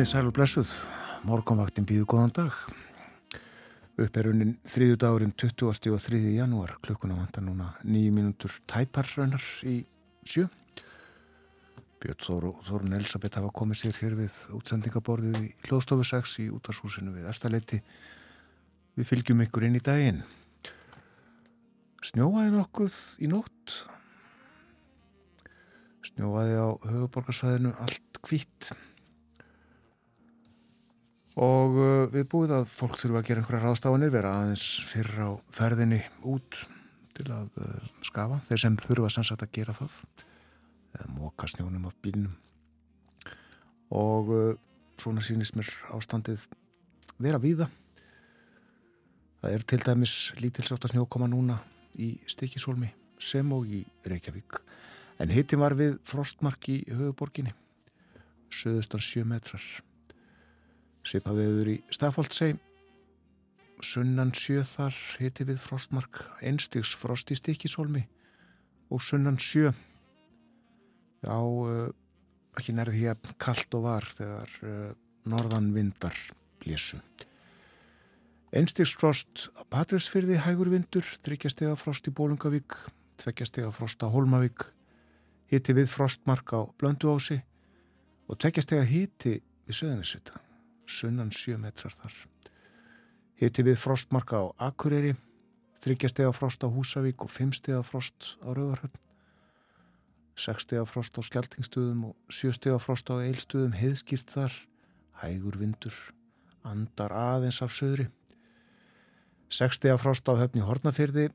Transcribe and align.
Komið 0.00 0.14
sæl 0.14 0.28
og 0.30 0.32
blessuð, 0.32 0.70
morgunvaktin 1.28 1.84
býðu 1.84 2.06
góðan 2.08 2.30
dag. 2.32 2.54
Upperunin 4.00 4.54
þriðu 4.64 4.96
dagurinn 5.02 5.34
20. 5.36 5.66
og 5.92 6.00
3. 6.00 6.20
janúar, 6.38 6.72
klukkuna 6.80 7.18
vantar 7.18 7.44
núna 7.44 7.66
nýju 7.84 8.14
mínútur 8.16 8.54
tæparraunar 8.64 9.44
í 9.68 9.74
sjö. 10.24 10.46
Björn 12.00 12.22
Þór 12.24 12.48
og 12.48 12.64
Þórun 12.64 12.96
Elisabeth 12.96 13.42
hafa 13.42 13.52
komið 13.60 13.82
sér 13.82 14.00
hér 14.00 14.16
við 14.22 14.40
útsendingaborðið 14.56 15.38
í 15.42 15.52
hljóðstofu 15.68 16.08
6 16.14 16.36
í 16.46 16.50
útarshúsinu 16.56 17.12
við 17.20 17.28
Erstaleiti. 17.28 17.84
Við 18.96 19.12
fylgjum 19.12 19.44
ykkur 19.44 19.68
inn 19.68 19.76
í 19.76 19.84
daginn. 19.84 20.22
Snjóaði 22.08 22.56
nokkuð 22.56 23.02
í 23.20 23.28
nótt. 23.36 23.82
Snjóaði 26.08 26.56
á 26.56 26.68
höfuborgarsvæðinu 26.88 27.76
allt 27.84 28.24
kvitt 28.24 28.72
og 31.40 31.76
uh, 31.80 32.04
við 32.12 32.26
búið 32.28 32.52
að 32.58 32.68
fólk 32.68 32.98
þurfa 33.00 33.22
að 33.22 33.28
gera 33.28 33.42
einhverja 33.42 33.62
ráðstafanir 33.64 34.12
vera 34.12 34.34
aðeins 34.42 34.66
fyrir 34.90 35.22
á 35.24 35.30
ferðinni 35.56 36.00
út 36.28 36.58
til 37.16 37.26
að 37.32 37.48
uh, 37.62 37.88
skafa. 38.04 38.40
Þeir 38.48 38.62
sem 38.64 38.78
þurfa 38.80 39.12
sannsagt 39.14 39.44
að 39.46 39.54
gera 39.56 39.76
það. 39.76 39.96
Eða 40.98 41.08
móka 41.14 41.48
snjónum 41.48 41.88
af 41.88 41.96
bílnum. 42.04 42.36
Og 43.96 44.32
uh, 44.36 44.52
svona 45.00 45.24
sínist 45.24 45.56
mér 45.56 45.70
ástandið 45.96 46.44
vera 47.20 47.40
víða. 47.40 47.70
Það 49.40 49.56
er 49.56 49.68
til 49.72 49.82
dæmis 49.86 50.16
lítilsátt 50.36 50.84
að 50.84 50.96
snjókoma 50.96 51.30
núna 51.32 51.62
í 51.96 52.12
Stikisólmi 52.28 52.92
sem 53.20 53.48
og 53.56 53.68
í 53.68 53.86
Reykjavík. 54.04 54.60
En 55.20 55.32
hitti 55.32 55.56
var 55.60 55.72
við 55.76 55.96
frostmark 56.08 56.68
í 56.72 56.82
höfuborginni 56.88 57.56
söðustan 58.50 59.00
7 59.04 59.24
metrar 59.28 59.64
Sipa 61.06 61.32
viður 61.32 61.70
í 61.72 61.76
Stafóldsei, 61.94 62.54
sunnan 63.80 64.34
sjö 64.36 64.60
þar 64.68 64.96
hiti 65.20 65.46
við 65.48 65.60
frostmark, 65.62 66.20
einstigs 66.44 66.92
frost 66.96 67.32
í 67.32 67.38
stikisólmi 67.38 68.02
og 68.92 69.00
sunnan 69.04 69.38
sjö. 69.40 69.72
Já, 71.24 71.36
uh, 71.40 71.88
ekki 72.58 72.74
nærði 72.76 73.06
hér 73.06 73.32
kallt 73.40 73.76
og 73.78 73.86
var 73.86 74.08
þegar 74.12 74.52
uh, 74.60 74.90
norðan 75.28 75.70
vindar 75.76 76.16
blésu. 76.60 77.00
Einstigs 78.52 78.92
frost 78.98 79.46
á 79.56 79.62
Patrísfyrði 79.72 80.40
hægur 80.44 80.72
vindur, 80.72 81.06
þryggjastega 81.24 81.76
frost 81.80 82.10
í 82.10 82.12
Bólungavík, 82.12 82.76
tveggjastega 83.22 83.70
frost 83.72 84.02
á 84.04 84.10
Holmavík, 84.10 84.66
hiti 85.48 85.76
við 85.76 85.88
frostmark 85.92 86.52
á 86.52 86.66
Blönduási 86.76 87.40
og 88.28 88.42
tveggjastega 88.42 88.84
hiti 88.90 89.38
við 89.38 89.80
Söðanisvita 89.80 90.49
sunnan 90.90 91.30
7 91.34 91.58
metrar 91.62 91.94
þar. 91.94 92.14
Hitti 93.40 93.64
við 93.64 93.78
frostmarka 93.80 94.42
á 94.42 94.44
Akureyri, 94.68 95.14
þryggjastega 95.80 96.32
frost 96.36 96.64
á 96.66 96.68
Húsavík 96.68 97.24
og 97.24 97.30
5 97.32 97.54
stega 97.56 97.80
frost 97.86 98.34
á 98.44 98.52
Rauvarhöfn, 98.52 99.00
6 100.36 100.66
stega 100.66 100.84
frost 100.88 101.16
á 101.16 101.20
Skeltingstuðum 101.24 102.10
og 102.10 102.16
7 102.32 102.52
stega 102.58 102.80
frost 102.82 103.08
á 103.08 103.16
Eilstuðum, 103.16 103.76
heiðskýrt 103.76 104.32
þar, 104.34 104.56
hægur 105.22 105.56
vindur, 105.60 105.96
andar 106.64 107.14
aðeins 107.16 107.62
af 107.64 107.72
söðri, 107.76 108.10
6 109.48 109.80
stega 109.80 109.96
frost 110.00 110.28
á 110.28 110.36
höfni 110.36 110.64
Hortnafyrði, 110.64 111.30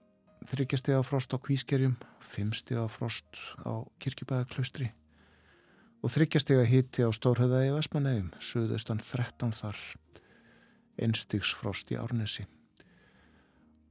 þryggjastega 0.51 1.01
frost 1.05 1.33
á 1.33 1.41
Kvískerjum, 1.41 1.97
5 2.21 2.53
stega 2.61 2.85
frost 2.91 3.41
á 3.65 3.81
Kirkjubæðaklaustri, 3.97 4.91
og 6.05 6.11
þryggjastega 6.13 6.67
hitti 6.69 7.01
á 7.01 7.09
Stórhauðaði 7.09 7.71
Vestmannegjum, 7.73 8.27
suðaustan 8.37 8.99
13 9.01 9.55
þar, 9.57 9.79
einstigsfrost 11.01 11.89
í 11.95 11.97
Árnesi. 11.97 12.45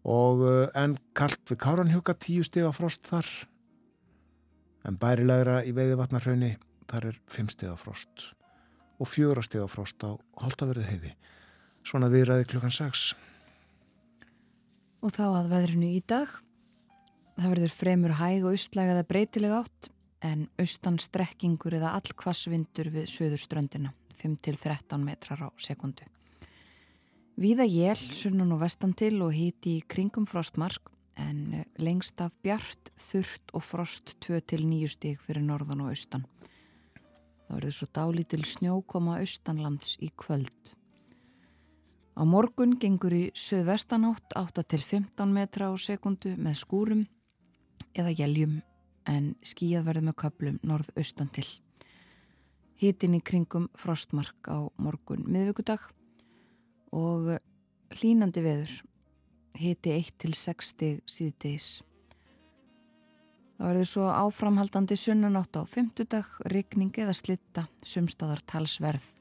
Og 0.06 0.44
eh, 0.46 0.68
en 0.78 0.94
kallt 1.18 1.42
við 1.50 1.58
Káranhjúka 1.64 2.14
tíu 2.22 2.44
stega 2.46 2.70
frost 2.76 3.02
þar, 3.10 3.26
en 4.86 4.98
bærilegra 5.00 5.64
í 5.66 5.72
veiðivatnarhaunni 5.74 6.52
þar 6.92 7.08
er 7.10 7.18
fimm 7.26 7.50
stega 7.50 7.74
frost 7.80 8.28
og 9.02 9.08
fjóra 9.10 9.42
stega 9.42 9.66
frost 9.66 10.04
á 10.06 10.14
Holtaverði 10.38 10.84
heiði. 10.86 11.10
Svona 11.84 12.06
viðræði 12.12 12.46
klukkan 12.52 12.72
6. 12.72 13.08
Og 15.02 15.10
þá 15.12 15.24
að 15.32 15.50
veðrinu 15.50 15.88
í 15.96 16.04
dag, 16.06 16.30
það 17.40 17.50
verður 17.56 17.74
fremur 17.74 18.14
hæg 18.20 18.46
og 18.46 18.54
ustlægaða 18.54 19.02
breytilega 19.08 19.64
átt, 19.64 19.90
en 20.24 20.48
austan 20.60 20.96
strekkingur 21.02 21.76
eða 21.76 21.92
allkvassvindur 21.98 22.88
við 22.94 23.10
söðurströndina, 23.12 23.92
5-13 24.16 25.04
metrar 25.04 25.44
á 25.44 25.48
sekundu. 25.60 26.06
Víða 27.34 27.66
jél, 27.66 27.98
sunnan 28.14 28.54
og 28.54 28.62
vestan 28.62 28.94
til 28.96 29.18
og 29.26 29.34
híti 29.34 29.80
í 29.80 29.86
kringum 29.90 30.26
frostmark, 30.30 30.90
en 31.18 31.64
lengst 31.78 32.20
af 32.22 32.34
bjart, 32.42 32.90
þurrt 32.98 33.52
og 33.54 33.62
frost 33.62 34.14
2-9 34.24 34.88
stík 34.90 35.20
fyrir 35.22 35.44
norðan 35.44 35.84
og 35.84 35.92
austan. 35.92 36.24
Það 37.44 37.58
verður 37.58 37.76
svo 37.76 37.88
dálítil 37.94 38.44
snjókoma 38.48 39.18
austanlands 39.20 39.98
í 40.02 40.10
kvöld. 40.16 40.74
Á 42.14 42.22
morgun 42.22 42.78
gengur 42.78 43.14
í 43.14 43.24
söðvestanátt 43.34 44.34
8-15 44.38 45.34
metra 45.34 45.70
á 45.70 45.74
sekundu 45.74 46.36
með 46.38 46.60
skúrum 46.62 47.02
eða 47.94 48.14
jæljum 48.14 48.62
en 49.10 49.34
skíjað 49.44 49.88
verður 49.88 50.08
með 50.08 50.18
köplum 50.22 50.58
norðaustan 50.66 51.30
til. 51.34 51.46
Hitin 52.80 53.16
í 53.18 53.22
kringum 53.22 53.68
frostmark 53.78 54.48
á 54.50 54.66
morgun 54.82 55.24
miðvíkudag 55.30 55.82
og 56.94 57.36
hlínandi 57.94 58.42
veður 58.44 58.72
hiti 59.58 59.94
1-6 59.94 60.72
stig 60.74 61.02
síðdeis. 61.06 61.82
Það 63.54 63.70
verður 63.70 63.86
svo 63.86 64.08
áframhaldandi 64.10 64.96
sunnanátt 64.98 65.54
á 65.54 65.62
fymtudag, 65.70 66.26
rigning 66.50 66.90
eða 66.98 67.14
slitta, 67.14 67.68
sumstaðar 67.86 68.42
talsverð 68.50 69.12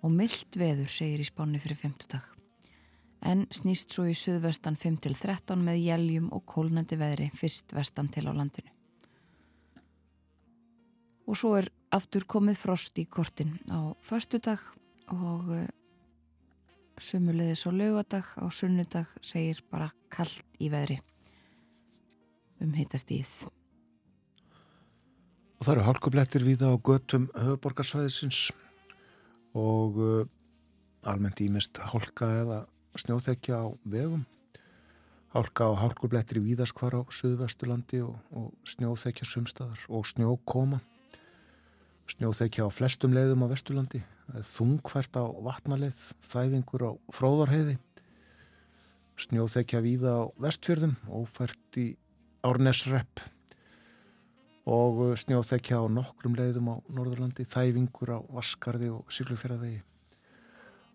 og 0.00 0.16
myllt 0.16 0.56
veður 0.56 0.88
segir 0.88 1.20
í 1.20 1.28
spáni 1.28 1.60
fyrir 1.60 1.82
fymtudag. 1.82 2.24
En 3.20 3.44
snýst 3.52 3.92
svo 3.92 4.06
í 4.08 4.16
suðvestan 4.16 4.80
5-13 4.80 5.60
með 5.60 5.82
jæljum 5.84 6.32
og 6.32 6.46
kólnandi 6.48 6.96
veðri 6.96 7.28
fyrst 7.36 7.76
vestan 7.76 8.08
til 8.08 8.24
á 8.24 8.32
landinu 8.32 8.79
og 11.30 11.38
svo 11.38 11.54
er 11.60 11.68
aftur 11.94 12.26
komið 12.26 12.58
frost 12.58 12.98
í 12.98 13.04
kortin 13.06 13.54
á 13.70 13.94
förstudag 14.02 14.58
og 15.14 15.52
uh, 15.54 15.68
sumulegðis 16.98 17.62
á 17.66 17.70
laugadag 17.70 18.26
á 18.34 18.46
sunnudag 18.50 19.06
segir 19.22 19.62
bara 19.70 19.92
kallt 20.10 20.42
í 20.58 20.72
veðri 20.72 20.98
um 22.60 22.74
hitastíð 22.74 23.46
Og 25.60 25.66
það 25.66 25.74
eru 25.74 25.86
hálkublettir 25.86 26.44
víða 26.46 26.72
á 26.72 26.76
göttum 26.80 27.26
höfuborgarsvæðisins 27.36 28.48
og 29.52 29.98
uh, 30.00 30.28
almennt 31.04 31.42
ímest 31.44 31.76
hálka 31.92 32.30
eða 32.40 32.60
snjóþekja 32.96 33.58
á 33.60 33.68
vegum. 33.84 34.22
Hálka 35.36 35.68
og 35.68 35.76
hálkublettir 35.82 36.40
víðaskvar 36.40 36.96
á 36.96 37.00
Suðvestulandi 37.12 38.00
og, 38.02 38.16
og 38.32 38.56
snjóþekja 38.64 39.28
sumstaðar 39.28 39.84
og 39.92 40.08
snjókoma 40.08 40.80
snjóþekja 42.10 42.66
á 42.66 42.68
flestum 42.74 43.14
leiðum 43.14 43.44
á 43.46 43.52
Vesturlandi, 43.52 44.00
þungfært 44.50 45.14
á 45.14 45.24
vatnaleið, 45.46 46.00
þæfingur 46.24 46.86
á 46.86 46.92
fróðarheiði, 47.14 47.76
snjóþekja 49.20 49.82
víða 49.84 50.14
á 50.18 50.22
vestfjörðum, 50.40 50.96
ófært 51.06 51.78
í 51.78 51.86
árnesrepp 52.46 53.22
og 54.70 55.02
snjóþekja 55.20 55.82
á 55.82 55.84
nokkrum 55.92 56.34
leiðum 56.38 56.72
á 56.72 56.76
Norðurlandi, 56.90 57.46
þæfingur 57.48 58.16
á 58.16 58.18
Vaskarði 58.32 58.90
og 58.94 59.06
Siglufjörðavegi. 59.12 59.80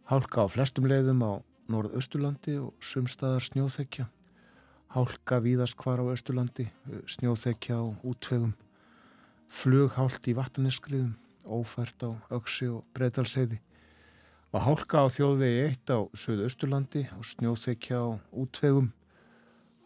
Hálka 0.09 0.45
á 0.45 0.47
flestum 0.51 0.89
leiðum 0.89 1.23
á 1.25 1.33
Norðausturlandi 1.71 2.59
og 2.61 2.75
sumstaðar 2.83 3.45
snjóþekja. 3.45 4.09
Hálka 4.95 5.41
víðast 5.43 5.79
hvar 5.81 6.03
á 6.03 6.05
Östurlandi, 6.11 6.69
snjóþekja 7.09 7.81
á 7.81 7.85
útvegum 8.05 8.53
flughált 9.55 10.27
í 10.27 10.35
vatneskriðum, 10.35 11.13
ófært 11.47 12.03
á 12.03 12.11
Öksi 12.35 12.67
og 12.73 12.83
Breitalseiði 12.95 13.61
og 14.55 14.63
hálka 14.63 15.03
á 15.03 15.07
þjóðvegi 15.11 15.61
1 15.67 15.93
á 15.95 15.99
Suðausturlandi 16.15 17.05
og 17.15 17.25
snjóþekja 17.27 17.99
á 17.99 18.07
útvegum, 18.35 18.91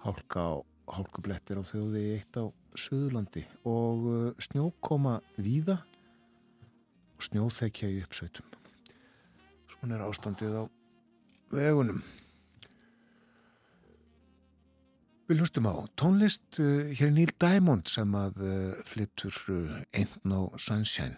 hálka 0.06 0.42
á 0.42 0.54
hálkublettir 0.90 1.62
á 1.62 1.64
þjóðvegi 1.66 2.18
1 2.22 2.42
á 2.42 2.46
Suðurlandi 2.78 3.46
og 3.68 4.06
uh, 4.10 4.42
snjókoma 4.42 5.20
víða 5.38 5.80
og 7.18 7.26
snjóþekja 7.26 7.90
í 7.90 8.02
uppsveitum. 8.06 8.46
Svona 9.74 9.98
er 9.98 10.06
ástandið 10.06 10.56
á 10.56 10.64
vegunum. 11.54 12.02
Við 15.30 15.44
hlustum 15.44 15.68
á 15.70 15.86
tónlist, 15.94 16.58
eh, 16.58 16.90
hér 16.98 17.08
er 17.08 17.12
Neil 17.14 17.30
Diamond 17.38 17.86
sem 17.86 18.16
að 18.18 18.40
eh, 18.42 18.82
flyttur 18.82 19.36
eh, 19.54 20.02
Ain't 20.02 20.26
No 20.26 20.50
Sunshine. 20.58 21.18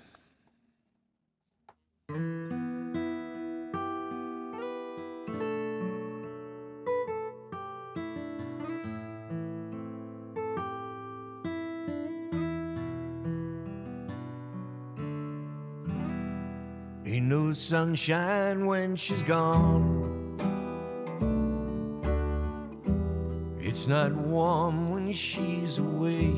Ain't 17.08 17.28
no 17.32 17.54
sunshine 17.54 18.66
when 18.66 18.98
she's 18.98 19.24
gone 19.24 20.11
It's 23.72 23.88
not 23.88 24.12
warm 24.12 24.92
when 24.92 25.14
she's 25.14 25.80
away. 25.80 26.36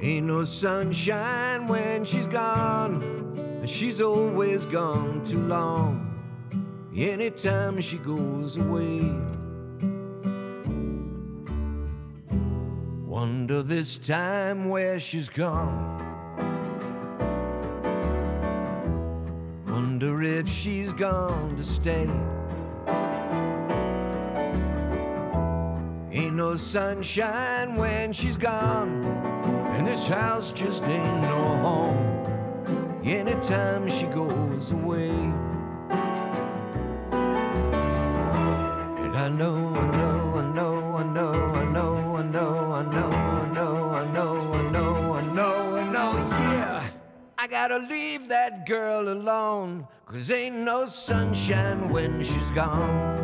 Ain't 0.00 0.26
no 0.26 0.44
sunshine 0.44 1.66
when 1.66 2.04
she's 2.04 2.28
gone, 2.28 3.02
and 3.60 3.68
she's 3.68 4.00
always 4.00 4.66
gone 4.66 5.24
too 5.24 5.40
long. 5.40 6.14
Anytime 6.96 7.80
she 7.80 7.96
goes 7.96 8.56
away, 8.56 9.00
wonder 13.04 13.64
this 13.64 13.98
time 13.98 14.68
where 14.68 15.00
she's 15.00 15.28
gone. 15.28 15.98
Wonder 19.66 20.22
if 20.22 20.48
she's 20.48 20.92
gone 20.92 21.56
to 21.56 21.64
stay. 21.64 22.08
No 26.34 26.56
sunshine 26.56 27.76
when 27.76 28.12
she's 28.12 28.36
gone, 28.36 29.04
and 29.76 29.86
this 29.86 30.08
house 30.08 30.50
just 30.50 30.82
ain't 30.82 31.20
no 31.22 31.56
home. 31.62 33.00
Anytime 33.04 33.88
she 33.88 34.06
goes 34.06 34.72
away, 34.72 35.10
and 35.10 35.32
I 39.16 39.28
know, 39.28 39.72
I 39.76 39.96
know, 39.96 40.32
I 40.34 40.42
know, 40.42 40.96
I 40.96 41.04
know, 41.04 41.54
I 41.54 41.64
know, 41.66 42.16
I 42.16 42.24
know, 42.24 42.72
I 42.72 42.82
know, 42.82 43.10
I 43.12 43.52
know, 43.52 43.90
I 43.92 44.04
know, 44.12 44.52
I 44.52 44.70
know, 44.72 45.14
I 45.14 45.22
know, 45.22 45.76
I 45.76 45.84
know, 45.92 46.16
yeah. 46.50 46.82
I 47.38 47.46
gotta 47.46 47.78
leave 47.78 48.26
that 48.30 48.66
girl 48.66 49.08
alone, 49.08 49.86
cause 50.04 50.32
ain't 50.32 50.56
no 50.56 50.84
sunshine 50.84 51.90
when 51.90 52.24
she's 52.24 52.50
gone. 52.50 53.23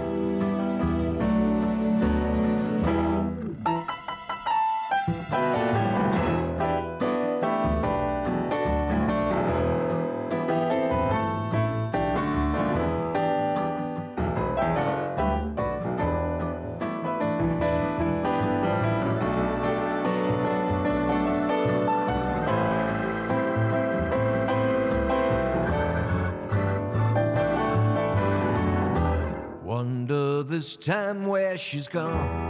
Time 30.81 31.27
where 31.27 31.57
she's 31.59 31.87
gone. 31.87 32.49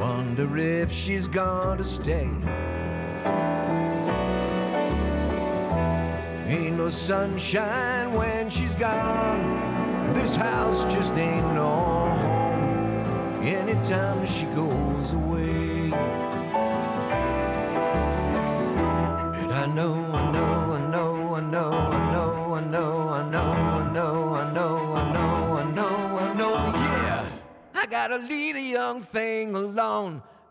Wonder 0.00 0.58
if 0.58 0.90
she's 0.90 1.28
gonna 1.28 1.84
stay. 1.84 2.28
Ain't 6.48 6.76
no 6.76 6.88
sunshine 6.88 8.12
when 8.14 8.50
she's 8.50 8.74
gone. 8.74 10.12
This 10.14 10.34
house 10.34 10.92
just 10.92 11.14
ain't 11.14 11.54
no 11.54 11.68
home. 11.68 13.44
Anytime 13.44 14.26
she 14.26 14.46
goes 14.56 15.12
away. 15.12 15.67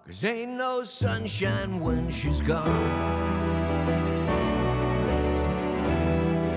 Cause 0.08 0.24
ain't 0.24 0.52
no 0.52 0.86
sunshine 0.86 1.82
when 1.82 2.10
she's 2.10 2.40
gone. 2.40 3.28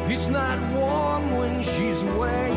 It's 0.09 0.29
not 0.29 0.59
warm 0.73 1.37
when 1.37 1.61
she's 1.61 2.05
away. 2.05 2.53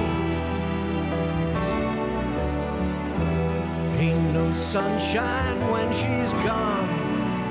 Ain't 3.97 4.33
no 4.33 4.51
sunshine 4.53 5.59
when 5.71 5.91
she's 5.91 6.33
gone, 6.45 6.89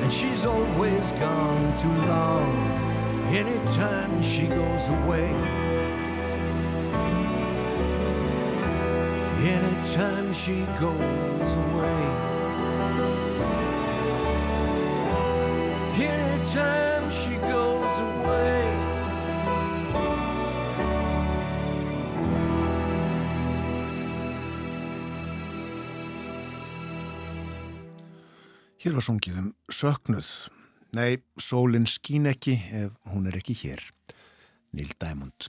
and 0.03 0.13
she's 0.13 0.47
always 0.47 1.11
gone 1.13 1.77
too 1.77 1.93
long. 2.07 2.55
Anytime 3.35 4.23
she 4.23 4.47
goes 4.47 4.89
away, 4.89 5.29
anytime 9.45 10.33
she 10.33 10.65
goes 10.79 11.57
away, 11.57 12.32
anytime 16.43 17.11
she 17.11 17.37
goes 17.39 17.99
away. 18.01 18.63
Hér 28.83 28.97
var 28.99 29.07
sungið 29.07 29.39
um 29.39 29.53
söknuð. 29.71 30.31
Nei, 30.93 31.23
sólinn 31.39 31.87
skín 31.87 32.27
ekki 32.29 32.59
ef 32.75 32.97
hún 33.13 33.29
er 33.31 33.39
ekki 33.39 33.55
hér. 33.63 33.85
Neil 34.75 34.91
Diamond. 34.99 35.47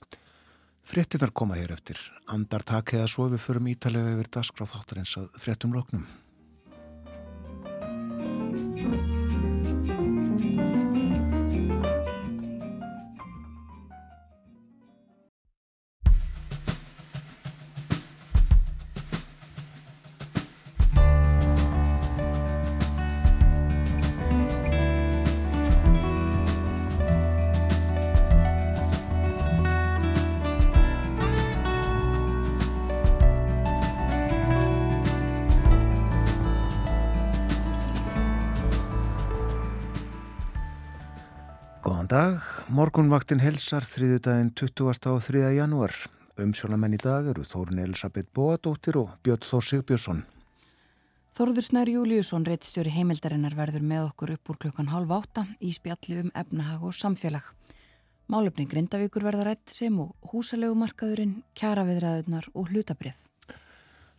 Frettinnar 0.84 1.32
koma 1.34 1.58
hér 1.58 1.74
eftir. 1.74 1.98
Andartak 2.30 2.94
eða 2.94 3.08
svo 3.10 3.26
við 3.32 3.42
förum 3.42 3.72
ítalega 3.72 4.14
yfir 4.14 4.30
dasgráð 4.38 4.76
þáttar 4.76 5.02
eins 5.02 5.16
að 5.18 5.32
frettum 5.42 5.74
loknum. 5.74 6.06
Góðan 42.04 42.36
dag, 42.36 42.48
morgunvaktin 42.68 43.40
helsar 43.40 43.80
þriðudaginn 43.88 44.50
20. 44.52 45.06
og 45.08 45.22
3. 45.24 45.40
janúar. 45.56 45.94
Umsjónamenn 46.36 46.92
í 46.92 46.98
dag 47.00 47.30
eru 47.32 47.46
Þórun 47.48 47.80
Elisabeth 47.80 48.28
Bóadóttir 48.36 48.98
og 49.00 49.14
Björn 49.24 49.40
Þór 49.40 49.64
Sigbjörnsson. 49.64 50.20
Þorður 51.32 51.64
Snær 51.64 51.88
Júliusson, 51.88 52.44
reittstjóri 52.44 52.92
heimildarinnar 52.92 53.56
verður 53.56 53.88
með 53.88 54.10
okkur 54.10 54.34
upp 54.34 54.52
úr 54.52 54.60
klukkan 54.66 54.92
halv 54.92 55.16
átta 55.16 55.46
í 55.64 55.72
spjalli 55.72 56.20
um 56.26 56.30
efnahag 56.36 56.84
og 56.84 56.92
samfélag. 56.92 57.48
Málefni 58.28 58.68
Grindavíkur 58.68 59.24
verða 59.24 59.48
rætt 59.48 59.72
sem 59.72 59.96
og 60.04 60.12
húsalegumarkaðurinn, 60.28 61.40
kjaraviðræðunar 61.56 62.52
og 62.52 62.68
hlutabrif. 62.68 63.16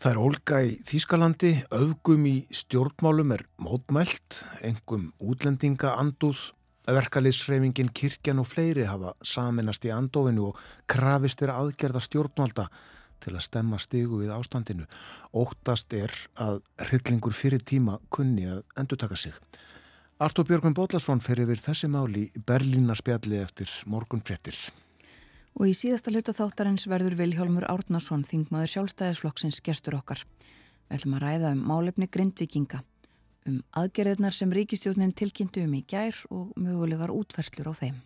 Það 0.02 0.12
er 0.16 0.26
Olga 0.26 0.66
í 0.66 0.76
Þýskalandi, 0.90 1.56
öfgum 1.70 2.26
í 2.34 2.38
stjórnmálum 2.50 3.38
er 3.38 3.46
mótmælt, 3.62 4.42
engum 4.66 5.12
útlendinga 5.22 5.94
andúð, 6.02 6.48
verkaliðsreifingin 6.94 7.90
kirkjan 7.96 8.42
og 8.44 8.50
fleiri 8.50 8.86
hafa 8.86 9.16
saminast 9.26 9.86
í 9.88 9.94
andofinu 9.96 10.52
og 10.52 10.60
krafist 10.92 11.42
er 11.42 11.56
aðgerða 11.56 12.04
stjórnvalda 12.06 12.68
til 13.24 13.34
að 13.34 13.46
stemma 13.48 13.80
stigu 13.82 14.20
við 14.22 14.34
ástandinu. 14.36 14.86
Óttast 15.34 15.94
er 15.98 16.14
að 16.38 16.62
hryllingur 16.88 17.34
fyrir 17.34 17.64
tíma 17.66 17.98
kunni 18.14 18.46
að 18.52 18.64
endurtaka 18.78 19.18
sig. 19.18 19.34
Artur 20.22 20.46
Björgum 20.48 20.76
Bólasson 20.78 21.20
fer 21.20 21.42
yfir 21.44 21.60
þessi 21.60 21.90
máli 21.92 22.30
Berlínarspjalli 22.48 23.42
eftir 23.42 23.72
morgun 23.86 24.24
frettir. 24.24 24.56
Og 25.56 25.72
í 25.72 25.74
síðasta 25.76 26.12
hluta 26.12 26.36
þáttarins 26.36 26.86
verður 26.92 27.18
Viljálmur 27.20 27.66
Árnason, 27.68 28.24
þingmaður 28.28 28.74
sjálfstæðisflokksins 28.74 29.62
gestur 29.64 29.96
okkar. 29.96 30.22
Við 30.88 30.98
ætlum 31.00 31.18
að 31.18 31.24
ræða 31.24 31.52
um 31.56 31.62
málefni 31.68 32.08
grindvikinga, 32.12 32.82
um 33.46 33.62
aðgerðirnar 33.78 34.34
sem 34.34 34.52
ríkistjórnin 34.54 35.14
tilkynntu 35.18 35.64
um 35.66 35.74
í 35.78 35.84
gær 35.88 36.18
og 36.34 36.54
mögulegar 36.60 37.14
útferslur 37.14 37.70
á 37.70 37.74
þeim. 37.78 37.98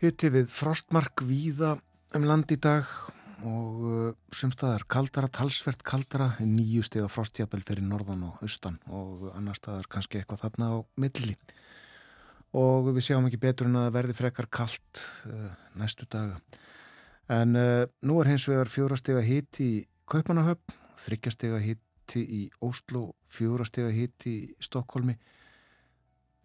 Hitti 0.00 0.30
við 0.32 0.48
frostmark 0.48 1.24
víða 1.28 1.74
um 2.16 2.24
land 2.26 2.50
í 2.54 2.58
dag 2.60 2.88
og 3.46 3.82
uh, 3.84 4.12
sumstaðar 4.34 4.84
kaldara, 4.90 5.28
talsvert 5.32 5.82
kaldara, 5.86 6.34
nýju 6.40 6.84
stiga 6.86 7.08
frostjapel 7.10 7.62
fyrir 7.66 7.84
norðan 7.86 8.26
og 8.28 8.40
austan 8.44 8.78
og 8.88 9.30
annar 9.34 9.58
staðar 9.58 9.88
kannski 9.92 10.20
eitthvað 10.20 10.44
þarna 10.44 10.70
á 10.72 10.76
milli. 11.00 11.36
Og 12.56 12.90
við 12.90 13.06
sjáum 13.06 13.28
ekki 13.28 13.40
betur 13.40 13.68
en 13.70 13.78
að 13.78 13.92
verði 13.94 14.16
frekar 14.18 14.50
kalt 14.50 15.04
uh, 15.28 15.52
næstu 15.78 16.08
daga. 16.10 16.40
En 17.30 17.54
uh, 17.56 17.84
nú 18.02 18.18
er 18.20 18.32
hins 18.32 18.48
vegar 18.50 18.72
fjórastega 18.72 19.22
hitt 19.24 19.60
í 19.62 19.70
Kaupanahöfn, 20.10 20.74
þryggjastega 20.98 21.60
hitti 22.10 22.22
í 22.26 22.48
Óslo, 22.66 23.14
fjórastega 23.30 23.90
hitti 23.94 24.32
í 24.32 24.54
Stokkólmi, 24.62 25.14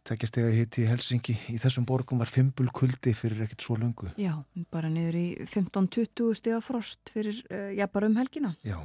tveggjastega 0.05 0.51
hitti 0.53 0.83
í 0.83 0.89
Helsingi. 0.89 1.35
Í 1.49 1.57
þessum 1.57 1.87
borgum 1.89 2.21
var 2.21 2.29
fimpul 2.29 2.67
kuldi 2.69 3.13
fyrir 3.17 3.45
ekkert 3.45 3.65
svo 3.65 3.77
lungu. 3.79 4.11
Já, 4.21 4.43
bara 4.71 4.89
niður 4.89 5.17
í 5.17 5.27
15-20 5.49 6.37
stega 6.37 6.61
frost 6.61 7.09
fyrir, 7.09 7.41
uh, 7.49 7.71
já, 7.73 7.87
bara 7.89 8.09
um 8.11 8.17
helgina. 8.19 8.53
Já, 8.65 8.77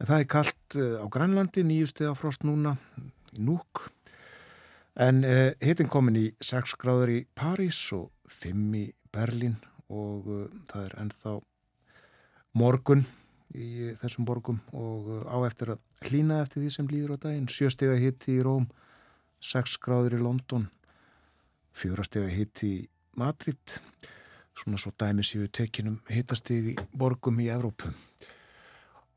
en 0.00 0.08
það 0.08 0.16
er 0.16 0.30
kallt 0.36 0.78
uh, 0.80 1.04
á 1.04 1.06
Grænlandi, 1.12 1.66
nýju 1.68 1.90
stega 1.92 2.14
frost 2.16 2.46
núna 2.48 2.78
Núk. 3.38 3.84
En 4.96 5.20
uh, 5.22 5.52
hittin 5.60 5.90
komin 5.90 6.16
í 6.18 6.26
6 6.42 6.78
gráður 6.80 7.12
í 7.12 7.20
París 7.36 7.78
og 7.94 8.08
5 8.40 8.80
í 8.80 8.88
Berlín 9.12 9.60
og 9.90 10.26
það 10.70 10.84
er 10.86 10.98
ennþá 11.02 11.38
morgun 12.58 13.04
í 13.54 13.90
þessum 14.00 14.26
borgum 14.26 14.60
og 14.76 15.08
á 15.26 15.36
eftir 15.46 15.74
að 15.74 15.80
hlýna 16.06 16.40
eftir 16.44 16.64
því 16.64 16.70
sem 16.74 16.88
líður 16.90 17.16
á 17.16 17.22
daginn. 17.26 17.48
Sjöstega 17.50 17.96
hitti 18.00 18.38
í 18.38 18.44
Róm, 18.44 18.68
6 19.44 19.76
gráður 19.82 20.18
í 20.18 20.22
London, 20.22 20.68
fjórastega 21.76 22.30
hitti 22.32 22.70
í 22.70 22.80
Madrid, 23.20 23.78
svona 24.56 24.80
svo 24.80 24.92
dæmi 25.00 25.24
séu 25.26 25.48
tekinum 25.48 26.00
hittastegi 26.10 26.76
borgum 26.96 27.40
í 27.42 27.50
Evrópu. 27.52 27.92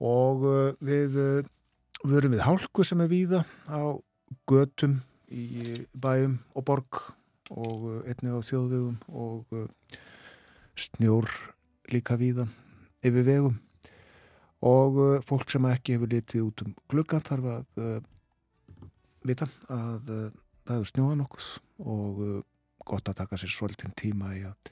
Og 0.03 0.47
uh, 0.47 0.71
við 0.83 1.19
vörum 2.03 2.35
við 2.35 2.43
hálku 2.43 2.83
sem 2.83 3.01
er 3.03 3.11
víða 3.11 3.43
á 3.71 3.95
götum 4.49 4.99
í 5.31 5.85
bæum 5.93 6.39
og 6.53 6.65
borg 6.67 7.03
og 7.53 8.03
einnig 8.07 8.33
á 8.33 8.41
þjóðvegum 8.43 8.97
og 9.13 9.45
snjór 10.79 11.29
líka 11.93 12.17
víða 12.19 12.47
yfir 13.05 13.27
vegum 13.27 13.57
og 14.63 14.97
uh, 14.97 15.19
fólk 15.25 15.51
sem 15.51 15.65
ekki 15.67 15.97
hefur 15.97 16.11
litið 16.13 16.45
út 16.45 16.63
um 16.63 16.73
gluggan 16.91 17.23
þarf 17.25 17.49
að 17.57 17.83
uh, 17.83 17.97
vita 19.27 19.47
að 19.67 20.11
uh, 20.13 20.25
það 20.63 20.77
hefur 20.77 20.91
snjóða 20.91 21.19
nokkuð 21.19 21.49
og 21.93 22.23
uh, 22.23 22.37
gott 22.87 23.11
að 23.11 23.19
taka 23.19 23.39
sér 23.39 23.51
svolítinn 23.51 23.95
tíma 23.99 24.31
í 24.37 24.43
að 24.47 24.71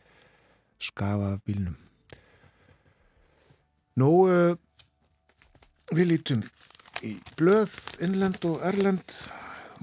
skafa 0.81 1.33
af 1.36 1.43
bílnum. 1.45 1.75
Nú, 4.01 4.10
við 5.93 6.07
lítum 6.07 6.41
í 7.05 7.12
blöð, 7.38 7.75
innlend 8.01 8.39
og 8.48 8.63
erlend, 8.65 9.15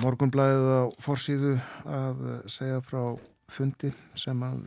morgunblæðið 0.02 0.68
á 0.74 0.84
forsýðu 1.04 1.52
að 1.86 2.24
segja 2.50 2.80
frá 2.88 3.02
fundi 3.52 3.92
sem 4.18 4.42
að 4.44 4.66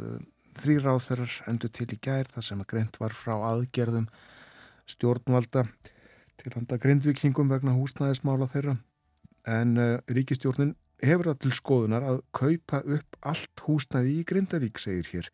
þrýra 0.62 0.95
á 0.95 0.98
þeirrar 1.03 1.38
endur 1.51 1.74
til 1.74 1.89
í 1.91 2.00
gær 2.01 2.29
þar 2.31 2.48
sem 2.48 2.63
að 2.63 2.71
greint 2.74 3.01
var 3.01 3.17
frá 3.17 3.36
aðgerðum 3.51 4.07
stjórnvalda 4.89 5.65
til 6.41 6.53
handa 6.55 6.77
grindvikingum 6.81 7.51
vegna 7.51 7.75
húsnæðismála 7.77 8.47
þeirra 8.51 8.77
en 9.47 9.77
uh, 9.77 9.97
ríkistjórnin 10.09 10.75
hefur 11.01 11.31
það 11.31 11.41
til 11.43 11.51
skoðunar 11.57 12.05
að 12.05 12.21
kaupa 12.35 12.81
upp 12.85 13.17
allt 13.25 13.63
húsnæði 13.65 14.17
í 14.19 14.25
Grindavík, 14.29 14.79
segir 14.81 15.07
hér. 15.11 15.29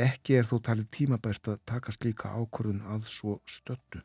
Ekki 0.00 0.36
er 0.40 0.48
þó 0.48 0.58
talið 0.64 0.90
tímabært 0.94 1.48
að 1.48 1.60
taka 1.68 1.92
slíka 1.92 2.32
ákvörðun 2.36 2.82
að 2.92 3.06
svo 3.10 3.38
stöldu. 3.48 4.02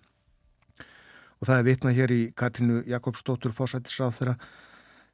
Og 1.39 1.49
það 1.49 1.57
er 1.57 1.67
vitnað 1.67 1.97
hér 1.99 2.13
í 2.15 2.21
Katrínu 2.35 2.83
Jakobsdóttur 2.89 3.55
fósættisráð 3.55 4.15
þeirra 4.19 4.37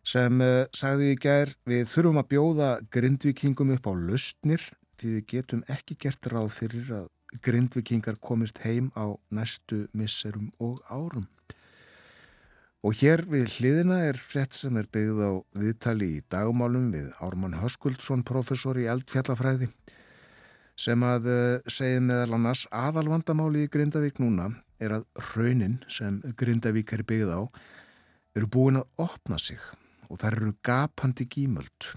sem 0.08 0.41
uh, 0.41 0.65
sagði 0.74 1.12
í 1.13 1.18
gær 1.22 1.56
við 1.70 1.89
þurfum 1.89 2.22
að 2.22 2.30
bjóða 2.34 2.70
grindvikingum 2.94 3.74
upp 3.75 3.89
á 3.89 3.94
lausnir 3.94 4.70
því 5.01 5.15
við 5.18 5.27
getum 5.34 5.65
ekki 5.70 5.98
gert 6.01 6.30
ráð 6.30 6.50
fyrir 6.58 6.94
að 7.01 7.10
grindvikingar 7.40 8.18
komist 8.20 8.60
heim 8.66 8.92
á 8.98 9.16
næstu 9.32 9.86
misserum 9.94 10.52
og 10.60 10.82
árum. 10.90 11.28
Og 12.82 12.98
hér 12.98 13.22
við 13.30 13.46
hliðina 13.56 14.00
er 14.10 14.18
frett 14.18 14.56
sem 14.58 14.78
er 14.80 14.88
byggð 14.90 15.20
á 15.22 15.32
viðtali 15.54 16.08
í 16.18 16.24
dagmálum 16.34 16.90
við 16.94 17.12
Ármann 17.22 17.60
Höskuldsson, 17.62 18.26
professor 18.26 18.80
í 18.82 18.88
eldfjallafræði, 18.90 19.70
sem 20.76 21.04
að 21.06 21.30
segið 21.70 22.08
meðal 22.08 22.40
annars 22.40 22.66
aðalvandamáli 22.74 23.68
í 23.68 23.70
Grindavík 23.70 24.18
núna 24.24 24.50
er 24.82 24.98
að 24.98 25.06
raunin 25.36 25.78
sem 25.94 26.18
Grindavík 26.38 26.96
er 26.98 27.06
byggð 27.06 27.36
á 27.38 27.42
eru 28.36 28.50
búin 28.50 28.82
að 28.82 29.06
opna 29.06 29.38
sig 29.38 29.62
og 30.10 30.20
þar 30.24 30.40
eru 30.40 30.54
gapandi 30.66 31.28
gímöld. 31.30 31.92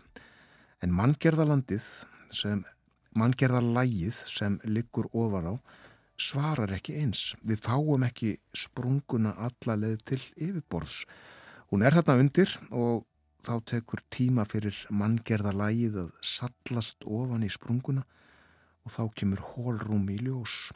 En 0.84 0.92
manngerðalandið 0.92 1.86
sem 2.34 2.60
manngerðarlægið 3.18 4.20
sem 4.30 4.58
liggur 4.66 5.08
ofan 5.12 5.50
á 5.50 5.54
svarar 6.20 6.72
ekki 6.76 6.98
eins. 7.00 7.32
Við 7.42 7.64
fáum 7.64 8.04
ekki 8.06 8.36
sprunguna 8.54 9.34
alla 9.48 9.76
leið 9.78 9.98
til 10.10 10.20
yfirborðs. 10.36 11.02
Hún 11.70 11.82
er 11.82 11.96
þarna 11.96 12.20
undir 12.22 12.54
og 12.70 13.04
þá 13.44 13.54
tekur 13.74 14.02
tíma 14.14 14.46
fyrir 14.48 14.76
manngerðarlægið 14.94 16.00
að 16.04 16.12
sallast 16.24 17.04
ofan 17.04 17.44
í 17.44 17.50
sprunguna 17.52 18.04
og 18.84 18.94
þá 18.94 19.02
kemur 19.18 19.42
hólrúm 19.54 20.06
í 20.12 20.20
ljós. 20.22 20.70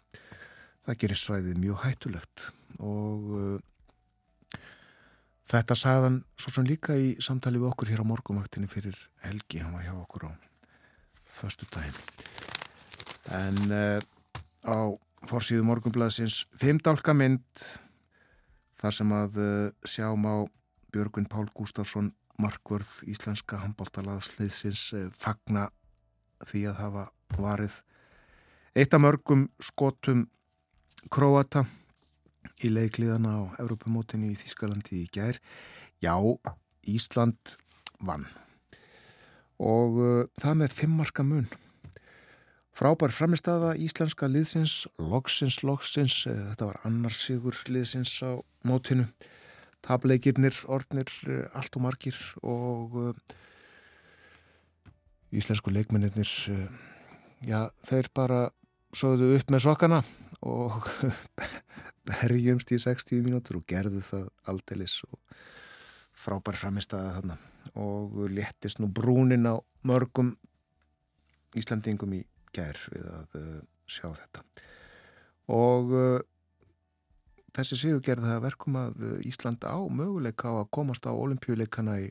Það 0.85 1.01
gerir 1.05 1.21
svæðið 1.21 1.63
mjög 1.63 1.83
hættulegt 1.85 2.51
og 2.81 3.33
uh, 3.37 4.59
þetta 5.49 5.77
sagðan 5.77 6.23
svo 6.41 6.53
sem 6.55 6.69
líka 6.69 6.97
í 6.97 7.17
samtali 7.25 7.61
við 7.61 7.71
okkur 7.73 7.93
hér 7.93 8.05
á 8.05 8.11
morgumaktinni 8.11 8.71
fyrir 8.71 8.97
Helgi, 9.25 9.63
hann 9.63 9.77
var 9.77 9.85
hjá 9.85 9.97
okkur 9.97 10.31
á 10.33 10.48
förstu 11.39 11.69
daginn. 11.73 11.99
En 13.35 13.59
uh, 13.71 14.01
á 14.67 14.77
fórsíðu 15.29 15.67
morgunblæðsins 15.69 16.45
fimmdálka 16.59 17.15
mynd 17.17 17.65
þar 18.81 18.97
sem 18.97 19.13
að 19.15 19.39
uh, 19.43 19.51
sjáum 19.87 20.25
á 20.27 20.37
Björgun 20.95 21.29
Pál 21.29 21.47
Gustafsson 21.55 22.13
markvörð 22.39 23.03
íslenska 23.11 23.61
handbóltalaðsliðsins 23.65 24.87
uh, 24.97 25.07
fagna 25.13 25.69
því 26.47 26.65
að 26.71 26.81
hafa 26.83 27.05
varið 27.39 27.81
eitt 28.79 28.95
af 28.95 29.03
mörgum 29.03 29.49
skotum 29.63 30.27
Kroata 31.15 31.65
í 32.65 32.73
leikliðana 32.73 33.37
á 33.39 33.43
Europamótinu 33.63 34.33
í 34.33 34.39
Þískalandi 34.39 35.05
í 35.05 35.07
gær. 35.15 35.39
Já, 36.03 36.15
Ísland 36.91 37.59
vann 38.03 38.27
og 39.59 39.99
uh, 39.99 40.21
það 40.39 40.61
með 40.63 40.77
fimmarka 40.79 41.25
mun. 41.27 41.49
Frábær 42.79 43.11
framistafa 43.11 43.73
íslenska 43.83 44.29
liðsins, 44.31 44.85
loksins, 45.03 45.61
loksins, 45.67 46.21
uh, 46.31 46.37
þetta 46.53 46.71
var 46.71 46.81
annars 46.87 47.25
sigur 47.27 47.59
liðsins 47.67 48.15
á 48.23 48.39
mótinu. 48.67 49.09
Tableikirnir, 49.85 50.55
ornir, 50.71 51.11
uh, 51.27 51.47
allt 51.59 51.79
og 51.79 51.85
margir 51.89 52.19
og 52.43 52.97
uh, 53.03 53.37
íslensku 55.35 55.75
leikmennir, 55.75 56.31
já, 57.45 57.59
þeir 57.85 58.07
bara 58.17 58.47
sögðu 58.97 59.35
upp 59.37 59.51
með 59.53 59.67
sokkana 59.67 59.99
og 60.41 60.89
berjumst 62.09 62.73
í 62.73 62.79
60 62.81 63.27
mínútur 63.27 63.61
og 63.61 63.67
gerðu 63.69 64.01
það 64.07 64.25
aldeilis 64.49 65.03
og 65.05 65.21
frábær 66.19 66.57
framistafa 66.57 67.19
þarna 67.19 67.37
og 67.75 68.29
léttist 68.33 68.81
nú 68.81 68.89
brúnin 68.89 69.49
á 69.49 69.61
mörgum 69.85 70.37
Íslandingum 71.57 72.13
í 72.19 72.25
gær 72.55 72.79
við 72.93 73.07
að 73.13 73.39
uh, 73.41 73.59
sjá 73.89 74.09
þetta. 74.13 74.45
Og 75.55 75.93
uh, 75.97 76.21
þessi 77.57 77.81
sigur 77.81 78.05
gerði 78.05 78.33
það 78.33 78.45
verkum 78.45 78.79
að 78.81 79.03
uh, 79.07 79.17
Ísland 79.29 79.65
á 79.65 79.79
möguleika 79.89 80.53
á 80.53 80.61
að 80.61 80.71
komast 80.77 81.09
á 81.09 81.13
olimpíuleikana 81.13 81.99
í 82.05 82.09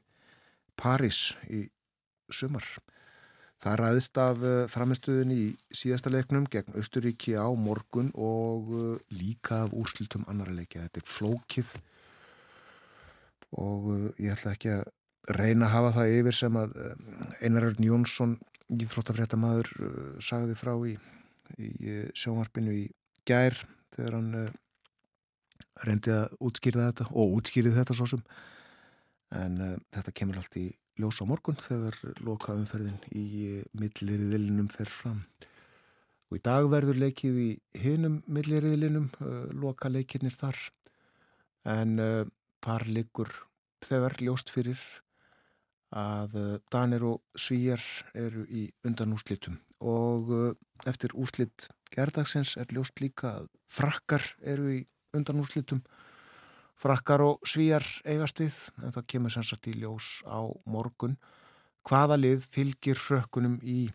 París 0.77 1.31
í 1.49 1.67
sumar. 2.33 2.65
Það 3.57 3.77
ræðist 3.81 4.17
af 4.21 4.43
framistuðin 4.69 5.31
í 5.33 5.43
síðasta 5.73 6.11
leiknum 6.13 6.43
gegn 6.53 6.75
Östuríki 6.77 7.33
á 7.33 7.49
morgun 7.57 8.11
og 8.13 8.69
líka 9.09 9.63
af 9.65 9.73
úrslítum 9.73 10.27
annara 10.29 10.53
leiki 10.53 10.77
þetta 10.77 11.01
er 11.01 11.07
flókið 11.09 11.71
og 13.57 13.89
ég 14.21 14.35
ætla 14.35 14.53
ekki 14.53 14.75
að 14.75 14.83
reyna 15.35 15.67
að 15.67 15.73
hafa 15.73 15.95
það 15.97 16.13
yfir 16.19 16.37
sem 16.37 16.59
að 16.59 16.77
eh, 16.83 16.93
Einarörn 17.47 17.83
Jónsson 17.83 18.37
íþróttafréttamaður 18.67 19.69
uh, 19.79 19.91
sagði 20.19 20.55
frá 20.59 20.73
í, 20.83 20.97
í 21.55 21.93
sjónvarpinu 22.19 22.73
í 22.75 22.81
gær 23.27 23.55
þegar 23.95 24.17
hann 24.17 24.49
reyndi 25.87 26.11
að 26.11 26.35
útskýrða 26.49 26.89
þetta 26.89 27.07
og 27.13 27.37
útskýrið 27.37 27.77
þetta 27.79 27.95
svo 27.95 28.09
sem. 28.11 28.25
En 29.39 29.55
uh, 29.63 29.73
þetta 29.95 30.15
kemur 30.19 30.41
allt 30.41 30.59
í 30.59 30.65
ljós 30.97 31.21
á 31.21 31.25
morgun 31.29 31.59
þegar 31.61 31.95
lokaumferðin 32.25 32.99
í 33.15 33.61
milliriðilinum 33.77 34.67
fer 34.73 34.91
fram. 34.91 35.23
Og 36.27 36.39
í 36.39 36.43
dag 36.43 36.67
verður 36.67 36.99
leikið 37.05 37.39
í 37.39 37.49
hinum 37.85 38.21
milliriðilinum 38.27 39.09
uh, 39.21 39.47
loka 39.55 39.91
leikinnir 39.91 40.35
þar. 40.35 40.59
En 41.67 41.99
uh, 42.03 42.23
par 42.63 42.87
liggur 42.87 43.31
þegar 43.85 44.17
ljóst 44.23 44.51
fyrir 44.51 44.81
að 45.95 46.59
Danir 46.71 47.05
og 47.07 47.21
Svíjar 47.37 47.83
eru 48.13 48.43
í 48.49 48.67
undanúslitum 48.85 49.59
og 49.79 50.57
eftir 50.89 51.13
úslit 51.15 51.69
gerdagsins 51.93 52.57
er 52.57 52.67
ljóst 52.75 52.99
líka 52.99 53.37
að 53.39 53.47
frakkar 53.71 54.25
eru 54.41 54.73
í 54.73 54.81
undanúslitum 55.15 55.83
frakkar 56.77 57.23
og 57.25 57.47
svíjar 57.47 57.85
eigast 58.05 58.41
við 58.41 58.57
en 58.83 58.93
það 58.93 59.07
kemur 59.13 59.33
sem 59.33 59.45
sagt 59.47 59.69
í 59.71 59.75
ljós 59.81 60.21
á 60.29 60.45
morgun. 60.69 61.17
Hvaða 61.87 62.19
lið 62.19 62.45
fylgir 62.53 62.99
frökkunum 63.01 63.57
í 63.63 63.87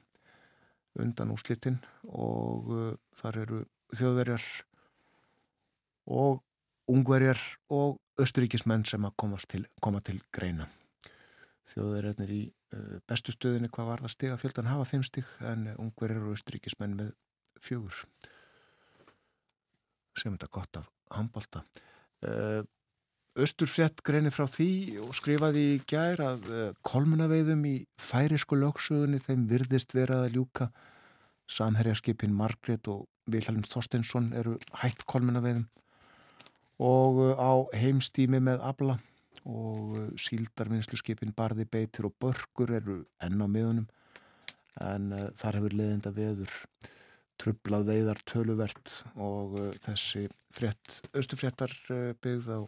undanúslitin 0.98 1.78
og 2.08 2.72
uh, 2.72 2.92
þar 3.16 3.40
eru 3.44 3.62
þjóðverjar 3.96 4.46
og 6.12 6.42
ungverjar 6.90 7.40
og 7.72 8.00
östuríkismenn 8.20 8.84
sem 8.88 9.04
að 9.06 9.44
til, 9.48 9.66
koma 9.80 10.00
til 10.04 10.20
greina 10.34 10.68
þjóðverjarnir 11.70 12.34
í 12.34 12.42
uh, 12.74 12.98
bestu 13.08 13.34
stöðinni 13.34 13.70
hvað 13.72 13.90
var 13.92 14.04
það 14.04 14.14
stiga 14.16 14.38
fjöldan 14.40 14.70
hafa 14.70 14.88
fimm 14.88 15.04
stig 15.06 15.28
en 15.46 15.68
ungverjar 15.76 16.26
og 16.26 16.36
östuríkismenn 16.36 16.98
með 16.98 17.12
fjögur. 17.62 18.04
Sem 20.18 20.34
þetta 20.34 20.50
gott 20.52 20.82
af 20.82 20.90
handbalta 21.12 21.62
Östurfjett 23.32 23.98
eh, 23.98 24.04
greinir 24.06 24.34
frá 24.34 24.46
því 24.46 24.98
og 25.02 25.14
skrifaði 25.16 25.62
í 25.74 25.78
gær 25.88 26.20
að 26.22 26.48
eh, 26.52 26.72
kolmunaveiðum 26.86 27.64
í 27.66 27.76
færisku 27.98 28.58
lögsugunni 28.60 29.18
þeim 29.22 29.48
virðist 29.50 29.94
verað 29.96 30.28
að 30.28 30.36
ljúka. 30.36 30.68
Samherjarskipin 31.50 32.34
Margret 32.36 32.86
og 32.88 33.08
Vilhelm 33.30 33.64
Þorstensson 33.66 34.30
eru 34.38 34.58
hætt 34.82 35.02
kolmunaveiðum 35.10 35.66
og 36.82 37.22
eh, 37.26 37.34
á 37.42 37.52
heimstími 37.82 38.42
með 38.42 38.62
Abla 38.70 39.00
og 39.48 39.98
síldarvinnsluskipin 40.20 41.34
Barði 41.36 41.66
Beitir 41.68 42.08
og 42.08 42.14
Börgur 42.22 42.72
eru 42.78 43.02
enn 43.22 43.42
á 43.42 43.46
miðunum. 43.50 43.88
En 44.80 45.12
uh, 45.12 45.28
þar 45.38 45.60
hefur 45.60 45.76
leðinda 45.76 46.12
veður 46.16 46.54
trublað 47.42 47.88
veiðar 47.90 48.22
töluvert 48.28 49.02
og 49.16 49.58
uh, 49.58 49.68
þessi 49.82 50.28
frett, 50.54 51.02
austufréttar 51.12 51.74
uh, 51.90 52.12
byggð 52.22 52.50
á 52.54 52.60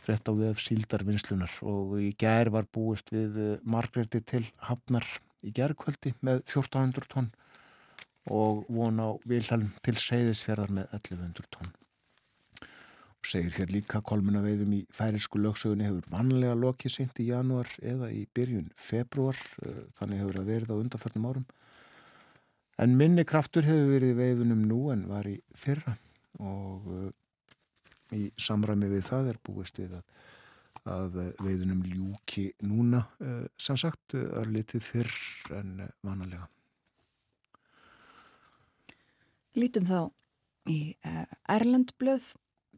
frett 0.00 0.28
á 0.28 0.32
við 0.32 0.60
síldarvinnslunar 0.64 1.58
og 1.68 1.98
í 2.00 2.12
gær 2.18 2.50
var 2.54 2.68
búist 2.72 3.12
við 3.12 3.60
margreti 3.68 4.22
til 4.24 4.46
hafnar 4.64 5.06
í 5.44 5.52
gærkvöldi 5.56 6.14
með 6.24 6.42
1400 6.46 7.10
tonn 7.12 7.28
og 8.30 8.64
von 8.68 9.00
á 9.00 9.08
Vilhelm 9.28 9.70
til 9.84 9.96
seyðisferðar 10.00 10.72
með 10.80 10.96
1100 11.00 11.52
tonn. 11.52 11.70
og 11.74 11.79
segir 13.26 13.52
hér 13.58 13.72
líka 13.74 14.00
kolmunaveiðum 14.06 14.72
í 14.78 14.82
færinsku 14.94 15.40
lögsögunni 15.42 15.88
hefur 15.88 16.06
vanlega 16.12 16.56
lokið 16.56 16.94
sent 16.94 17.20
í 17.20 17.30
janúar 17.30 17.68
eða 17.82 18.10
í 18.14 18.24
byrjun 18.34 18.70
februar 18.76 19.38
uh, 19.64 19.82
þannig 20.00 20.22
hefur 20.22 20.40
það 20.40 20.52
verið 20.54 20.72
á 20.72 20.80
undanförnum 20.80 21.30
árum 21.30 21.48
En 22.80 22.94
minni 22.96 23.26
kraftur 23.28 23.66
hefur 23.68 23.90
verið 23.92 24.14
veiðunum 24.16 24.60
nú 24.64 24.78
en 24.94 25.02
var 25.10 25.26
í 25.28 25.34
fyrra 25.52 25.98
og 26.40 26.86
uh, 26.88 27.08
í 28.16 28.30
samræmi 28.40 28.88
við 28.88 29.04
það 29.04 29.28
er 29.34 29.40
búist 29.44 29.80
við 29.82 29.98
að, 29.98 30.06
að 30.88 31.18
veiðunum 31.44 31.82
ljúki 31.90 32.46
núna 32.64 33.02
uh, 33.20 33.44
samsagt 33.60 34.16
er 34.16 34.48
litið 34.48 34.86
fyrr 34.86 35.12
en 35.58 35.74
vanalega. 36.06 36.48
Lítum 39.60 39.84
þá 39.84 40.00
í 40.70 40.80
Erlendblöð, 41.50 42.30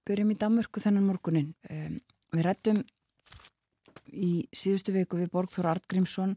byrjum 0.08 0.32
í 0.34 0.38
Danmörku 0.40 0.82
þennan 0.82 1.06
morgunin. 1.06 1.52
Um, 1.70 1.98
við 2.32 2.46
rættum 2.48 2.82
í 4.12 4.46
síðustu 4.56 4.94
viku 4.94 5.20
við 5.20 5.32
Borgþór 5.32 5.70
Artgrímsson, 5.72 6.36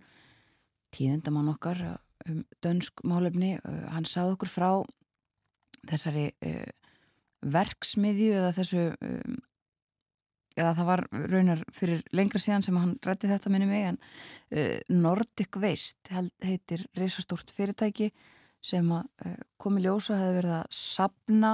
tíðendamann 0.95 1.51
okkar, 1.51 1.81
um 2.29 2.43
dönsk 2.63 3.03
málefni 3.07 3.55
uh, 3.59 3.81
hann 3.93 4.07
sáð 4.09 4.35
okkur 4.35 4.51
frá 4.51 4.69
þessari 5.89 6.29
uh, 6.45 6.71
verksmiðju 7.45 8.31
eða 8.39 8.53
þessu 8.55 8.85
um, 8.95 9.35
eða 10.55 10.71
það 10.77 10.87
var 10.87 11.03
raunar 11.33 11.61
fyrir 11.75 12.01
lengra 12.15 12.39
síðan 12.41 12.63
sem 12.65 12.77
hann 12.79 12.95
rætti 13.05 13.29
þetta 13.29 13.51
minni 13.53 13.69
mig 13.69 13.89
en 13.91 13.99
uh, 13.99 14.79
Nordic 14.89 15.59
Waste 15.61 16.25
heitir 16.45 16.87
reysastórt 16.97 17.53
fyrirtæki 17.53 18.11
sem 18.65 18.87
að 18.95 19.35
komi 19.61 19.83
ljósa 19.83 20.15
hefði 20.17 20.37
verið 20.39 20.53
að 20.55 20.69
sapna 20.73 21.51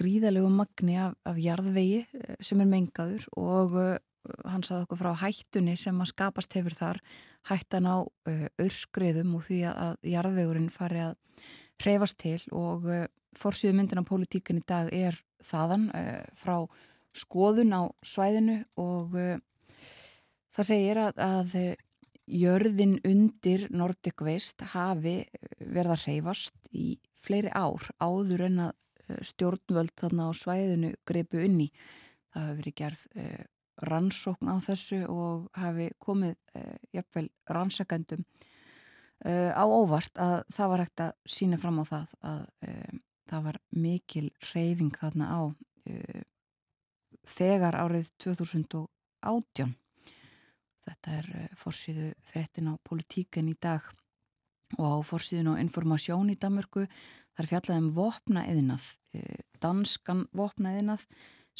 gríðalegu 0.00 0.50
magni 0.52 0.96
af, 1.00 1.16
af 1.28 1.38
jarðvegi 1.40 2.04
uh, 2.06 2.36
sem 2.44 2.62
er 2.62 2.70
mengaður 2.70 3.26
og 3.38 3.76
hann 4.44 4.64
saði 4.66 4.84
okkur 4.84 5.00
frá 5.00 5.14
hættunni 5.22 5.76
sem 5.80 5.96
að 6.02 6.10
skapast 6.12 6.54
hefur 6.58 6.76
þar 6.76 6.98
hættan 7.48 7.86
á 7.88 8.04
öskriðum 8.60 9.38
og 9.38 9.46
því 9.46 9.60
að 9.70 9.94
jarðvegurinn 10.12 10.68
fari 10.74 11.00
að 11.06 11.14
hreyfast 11.80 12.18
til 12.20 12.36
og 12.52 12.84
forsýðu 13.40 13.78
myndin 13.78 14.02
á 14.04 14.10
politíkin 14.10 14.60
í 14.60 14.66
dag 14.68 14.90
er 14.92 15.16
þaðan 15.40 15.88
frá 16.36 16.68
skoðun 17.16 17.72
á 17.72 17.82
svæðinu 18.04 18.58
og 18.76 19.16
það 20.52 20.68
segir 20.68 21.00
að, 21.00 21.24
að 21.24 21.56
jörðin 22.30 22.98
undir 23.06 23.66
Nordic 23.74 24.22
Waste 24.22 24.68
hafi 24.74 25.22
verið 25.58 25.94
að 25.94 26.04
hreyfast 26.04 26.70
í 26.76 26.92
fleiri 27.20 27.50
ár 27.52 27.88
áður 28.00 28.46
en 28.46 28.62
að 28.68 28.76
stjórnvöld 29.26 29.94
þarna 29.98 30.28
á 30.28 30.30
svæðinu 30.36 30.92
greipu 31.08 31.42
unni. 31.44 31.70
Það 32.30 32.46
hafi 32.46 32.60
verið 32.60 32.76
gerð 32.80 33.06
rannsókn 33.90 34.50
á 34.52 34.56
þessu 34.62 35.00
og 35.08 35.48
hafi 35.56 35.88
komið 36.02 36.36
uh, 36.58 36.76
jafnvel 36.94 37.28
rannsakendum 37.48 38.24
á 39.20 39.64
óvart 39.68 40.16
að 40.16 40.38
það 40.48 40.70
var 40.72 40.80
hægt 40.80 41.00
að 41.04 41.10
sína 41.28 41.58
fram 41.60 41.80
á 41.80 41.84
það 41.84 42.12
að 42.24 42.44
það 43.28 43.42
var 43.44 43.58
mikil 43.76 44.22
reyfing 44.54 44.96
þarna 44.96 45.26
á 45.28 45.40
þegar 47.28 47.76
árið 47.82 48.08
2018 48.24 49.74
þetta 50.86 51.16
er 51.18 51.28
fórsýðu 51.58 52.12
frettin 52.26 52.70
á 52.72 52.74
politíken 52.86 53.50
í 53.50 53.56
dag. 53.60 53.84
Og 54.78 54.86
á 54.86 54.98
fórsýðun 55.02 55.54
og 55.54 55.62
informasjón 55.62 56.30
í 56.32 56.38
Danmörku 56.38 56.86
þar 57.36 57.50
fjallaði 57.50 57.82
um 57.82 57.90
vopna 57.94 58.46
eðinað 58.46 58.92
danskan 59.60 60.26
vopna 60.36 60.74
eðinað 60.76 61.06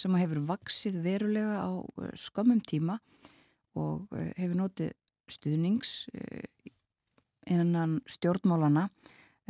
sem 0.00 0.16
hefur 0.18 0.42
vaksið 0.48 1.00
verulega 1.04 1.64
á 1.66 1.70
eh, 2.02 2.12
skömmum 2.18 2.60
tíma 2.64 2.98
og 3.78 4.10
eh, 4.16 4.32
hefur 4.38 4.58
notið 4.62 4.92
stuðnings 5.30 6.08
eh, 6.14 6.46
innan 7.50 7.98
stjórnmálana 8.08 8.88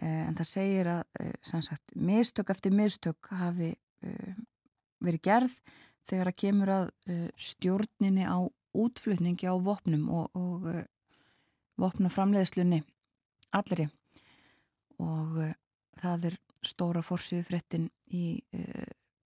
en 0.00 0.36
það 0.38 0.46
segir 0.48 0.88
að 0.88 1.80
mistök 2.08 2.52
eftir 2.54 2.72
mistök 2.72 3.28
hafi 3.36 3.74
verið 5.04 5.20
gerð 5.26 5.56
þegar 6.08 6.30
að 6.30 6.38
kemur 6.40 6.72
að 6.72 6.86
stjórninni 7.36 8.24
á 8.24 8.40
útflutningi 8.80 9.50
á 9.50 9.60
vopnum 9.60 10.06
og, 10.08 10.30
og 10.32 10.70
vopnaframleðslunni 11.82 12.80
allri. 13.52 13.90
Og 15.02 15.36
það 16.00 16.30
er 16.30 16.38
stóra 16.66 17.02
fórsíðu 17.02 17.46
fréttin 17.46 17.86
í 18.12 18.40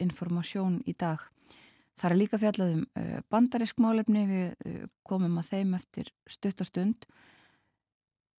informasjón 0.03 0.81
í 0.88 0.94
dag. 0.99 1.23
Það 1.94 2.11
er 2.11 2.18
líka 2.18 2.40
fjallað 2.42 2.75
um 2.75 2.85
uh, 2.99 3.18
bandarisk 3.31 3.81
málefni, 3.83 4.25
við 4.27 4.47
uh, 4.51 4.87
komum 5.07 5.38
að 5.38 5.51
þeim 5.53 5.75
eftir 5.79 6.11
stuttastund 6.27 7.07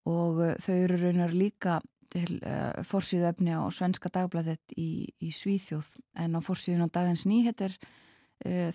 og 0.10 0.42
uh, 0.44 0.56
þau 0.62 0.74
eru 0.76 1.00
raunar 1.02 1.36
líka 1.36 1.82
til 2.16 2.38
fórsíðu 2.86 3.26
efni 3.28 3.52
á 3.52 3.66
Svenska 3.74 4.08
dagblæðet 4.14 4.76
í, 4.80 5.10
í 5.20 5.32
Svíþjóð 5.36 5.88
en 6.22 6.38
á 6.38 6.40
fórsíðun 6.46 6.86
á 6.88 6.94
dagins 6.94 7.26
nýheter 7.28 7.74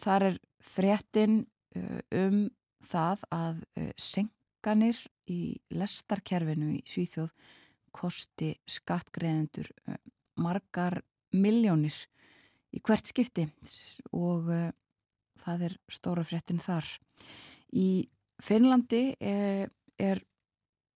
þar 0.03 0.27
er 0.27 0.37
fréttin 0.61 1.39
um 2.11 2.43
það 2.85 3.23
að 3.33 3.63
senkanir 3.97 4.99
í 5.31 5.55
lestarkerfinu 5.73 6.75
í 6.75 6.83
Svíþjóð 6.91 7.31
kosti 7.95 8.55
skattgreðendur 8.69 9.71
margar 10.41 11.01
miljónir 11.35 11.95
í 12.75 12.81
hvert 12.85 13.11
skipti 13.11 13.47
og 14.15 14.51
uh, 14.51 14.71
það 15.41 15.67
er 15.69 15.77
stóra 15.91 16.25
fréttin 16.27 16.61
þar. 16.63 16.87
Í 17.75 18.09
Finnlandi 18.41 19.03
er, 19.21 19.69
eh, 19.69 20.11
er 20.11 20.23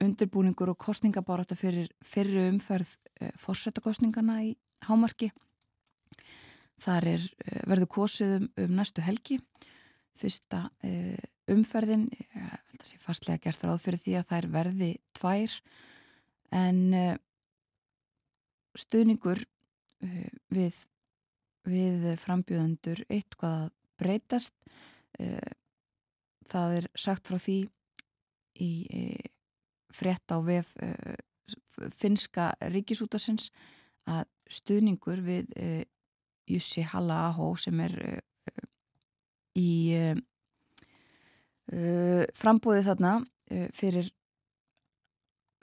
undirbúningur 0.04 0.72
og 0.72 0.78
kostningabárata 0.80 1.56
fyrir 1.56 1.90
fyrru 2.04 2.46
umferð 2.50 2.96
uh, 2.96 3.28
eh, 3.28 3.32
fórsetakostningana 3.40 4.40
í 4.46 4.54
hámarki. 4.88 5.30
Þar 6.84 7.08
er, 7.14 7.26
uh, 7.46 7.62
verður 7.70 7.90
kosið 7.98 8.36
um, 8.38 8.48
um 8.64 8.76
næstu 8.80 9.04
helgi. 9.04 9.40
Fyrsta 10.14 10.68
umferðin, 11.50 12.04
ég 12.14 12.28
held 12.38 12.76
að 12.78 12.84
sé 12.86 12.98
fastlega 13.02 13.48
gert 13.48 13.64
ráð 13.66 13.80
fyrir 13.82 13.98
því 13.98 14.12
að 14.20 14.28
þær 14.28 14.46
verði 14.52 14.90
tvær 15.18 15.56
en 16.54 16.80
uh, 16.94 17.14
stuðningur 18.78 19.42
uh, 19.42 20.32
við, 20.54 20.78
við 21.66 22.06
frambjöðundur 22.22 23.04
eitthvað 23.08 23.70
breytast. 24.00 24.54
Uh, 25.18 25.52
það 26.50 26.78
er 26.80 26.90
sagt 26.98 27.30
frá 27.30 27.38
því 27.40 27.60
í 28.62 28.72
frétt 29.94 30.30
á 30.30 30.38
vef 30.44 30.68
finska 31.98 32.52
ríkisútasins 32.70 33.48
að 34.06 34.28
stuðningur 34.52 35.22
við 35.24 35.48
Jussi 36.46 36.84
Halla 36.86 37.16
Aho 37.32 37.48
sem 37.58 37.80
er 37.82 37.96
í 39.58 39.72
frambóðið 42.38 42.90
þarna 42.92 43.14
fyrir 43.74 44.12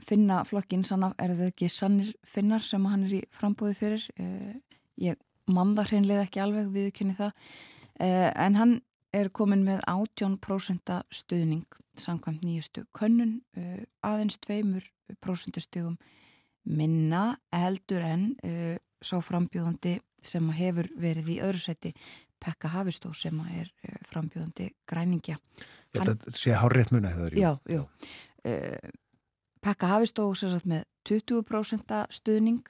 finna 0.06 0.42
flokkin 0.48 0.86
sann 0.88 1.08
er 1.12 1.36
það 1.36 1.52
ekki 1.52 1.70
sannir 1.72 2.14
finnar 2.28 2.64
sem 2.66 2.86
hann 2.90 3.06
er 3.08 3.18
í 3.20 3.22
frambóðið 3.34 3.82
fyrir? 3.82 4.08
Uh, 4.20 4.56
ég 5.02 5.20
manða 5.52 5.86
hreinlega 5.90 6.26
ekki 6.26 6.42
alveg 6.44 6.72
viðkynni 6.74 7.18
það. 7.18 7.36
En 8.02 8.56
hann 8.58 8.72
er 9.14 9.28
komin 9.36 9.66
með 9.66 9.82
18% 9.90 10.94
stuðning 11.14 11.68
samkvæmt 12.00 12.46
nýjustu 12.46 12.86
könnun 12.98 13.42
aðeins 14.02 14.40
2% 14.48 15.60
stugum 15.62 15.98
minna 16.64 17.36
heldur 17.54 18.06
en 18.08 18.24
sá 19.04 19.18
frambjóðandi 19.22 19.98
sem 20.22 20.50
hefur 20.56 20.90
verið 21.02 21.34
í 21.36 21.38
öðru 21.44 21.62
seti 21.62 21.94
Pekka 22.42 22.72
Hafistó 22.74 23.12
sem 23.18 23.38
er 23.54 23.70
frambjóðandi 24.08 24.72
græningja. 24.90 25.38
Ég 25.92 26.02
held 26.02 26.14
að 26.14 26.26
þetta 26.26 26.40
sé 26.40 26.58
hárrétt 26.58 26.94
muna 26.94 27.14
þegar 27.14 27.38
Já, 27.38 27.52
já. 27.70 27.82
Uh, 28.42 28.94
Pekka 29.62 29.92
Hafistó 29.92 30.28
sagt, 30.34 30.66
með 30.66 30.86
20% 31.08 31.94
stuðning 32.14 32.64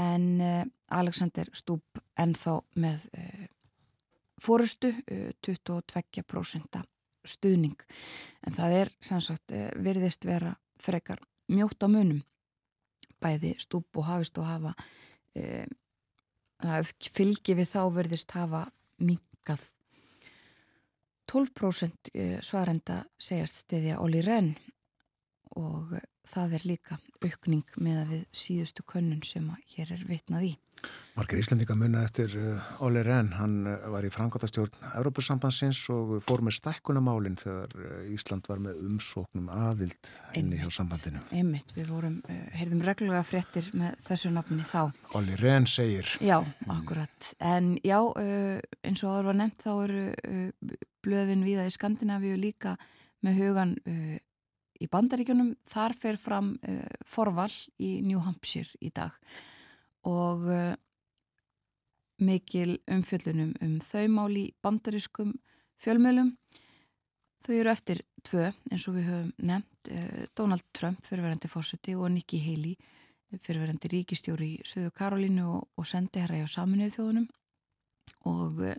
en 0.00 0.24
uh, 0.42 0.64
Alexander 0.92 1.48
Stúb 1.56 2.00
ennþá 2.18 2.58
með 2.74 3.06
uh, 3.16 3.44
fórustu 4.42 4.92
22% 5.46 6.82
stuðning. 7.26 7.78
En 8.46 8.54
það 8.54 8.74
er 8.80 8.90
sem 9.02 9.22
sagt 9.24 9.54
virðist 9.82 10.26
vera 10.28 10.52
frekar 10.78 11.22
mjótt 11.50 11.82
á 11.82 11.88
munum. 11.88 12.20
Bæði 13.22 13.54
Stúb 13.58 13.88
og 13.96 14.06
Hafistó 14.06 14.44
hafa 14.46 14.76
fylgi 17.16 17.56
við 17.56 17.72
þá 17.72 17.80
virðist 17.96 18.36
hafa 18.36 18.66
minkað 19.00 19.64
12% 21.26 22.10
eh, 22.14 22.38
svarenda 22.42 23.02
segjast 23.18 23.64
stiðja 23.66 23.98
Óli 24.02 24.22
Renn 24.24 24.52
og 25.58 25.96
það 26.30 26.58
er 26.58 26.68
líka 26.72 27.00
aukning 27.24 27.66
með 27.80 28.02
að 28.02 28.14
við 28.14 28.22
síðustu 28.44 28.86
könnun 28.86 29.24
sem 29.26 29.50
hér 29.74 29.92
er 29.96 30.06
vitnað 30.08 30.52
í. 30.52 30.54
Markir 31.16 31.40
Íslandika 31.40 31.72
munna 31.72 32.02
eftir 32.04 32.34
Óli 32.84 33.00
uh, 33.00 33.06
Renn, 33.06 33.30
hann 33.38 33.54
uh, 33.64 33.86
var 33.88 34.04
í 34.04 34.10
frangotastjórn 34.12 34.74
Európusambansins 34.98 35.78
og 35.94 36.18
fór 36.24 36.42
með 36.44 36.58
stækkunamálinn 36.58 37.38
þegar 37.40 37.72
uh, 37.80 38.02
Ísland 38.12 38.44
var 38.50 38.60
með 38.60 38.82
umsóknum 38.84 39.46
aðild 39.48 40.10
inni 40.36 40.60
hjá 40.60 40.68
sambandinu. 40.76 41.22
Einmitt, 41.32 41.72
við 41.78 41.88
vorum, 41.94 42.18
heyrðum 42.52 42.84
reglulega 42.84 43.24
fréttir 43.24 43.70
með 43.72 43.96
þessu 44.04 44.34
nafni 44.34 44.66
þá. 44.68 44.82
Óli 45.16 45.38
Renn 45.40 45.68
segir. 45.70 46.12
Já, 46.20 46.36
akkurat. 46.68 47.32
En 47.40 47.72
já, 47.80 47.98
eins 48.84 49.06
og 49.06 49.16
áður 49.16 49.30
var 49.30 49.40
nefnt 49.40 49.64
þá 49.64 49.72
eru 49.86 50.04
blöðin 51.06 51.48
viða 51.48 51.64
í 51.64 51.72
Skandinavíu 51.72 52.36
líka 52.36 52.76
með 53.24 53.40
hugan 53.40 53.76
í 54.80 54.88
bandaríkjunum. 54.92 55.54
Þar 55.68 55.94
fer 55.98 56.18
fram 56.20 56.54
forval 57.06 57.52
í 57.82 58.00
New 58.04 58.20
Hampshire 58.24 58.76
í 58.80 58.90
dag 58.94 59.16
og 60.06 60.46
uh, 60.46 60.74
mikil 62.22 62.78
umfjöllunum 62.90 63.54
um 63.62 63.78
þau 63.84 64.06
mál 64.12 64.38
í 64.38 64.46
bandarískum 64.64 65.34
fjölmjölum. 65.82 66.32
Þau 67.44 67.54
eru 67.54 67.72
eftir 67.72 68.02
tvö 68.26 68.48
eins 68.72 68.86
og 68.88 68.96
við 68.96 69.10
höfum 69.10 69.32
nefnt 69.50 69.90
uh, 69.92 70.22
Donald 70.38 70.64
Trump, 70.72 71.02
fyrirverandi 71.06 71.50
fórseti 71.50 71.96
og 71.98 72.10
Nikki 72.14 72.40
Haley, 72.42 72.76
fyrirverandi 73.42 73.90
ríkistjóri 73.92 74.52
í 74.54 74.62
Suðu 74.66 74.94
Karolínu 74.96 75.46
og, 75.58 75.66
og 75.76 75.88
sendi 75.88 76.22
herra 76.22 76.40
á 76.40 76.48
saminuðu 76.48 76.96
þjóðunum 76.96 77.28
og 78.30 78.62
uh, 78.62 78.78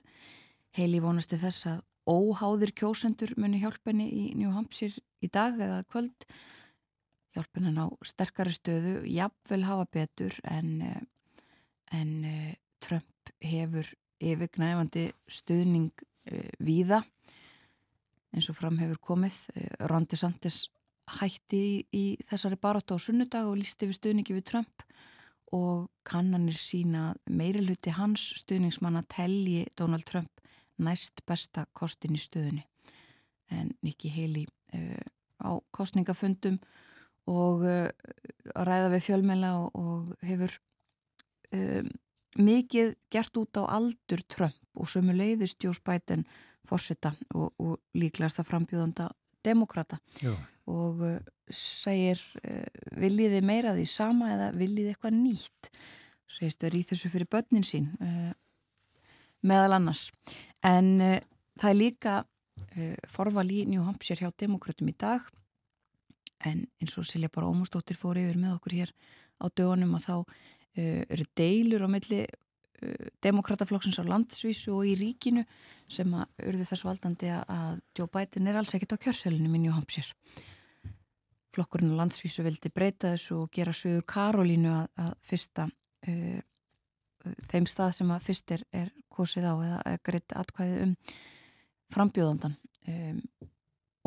Haley 0.77 1.03
vonasti 1.03 1.39
þess 1.41 1.67
að 1.73 1.83
óháðir 2.07 2.71
kjósendur 2.77 3.33
muni 3.37 3.59
hjálpenni 3.61 4.07
í 4.07 4.23
New 4.39 4.53
Hampshire 4.55 5.03
í 5.21 5.29
dag 5.29 5.59
eða 5.59 5.83
kvöld. 5.91 6.27
Hjálpenni 7.35 7.75
á 7.75 7.87
sterkari 8.07 8.55
stöðu, 8.55 9.01
jafnvel 9.11 9.63
hafa 9.67 9.85
betur 9.91 10.39
en 10.47 10.81
en 11.91 12.23
uh, 12.25 12.53
Trump 12.83 13.31
hefur 13.43 13.87
yfirgnæfandi 14.19 15.09
stuðning 15.29 15.91
uh, 16.31 16.49
víða. 16.63 17.03
Eins 18.35 18.49
og 18.51 18.57
fram 18.57 18.79
hefur 18.81 18.99
komið 19.13 19.37
uh, 19.55 19.87
Ron 19.91 20.07
DeSantis 20.09 20.65
hætti 21.19 21.59
í, 21.59 21.75
í 21.95 22.05
þessari 22.27 22.59
barátt 22.59 22.91
á 22.91 22.97
sunnudag 22.99 23.47
og 23.47 23.61
lísti 23.61 23.87
við 23.87 23.99
stuðningi 24.01 24.35
við 24.35 24.49
Trump 24.51 24.83
og 25.55 25.87
kannanir 26.07 26.57
sína 26.59 27.13
meiriluti 27.31 27.93
hans 27.95 28.33
stuðningsmanna 28.41 29.05
telji 29.07 29.63
Donald 29.79 30.03
Trump 30.09 30.36
næst 30.83 31.23
besta 31.27 31.65
kostin 31.73 32.17
í 32.17 32.21
stöðunni. 32.21 32.65
En 33.51 33.71
Nikki 33.81 34.11
Haley 34.11 34.45
á 35.39 35.51
kostningafundum 35.71 36.57
og 37.27 37.63
að 37.63 38.67
ræða 38.67 38.91
við 38.91 39.05
fjölmela 39.05 39.53
og, 39.61 39.77
og 39.79 40.27
hefur 40.27 40.53
um, 41.55 41.89
mikið 42.37 42.93
gert 43.13 43.39
út 43.39 43.59
á 43.59 43.63
aldur 43.77 44.23
Trump 44.29 44.57
og 44.77 44.89
sömu 44.91 45.15
leiðist 45.17 45.63
Jós 45.63 45.79
Biden 45.81 46.25
fórsetta 46.67 47.13
og, 47.33 47.53
og 47.57 47.79
líklegast 47.97 48.41
að 48.41 48.49
frambjóðanda 48.51 49.09
demokrata 49.45 49.99
Já. 50.21 50.33
og 50.69 51.01
uh, 51.01 51.15
segir 51.49 52.21
uh, 52.43 52.65
viljiði 52.99 53.41
meira 53.45 53.75
því 53.77 53.87
sama 53.89 54.33
eða 54.35 54.51
viljiði 54.57 54.93
eitthvað 54.93 55.17
nýtt? 55.21 55.71
Segist 56.27 56.65
að 56.67 56.75
rýð 56.75 56.91
þessu 56.91 57.13
fyrir 57.13 57.31
börnin 57.31 57.65
sín 57.65 57.89
uh, 58.03 58.33
meðal 59.47 59.77
annars 59.77 60.07
en 60.65 60.97
uh, 61.01 61.19
það 61.59 61.69
er 61.69 61.79
líka 61.79 62.15
uh, 62.23 62.95
forval 63.11 63.47
í 63.51 63.63
New 63.69 63.85
Hampshire 63.85 64.25
hjá 64.25 64.33
demokratum 64.45 64.89
í 64.89 64.95
dag 64.97 65.27
en 66.47 66.65
eins 66.81 66.97
og 66.99 67.07
Silja 67.07 67.31
bara 67.33 67.49
ómustóttir 67.49 67.97
fór 67.97 68.19
yfir 68.21 68.37
með 68.39 68.57
okkur 68.57 68.77
hér 68.77 68.91
á 69.41 69.45
dögunum 69.49 69.95
að 69.97 70.09
þá 70.09 70.15
uh, 70.17 71.01
eru 71.07 71.31
deilur 71.37 71.87
á 71.87 71.89
milli 71.91 72.25
demokrataflokksins 73.25 73.97
á 73.97 74.05
landsvísu 74.05 74.69
og 74.75 74.83
í 74.85 74.91
ríkinu 74.99 75.41
sem 75.89 76.11
að 76.13 76.43
urði 76.45 76.67
þessu 76.69 76.85
valdandi 76.85 77.31
að 77.33 77.79
Joe 77.97 78.05
Biden 78.13 78.51
er 78.51 78.59
alls 78.59 78.75
ekkit 78.77 78.93
á 78.93 79.01
kjörselinu 79.01 79.49
minn 79.49 79.63
New 79.65 79.73
Hampshire. 79.73 80.13
Flokkurinn 81.57 81.95
á 81.97 81.99
landsvísu 82.03 82.45
vildi 82.45 82.69
breyta 82.69 83.15
þessu 83.15 83.39
og 83.39 83.49
gera 83.57 83.73
sögur 83.73 84.05
Karolínu 84.05 84.75
að, 84.75 84.91
að 85.07 85.15
fyrsta 85.25 85.65
þeim 87.51 87.67
stað 87.69 87.95
sem 87.97 88.11
að 88.13 88.25
fyrst 88.27 88.53
er, 88.55 88.63
er 88.71 88.91
kosið 89.17 89.49
á 89.49 89.53
eða 89.55 89.97
greitt 90.05 90.37
atkvæði 90.37 90.79
um 90.85 90.95
frambjóðandan 91.93 92.57
um, 92.87 93.21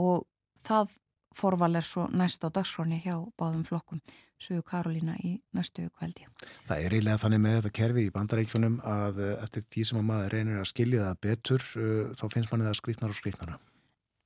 og 0.00 0.26
það 0.64 0.98
forval 1.36 1.76
er 1.78 1.86
svo 1.86 2.06
næst 2.12 2.42
á 2.44 2.48
dagskráni 2.50 2.98
hjá 3.04 3.14
báðum 3.38 3.62
flokkum 3.66 4.00
sögu 4.40 4.64
Karolína 4.66 5.14
í 5.20 5.36
næstu 5.56 5.84
ég. 5.84 6.28
Það 6.68 6.84
er 6.84 6.94
eiginlega 6.94 7.20
þannig 7.20 7.42
með 7.44 7.56
þetta 7.58 7.72
kerfi 7.76 8.04
í 8.06 8.12
bandarækjunum 8.14 8.78
að 8.88 9.20
eh, 9.24 9.34
eftir 9.44 9.66
því 9.68 9.86
sem 9.88 10.00
að 10.00 10.06
maður 10.08 10.34
reynir 10.34 10.60
að 10.60 10.70
skilja 10.70 11.06
það 11.06 11.20
betur 11.26 11.66
uh, 11.76 12.12
þá 12.16 12.24
finnst 12.34 12.52
manni 12.52 12.68
það 12.68 12.78
skrifnar 12.80 13.12
og 13.12 13.18
skrifnara. 13.18 13.58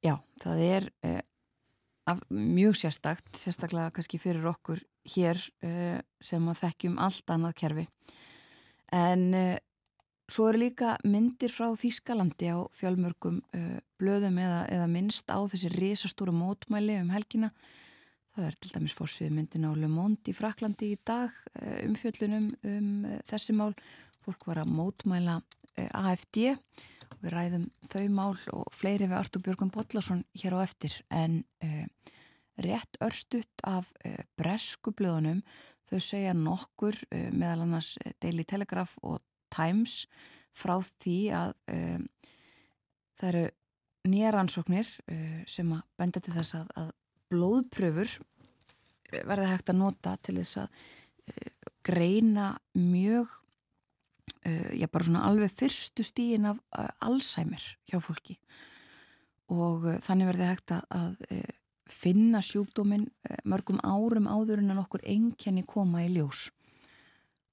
Já, 0.05 0.15
það 0.45 0.65
er 0.69 0.89
uh, 1.09 2.15
mjög 2.31 2.79
sérstakt, 2.79 3.31
sérstaklega 3.41 3.93
kannski 3.97 4.21
fyrir 4.23 4.47
okkur 4.55 4.85
hér 5.17 5.41
uh, 5.67 5.99
sem 6.23 6.51
að 6.53 6.61
þekkjum 6.63 6.99
allt 7.03 7.35
annað 7.35 7.59
kerfi 7.65 7.87
en 8.95 9.33
svo 10.31 10.49
eru 10.51 10.63
líka 10.65 10.97
myndir 11.05 11.53
frá 11.53 11.69
Þýskalandi 11.77 12.49
á 12.53 12.59
fjölmörgum 12.73 13.43
blöðum 14.01 14.39
eða, 14.41 14.61
eða 14.73 14.87
minnst 14.91 15.31
á 15.33 15.39
þessi 15.51 15.71
risastóru 15.75 16.35
mótmæli 16.35 16.99
um 17.03 17.13
helgina. 17.15 17.51
Það 18.35 18.49
er 18.49 18.57
til 18.59 18.71
dæmis 18.75 18.95
fórsið 18.99 19.31
myndin 19.31 19.67
á 19.69 19.71
Le 19.79 19.89
Monde 19.91 20.33
í 20.33 20.35
Fraklandi 20.35 20.91
í 20.91 20.99
dag 21.07 21.31
eh, 21.61 21.85
umfjöllunum 21.87 22.49
um 22.67 22.89
eh, 23.07 23.21
þessi 23.31 23.55
mál. 23.55 23.71
Fólk 24.25 24.49
var 24.49 24.65
að 24.65 24.73
mótmæla 24.75 25.37
eh, 25.79 25.87
AFD 25.95 26.49
og 26.51 27.21
við 27.23 27.31
ræðum 27.37 27.69
þau 27.87 28.03
mál 28.17 28.35
og 28.57 28.73
fleiri 28.75 29.07
við 29.07 29.21
Artur 29.21 29.45
Björgum 29.45 29.71
Bodlason 29.75 30.25
hér 30.35 30.59
á 30.59 30.65
eftir. 30.65 30.97
En 31.15 31.45
uh, 31.63 31.85
rétt 32.65 32.99
örstutt 33.05 33.63
af 33.63 33.87
uh, 34.03 34.19
breskublöðunum 34.41 35.45
þau 35.93 36.01
segja 36.03 36.35
nokkur 36.35 36.99
uh, 37.15 37.29
meðal 37.31 37.69
annars 37.69 37.95
Daily 38.25 38.43
Telegraph 38.49 38.99
og 39.07 39.23
Times 39.55 40.05
frá 40.55 40.77
því 41.03 41.19
að 41.35 41.55
um, 41.75 42.09
það 43.19 43.31
eru 43.31 43.45
nýja 44.11 44.35
rannsóknir 44.35 44.91
uh, 45.11 45.41
sem 45.51 45.73
að 45.75 45.87
benda 46.01 46.23
til 46.23 46.35
þess 46.37 46.59
að, 46.61 46.69
að 46.83 46.91
blóðpröfur 47.33 48.13
uh, 48.19 49.23
verða 49.25 49.51
hægt 49.55 49.73
að 49.73 49.81
nota 49.81 50.19
til 50.23 50.37
þess 50.41 50.61
að 50.65 50.85
uh, 51.33 51.73
greina 51.85 52.53
mjög 52.79 53.33
uh, 54.47 54.71
já 54.77 54.87
bara 54.91 55.09
svona 55.09 55.27
alveg 55.29 55.53
fyrstu 55.53 56.07
stíin 56.07 56.49
af 56.49 56.63
uh, 56.79 56.89
Alzheimer 57.05 57.65
hjá 57.91 57.99
fólki. 58.03 58.39
Og 59.53 59.87
uh, 59.89 60.01
þannig 60.05 60.33
verði 60.33 60.51
hægt 60.53 60.75
að, 60.79 61.21
finna 61.95 62.41
sjúkdóminn 62.41 63.05
mörgum 63.45 63.77
árum 63.85 64.25
áður 64.25 64.63
en 64.63 64.73
að 64.73 64.79
nokkur 64.79 65.03
enkenni 65.05 65.63
koma 65.69 66.01
í 66.07 66.09
ljós. 66.15 66.47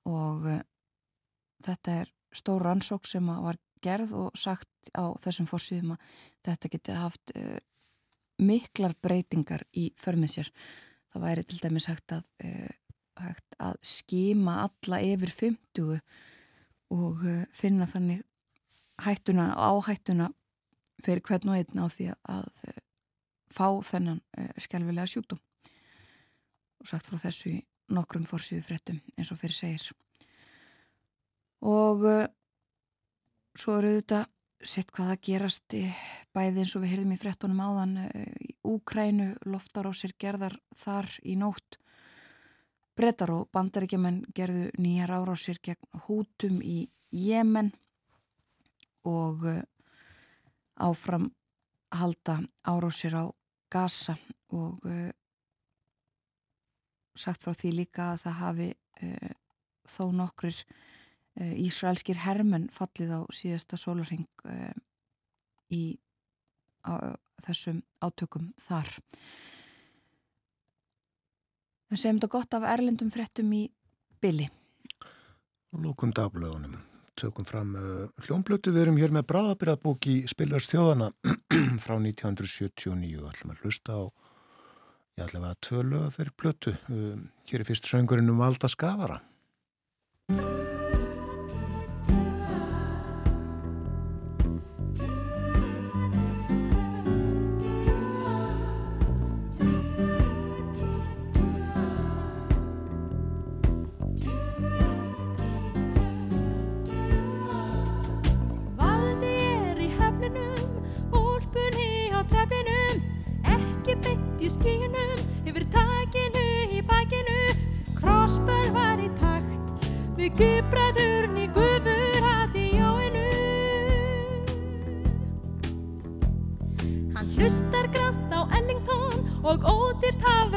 Og 0.07 0.47
þetta 1.65 1.97
er 2.03 2.11
stór 2.35 2.63
rannsók 2.65 3.07
sem 3.09 3.27
var 3.27 3.59
gerð 3.83 4.13
og 4.17 4.37
sagt 4.37 4.91
á 4.93 5.13
þessum 5.21 5.49
fórsýðum 5.49 5.95
að 5.95 6.05
þetta 6.47 6.71
geti 6.75 6.97
haft 6.97 7.33
uh, 7.35 7.57
miklar 8.41 8.95
breytingar 9.01 9.65
í 9.77 9.89
förmið 9.99 10.35
sér. 10.35 10.51
Það 11.11 11.25
væri 11.25 11.45
til 11.47 11.61
dæmis 11.61 11.89
hægt 11.89 12.15
að, 12.15 12.25
uh, 12.45 13.31
að 13.59 13.79
skima 13.85 14.61
alla 14.65 15.01
yfir 15.05 15.33
50 15.33 15.97
og 16.91 17.25
uh, 17.25 17.43
finna 17.53 17.89
þannig 17.89 18.23
hættuna, 19.01 19.51
áhættuna 19.57 20.29
fyrir 21.01 21.25
hvern 21.25 21.49
og 21.49 21.57
einn 21.57 21.81
á 21.81 21.85
því 21.89 22.11
að 22.13 22.49
fá 23.51 23.65
þennan 23.83 24.19
skjálfilega 24.61 25.09
sjúkdóm 25.09 25.39
og 26.81 26.89
sagt 26.89 27.09
frá 27.09 27.17
þessu 27.23 27.55
í 27.55 27.57
nokkrum 27.91 28.27
fórsýðu 28.29 28.63
fréttum 28.65 28.99
eins 29.17 29.31
og 29.33 29.39
fyrir 29.41 29.57
segir 29.57 29.87
og 31.61 32.05
svo 33.57 33.77
eru 33.79 33.95
þetta 33.99 34.25
sett 34.61 34.91
hvað 34.93 35.13
að 35.15 35.21
gerast 35.25 35.75
bæði 36.35 36.63
eins 36.63 36.73
og 36.75 36.83
við 36.83 36.93
heyrðum 36.93 37.13
í 37.15 37.19
frettunum 37.19 37.61
áðan 37.63 37.95
eh, 38.05 38.33
í 38.45 38.51
Úkrænu, 38.71 39.33
loftar 39.49 39.89
á 39.89 39.91
sér 39.97 40.13
gerðar 40.21 40.55
þar 40.77 41.09
í 41.25 41.35
nótt. 41.39 41.79
Brettar 42.97 43.33
og 43.33 43.49
bandaríkjaman 43.55 44.21
gerðu 44.37 44.69
nýjar 44.77 45.15
ára 45.17 45.33
á 45.33 45.37
sér 45.39 45.59
gegn 45.63 46.03
hútum 46.05 46.59
í 46.61 46.85
Jemen 47.11 47.71
og 49.07 49.47
eh, 49.49 49.63
áfram 50.77 51.31
halda 51.91 52.41
ára 52.63 52.91
á 52.91 52.91
sér 52.93 53.17
á 53.17 53.25
Gaza. 53.71 54.17
Og 54.51 54.83
uh, 54.83 55.11
sagt 57.15 57.45
frá 57.45 57.55
því 57.55 57.69
líka 57.71 58.09
að 58.11 58.23
það 58.25 58.33
hafi 58.41 58.65
uh, 59.05 59.35
þó 59.87 60.03
nokkur 60.11 60.57
Eh, 60.59 61.00
Ísraelskir 61.39 62.19
hermenn 62.25 62.67
fallið 62.75 63.13
á 63.15 63.19
síðasta 63.31 63.79
sólarheng 63.79 64.27
eh, 64.51 64.75
í 65.71 65.83
á, 66.83 67.15
þessum 67.45 67.81
átökum 68.03 68.51
þar. 68.59 68.91
Við 71.91 72.01
segjum 72.03 72.19
þetta 72.19 72.31
gott 72.35 72.55
af 72.55 72.67
erlendum 72.67 73.11
frettum 73.11 73.51
í 73.55 73.65
Billi. 74.21 74.47
Lókum 75.71 76.11
dagblöðunum. 76.15 76.77
Tökum 77.19 77.45
fram 77.47 77.73
uh, 77.75 78.07
hljómblötu. 78.25 78.71
Við 78.71 78.85
erum 78.85 78.99
hér 78.99 79.13
með 79.15 79.27
bráðabyrðabók 79.31 80.07
í 80.11 80.15
Spillars 80.31 80.69
þjóðana 80.71 81.11
frá 81.83 81.95
1979 81.97 83.19
og 83.19 83.31
ætlum 83.31 83.55
að 83.55 83.65
hlusta 83.65 83.99
á 83.99 84.01
ég 85.19 85.27
ætlum 85.27 85.47
að 85.47 85.59
tvölu 85.67 86.01
að 86.05 86.15
þeirri 86.17 86.35
blötu. 86.43 86.75
Hér 87.51 87.63
er 87.63 87.67
fyrst 87.67 87.91
söngurinn 87.91 88.31
um 88.31 88.41
Valda 88.41 88.71
Skavara. 88.71 89.21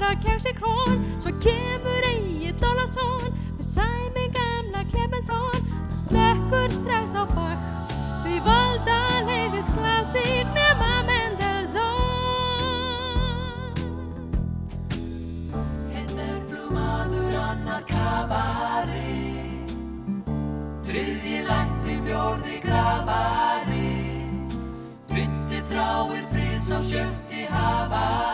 Ódýrt 0.05 0.14
hafra 0.14 0.14
kegsi 0.21 0.53
krón 0.53 0.99
svo 1.19 1.31
kemur 1.40 2.05
Egil 2.05 2.55
Lólasson 2.61 3.33
með 3.57 3.67
sæmi 3.67 4.29
gamla 4.35 4.85
Klemensson 4.90 5.55
hann 5.71 5.90
slekkur 5.90 6.71
strax 6.71 7.14
á 7.14 7.25
bakk 7.25 7.59
því 8.25 8.40
valda 8.45 8.99
leiðis 9.27 9.69
klassík 9.73 10.47
nema 10.55 11.03
Mendelssohn. 11.09 12.03
Annar 17.45 17.85
kafari 17.87 19.55
Þriðji 20.85 21.40
lækni 21.47 21.97
fjórði 22.07 22.61
grafari. 22.64 23.90
Fyndi 25.11 25.61
þráir 25.71 26.25
friðs 26.33 26.71
á 26.73 26.79
sjötti 26.83 27.47
hafari 27.51 28.34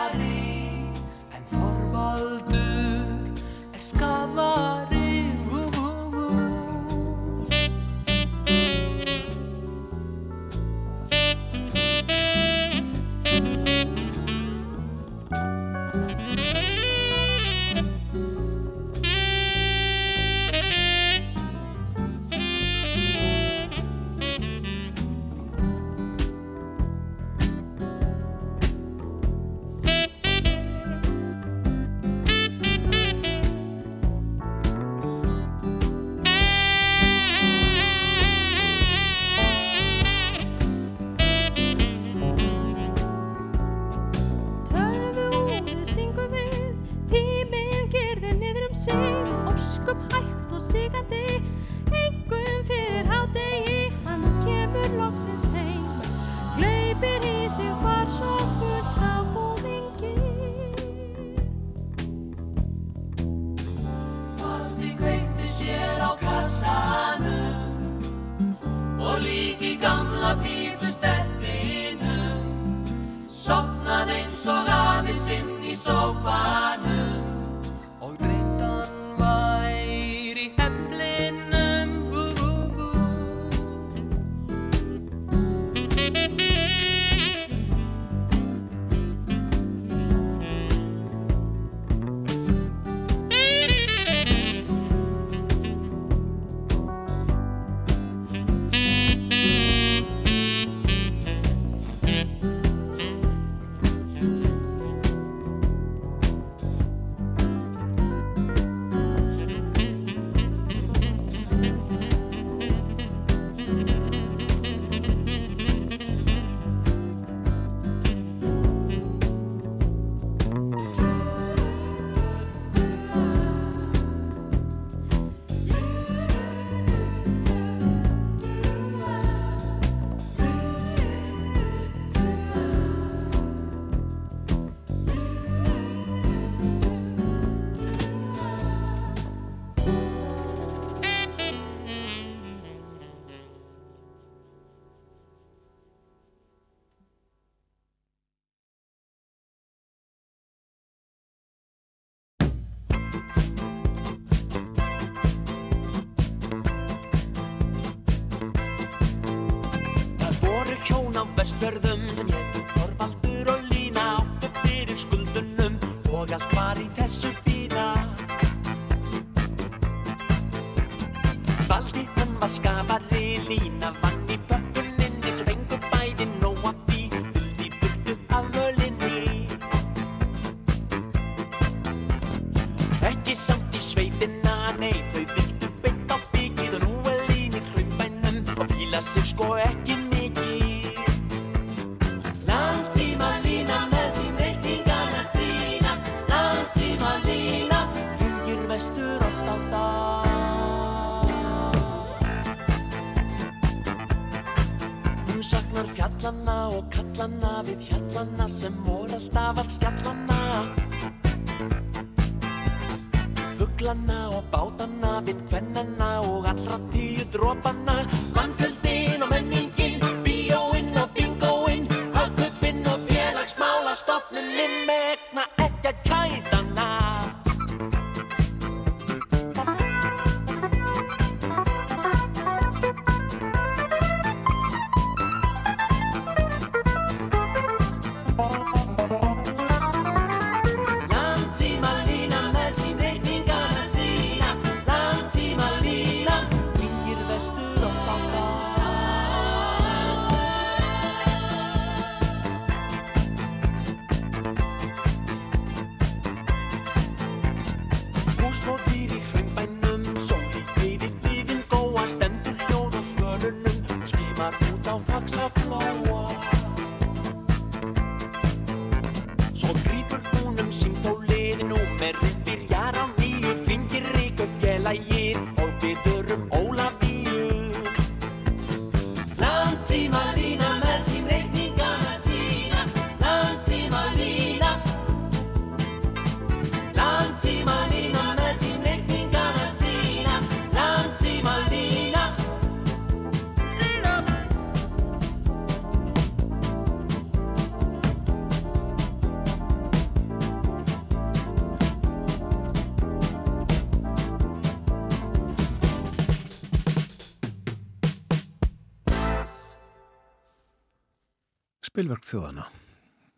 Spilverk 312.01 312.23
þjóðana. 312.25 312.63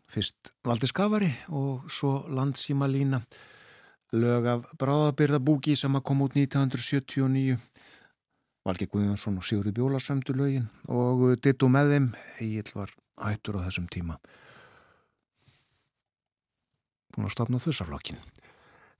Fyrst 0.08 0.54
Valdi 0.64 0.88
Skafari 0.88 1.26
og 1.52 1.82
svo 1.92 2.22
Landsíma 2.32 2.86
Lína. 2.88 3.18
Lög 4.16 4.46
af 4.48 4.70
Bráðabyrðabúki 4.80 5.74
sem 5.76 5.92
að 5.98 6.04
kom 6.08 6.22
út 6.24 6.32
1979. 6.32 7.58
Valgi 8.64 8.86
Guðjónsson 8.88 9.36
og 9.36 9.44
Sigurði 9.44 9.74
Bjóla 9.76 10.00
sömdu 10.00 10.32
lögin 10.32 10.70
og 10.88 11.26
dittu 11.44 11.68
með 11.68 11.92
þeim. 11.92 12.06
Egil 12.40 12.72
var 12.78 12.94
hættur 13.26 13.58
á 13.60 13.66
þessum 13.66 13.90
tíma. 13.92 14.16
Búin 17.12 17.28
að 17.28 17.34
stopna 17.36 17.60
þussaflokkin. 17.66 18.24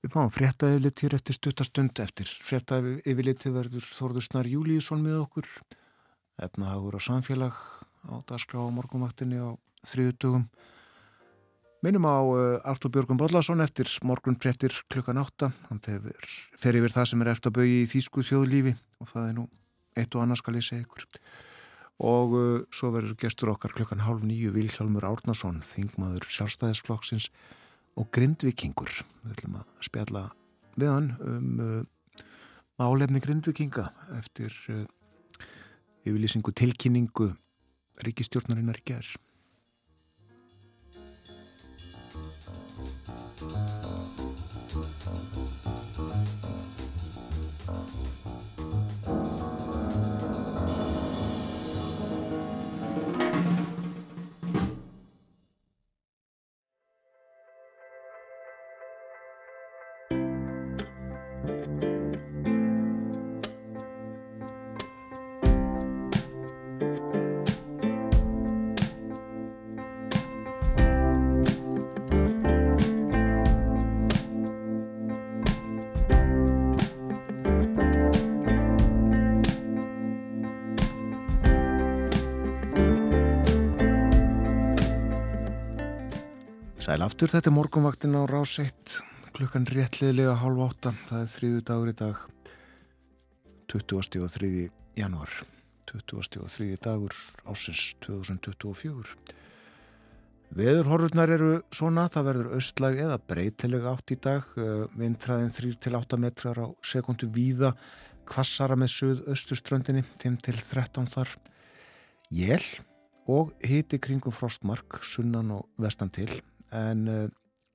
Við 0.04 0.12
fáum 0.12 0.34
fréttaði 0.34 0.84
lit 0.84 1.06
hér 1.06 1.16
eftir 1.22 1.38
stuttastund. 1.38 2.04
Eftir 2.04 2.28
fréttaði 2.28 2.98
yfirliti 3.00 3.54
verður 3.56 3.88
Þórður 3.96 4.28
Snar 4.28 4.52
Júlíusson 4.52 5.00
með 5.08 5.22
okkur. 5.22 5.48
Efnahagur 6.50 7.00
og 7.00 7.08
samfélag 7.08 7.64
á 8.09 8.14
dagskrá 8.28 8.61
á 8.61 8.68
morgunvaktinni 8.74 9.40
á 9.40 9.57
þriðutugum. 9.88 10.46
Minnum 11.84 12.07
á 12.09 12.16
uh, 12.16 12.61
Artur 12.64 12.88
Björgum 12.88 13.18
Bollarsson 13.20 13.61
eftir 13.61 13.90
morgun 14.02 14.38
fréttir 14.40 14.72
klukkan 14.88 15.20
átta. 15.20 15.50
Hann 15.68 15.82
fer, 15.84 16.00
yfir 16.57 16.94
það 16.94 17.11
sem 17.11 17.24
er 17.24 17.32
eftir 17.34 17.52
að 17.52 17.59
bauði 17.59 17.80
í 17.82 17.90
Þýsku 17.90 18.24
þjóðlífi 18.24 18.72
og 19.05 19.11
það 19.11 19.26
er 19.28 19.34
nú 19.36 19.44
eitt 20.00 20.16
og 20.16 20.24
annars 20.24 20.40
skal 20.40 20.57
ég 20.57 20.64
segja 20.64 20.86
ykkur. 20.86 21.05
Og 22.05 22.38
uh, 22.38 22.62
svo 22.72 22.90
verður 22.94 23.18
gestur 23.20 23.52
okkar 23.52 23.76
klukkan 23.76 24.05
hálf 24.07 24.24
nýju 24.24 24.55
Vilhjálmur 24.57 25.05
Árnason, 25.11 25.61
þingmaður 25.66 26.24
sjálfstæðisflokksins 26.38 27.28
og 28.00 28.09
grindvikingur. 28.16 28.90
Við 29.22 29.36
ætlum 29.36 29.61
að 29.61 29.68
spjalla 29.84 30.26
við 30.80 30.90
hann 30.90 31.12
um 31.20 31.62
uh, 31.62 32.24
álefni 32.80 33.20
grindvikinga 33.22 33.90
eftir 34.16 34.57
yfirlýsingu 36.05 36.52
tilkynningu 36.57 37.28
ríkistjórnarinnar 38.03 38.80
gerð. 38.84 39.14
Aftur, 87.14 87.30
þetta 87.30 87.46
er 87.46 87.54
morgunvaktin 87.54 88.14
á 88.18 88.26
rás 88.26 88.56
1, 88.58 88.92
klukkan 89.36 89.68
réttliðlega 89.70 90.32
hálf 90.40 90.62
átta, 90.64 90.90
það 91.06 91.20
er 91.20 91.28
þriðu 91.30 91.58
dagur 91.68 91.90
í 91.90 91.92
dag, 91.94 92.22
20. 93.70 94.22
og 94.24 94.30
3. 94.34 94.48
januar, 94.98 95.34
20. 95.86 96.40
og 96.42 96.48
3. 96.50 96.66
dagur 96.82 97.14
ásins 97.46 97.82
2024. 98.02 99.14
Veðurhorfurnar 100.58 101.32
eru 101.36 101.50
svona, 101.70 102.08
það 102.10 102.26
verður 102.32 102.56
austlag 102.56 102.98
eða 103.04 103.18
breytilega 103.30 103.92
átt 103.92 104.10
í 104.10 104.18
dag, 104.26 104.48
vindræðin 104.98 105.54
3-8 105.54 106.18
metrar 106.18 106.58
á 106.58 106.66
sekundu 106.82 107.28
víða, 107.30 107.76
kvassara 108.26 108.74
með 108.74 108.90
söð-östurströndinni, 108.96 110.02
5-13 110.18 111.06
þar, 111.14 111.36
jél 112.34 112.66
og 113.30 113.54
hiti 113.62 114.02
kringum 114.02 114.34
frostmark, 114.34 114.98
sunnan 115.06 115.54
og 115.60 115.70
vestan 115.78 116.10
til, 116.10 116.42
en 116.75 117.09
uh, 117.11 117.25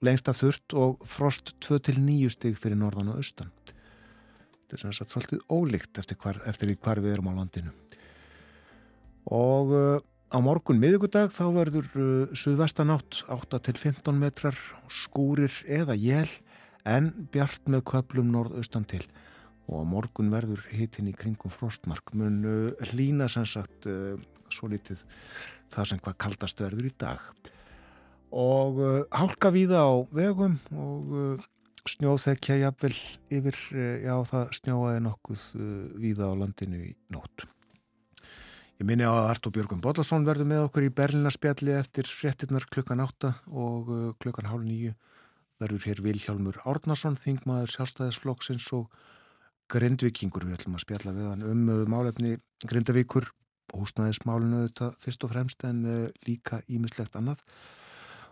lengst 0.05 0.29
að 0.31 0.41
þurrt 0.43 0.77
og 0.79 1.07
frost 1.07 1.53
2-9 1.65 2.31
stig 2.35 2.59
fyrir 2.59 2.79
norðan 2.79 3.13
og 3.13 3.23
austan. 3.23 3.51
Þetta 4.69 4.91
er 4.91 4.97
sagt 4.99 5.13
svolítið 5.15 5.41
ólíkt 5.49 5.97
eftir, 5.97 6.19
hvar, 6.21 6.39
eftir 6.49 6.75
hvar 6.77 7.01
við 7.01 7.15
erum 7.15 7.31
á 7.33 7.39
landinu. 7.39 7.73
Og 9.33 9.73
uh, 9.73 9.97
á 10.29 10.37
morgun 10.43 10.81
miðugudag 10.81 11.33
þá 11.33 11.45
verður 11.55 11.89
uh, 11.95 12.35
suðvestanátt 12.37 13.23
8 13.33 13.61
til 13.65 13.77
15 13.79 14.19
metrar 14.19 14.57
skúrir 14.91 15.53
eða 15.65 15.97
jél 15.97 16.29
en 16.87 17.11
bjart 17.33 17.65
með 17.69 17.85
köplum 17.89 18.29
norðaustan 18.33 18.87
til 18.89 19.03
og 19.69 19.85
morgun 19.85 20.31
verður 20.33 20.63
hitin 20.73 21.09
í 21.11 21.15
kringum 21.17 21.53
frostmark 21.53 22.13
mun 22.17 22.39
uh, 22.45 22.89
hlína 22.91 23.29
sem 23.29 23.45
sagt 23.49 23.89
uh, 23.89 24.17
svo 24.49 24.69
litið 24.71 25.03
það 25.69 25.91
sem 25.91 26.01
hvað 26.01 26.19
kaldast 26.25 26.61
verður 26.63 26.89
í 26.89 26.93
dag 26.97 27.25
og 28.31 28.81
uh, 28.81 28.99
hálka 29.11 29.49
víða 29.53 29.81
á 29.81 29.91
vegum 30.13 30.57
og 30.75 31.13
uh, 31.13 31.47
snjóþekja 31.89 32.59
jafnvel 32.63 32.95
yfir, 33.33 33.57
uh, 33.73 33.95
já 34.03 34.13
það 34.29 34.51
snjóaði 34.59 35.05
nokkuð 35.05 35.45
uh, 35.57 35.71
víða 36.01 36.29
á 36.29 36.33
landinu 36.37 36.83
í 36.85 36.91
nótt. 37.13 37.47
Ég 38.79 38.87
minni 38.87 39.03
á 39.03 39.11
að 39.11 39.29
Artur 39.33 39.53
Björgum 39.55 39.81
Bodlason 39.83 40.23
verður 40.27 40.47
með 40.47 40.65
okkur 40.69 40.85
í 40.87 40.93
Berlinarspjalli 40.95 41.73
eftir 41.75 42.07
fréttinnar 42.07 42.63
klukkan 42.71 43.01
8 43.03 43.33
og 43.51 43.89
uh, 43.91 44.03
klukkan 44.23 44.47
hálf 44.47 44.63
nýju 44.63 44.93
verður 45.59 45.89
hér 45.89 45.99
Vilhjálmur 46.05 46.61
Árnason, 46.63 47.17
þingmaður 47.19 47.73
sjálfstæðisflokksins 47.73 48.69
og 48.77 48.87
Grindvikingur. 49.69 50.45
Við 50.47 50.61
ætlum 50.61 50.77
að 50.79 50.85
spjalla 50.85 51.15
við 51.17 51.27
hann 51.33 51.43
um 51.49 51.65
uh, 51.73 51.81
málefni 51.91 52.37
Grindavíkur, 52.63 53.27
húsnæðismálinu 53.75 54.63
þetta 54.69 54.93
fyrst 55.03 55.27
og 55.27 55.33
fremst 55.33 55.67
en 55.67 55.83
líka 56.25 56.63
ímislegt 56.71 57.13
annað. 57.19 57.43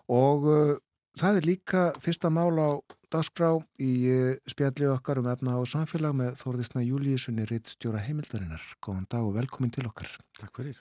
Og 0.07 0.45
uh, 0.47 0.75
það 1.19 1.39
er 1.39 1.47
líka 1.47 1.81
fyrsta 1.99 2.31
mál 2.31 2.55
á 2.55 2.79
dagskrá 3.11 3.53
í 3.83 3.91
uh, 4.07 4.29
spjalli 4.47 4.87
okkar 4.91 5.19
um 5.19 5.27
efna 5.31 5.57
og 5.59 5.67
samfélag 5.67 6.15
með 6.15 6.37
Þórðisna 6.39 6.83
Júlíusunni 6.85 7.47
reitt 7.49 7.73
stjóra 7.73 8.03
heimildarinnar. 8.05 8.63
Góðan 8.83 9.09
dag 9.11 9.27
og 9.27 9.35
velkomin 9.35 9.73
til 9.75 9.87
okkar. 9.89 10.09
Takk 10.39 10.61
fyrir. 10.61 10.79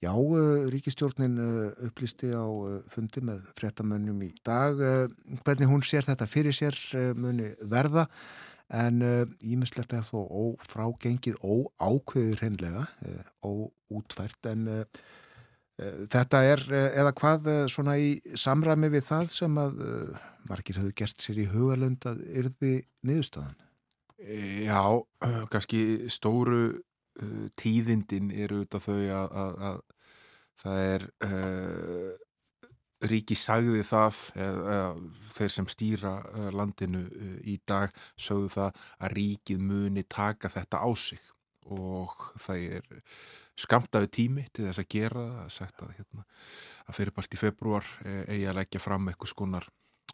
Já, 0.00 0.12
uh, 0.12 0.64
ríkistjórnin 0.72 1.36
uh, 1.40 1.84
upplýsti 1.88 2.32
á 2.32 2.44
fundi 2.92 3.24
með 3.28 3.44
fréttamönnum 3.60 4.24
í 4.24 4.32
dag 4.44 4.80
hvernig 5.44 5.68
hún 5.68 5.84
sér 5.84 6.08
þetta 6.08 6.28
fyrir 6.28 6.56
sér 6.56 6.76
muni 7.16 7.52
verða 7.60 8.06
en 8.72 8.98
ímislegt 9.46 9.92
er 9.94 10.02
þó 10.02 10.24
ófrágengið 10.26 11.36
óákveðið 11.38 12.40
hreinlega 12.40 12.82
óútfært 13.46 14.48
en 14.50 14.66
þetta 15.76 16.40
er 16.48 16.62
uh, 16.70 16.88
eða 17.02 17.12
hvað 17.16 17.48
uh, 17.52 17.60
svona 17.68 17.98
í 18.00 18.16
samræmi 18.38 18.88
við 18.94 19.06
það 19.10 19.30
sem 19.34 19.58
að 19.60 19.80
uh, 19.84 20.26
margir 20.48 20.80
hefur 20.80 20.94
gert 20.96 21.20
sér 21.20 21.42
í 21.42 21.48
hugalund 21.52 22.06
að 22.08 22.22
yrði 22.32 22.74
niðurstaðan? 23.06 23.58
Já, 24.16 24.80
kannski 25.52 26.08
stóru 26.10 26.80
tíðindin 27.60 28.30
eru 28.32 28.62
auðvitað 28.62 28.86
þau 28.86 28.94
að, 28.96 29.34
að, 29.42 29.58
að 29.68 29.76
það 30.62 30.80
er 30.86 31.04
uh, 31.26 32.10
ríki 33.12 33.36
sagði 33.36 33.84
það 33.86 34.20
eða, 34.40 34.74
eða 34.76 34.88
þeir 35.36 35.54
sem 35.58 35.68
stýra 35.68 36.14
landinu 36.56 37.04
í 37.44 37.58
dag 37.68 37.92
sögðu 38.16 38.48
það 38.56 38.84
að 38.96 39.16
ríkið 39.20 39.64
muni 39.68 40.06
taka 40.08 40.50
þetta 40.52 40.80
á 40.80 40.88
sig. 40.96 41.20
Og 41.68 42.30
það 42.40 42.64
er 42.78 42.88
skamtaði 43.56 44.10
tími 44.12 44.46
til 44.52 44.66
þess 44.68 44.82
að 44.82 44.90
gera 44.92 45.24
það, 45.24 45.50
sagt 45.54 45.82
að, 45.84 45.94
hérna, 45.98 46.26
að 46.86 46.98
fyrirpart 47.00 47.36
í 47.36 47.40
februar 47.40 47.90
eh, 48.04 48.22
eigi 48.34 48.48
að 48.50 48.58
leggja 48.60 48.82
fram 48.82 49.08
eitthvað 49.10 49.32
skonar 49.32 49.68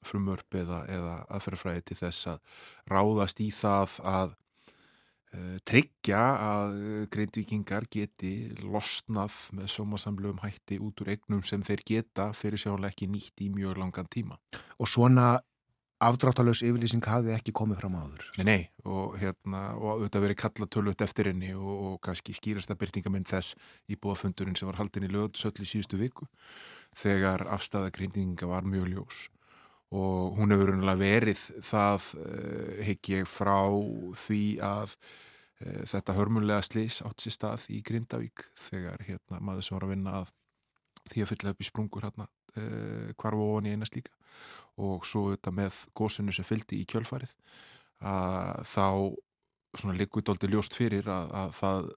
frumörp 0.06 0.58
eða, 0.58 0.82
eða 0.90 1.16
aðferðfræði 1.36 1.84
til 1.88 1.98
þess 2.00 2.30
að 2.32 2.62
ráðast 2.90 3.42
í 3.42 3.48
það 3.54 3.96
að 4.12 4.32
uh, 4.32 5.58
tryggja 5.68 6.22
að 6.46 6.74
greindvíkingar 7.14 7.86
geti 7.92 8.32
losnað 8.64 9.36
með 9.58 9.70
sómasamlegum 9.76 10.42
hætti 10.42 10.80
út 10.82 11.04
úr 11.04 11.12
egnum 11.14 11.44
sem 11.46 11.62
þeir 11.66 11.84
geta 11.86 12.32
fyrir 12.34 12.66
ekki 12.88 13.10
nýtt 13.10 13.44
í 13.46 13.52
mjög 13.54 13.78
langan 13.78 14.10
tíma. 14.10 14.38
og 14.78 14.90
svona 14.90 15.36
afdráttalös 16.02 16.62
yfirlýsing 16.66 17.04
hafði 17.06 17.34
ekki 17.36 17.54
komið 17.56 17.82
fram 17.82 17.96
áður. 17.98 18.24
Nei, 18.38 18.44
nei, 18.46 18.62
og 18.88 19.16
hérna, 19.20 19.62
og 19.78 19.88
auðvitað 19.94 20.24
verið 20.26 20.38
kalla 20.42 20.68
tölut 20.74 21.04
eftir 21.04 21.30
henni 21.30 21.52
og, 21.54 21.72
og 21.72 21.94
kannski 22.04 22.34
skýrasta 22.36 22.76
byrtingamenn 22.78 23.28
þess 23.28 23.56
íbúafundurinn 23.92 24.58
sem 24.58 24.70
var 24.70 24.80
haldin 24.80 25.06
í 25.06 25.12
lögutsöll 25.12 25.54
í 25.62 25.68
síðustu 25.68 26.00
viku 26.00 26.28
þegar 26.98 27.46
afstæða 27.54 27.92
greindinga 27.94 28.50
var 28.50 28.66
mjög 28.68 28.90
ljós. 28.92 29.22
Og 29.92 30.38
hún 30.38 30.54
hefur 30.54 30.72
unlega 30.72 31.00
verið 31.00 31.40
það, 31.68 32.12
uh, 32.24 32.84
hygg 32.88 33.12
ég, 33.12 33.26
frá 33.28 33.58
því 34.24 34.44
að 34.64 34.94
uh, 34.96 35.82
þetta 35.92 36.16
hörmulega 36.16 36.64
slís 36.64 37.02
átt 37.04 37.24
sér 37.24 37.36
stað 37.36 37.66
í 37.72 37.82
Grindavík 37.84 38.46
þegar 38.70 39.04
hérna 39.04 39.42
maður 39.44 39.68
sem 39.68 39.76
var 39.76 39.88
að 39.88 39.94
vinna 39.96 40.20
að 40.22 40.32
því 41.12 41.24
að 41.24 41.34
fylla 41.34 41.52
upp 41.52 41.60
í 41.60 41.68
sprungur 41.68 42.06
hérna 42.08 42.28
hvarf 42.54 43.40
og 43.40 43.66
í 43.66 43.72
einast 43.72 43.94
líka 43.96 44.12
og 44.82 45.06
svo 45.08 45.30
þetta 45.32 45.52
með 45.54 45.78
gósinu 45.96 46.32
sem 46.34 46.46
fylgdi 46.46 46.80
í 46.82 46.88
kjölfarið 46.88 47.32
að 48.02 48.64
þá 48.68 48.86
svona 49.78 49.96
liggur 49.96 50.24
dóldi 50.26 50.50
ljóst 50.50 50.76
fyrir 50.76 51.08
að, 51.08 51.32
að 51.32 51.52
það 51.58 51.90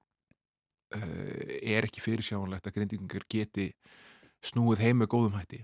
uh, 0.95 1.56
er 1.76 1.88
ekki 1.88 2.03
fyrirsjánlegt 2.03 2.70
að 2.70 2.78
grindingar 2.78 3.26
geti 3.32 3.72
snúið 4.45 4.84
heim 4.86 5.01
með 5.01 5.12
góðum 5.16 5.39
hætti. 5.39 5.64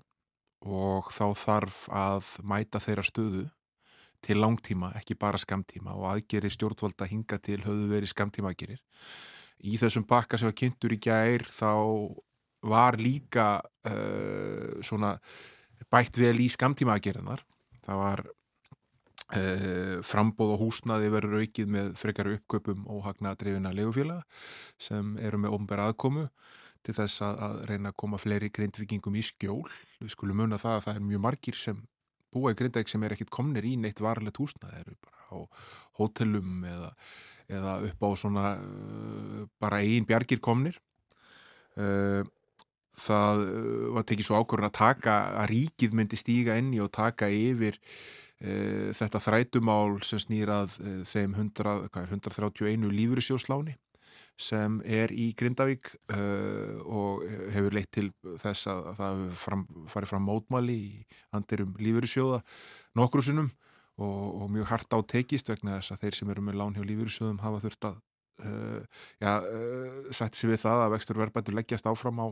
Og 0.62 1.10
þá 1.14 1.26
þarf 1.38 1.84
að 1.90 2.32
mæta 2.46 2.82
þeirra 2.82 3.06
stöðu 3.06 3.46
til 4.22 4.38
langtíma, 4.38 4.92
ekki 5.00 5.18
bara 5.18 5.40
skamtíma 5.42 5.96
og 5.98 6.12
aðgeri 6.12 6.52
stjórnvalda 6.54 7.08
hinga 7.10 7.40
til 7.42 7.62
höfðu 7.64 7.88
verið 7.90 8.12
skamtíma 8.12 8.52
aðgerir. 8.52 8.82
Í 9.66 9.78
þessum 9.82 10.06
bakka 10.10 10.38
sem 10.38 10.50
var 10.50 10.58
kynntur 10.58 10.94
í 10.94 11.00
gær 11.02 11.48
þá 11.50 11.72
var 12.62 12.98
líka 13.02 13.48
uh, 13.62 14.78
svona 14.86 15.16
bætt 15.92 16.20
vel 16.22 16.38
í 16.40 16.48
skamtíma 16.52 16.96
aðgerinnar. 16.98 17.44
Það 17.86 18.02
var 18.02 18.24
uh, 19.36 19.98
frambóð 20.06 20.56
og 20.56 20.66
húsnaði 20.66 21.12
verður 21.14 21.44
aukið 21.44 21.72
með 21.76 21.94
frekar 22.00 22.32
uppköpum 22.36 22.86
og 22.92 23.06
hagnaðadrifina 23.08 23.74
legufélaga 23.76 24.24
sem 24.82 25.16
eru 25.22 25.42
með 25.42 25.58
ofnbæra 25.58 25.90
aðkomu 25.90 26.28
til 26.86 26.96
þess 26.98 27.22
að, 27.26 27.42
að 27.46 27.58
reyna 27.70 27.92
að 27.92 28.00
koma 28.04 28.20
fleiri 28.22 28.50
grindvikingum 28.54 29.18
í 29.18 29.26
skjól. 29.26 29.70
Við 30.02 30.14
skulum 30.16 30.42
muna 30.42 30.62
það 30.62 30.78
að 30.78 30.86
það 30.88 31.00
er 31.00 31.10
mjög 31.10 31.26
margir 31.28 31.58
sem 31.58 31.82
búa 32.32 32.54
í 32.54 32.58
grindæk 32.58 32.90
sem 32.90 33.04
er 33.04 33.16
ekkit 33.16 33.34
komnir 33.34 33.66
í 33.68 33.76
neitt 33.80 34.00
varlegt 34.02 34.40
húsnaði, 34.40 34.82
eru 34.82 34.96
bara 35.04 35.20
á 35.36 35.38
hótelum 36.00 36.64
eða, 36.68 36.92
eða 37.52 37.74
upp 37.90 38.06
á 38.08 38.10
svona 38.20 38.46
uh, 38.56 39.42
bara 39.62 39.82
einn 39.84 40.08
bjargir 40.08 40.42
komnir. 40.44 40.80
Uh, 41.76 42.24
það 42.98 43.44
uh, 43.46 43.86
var 43.98 44.08
tekið 44.08 44.28
svo 44.28 44.42
ákvörðun 44.42 44.70
að 44.70 44.80
taka 44.80 45.20
að 45.44 45.52
ríkið 45.54 45.96
myndi 45.98 46.20
stíga 46.20 46.58
inn 46.60 46.74
í 46.76 46.82
og 46.84 46.92
taka 46.96 47.30
yfir 47.32 47.78
uh, 47.78 48.90
þetta 48.98 49.24
þrætumál 49.24 50.02
sem 50.08 50.22
snýrað 50.22 50.76
uh, 50.82 51.00
þeim 51.08 51.38
100, 51.38 51.88
hvað 51.88 52.04
er, 52.04 52.12
131 52.18 52.92
lífyrirsjósláni 52.98 53.78
sem 54.42 54.80
er 54.88 55.12
í 55.14 55.32
Grindavík 55.38 55.92
uh, 56.16 56.82
og 56.88 57.26
hefur 57.54 57.76
leitt 57.78 57.92
til 57.94 58.10
þess 58.42 58.70
að 58.72 58.94
það 58.98 59.24
hefur 59.24 59.42
fram, 59.44 59.66
farið 59.92 60.14
fram 60.14 60.28
mótmæli 60.28 60.78
í 60.78 60.94
andirum 61.36 61.76
lífyrirsjóða 61.80 62.42
nokkru 62.98 63.24
sinnum 63.26 63.52
og, 64.02 64.42
og 64.42 64.48
mjög 64.54 64.72
hart 64.72 64.96
á 64.98 65.00
tekist 65.06 65.52
vegna 65.52 65.78
þess 65.78 65.94
að 65.94 66.06
þeir 66.06 66.18
sem 66.18 66.32
eru 66.34 66.46
með 66.46 66.58
lán 66.62 66.78
hjá 66.78 66.86
lífyrirsjóðum 66.88 67.44
hafa 67.44 67.62
þurft 67.66 67.90
að 67.92 68.00
já, 69.22 69.42
uh, 69.42 70.10
sætti 70.12 70.40
sig 70.40 70.50
við 70.52 70.64
það 70.64 70.86
að 70.86 70.94
vextur 70.96 71.20
verðbættur 71.20 71.58
leggjast 71.58 71.88
áfram 71.90 72.22
á 72.22 72.28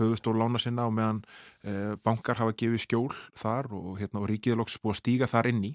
höfustól 0.00 0.36
lána 0.36 0.60
sinna 0.60 0.86
og 0.88 0.94
meðan 0.96 1.22
uh, 1.64 1.94
bankar 2.04 2.40
hafa 2.40 2.56
gefið 2.58 2.84
skjól 2.84 3.14
þar 3.38 3.70
og, 3.72 3.94
hérna, 4.00 4.22
og 4.22 4.28
ríkið 4.30 4.54
er 4.54 4.60
loks 4.60 4.78
búið 4.82 4.96
að 4.96 5.00
stíga 5.02 5.30
þar 5.30 5.52
inn 5.52 5.64
í. 5.70 5.74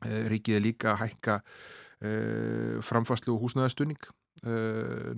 Ríkið 0.00 0.56
er 0.56 0.62
líka 0.64 0.94
að 0.94 1.00
hækka 1.02 1.34
framfæslu 2.88 3.34
og 3.34 3.42
húsnæðastunning 3.42 4.06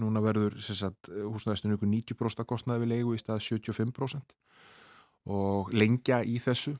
núna 0.03 0.19
verður 0.25 0.57
húsnæðistunum 0.59 1.77
ykkur 1.77 1.91
90% 1.93 2.49
kostnaði 2.51 2.83
við 2.83 2.91
leigu 2.91 3.13
í 3.15 3.21
stað 3.23 3.45
75% 3.47 4.35
og 5.31 5.71
lengja 5.71 6.19
í 6.27 6.41
þessu 6.43 6.75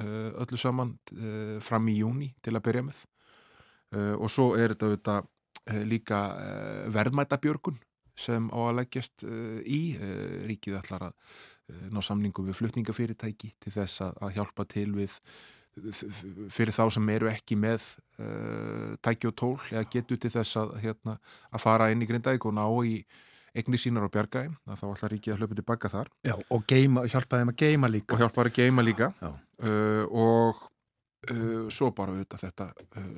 öllu 0.00 0.56
saman 0.56 0.94
fram 1.60 1.92
í 1.92 1.98
júni 1.98 2.30
til 2.40 2.56
að 2.56 2.64
byrja 2.70 2.86
með. 2.88 3.04
Og 4.16 4.32
svo 4.32 4.54
er 4.56 4.72
þetta 4.72 4.88
auðvitað 4.88 5.28
líka 5.86 6.20
verðmætabjörgun 6.94 7.78
sem 8.18 8.48
á 8.50 8.58
að 8.58 8.76
leggjast 8.80 9.24
í. 9.64 9.80
Ríkið 10.50 10.78
ætlar 10.80 11.08
að 11.08 11.90
ná 11.94 12.02
samningum 12.04 12.48
við 12.48 12.58
flutningafyrirtæki 12.58 13.52
til 13.62 13.72
þess 13.72 14.02
að, 14.08 14.32
hjálpa 14.36 14.66
til 14.68 14.90
við 14.96 15.18
fyrir 16.52 16.74
þá 16.76 16.84
sem 16.92 17.12
eru 17.14 17.30
ekki 17.30 17.56
með 17.56 17.86
tæki 19.00 19.30
og 19.30 19.36
tól 19.38 19.54
eða 19.70 19.86
getur 19.94 20.20
til 20.20 20.32
þess 20.34 20.58
að, 20.60 20.74
hérna, 20.82 21.14
að 21.48 21.62
fara 21.62 21.88
inn 21.94 22.02
í 22.04 22.08
Grindavík 22.10 22.44
og 22.50 22.58
ná 22.58 22.66
í 22.84 22.98
eigni 23.52 23.78
sínar 23.80 24.08
á 24.08 24.10
bjargæðin 24.12 24.54
þá 24.64 24.84
ætlar 24.88 25.12
ríkið 25.12 25.34
að 25.34 25.42
hlöpu 25.42 25.56
tilbaka 25.58 25.90
þar. 25.92 26.10
Já, 26.24 26.34
og 26.36 26.64
geima, 26.68 27.04
hjálpa 27.10 27.40
þeim 27.40 27.52
að 27.52 27.58
geima 27.64 27.90
líka. 27.92 28.14
Og 28.14 28.22
hjálpa 28.22 28.38
þeim 28.38 28.52
að 28.52 28.58
geima 28.58 28.84
líka. 28.86 29.08
Uh, 29.22 30.04
og 30.08 30.62
uh, 30.62 30.68
svo 31.70 31.92
bara 31.94 32.16
auðvitað 32.16 32.42
þetta 32.42 32.66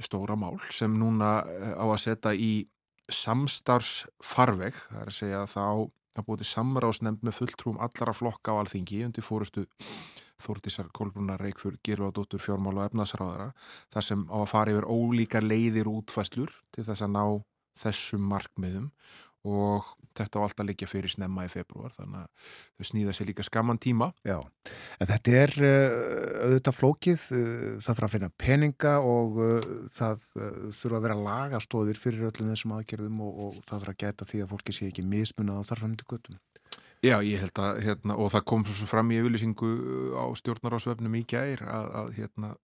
stóra 0.04 0.36
mál 0.36 0.58
sem 0.74 0.92
núna 1.00 1.38
á 1.40 1.84
að 1.84 2.00
setja 2.02 2.34
í 2.36 2.66
samstarfsfarveg 3.08 4.76
það 4.76 5.00
er 5.00 5.12
að 5.12 5.16
segja 5.18 5.44
þá 5.48 5.64
að 6.14 6.26
búið 6.26 6.42
til 6.42 6.50
samráðsnefnd 6.50 7.24
með 7.26 7.38
fulltrúum 7.38 7.80
allara 7.82 8.14
flokka 8.14 8.54
á 8.54 8.60
alþingi 8.60 9.02
undir 9.08 9.24
fórustu 9.26 9.64
Þórtísar 10.44 10.90
Kolbrunar 10.92 11.40
Reykjur 11.40 11.78
Girvadóttur 11.86 12.42
fjármál 12.42 12.76
og 12.76 12.88
efnaðsráðara 12.88 13.52
þar 13.94 14.06
sem 14.06 14.24
á 14.28 14.36
að 14.40 14.50
fara 14.50 14.74
yfir 14.74 14.88
ólíkar 14.90 15.46
leiðir 15.46 15.90
útfæslur 15.90 16.52
til 16.74 16.84
þess 16.86 17.04
að 17.06 17.14
ná 17.14 17.24
þessum 17.80 18.26
markmiðum. 18.32 18.90
Og 19.44 19.86
þetta 20.20 20.40
á 20.40 20.44
alltaf 20.46 20.68
líka 20.68 20.88
fyrir 20.88 21.12
snemma 21.12 21.46
í 21.46 21.50
februar 21.52 21.94
þannig 21.96 22.22
að 22.22 22.52
þau 22.78 22.88
snýða 22.90 23.14
sér 23.16 23.30
líka 23.30 23.46
skamman 23.46 23.80
tíma 23.82 24.10
Já, 24.26 24.38
en 25.00 25.10
þetta 25.10 25.36
er 25.40 25.54
uh, 25.58 25.98
auðvitað 26.46 26.78
flókið, 26.78 27.26
uh, 27.34 27.68
það 27.84 27.90
þarf 27.90 28.08
að 28.08 28.14
finna 28.16 28.32
peninga 28.44 28.94
og 29.04 29.38
uh, 29.42 29.68
það 29.94 30.26
þurfa 30.34 30.98
að 30.98 31.06
vera 31.08 31.20
lagastóðir 31.28 32.00
fyrir 32.00 32.28
öllum 32.30 32.50
þessum 32.52 32.76
aðgerðum 32.78 33.22
og, 33.26 33.38
og 33.46 33.62
það 33.62 33.78
þarf 33.78 33.94
að 33.94 34.02
gæta 34.04 34.28
því 34.30 34.42
að 34.44 34.52
fólki 34.54 34.76
sé 34.76 34.90
ekki 34.90 35.06
mismunað 35.08 35.62
á 35.62 35.68
þarfandi 35.70 36.08
göttum. 36.10 36.42
Já, 37.04 37.18
ég 37.20 37.42
held 37.42 37.58
að, 37.60 37.78
hérna, 37.84 38.14
og 38.16 38.30
það 38.32 38.44
kom 38.48 38.62
svo 38.64 38.86
fram 38.88 39.10
í 39.12 39.18
yfirlýsingu 39.20 39.70
á 40.16 40.24
stjórnarásvefnum 40.40 41.18
í 41.18 41.26
gær 41.28 41.60
að, 41.68 41.88
að 42.00 42.12
hérna, 42.16 42.54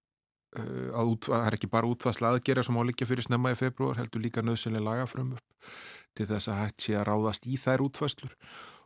að 0.51 1.13
út, 1.13 1.29
það 1.31 1.47
er 1.47 1.57
ekki 1.57 1.71
bara 1.71 1.91
útfæsla 1.91 2.35
aðgerða 2.35 2.67
sem 2.67 2.79
á 2.79 2.83
líka 2.89 3.07
fyrir 3.07 3.27
snemma 3.27 3.53
í 3.55 3.59
februar, 3.59 4.01
heldur 4.01 4.25
líka 4.25 4.43
nöðsynlega 4.43 4.87
lagafrum 4.89 5.37
upp 5.37 5.71
til 6.19 6.27
þess 6.27 6.51
að 6.51 6.61
hægt 6.65 6.85
sé 6.85 6.97
að 6.99 7.07
ráðast 7.07 7.47
í 7.47 7.59
þær 7.61 7.85
útfæslur 7.87 8.35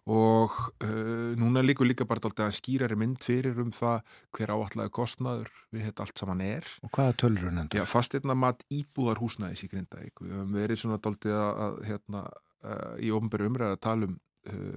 og 0.05 0.53
uh, 0.85 1.33
núna 1.41 1.63
líkur 1.65 1.89
líka 1.89 2.05
bara 2.05 2.21
alltaf 2.21 2.51
að 2.51 2.59
skýrari 2.59 2.97
mynd 3.01 3.25
fyrir 3.25 3.57
um 3.63 3.71
það 3.73 4.03
hver 4.37 4.53
áallega 4.53 4.93
kostnaður 4.93 5.49
við 5.73 5.87
þetta 5.89 6.05
allt 6.05 6.21
saman 6.21 6.43
er. 6.45 6.69
Og 6.85 6.93
hvaða 6.93 7.17
tölur 7.23 7.49
er 7.49 7.57
nefnda? 7.57 7.81
Já, 7.81 7.89
fastirna 7.89 8.37
mat 8.37 8.61
íbúðar 8.69 9.23
húsnæðis 9.23 9.65
í 9.65 9.71
Grindavík. 9.73 10.21
Við 10.21 10.37
höfum 10.37 10.59
verið 10.59 10.83
svona 10.83 11.01
daldið 11.01 11.39
að, 11.41 11.81
hérna, 11.89 12.27
uh, 12.69 12.93
í 13.01 13.15
ofnbæru 13.17 13.49
umræða 13.49 13.79
að 13.79 13.83
tala 13.89 14.11
um 14.11 14.19
uh, 14.19 14.21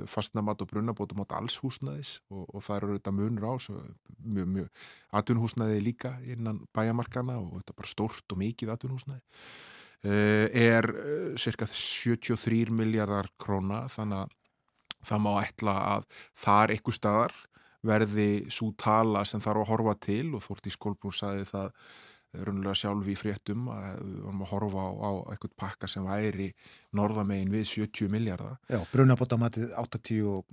fastnamat 0.08 0.62
og 0.64 0.70
brunabótum 0.72 1.24
átt 1.24 1.34
alls 1.36 1.58
húsnæðis 1.60 2.18
og, 2.32 2.46
og 2.56 2.64
það 2.64 2.78
eru 2.78 2.98
þetta 2.98 3.16
munur 3.18 3.48
á 3.48 3.54
mjög, 4.24 4.48
mjög 4.54 4.86
atvinnhúsnæði 5.20 5.82
líka 5.84 6.14
innan 6.24 6.62
bæjamarkana 6.76 7.36
og 7.42 7.58
þetta 7.60 7.74
er 7.74 7.80
bara 7.82 7.92
stórt 7.92 8.36
og 8.36 8.42
mikið 8.42 8.72
atvinnhúsnæði 8.76 9.22
uh, 10.08 10.48
er 10.56 10.90
uh, 10.94 11.36
cirka 11.40 11.68
73 11.68 12.72
miljardar 12.72 13.32
króna 13.42 13.86
þannig 13.92 14.24
að 14.24 14.36
það 15.08 15.24
má 15.24 15.32
ætla 15.42 15.78
að 15.96 16.08
þar 16.46 16.74
eitthvað 16.74 17.00
staðar 17.00 17.38
verði 17.88 18.30
svo 18.52 18.72
tala 18.80 19.24
sem 19.28 19.42
þarf 19.44 19.64
að 19.64 19.72
horfa 19.72 19.96
til 20.08 20.34
og 20.36 20.44
Þórti 20.44 20.74
Skólbrún 20.74 21.16
saði 21.16 21.46
það 21.48 21.70
raunlega 22.38 22.76
sjálf 22.76 23.08
í 23.08 23.16
fréttum 23.18 23.70
að 23.72 24.02
við 24.04 24.18
varum 24.26 24.42
að 24.44 24.50
horfa 24.52 24.82
á, 24.84 24.90
á 25.00 25.12
eitthvað 25.32 25.54
pakka 25.58 25.88
sem 25.90 26.04
væri 26.06 26.50
norðamegin 26.98 27.54
við 27.54 27.64
70 27.72 28.12
miljardar 28.14 28.58
Já, 28.70 28.82
brunabótamatið 28.92 29.72
82 29.80 30.44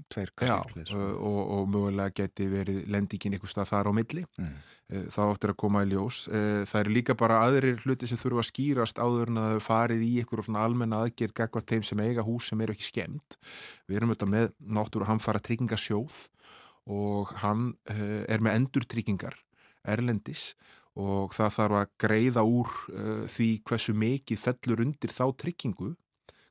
Já, 0.46 0.62
kallir. 0.64 0.94
og, 0.94 1.40
og 1.58 1.68
mögulega 1.74 2.14
geti 2.22 2.46
verið 2.52 2.84
lendingin 2.94 3.34
eitthvað 3.36 3.52
stað 3.56 3.70
þar 3.74 3.90
á 3.90 3.92
milli 4.00 4.24
Mm. 4.38 4.56
Það 5.14 5.30
áttir 5.32 5.50
að 5.50 5.56
koma 5.62 5.80
í 5.80 5.86
ljós 5.88 6.16
það 6.68 6.74
eru 6.82 6.92
líka 6.92 7.14
bara 7.16 7.38
aðrir 7.46 7.78
hluti 7.86 8.04
sem 8.06 8.18
þurfa 8.20 8.42
að 8.42 8.48
skýrast 8.50 8.98
áður 9.00 9.30
en 9.32 9.38
að 9.40 9.54
þau 9.54 9.62
farið 9.64 10.02
í 10.04 10.10
eitthvað 10.20 10.44
svona 10.44 10.64
almenna 10.68 10.98
aðgerð 11.06 11.32
gagvart 11.40 11.72
þeim 11.72 11.86
sem 11.88 12.02
eiga 12.04 12.24
hús 12.26 12.50
sem 12.50 12.60
eru 12.60 12.74
ekki 12.76 12.84
skemmt 12.90 13.38
við 13.88 13.96
erum 13.96 14.12
auðvitað 14.12 14.32
með 14.34 14.52
náttúru 14.76 15.08
hann 15.08 15.22
fara 15.24 15.40
tryggingasjóð 15.40 16.18
og 16.92 17.32
hann 17.40 17.64
er 17.88 18.44
með 18.44 18.58
endurtryggingar 18.60 19.38
erlendis 19.88 20.50
og 20.94 21.34
það 21.34 21.54
þarf 21.58 21.76
að 21.80 21.92
greiða 22.04 22.46
úr 22.46 22.70
uh, 22.94 23.26
því 23.30 23.50
hversu 23.66 23.94
mikið 23.98 24.42
fellur 24.44 24.84
undir 24.84 25.14
þá 25.14 25.26
tryggingu 25.42 25.94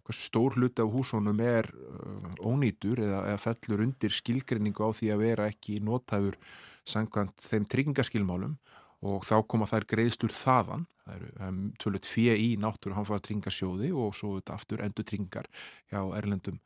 hversu 0.03 0.25
stór 0.27 0.57
hluti 0.57 0.83
af 0.83 0.91
húsónum 0.91 1.39
er 1.43 1.69
uh, 1.71 2.29
ónýtur 2.43 2.99
eða, 2.99 3.23
eða 3.31 3.41
fellur 3.45 3.85
undir 3.85 4.11
skilgrinningu 4.11 4.83
á 4.83 4.91
því 4.91 5.11
að 5.13 5.23
vera 5.23 5.49
ekki 5.51 5.79
notæfur 5.83 6.39
sangkvæmt 6.83 7.39
þeim 7.39 7.67
tryggingaskilmálum 7.71 8.57
og 9.03 9.23
þá 9.27 9.37
koma 9.47 9.67
þær 9.67 9.85
greiðslur 9.91 10.31
þaðan. 10.31 10.85
Það 11.03 11.15
eru 11.17 11.29
um, 11.43 11.57
tölvöld 11.81 12.07
fjö 12.07 12.35
í 12.39 12.49
náttúru 12.59 12.95
hann 12.95 13.07
fara 13.07 13.23
tryggingasjóði 13.23 13.89
og 13.99 14.13
svo 14.15 14.37
aftur 14.55 14.83
endur 14.85 15.03
tryggingar 15.07 15.49
hjá 15.91 15.99
erlendum 16.15 16.61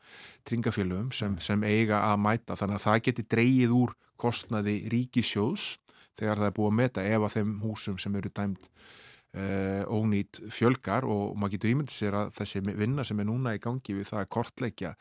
tryggingafélögum 0.45 1.09
sem, 1.17 1.39
sem 1.41 1.63
eiga 1.65 2.03
að 2.11 2.21
mæta. 2.21 2.57
Þannig 2.59 2.77
að 2.77 2.85
það 2.85 3.01
geti 3.07 3.25
dreigið 3.33 3.73
úr 3.79 3.95
kostnaði 4.21 4.77
ríkisjóðs 4.93 5.65
þegar 6.17 6.41
það 6.41 6.49
er 6.49 6.55
búið 6.57 6.71
að 6.71 6.79
meta 6.81 7.05
ef 7.05 7.27
að 7.27 7.35
þeim 7.37 7.53
húsum 7.63 7.97
sem 8.01 8.17
eru 8.19 8.33
dæmt 8.33 8.69
uh, 9.37 9.83
ónýt 9.93 10.41
fjölgar 10.53 11.07
og 11.07 11.37
maður 11.37 11.57
getur 11.57 11.73
ímyndið 11.73 11.97
sér 11.97 12.19
að 12.21 12.35
þessi 12.39 12.63
vinna 12.67 13.05
sem 13.07 13.19
er 13.21 13.29
núna 13.29 13.55
í 13.57 13.63
gangi 13.63 13.97
við 13.97 14.09
það 14.11 14.23
að 14.23 14.31
kortleikja 14.37 14.93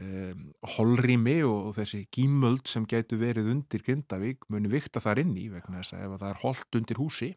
um, 0.00 0.46
holrými 0.76 1.38
og, 1.46 1.70
og 1.70 1.76
þessi 1.78 2.04
gímöld 2.14 2.70
sem 2.70 2.86
getur 2.90 3.20
verið 3.22 3.52
undir 3.54 3.84
Grindavík 3.86 4.48
muni 4.52 4.70
vikta 4.72 5.02
þar 5.02 5.22
inn 5.24 5.34
í 5.38 5.48
vegna 5.52 5.80
þess 5.80 5.96
að 5.96 6.06
ef 6.06 6.16
það 6.22 6.30
er 6.30 6.42
holt 6.44 6.80
undir 6.80 7.02
húsi 7.02 7.30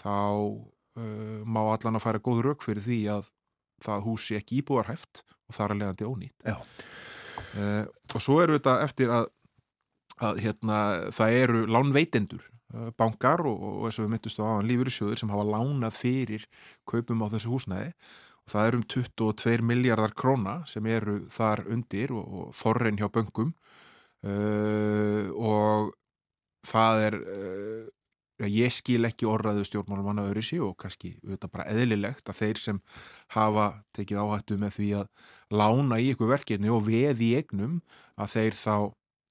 þá 0.00 0.14
uh, 0.14 1.38
má 1.46 1.62
allan 1.64 2.00
að 2.00 2.04
fara 2.06 2.22
góð 2.24 2.44
rauk 2.48 2.66
fyrir 2.66 2.84
því 2.84 3.00
að 3.18 3.30
það 3.84 4.04
húsi 4.08 4.38
ekki 4.38 4.60
íbúarhæft 4.62 5.24
og 5.48 5.56
þar 5.56 5.74
er 5.74 5.80
leiðandi 5.82 6.08
ónýtt 6.08 6.46
Já. 6.46 6.56
uh, 6.56 7.84
og 8.14 8.22
svo 8.22 8.40
eru 8.42 8.58
þetta 8.58 8.78
eftir 8.86 9.12
að, 9.12 9.28
að 10.22 10.42
hérna, 10.44 10.80
það 11.14 11.38
eru 11.40 11.64
lánveitendur 11.70 12.44
uh, 12.74 12.90
bankar 12.98 13.42
og, 13.48 13.56
og 13.70 13.88
eins 13.88 13.98
og 13.98 14.06
við 14.06 14.12
myndumst 14.14 14.42
á 14.42 14.44
aðan 14.44 14.70
lífyrirsjóður 14.70 15.22
sem 15.22 15.32
hafa 15.34 15.48
lánað 15.48 15.98
fyrir 15.98 16.46
kaupum 16.90 17.24
á 17.26 17.32
þessu 17.34 17.54
húsnæði. 17.54 17.90
Og 18.44 18.52
það 18.52 18.68
eru 18.68 18.78
um 18.78 18.86
22 18.92 19.64
miljardar 19.64 20.14
króna 20.14 20.54
sem 20.68 20.86
eru 20.86 21.22
þar 21.32 21.64
undir 21.72 22.12
og, 22.12 22.24
og 22.24 22.54
þorrin 22.56 23.00
hjá 23.00 23.08
böngum 23.12 23.54
uh, 24.28 25.28
og 25.34 25.94
það 26.64 27.04
er 27.08 27.20
uh, 27.22 27.84
ég 28.42 28.72
skil 28.74 29.06
ekki 29.06 29.28
orðaðu 29.30 29.64
stjórnmálum 29.68 30.08
manna 30.08 30.24
öðru 30.26 30.42
sí 30.44 30.58
og 30.62 30.74
kannski 30.80 31.14
þetta 31.22 31.50
bara 31.52 31.68
eðlilegt 31.70 32.28
að 32.28 32.40
þeir 32.40 32.60
sem 32.60 32.80
hafa 33.36 33.68
tekið 33.94 34.20
áhættu 34.24 34.58
með 34.58 34.76
því 34.78 34.88
að 34.98 35.30
lána 35.54 36.00
í 36.02 36.10
ykkur 36.12 36.32
verkefni 36.32 36.72
og 36.74 36.82
veð 36.88 37.22
í 37.22 37.30
egnum 37.38 37.78
að 38.18 38.34
þeir 38.34 38.58
þá 38.58 38.76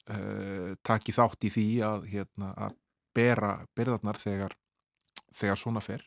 uh, 0.10 0.74
taki 0.84 1.16
þátt 1.16 1.48
í 1.48 1.54
því 1.54 1.68
að, 1.88 2.08
hérna, 2.14 2.54
að 2.68 2.76
bera 3.14 3.54
byrðarnar 3.78 4.18
þegar, 4.18 4.56
þegar 5.38 5.60
svona 5.62 5.84
fer 5.86 6.04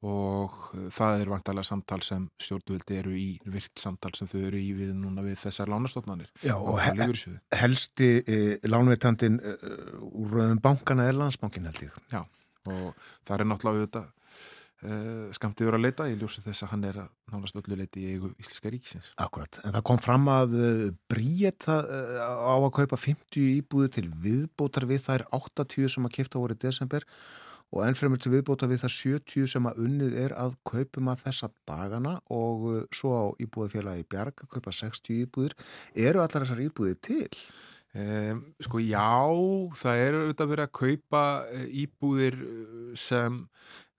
og 0.00 0.54
það 0.94 1.20
er 1.20 1.28
vantalega 1.28 1.66
samtal 1.68 1.98
sem 2.06 2.22
stjórnvöldi 2.40 2.96
eru 3.02 3.10
í 3.20 3.26
virt 3.52 3.76
samtal 3.82 4.14
sem 4.16 4.30
þau 4.30 4.38
eru 4.46 4.60
í 4.62 4.70
við 4.78 4.94
núna 4.96 5.20
við 5.26 5.36
þessar 5.42 5.68
lánastofnanir 5.68 6.30
Já, 6.40 6.54
og 6.56 6.78
á 6.80 6.86
he- 6.86 6.94
helsti 7.60 8.08
e, 8.24 8.38
lánveitandin 8.64 9.36
e, 9.44 9.52
úr 10.08 10.32
rauðum 10.38 10.62
bankana 10.64 11.04
er 11.10 11.18
landsbankin 11.20 11.68
held 11.68 11.82
ég. 11.84 11.98
og 12.70 12.96
það 13.28 13.34
er 13.36 13.44
náttúrulega 13.50 13.84
þetta 13.90 14.02
uh, 14.86 15.26
skamt 15.36 15.60
yfir 15.62 15.76
að 15.76 15.84
leita 15.86 16.08
í 16.10 16.16
ljósi 16.20 16.44
þess 16.44 16.66
að 16.66 16.72
hann 16.74 16.86
er 16.90 17.00
að 17.04 17.10
nánast 17.32 17.58
öllu 17.60 17.78
leiti 17.78 18.04
í 18.04 18.14
eigu 18.14 18.32
Íslenska 18.36 18.72
ríkisins 18.72 19.12
Akkurat, 19.20 19.60
en 19.64 19.76
það 19.76 19.86
kom 19.90 20.00
fram 20.02 20.30
að 20.32 20.56
Bríett 21.10 21.66
það, 21.66 21.92
uh, 21.98 22.24
á 22.24 22.56
að 22.56 22.72
kaupa 22.80 23.00
50 23.04 23.52
íbúði 23.60 23.92
til 23.98 24.08
viðbótar 24.24 24.88
við 24.90 25.04
þær 25.08 25.28
80 25.40 25.94
sem 25.94 26.08
að 26.08 26.16
kipta 26.18 26.42
voru 26.42 26.58
í 26.58 26.64
desember 26.64 27.06
og 27.70 27.84
ennfremur 27.86 28.18
til 28.18 28.32
viðbótar 28.34 28.70
við 28.70 28.82
þær 28.82 28.94
70 28.96 29.50
sem 29.52 29.66
að 29.70 29.82
unnið 29.84 30.16
er 30.24 30.32
að 30.34 30.56
kaupum 30.66 31.10
að 31.12 31.26
þessa 31.26 31.50
dagana 31.68 32.16
og 32.34 32.64
svo 32.94 33.12
á 33.14 33.24
íbúðafélagi 33.42 34.08
Bjarg 34.10 34.42
að 34.42 34.50
kaupa 34.56 34.74
60 34.74 35.20
íbúðir. 35.24 35.54
Eru 35.94 36.22
allar 36.22 36.42
þessar 36.42 36.64
íbúðir 36.66 36.98
til? 37.06 37.28
Um, 37.90 38.42
sko 38.62 38.78
já, 38.82 39.06
það 39.78 40.00
er 40.00 40.16
auðvitað 40.18 40.50
verið 40.52 40.66
að 40.66 40.74
kaupa 40.78 41.22
íbúðir 41.84 42.36
sem 42.98 43.40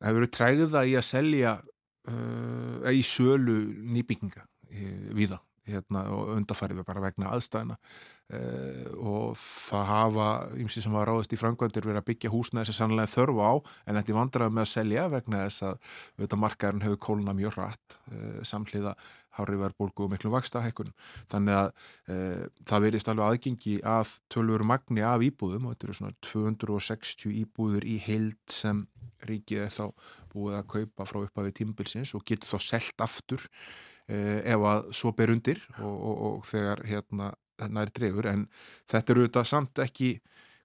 það 0.02 0.10
hefur 0.10 0.20
verið 0.20 0.34
træða 0.38 0.84
í 0.90 0.98
að 0.98 1.08
selja 1.08 1.56
uh, 1.62 2.92
í 2.92 3.06
sölu 3.06 3.62
nýbygginga 3.94 4.44
uh, 4.44 5.08
við 5.14 5.36
það 5.36 5.48
hérna, 5.72 6.06
og 6.10 6.32
undarfærið 6.36 6.82
bara 6.88 7.04
vegna 7.04 7.32
aðstæðina 7.36 7.78
uh, 7.78 8.88
og 8.98 9.38
það 9.40 9.86
hafa 9.92 10.28
ymsi 10.62 10.84
sem 10.84 10.96
hafa 10.96 11.08
ráðist 11.12 11.36
í 11.36 11.40
framkvæmdir 11.40 11.86
verið 11.86 12.02
að 12.02 12.08
byggja 12.10 12.32
húsnæði 12.34 12.72
sem 12.72 12.80
sannlega 12.80 13.12
þörfa 13.12 13.50
á 13.50 13.54
en 13.86 14.00
þetta 14.00 14.14
er 14.14 14.18
vandrað 14.18 14.56
með 14.56 14.66
að 14.66 14.72
selja 14.74 15.08
vegna 15.14 15.44
þess 15.46 15.66
að 15.68 15.76
auðvitað 16.18 16.44
markaðurinn 16.46 16.86
hefur 16.88 17.02
kóluna 17.08 17.38
mjög 17.38 17.60
rætt 17.60 17.98
uh, 18.12 18.40
samhliða 18.48 18.96
hárið 19.38 19.62
verðbólgu 19.62 20.06
og 20.06 20.12
miklu 20.12 20.34
vaksta 20.34 20.64
hækkunum 20.66 20.96
þannig 21.32 21.60
að 21.60 21.70
uh, 22.12 22.42
það 22.68 22.88
verðist 22.88 23.12
alveg 23.12 23.28
aðgengi 23.28 23.78
að 23.88 24.16
tölveru 24.34 24.68
magni 24.68 25.06
af 25.06 25.24
íbúðum 25.24 25.70
og 25.70 25.76
þetta 25.76 25.88
eru 25.88 26.00
svona 26.00 26.18
260 26.32 27.38
íbúður 27.46 27.88
í 27.88 28.00
heild 28.08 28.42
sem 28.52 28.86
ríkið 29.30 29.66
er 29.66 29.74
þá 29.74 29.86
búið 30.34 30.58
að 30.60 30.68
kaupa 30.76 31.08
frá 31.10 31.22
uppafi 31.22 31.56
tímbilsins 31.62 32.16
og 32.18 32.26
getur 32.28 32.52
þá 32.52 32.68
selt 32.68 33.06
aftur 33.06 33.46
uh, 33.46 34.40
ef 34.42 34.68
að 34.72 34.92
svo 34.98 35.14
ber 35.18 35.34
undir 35.34 35.62
og, 35.80 35.96
og, 35.96 36.16
og 36.32 36.46
þegar 36.50 36.86
hérna 36.90 37.32
nær 37.70 37.92
dregur. 37.94 38.30
En 38.32 38.48
þetta 38.90 39.14
eru 39.14 39.28
þetta 39.28 39.44
samt 39.48 39.82
ekki 39.84 40.16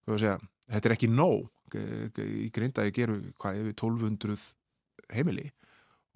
segja, 0.06 0.38
þetta 0.70 0.88
er 0.88 0.96
ekki 0.96 1.10
nóg. 1.12 1.50
Í 1.74 2.48
grindaði 2.54 2.94
gerum 2.94 3.20
við 3.20 3.32
hvað 3.42 3.60
yfir 3.60 3.72
1200 3.74 4.36
heimili 5.16 5.48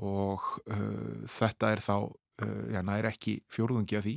og 0.01 0.45
uh, 0.71 1.25
þetta 1.29 1.73
er 1.75 1.83
þá 1.85 1.97
uh, 1.99 2.67
já, 2.73 2.81
nær 2.87 3.11
ekki 3.11 3.41
fjórðungi 3.53 3.99
af 3.99 4.07
því. 4.07 4.17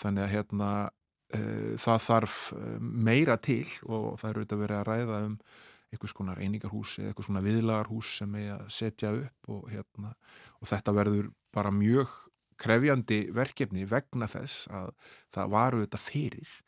Þannig 0.00 0.26
að 0.26 0.32
hérna 0.34 0.70
uh, 0.88 1.72
það 1.80 2.04
þarf 2.08 2.38
meira 2.80 3.38
til 3.40 3.64
og 3.86 4.18
það 4.20 4.30
eru 4.30 4.42
auðvitað 4.42 4.64
verið 4.64 4.80
að 4.80 4.88
ræða 4.90 5.20
um 5.28 5.38
einhvers 5.90 6.14
konar 6.16 6.40
einingarhús 6.42 6.98
eða 6.98 7.12
einhvers 7.12 7.30
konar 7.30 7.46
viðlagarhús 7.46 8.16
sem 8.20 8.34
er 8.40 8.56
að 8.56 8.66
setja 8.74 9.12
upp 9.16 9.52
og, 9.52 9.68
hérna, 9.72 10.14
og 10.60 10.70
þetta 10.70 10.96
verður 10.96 11.30
bara 11.54 11.72
mjög 11.74 12.12
krefjandi 12.60 13.22
verkefni 13.34 13.86
vegna 13.88 14.28
þess 14.30 14.68
að 14.70 14.92
það 15.32 15.54
varu 15.54 15.84
þetta 15.84 16.02
fyrir 16.02 16.58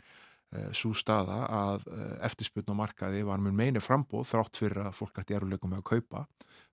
svo 0.77 0.93
staða 0.97 1.39
að 1.49 1.87
eh, 1.89 2.17
eftirspunn 2.29 2.75
á 2.77 2.77
markaði 2.77 3.23
var 3.25 3.41
mjög 3.41 3.55
meini 3.57 3.81
frambóð 3.81 4.27
þrátt 4.29 4.59
fyrir 4.61 4.83
að 4.85 4.99
fólk 4.99 5.23
ætti 5.23 5.37
eruleikum 5.39 5.73
með 5.73 5.81
að 5.81 5.87
kaupa 5.89 6.25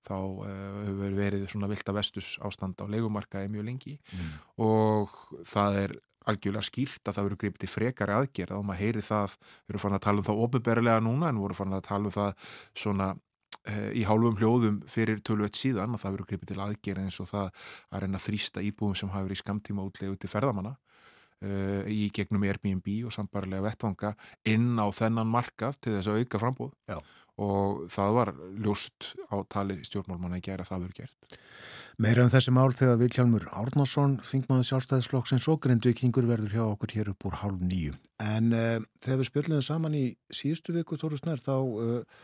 þá 0.04 0.16
uh, 0.16 0.50
hefur 0.88 1.16
verið 1.16 1.46
svona 1.52 1.70
vilt 1.72 1.90
að 1.92 1.98
vestus 2.00 2.34
ástand 2.44 2.80
á 2.80 2.86
leikumarkaði 2.92 3.52
mjög 3.52 3.66
lengi 3.68 3.96
mm. 4.00 4.34
og 4.64 5.16
það 5.48 5.80
er 5.84 5.96
algjörlega 6.28 6.68
skýrt 6.68 7.08
að 7.08 7.16
það 7.16 7.28
verður 7.28 7.42
gripið 7.44 7.64
til 7.64 7.72
frekari 7.72 8.16
aðgerð 8.16 8.58
og 8.58 8.68
maður 8.68 8.84
heyri 8.84 9.06
það, 9.06 9.38
við 9.64 9.74
erum 9.74 9.84
fann 9.86 9.98
að 9.98 10.06
tala 10.06 10.22
um 10.22 10.28
það 10.28 10.44
ofinberlega 10.46 11.06
núna 11.06 11.32
en 11.32 11.42
vorum 11.44 11.60
fann 11.60 11.78
að 11.78 11.88
tala 11.88 12.10
um 12.10 12.16
það 12.16 12.52
svona 12.84 13.10
uh, 13.14 13.90
í 13.96 14.04
hálfum 14.08 14.38
hljóðum 14.40 14.82
fyrir 14.90 15.24
tölvöld 15.26 15.58
síðan 15.58 15.96
að 15.96 16.04
það 16.04 16.18
verður 16.18 16.30
gripið 16.34 16.52
til 16.52 16.62
aðgerð 16.66 17.06
eins 17.06 17.22
og 17.24 17.32
það 17.32 17.66
að 17.90 18.06
reyna 18.06 18.24
þrýsta 18.26 18.66
íbúum 18.68 19.00
sem 19.00 19.12
hafa 19.14 19.28
verið 19.28 19.40
í 19.40 19.44
skamtíma 19.44 19.88
útlegu 19.88 20.20
til 20.20 20.32
ferðamanna 20.32 20.76
uh, 20.76 21.84
í 21.88 22.10
gegnum 22.16 22.46
Airbnb 22.48 22.92
og 23.08 23.16
sambarlega 23.16 23.66
vettvanga 23.70 24.14
inn 24.50 24.76
á 24.80 24.88
þennan 24.96 25.32
markað 25.32 25.80
til 25.80 25.98
þess 25.98 26.12
að 26.12 26.24
auka 26.24 26.44
frambóð 26.44 26.76
Já. 26.90 27.00
Og 27.40 27.86
það 27.92 28.16
var 28.18 28.32
ljóst 28.60 29.14
á 29.32 29.38
tali 29.52 29.80
stjórnmálmanna 29.88 30.40
að 30.40 30.46
gera 30.50 30.68
það 30.68 30.86
verið 30.86 31.00
gert. 31.04 31.40
Meira 32.00 32.24
um 32.24 32.32
þessi 32.32 32.54
mál 32.56 32.70
þegar 32.72 33.00
Vilhjálmur 33.02 33.48
Árnarsson, 33.60 34.20
þingmaður 34.28 34.70
sjálfstæðisflokksins 34.70 35.50
og 35.52 35.60
grindvikingur 35.66 36.30
verður 36.30 36.56
hjá 36.56 36.64
okkur 36.68 36.96
hér 36.96 37.12
upp 37.12 37.28
úr 37.28 37.40
hálf 37.42 37.60
nýju. 37.60 37.98
En 38.24 38.54
uh, 38.56 38.78
þegar 39.04 39.20
við 39.20 39.30
spjöldum 39.32 39.66
saman 39.66 39.98
í 40.00 40.06
síðustu 40.32 40.76
viku, 40.78 41.00
Tóru 41.00 41.20
Snær, 41.20 41.44
þá 41.44 41.58
uh, 41.60 42.24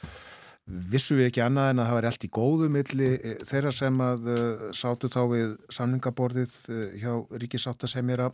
vissum 0.65 1.19
við 1.19 1.29
ekki 1.29 1.43
annað 1.43 1.73
en 1.73 1.83
að 1.83 1.89
það 1.89 1.99
var 1.99 2.07
allt 2.11 2.27
í 2.27 2.31
góðu 2.39 2.71
milli 2.71 3.09
þeirra 3.43 3.75
sem 3.75 3.99
að 4.05 4.31
uh, 4.31 4.63
sátu 4.75 5.11
þá 5.11 5.21
við 5.33 5.59
samningaborðið 5.75 6.57
hjá 7.03 7.11
Ríkisáttasemjara 7.43 8.31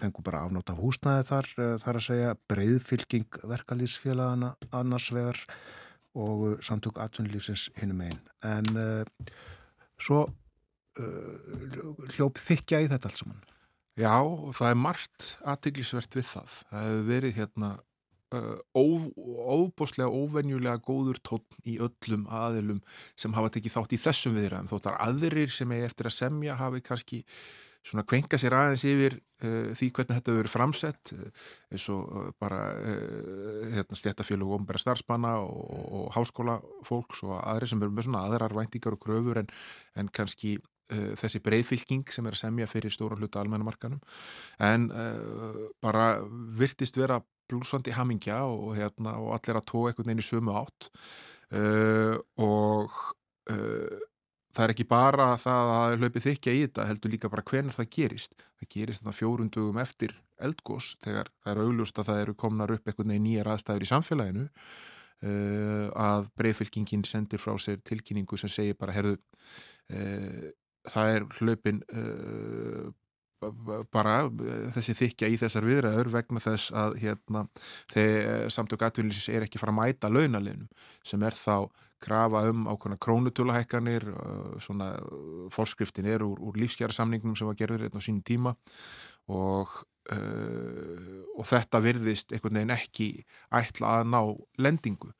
fengur 0.00 0.24
bara 0.26 0.44
afnótt 0.44 0.70
af 0.72 0.80
húsnæði 0.80 1.24
þar 1.30 1.50
eh, 1.56 1.74
þar 1.82 1.98
að 1.98 2.06
segja 2.06 2.36
breyðfylking 2.50 3.40
verkalýsfélagana 3.52 4.54
annars 4.76 5.08
vegar 5.14 5.40
og 6.16 6.46
eh, 6.50 6.56
samtök 6.64 7.00
atvinnulífsins 7.02 7.68
hinnum 7.76 8.02
einn 8.06 8.20
en 8.46 8.70
uh, 8.80 9.32
svo 10.00 10.24
uh, 10.26 12.06
hljóp 12.16 12.40
þykja 12.40 12.84
í 12.84 12.88
þetta 12.92 13.10
alls 13.10 13.20
saman. 13.22 13.42
Já, 13.96 14.16
það 14.52 14.70
er 14.70 14.80
margt 14.80 15.26
aðteglisvert 15.48 16.16
við 16.18 16.26
það. 16.28 16.56
Það 16.70 16.86
hefur 16.86 17.06
verið 17.10 17.36
hérna 17.38 17.70
uh, 18.36 18.56
óbúslega 18.76 20.08
óvenjulega 20.12 20.82
góður 20.84 21.20
tótt 21.24 21.60
í 21.64 21.78
öllum 21.82 22.26
aðilum 22.28 22.82
sem 23.16 23.36
hafa 23.36 23.54
tekið 23.54 23.76
þátt 23.76 23.96
í 23.96 24.02
þessum 24.02 24.36
viðræðum 24.36 24.72
þóttar 24.72 24.98
aðrir 25.06 25.52
sem 25.52 25.72
er 25.76 25.88
eftir 25.88 26.10
að 26.10 26.18
semja 26.18 26.58
hafi 26.60 26.82
kannski 26.84 27.22
svona 27.86 28.04
kvenka 28.08 28.38
sér 28.40 28.56
aðeins 28.56 28.84
yfir 28.88 29.16
uh, 29.16 29.72
því 29.76 29.90
hvernig 29.94 30.18
þetta 30.18 30.36
verður 30.36 30.52
framsett 30.52 31.12
uh, 31.14 31.26
eins 31.72 31.88
og 31.94 32.06
uh, 32.06 32.30
bara 32.42 32.62
hérna, 33.72 33.98
stjættafélug 33.98 34.50
og 34.50 34.60
ombera 34.60 34.80
starfspanna 34.82 35.36
og, 35.42 35.84
og 36.00 36.08
háskóla 36.16 36.58
fólks 36.86 37.22
og 37.26 37.36
aðri 37.42 37.70
sem 37.70 37.82
verður 37.82 37.98
með 37.98 38.08
svona 38.08 38.24
aðrar 38.26 38.56
væntingar 38.56 38.96
og 38.96 39.04
gröfur 39.06 39.42
en, 39.42 39.52
en 39.98 40.10
kannski 40.14 40.58
þessi 40.86 41.40
breyðfylking 41.42 42.12
sem 42.14 42.28
er 42.28 42.36
að 42.36 42.44
semja 42.44 42.68
fyrir 42.70 42.92
stóran 42.94 43.18
hluta 43.18 43.40
almennamarkanum 43.40 43.98
en 44.62 44.84
bara 45.82 46.04
virtist 46.60 46.94
vera 46.94 47.16
blúsandi 47.50 47.90
hamingja 47.96 48.36
og, 48.46 48.76
hérna, 48.78 49.16
og 49.18 49.32
allir 49.34 49.58
að 49.58 49.66
tóa 49.66 49.90
einhvern 49.90 50.12
veginn 50.12 50.22
í 50.22 50.28
sömu 50.28 50.54
átt 50.60 50.86
og 52.38 52.94
það 54.56 54.64
er 54.64 54.72
ekki 54.72 54.88
bara 54.88 55.28
það 55.40 55.70
að 55.76 55.96
hlaupið 56.00 56.26
þykja 56.30 56.54
í 56.56 56.60
þetta 56.64 56.88
heldur 56.88 57.12
líka 57.12 57.30
bara 57.32 57.44
hvernig 57.50 57.76
það 57.76 57.90
gerist. 57.98 58.36
Það 58.56 58.70
gerist 58.72 59.04
þannig 59.04 59.18
fjórundugum 59.20 59.80
eftir 59.82 60.16
eldgós 60.42 60.94
þegar 61.04 61.30
það 61.44 61.52
er 61.52 61.62
auglust 61.64 62.00
að 62.00 62.10
það 62.10 62.20
eru 62.24 62.36
komnar 62.40 62.74
upp 62.74 62.88
eitthvað 62.88 63.12
nýjar 63.14 63.50
aðstæður 63.52 63.86
í 63.86 63.90
samfélaginu 63.92 64.44
uh, 64.46 65.88
að 65.92 66.28
breyfylkingin 66.40 67.06
sendir 67.08 67.42
frá 67.42 67.56
sér 67.62 67.80
tilkynningu 67.84 68.40
sem 68.40 68.52
segir 68.52 68.78
bara 68.80 68.96
herðu 68.96 69.16
uh, 69.16 70.46
það 70.88 71.14
er 71.14 71.26
hlaupin 71.40 71.82
uh, 71.92 72.92
bara 73.92 74.14
þessi 74.72 74.94
þykja 74.96 75.28
í 75.28 75.36
þessar 75.40 75.66
viðræður 75.68 76.08
vegna 76.14 76.40
þess 76.40 76.72
að 76.72 76.94
hérna, 77.02 77.42
þegar 77.92 78.46
samtök 78.54 78.86
aðtunlýsis 78.86 79.28
er 79.28 79.44
ekki 79.44 79.60
fara 79.60 79.74
að 79.74 79.80
mæta 79.82 80.10
launaliðnum 80.10 80.70
sem 81.04 81.22
er 81.26 81.36
þá 81.36 81.68
krafa 82.02 82.44
um 82.50 82.66
ákveðna 82.68 82.98
krónutölahækkanir 83.00 84.06
svona 84.62 84.92
fórskriftin 85.54 86.08
er 86.10 86.24
úr, 86.26 86.38
úr 86.38 86.58
lífskjæra 86.60 86.94
sem 86.94 87.12
var 87.12 87.58
gerður 87.58 87.86
hérna 87.86 88.02
á 88.02 88.04
sínum 88.04 88.24
tíma 88.26 88.54
og, 89.32 89.72
uh, 90.12 91.22
og 91.36 91.46
þetta 91.48 91.82
virðist 91.82 92.32
einhvern 92.32 92.60
veginn 92.60 92.76
ekki 92.76 93.08
ætla 93.54 94.00
að 94.00 94.10
ná 94.12 94.20
lendingu. 94.62 95.12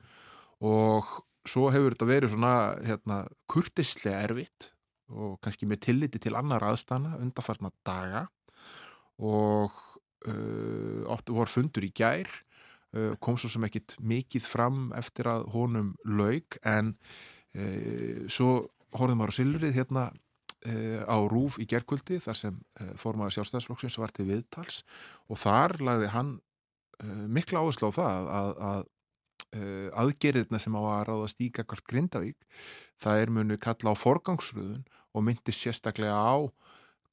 Og 0.63 1.09
svo 1.47 1.69
hefur 1.73 1.95
þetta 1.95 2.09
verið 2.09 2.33
svona 2.33 2.55
hérna, 2.83 3.19
kurtislega 3.49 4.23
erfitt 4.27 4.71
og 5.07 5.37
kannski 5.43 5.67
með 5.69 5.83
tilliti 5.87 6.19
til 6.19 6.35
annar 6.35 6.65
aðstana 6.67 7.15
undarfarnar 7.21 7.75
daga 7.87 8.25
og 9.23 9.75
uh, 10.27 11.03
áttu 11.13 11.35
voru 11.37 11.51
fundur 11.51 11.87
í 11.87 11.93
gær 11.95 12.27
uh, 12.27 12.46
kom 13.23 13.37
svo 13.39 13.49
sem 13.51 13.65
ekkit 13.67 13.97
mikið 14.03 14.45
fram 14.45 14.87
eftir 14.97 15.29
að 15.31 15.47
honum 15.53 15.93
laug 16.05 16.57
en 16.67 16.93
uh, 17.57 18.25
svo 18.31 18.67
horfðum 18.95 19.23
við 19.23 19.31
á 19.33 19.37
Silvrið 19.37 19.77
hérna 19.77 20.03
uh, 20.09 21.01
á 21.05 21.17
Rúf 21.29 21.59
í 21.61 21.67
gerkvöldi 21.69 22.19
þar 22.23 22.39
sem 22.39 22.59
uh, 22.81 22.93
formaði 22.99 23.37
sjálfstæðsflokksins 23.37 23.99
var 24.01 24.13
til 24.15 24.27
viðtals 24.29 24.83
og 25.27 25.41
þar 25.43 25.79
lagði 25.83 26.13
hann 26.15 26.37
mikla 27.29 27.61
áherslu 27.61 27.91
á 27.93 27.93
það 27.93 28.27
að, 28.33 28.47
að 28.67 28.85
aðgerðina 30.01 30.57
sem 30.57 30.73
á 30.73 30.81
að 30.81 31.03
ráða 31.11 31.27
stíka 31.29 31.65
hvert 31.69 31.85
Grindavík 31.85 32.47
það 32.97 33.19
er 33.21 33.31
munu 33.35 33.57
kalla 33.61 33.93
á 33.93 34.01
forgangsröðun 34.01 34.81
og 35.13 35.25
myndi 35.27 35.53
sérstaklega 35.53 36.17
á 36.17 36.49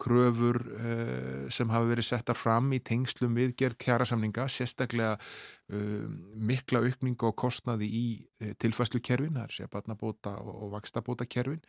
kröfur 0.01 0.59
uh, 0.61 1.47
sem 1.55 1.71
hafa 1.71 1.89
verið 1.89 2.09
settar 2.09 2.39
fram 2.39 2.73
í 2.75 2.81
tengslum 2.85 3.37
viðgerð 3.39 3.79
kjærasamninga, 3.85 4.47
sérstaklega 4.51 5.15
uh, 5.17 6.07
mikla 6.35 6.83
aukninga 6.85 7.29
og 7.31 7.37
kostnaði 7.41 7.89
í 7.89 8.05
uh, 8.43 8.53
tilfæslukerfin, 8.63 9.39
það 9.39 9.47
er 9.47 9.57
sér 9.59 9.71
barnabóta 9.73 10.35
og, 10.43 10.55
og 10.67 10.75
vakstabóta 10.75 11.29
kerfin 11.31 11.63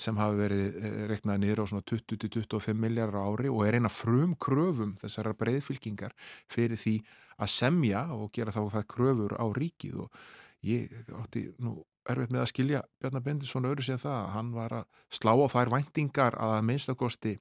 sem 0.00 0.18
hafa 0.20 0.38
verið 0.38 0.78
reknaði 1.10 1.44
niður 1.44 1.64
á 1.66 1.70
svona 1.72 1.86
20-25 1.90 2.78
miljardar 2.78 3.26
ári 3.26 3.50
og 3.52 3.66
er 3.66 3.80
eina 3.80 3.92
frum 3.92 4.36
kröfum 4.40 4.96
þessara 5.02 5.34
breyðfylkingar 5.38 6.14
fyrir 6.50 6.78
því 6.80 7.00
að 7.42 7.54
semja 7.54 8.06
og 8.14 8.30
gera 8.34 8.54
þá 8.54 8.62
það 8.76 8.88
kröfur 8.94 9.36
á 9.38 9.46
ríkið. 9.56 10.04
Og 10.04 10.22
ég 10.62 10.92
átti 11.18 11.48
nú 11.62 11.80
erfitt 12.10 12.34
með 12.34 12.44
að 12.44 12.50
skilja 12.50 12.82
Bjarnar 13.00 13.24
Bendilsson 13.26 13.68
öðru 13.70 13.86
sem 13.86 14.00
það 14.02 14.18
að 14.18 14.34
hann 14.36 14.52
var 14.56 14.76
að 14.80 15.00
slá 15.12 15.32
á 15.32 15.46
þær 15.52 15.72
væntingar 15.76 16.38
að 16.42 16.58
minnstakosti 16.68 17.36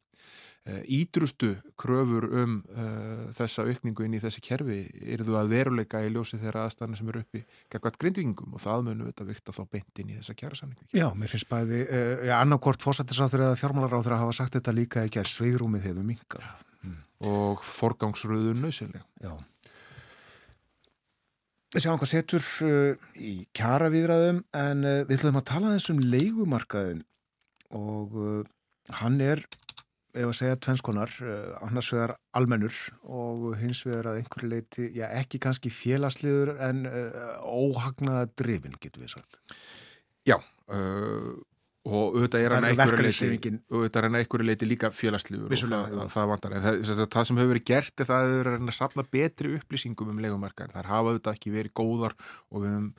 ídrustu 0.86 1.56
kröfur 1.80 2.28
um 2.38 2.60
uh, 2.70 3.32
þessa 3.34 3.64
aukningu 3.66 4.06
inn 4.06 4.14
í 4.14 4.20
þessi 4.22 4.44
kerfi 4.46 4.78
eru 5.10 5.26
þú 5.26 5.38
að 5.40 5.54
veruleika 5.56 6.04
í 6.06 6.12
ljósi 6.14 6.38
þeirra 6.38 6.68
aðstæðan 6.68 7.00
sem 7.00 7.10
eru 7.10 7.24
uppi 7.24 7.42
geggat 7.74 7.98
grindvingum 8.02 8.54
og 8.54 8.62
það 8.62 8.84
munum 8.86 9.10
að 9.10 9.32
vikta 9.32 9.56
þá 9.58 9.64
beint 9.74 10.02
inn 10.04 10.12
í 10.14 10.20
þessa 10.20 10.38
kjærasamningu. 10.38 10.86
Já, 10.94 11.08
mér 11.18 11.34
finnst 11.34 11.50
bæði 11.50 11.82
uh, 11.88 12.26
ja, 12.30 12.38
annarkort 12.38 12.86
fósættisáþur 12.86 13.48
eða 13.48 13.58
fjármálaráþur 13.64 14.18
að 14.18 14.26
hafa 14.28 14.38
sagt 14.38 14.60
þetta 14.60 14.76
líka 14.78 15.06
ekki 15.08 15.24
að 15.24 15.32
sveigrúmið 15.34 15.88
hefur 15.90 16.06
minkað. 16.12 16.66
Mm. 16.86 17.00
Og 17.32 17.66
forgangsröðun 17.66 18.62
nöðsynlega. 18.62 19.08
Já. 19.18 19.34
Við 21.72 21.86
sjáum 21.86 22.00
hvað 22.02 22.10
setur 22.12 22.48
uh, 22.68 23.04
í 23.16 23.46
kjara 23.56 23.88
viðræðum 23.94 24.42
en 24.60 24.82
uh, 24.84 24.96
við 25.08 25.22
ætlum 25.22 25.38
að 25.40 25.46
tala 25.48 25.76
þessum 25.78 26.02
leikumarkaðin 26.04 27.06
og 27.80 28.18
uh, 28.20 28.42
hann 29.00 29.16
er, 29.24 29.40
ef 30.12 30.26
að 30.28 30.36
segja 30.36 30.58
tvenskonar, 30.66 31.14
uh, 31.24 31.54
annars 31.64 31.94
vegar 31.94 32.18
almennur 32.36 32.76
og 33.08 33.54
hins 33.62 33.86
vegar 33.88 34.12
að 34.12 34.20
einhverju 34.20 34.52
leiti, 34.52 34.90
já 34.98 35.06
ekki 35.16 35.40
kannski 35.46 35.72
félagsliður 35.72 36.58
en 36.68 36.84
uh, 36.90 37.40
óhagnaða 37.48 38.28
drifin 38.36 38.76
getur 38.76 39.06
við 39.06 39.16
sagt. 39.16 39.40
Já, 40.28 40.36
uh, 40.76 41.32
og 41.82 42.18
auðvitað 42.18 42.44
er 42.46 42.56
hann 44.06 44.18
einhverju 44.20 44.46
leiti 44.46 44.68
líka 44.70 44.92
félagsliður 44.94 45.50
og 45.50 45.64
það, 45.64 45.96
það, 45.96 46.12
það 46.14 46.28
vantar. 46.32 46.54
En 46.58 46.66
það, 46.66 47.06
það 47.16 47.26
sem 47.30 47.40
hefur 47.42 47.54
verið 47.56 47.66
gert 47.72 48.04
er 48.04 48.10
það 48.12 48.26
að 48.26 48.34
það 48.34 48.42
er 48.42 48.52
að 48.58 48.76
sapna 48.78 49.08
betri 49.18 49.56
upplýsingum 49.58 50.12
um 50.14 50.22
legumarkaðin 50.22 50.76
þar 50.76 50.92
hafa 50.92 51.16
auðvitað 51.16 51.40
ekki 51.40 51.56
verið 51.56 51.76
góðar 51.82 52.16
og 52.52 52.62
við 52.62 52.70
hefum 52.76 52.92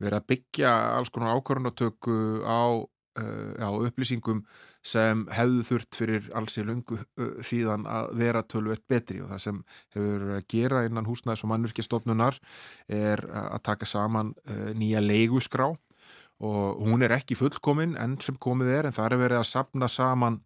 verið 0.00 0.16
að 0.16 0.30
byggja 0.32 0.72
alls 0.96 1.12
konar 1.12 1.36
ákvörðunatöku 1.36 2.16
á 2.48 2.64
uh, 3.20 3.52
já, 3.60 3.68
upplýsingum 3.68 4.40
sem 4.80 5.26
hefðu 5.36 5.66
þurft 5.68 5.98
fyrir 6.00 6.30
alls 6.40 6.56
í 6.56 6.64
lungu 6.64 6.96
uh, 6.96 7.34
síðan 7.44 7.84
að 7.84 8.14
vera 8.22 8.44
tölvert 8.48 8.86
betri. 8.88 9.20
Og 9.20 9.28
það 9.34 9.44
sem 9.44 9.60
hefur 9.92 10.16
verið 10.16 10.38
að 10.38 10.48
gera 10.56 10.86
innan 10.88 11.08
húsnæðis 11.08 11.44
og 11.44 11.52
mannvirkjastofnunar 11.52 12.40
er 12.88 13.26
að 13.28 13.60
taka 13.68 13.88
saman 13.88 14.32
uh, 14.48 14.72
nýja 14.78 15.04
leiguskrá 15.04 15.74
og 16.40 16.80
hún 16.86 17.04
er 17.04 17.14
ekki 17.16 17.36
fullkomin 17.38 17.96
enn 18.00 18.16
sem 18.22 18.38
komið 18.40 18.72
er 18.78 18.88
en 18.88 18.96
það 18.96 19.12
er 19.12 19.22
verið 19.24 19.42
að 19.42 19.50
sapna 19.50 19.90
saman 19.90 20.40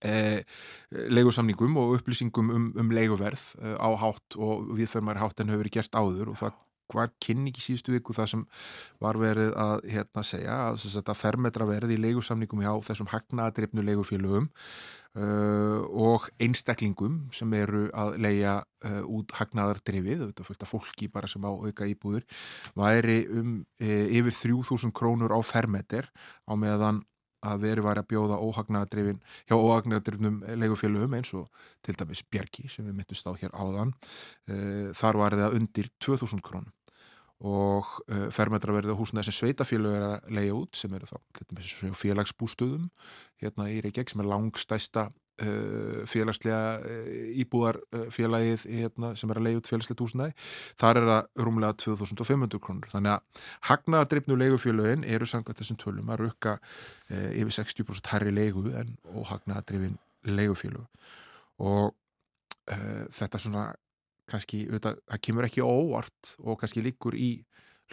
E, 0.00 0.40
leigusamningum 1.12 1.74
og 1.76 1.98
upplýsingum 1.98 2.46
um, 2.54 2.68
um 2.80 2.92
leiguverð 2.96 3.42
e, 3.60 3.74
á 3.76 3.88
hátt 4.00 4.36
og 4.40 4.70
viðfermar 4.78 5.20
hátt 5.20 5.42
en 5.42 5.52
hefur 5.52 5.60
verið 5.60 5.74
gert 5.74 5.98
áður 5.98 6.30
og 6.32 6.38
það 6.40 6.54
var 6.98 7.12
kynning 7.22 7.54
í 7.54 7.64
síðustu 7.64 7.94
viku 7.94 8.16
það 8.16 8.32
sem 8.34 8.46
var 9.02 9.20
verið 9.20 9.52
að 9.54 9.84
hérna 9.92 10.24
segja 10.26 10.56
að 10.68 10.80
þetta 10.86 11.18
fermetra 11.18 11.68
verði 11.68 11.98
í 11.98 12.02
leigusamningum 12.06 12.64
hjá 12.64 12.72
þessum 12.90 13.10
hagnaðadreifnu 13.12 13.84
leigufélögum 13.86 14.50
uh, 15.18 15.82
og 15.90 16.28
einstaklingum 16.42 17.20
sem 17.34 17.52
eru 17.58 17.86
að 17.96 18.16
leia 18.22 18.58
uh, 18.86 19.02
út 19.08 19.34
hagnaðardreifið, 19.38 20.26
þetta 20.28 20.46
fölta 20.46 20.68
fólki 20.68 21.10
bara 21.12 21.30
sem 21.30 21.44
á 21.46 21.50
auka 21.50 21.88
íbúður, 21.90 22.26
væri 22.78 23.22
um 23.28 23.60
uh, 23.80 24.06
yfir 24.20 24.36
3000 24.36 24.94
krónur 24.94 25.34
á 25.34 25.40
fermeter 25.42 26.10
á 26.46 26.54
meðan 26.54 27.04
að 27.40 27.62
veri 27.62 27.80
var 27.80 27.96
að 27.96 28.10
bjóða 28.10 28.36
óhagnaðadrifin 28.44 29.22
hjá 29.48 29.54
óhagnaðadrifnum 29.56 30.42
leigufélögum 30.60 31.14
eins 31.16 31.30
og 31.32 31.46
til 31.80 31.94
dæmis 31.96 32.20
Bjergi 32.28 32.66
sem 32.68 32.84
við 32.84 32.98
myndumst 32.98 33.24
á 33.24 33.32
hér 33.40 33.54
áðan 33.56 33.94
þar 34.92 35.18
var 35.22 35.38
það 35.40 35.56
undir 35.56 35.88
2000 36.04 36.44
krónum 36.44 36.68
og 37.40 37.88
uh, 38.10 38.28
fermetra 38.34 38.74
verið 38.76 38.92
á 38.92 39.00
húsna 39.00 39.24
sem 39.24 39.32
sveitafélög 39.32 39.96
er 39.96 40.04
að 40.04 40.36
leiða 40.36 40.58
út 40.58 40.76
sem 40.76 40.92
eru 40.92 41.08
þá 41.08 41.16
félagsbústöðum 41.96 42.90
hérna 43.40 43.68
í 43.72 43.78
Reykjavík 43.80 44.12
sem 44.12 44.20
er 44.20 44.28
langstæsta 44.28 45.06
uh, 45.08 46.02
félagslega 46.10 46.74
uh, 46.84 47.08
íbúðarfélagið 47.40 48.66
hérna, 48.68 49.14
sem 49.16 49.32
er 49.32 49.40
að 49.40 49.48
leiða 49.48 49.62
út 49.62 49.72
félagslegt 49.72 50.04
húsnaði 50.04 50.36
þar 50.82 51.00
er 51.00 51.08
það 51.12 51.46
rúmlega 51.46 51.78
2500 51.86 52.64
krónur. 52.66 52.92
Þannig 52.92 53.16
að 53.16 53.44
hagnaðadreifnu 53.70 54.40
leigufélögin 54.44 55.08
eru 55.08 55.32
samkvæmt 55.32 55.64
þessum 55.64 55.80
tölum 55.80 56.12
að 56.12 56.26
rukka 56.26 56.58
yfir 57.08 57.56
60% 57.56 58.12
herri 58.12 58.36
leigu 58.36 58.68
en 58.76 58.98
óhagnaðadreifin 59.16 59.96
leigufélög. 60.28 60.84
Og 61.64 61.94
þetta 63.16 63.40
svona 63.40 63.70
kannski, 64.30 64.64
auðvitað, 64.68 65.00
það 65.10 65.22
kemur 65.26 65.48
ekki 65.48 65.64
óvart 65.66 66.34
og 66.44 66.60
kannski 66.60 66.84
líkur 66.84 67.18
í 67.18 67.30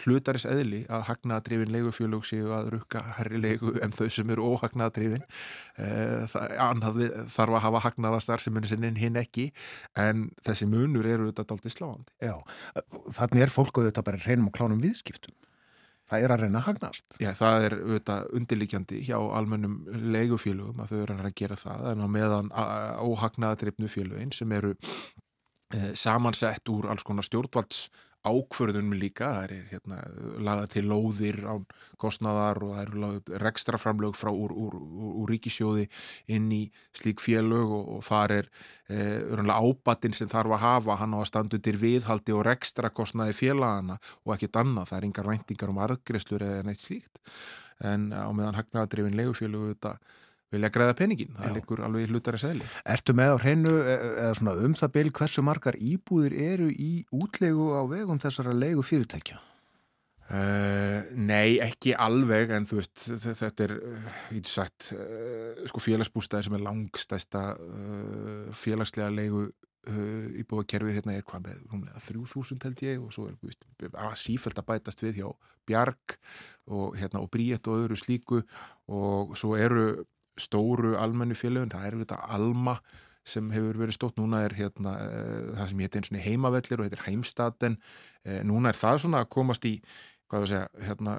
hlutaris 0.04 0.46
eðli 0.48 0.84
að 0.94 1.06
hagnaðadrifin 1.08 1.72
leigufjölug 1.74 2.26
séu 2.28 2.52
að 2.54 2.70
rukka 2.76 3.02
herri 3.18 3.40
leigu 3.42 3.74
en 3.84 3.96
þau 3.96 4.06
sem 4.14 4.30
eru 4.34 4.46
óhagnaðadrifin 4.54 5.26
eh, 5.82 6.28
þarf 6.30 7.58
að 7.58 7.64
hafa 7.66 7.84
hagnaðastar 7.88 8.44
sem 8.44 8.54
munir 8.54 8.70
sinni 8.70 8.94
hinn 9.02 9.18
ekki 9.20 9.50
en 9.98 10.28
þessi 10.46 10.70
munur 10.70 11.08
eru 11.10 11.32
þetta 11.32 11.58
aldrei 11.58 11.74
sláandi. 11.74 12.14
Já, 12.22 12.36
þannig 13.18 13.48
er 13.48 13.54
fólk 13.54 13.82
og 13.82 13.90
þetta 13.90 14.06
bara 14.06 14.24
reynum 14.26 14.52
og 14.52 14.58
klánum 14.58 14.82
viðskiptum. 14.86 15.36
Það 16.08 16.24
er 16.24 16.32
að 16.32 16.44
reyna 16.46 16.60
að 16.62 16.68
hagnast. 16.70 17.06
Já, 17.20 17.34
það 17.36 17.66
er 17.66 17.74
auðvitað 17.82 18.28
undirlíkjandi 18.38 19.00
hjá 19.10 19.18
almennum 19.20 19.82
leigufjölugum 20.14 20.80
að 20.80 20.94
þau 20.94 21.00
eru 21.02 21.18
að 21.20 21.34
gera 21.36 21.58
það 21.60 21.90
en 21.92 22.04
á 22.06 22.08
meðan 22.14 22.52
óhagnaðadrifnu 23.04 23.90
fjölugin 23.92 24.32
sem 24.36 24.54
eru 24.56 24.78
samansett 26.00 26.70
úr 26.72 26.88
alls 26.92 27.04
konar 27.04 27.26
stjórnvalds 27.28 27.88
ákförðunum 28.28 28.96
líka, 28.98 29.30
það 29.36 29.44
er 29.44 29.68
hérna, 29.72 30.00
lagað 30.44 30.72
til 30.74 30.84
lóðir 30.90 31.38
á 31.48 31.56
kostnaðar 32.02 32.60
og 32.66 32.74
það 32.74 32.82
eru 32.84 33.40
rekstra 33.44 33.80
framlög 33.82 34.18
frá 34.18 34.32
úr, 34.32 34.54
úr, 34.56 34.78
úr, 34.78 35.30
ríkisjóði 35.32 35.88
inn 36.34 36.50
í 36.54 36.64
slík 36.98 37.22
félög 37.24 37.74
og, 37.78 37.94
og 37.98 38.06
þar 38.08 38.36
er 38.40 38.50
e, 38.90 39.00
ábatinn 39.54 40.18
sem 40.18 40.32
þarf 40.32 40.58
að 40.58 40.64
hafa, 40.66 41.00
hann 41.02 41.16
á 41.16 41.20
að 41.22 41.30
standa 41.32 41.60
undir 41.60 41.80
viðhaldi 41.82 42.36
og 42.36 42.46
rekstra 42.48 42.92
kostnaði 42.92 43.38
félagana 43.38 44.00
og 44.26 44.36
ekkit 44.36 44.62
annað, 44.64 44.92
það 44.92 45.00
er 45.00 45.10
yngar 45.10 45.32
væntingar 45.32 45.74
um 45.74 45.82
arðgreslur 45.86 46.48
eða 46.48 46.68
neitt 46.68 46.84
slíkt. 46.84 47.22
En 47.86 48.10
á 48.12 48.28
meðan 48.34 48.58
hagnaðadrifin 48.58 49.20
legufélögu 49.20 49.76
þetta 49.76 49.98
vilja 50.54 50.72
græða 50.72 50.96
peningin, 50.98 51.34
það 51.36 51.50
er 51.50 51.60
ykkur 51.62 51.82
alveg 51.88 52.12
hlutar 52.12 52.38
að 52.38 52.44
segli. 52.46 52.70
Ertu 52.88 53.16
með 53.18 53.34
á 53.36 53.38
hreinu 53.44 53.74
e, 53.74 53.82
e, 53.84 54.14
eða 54.24 54.38
svona 54.40 54.56
um 54.68 54.78
það 54.80 54.94
byl 54.96 55.12
hversu 55.20 55.44
margar 55.44 55.78
íbúðir 55.80 56.38
eru 56.48 56.70
í 56.72 56.92
útlegu 57.16 57.68
á 57.76 57.82
vegum 57.90 58.22
þessara 58.24 58.56
legu 58.56 58.86
fyrirtækja? 58.86 59.42
Uh, 60.28 61.06
nei, 61.16 61.56
ekki 61.64 61.94
alveg 61.96 62.52
en 62.52 62.66
þú 62.68 62.82
veist, 62.82 63.06
þetta 63.24 63.64
er 63.64 63.74
ég 63.78 64.42
hef 64.42 64.50
sagt, 64.52 64.90
uh, 64.92 65.62
sko 65.72 65.80
félagsbústæðir 65.86 66.50
sem 66.50 66.58
er 66.58 66.66
langstæsta 66.66 67.44
uh, 67.56 68.50
félagslega 68.52 69.14
legu 69.16 69.48
íbúða 69.88 70.66
kerfið 70.68 70.98
hérna 70.98 71.14
er 71.16 71.24
hvað 71.24 71.46
með 71.46 71.60
rúmlega 71.72 72.02
3000 72.04 72.66
held 72.66 72.82
ég 72.84 73.00
og 73.00 73.14
svo 73.16 73.30
er 73.30 73.38
veist, 73.40 73.62
sífælt 74.20 74.60
að 74.60 74.68
bætast 74.68 75.04
við 75.06 75.22
hjá 75.22 75.30
Bjark 75.68 76.18
og, 76.68 76.98
hérna, 77.00 77.22
og 77.22 77.32
Bríett 77.32 77.68
og 77.72 77.86
öðru 77.86 77.96
slíku 78.00 78.42
og 78.92 79.32
svo 79.40 79.56
eru 79.56 80.04
stóru 80.42 80.96
almennu 81.00 81.38
félögum, 81.38 81.72
það 81.74 81.88
er 81.90 82.00
þetta 82.04 82.20
Alma 82.38 82.78
sem 83.28 83.50
hefur 83.52 83.80
verið 83.82 83.98
stótt, 83.98 84.20
núna 84.20 84.44
er 84.48 84.56
hérna 84.56 84.94
uh, 85.04 85.56
það 85.58 85.72
sem 85.72 85.82
hétt 85.84 85.98
eins 86.00 86.12
og 86.14 86.22
heimavellir 86.24 86.80
og 86.80 86.88
heitir 86.88 87.04
Heimstaten, 87.08 87.80
uh, 88.24 88.40
núna 88.48 88.72
er 88.72 88.80
það 88.80 89.02
svona 89.04 89.24
að 89.26 89.34
komast 89.36 89.68
í, 89.68 89.74
hvað 90.32 90.46
þú 90.46 90.52
segja 90.54 90.88
hérna, 90.88 91.18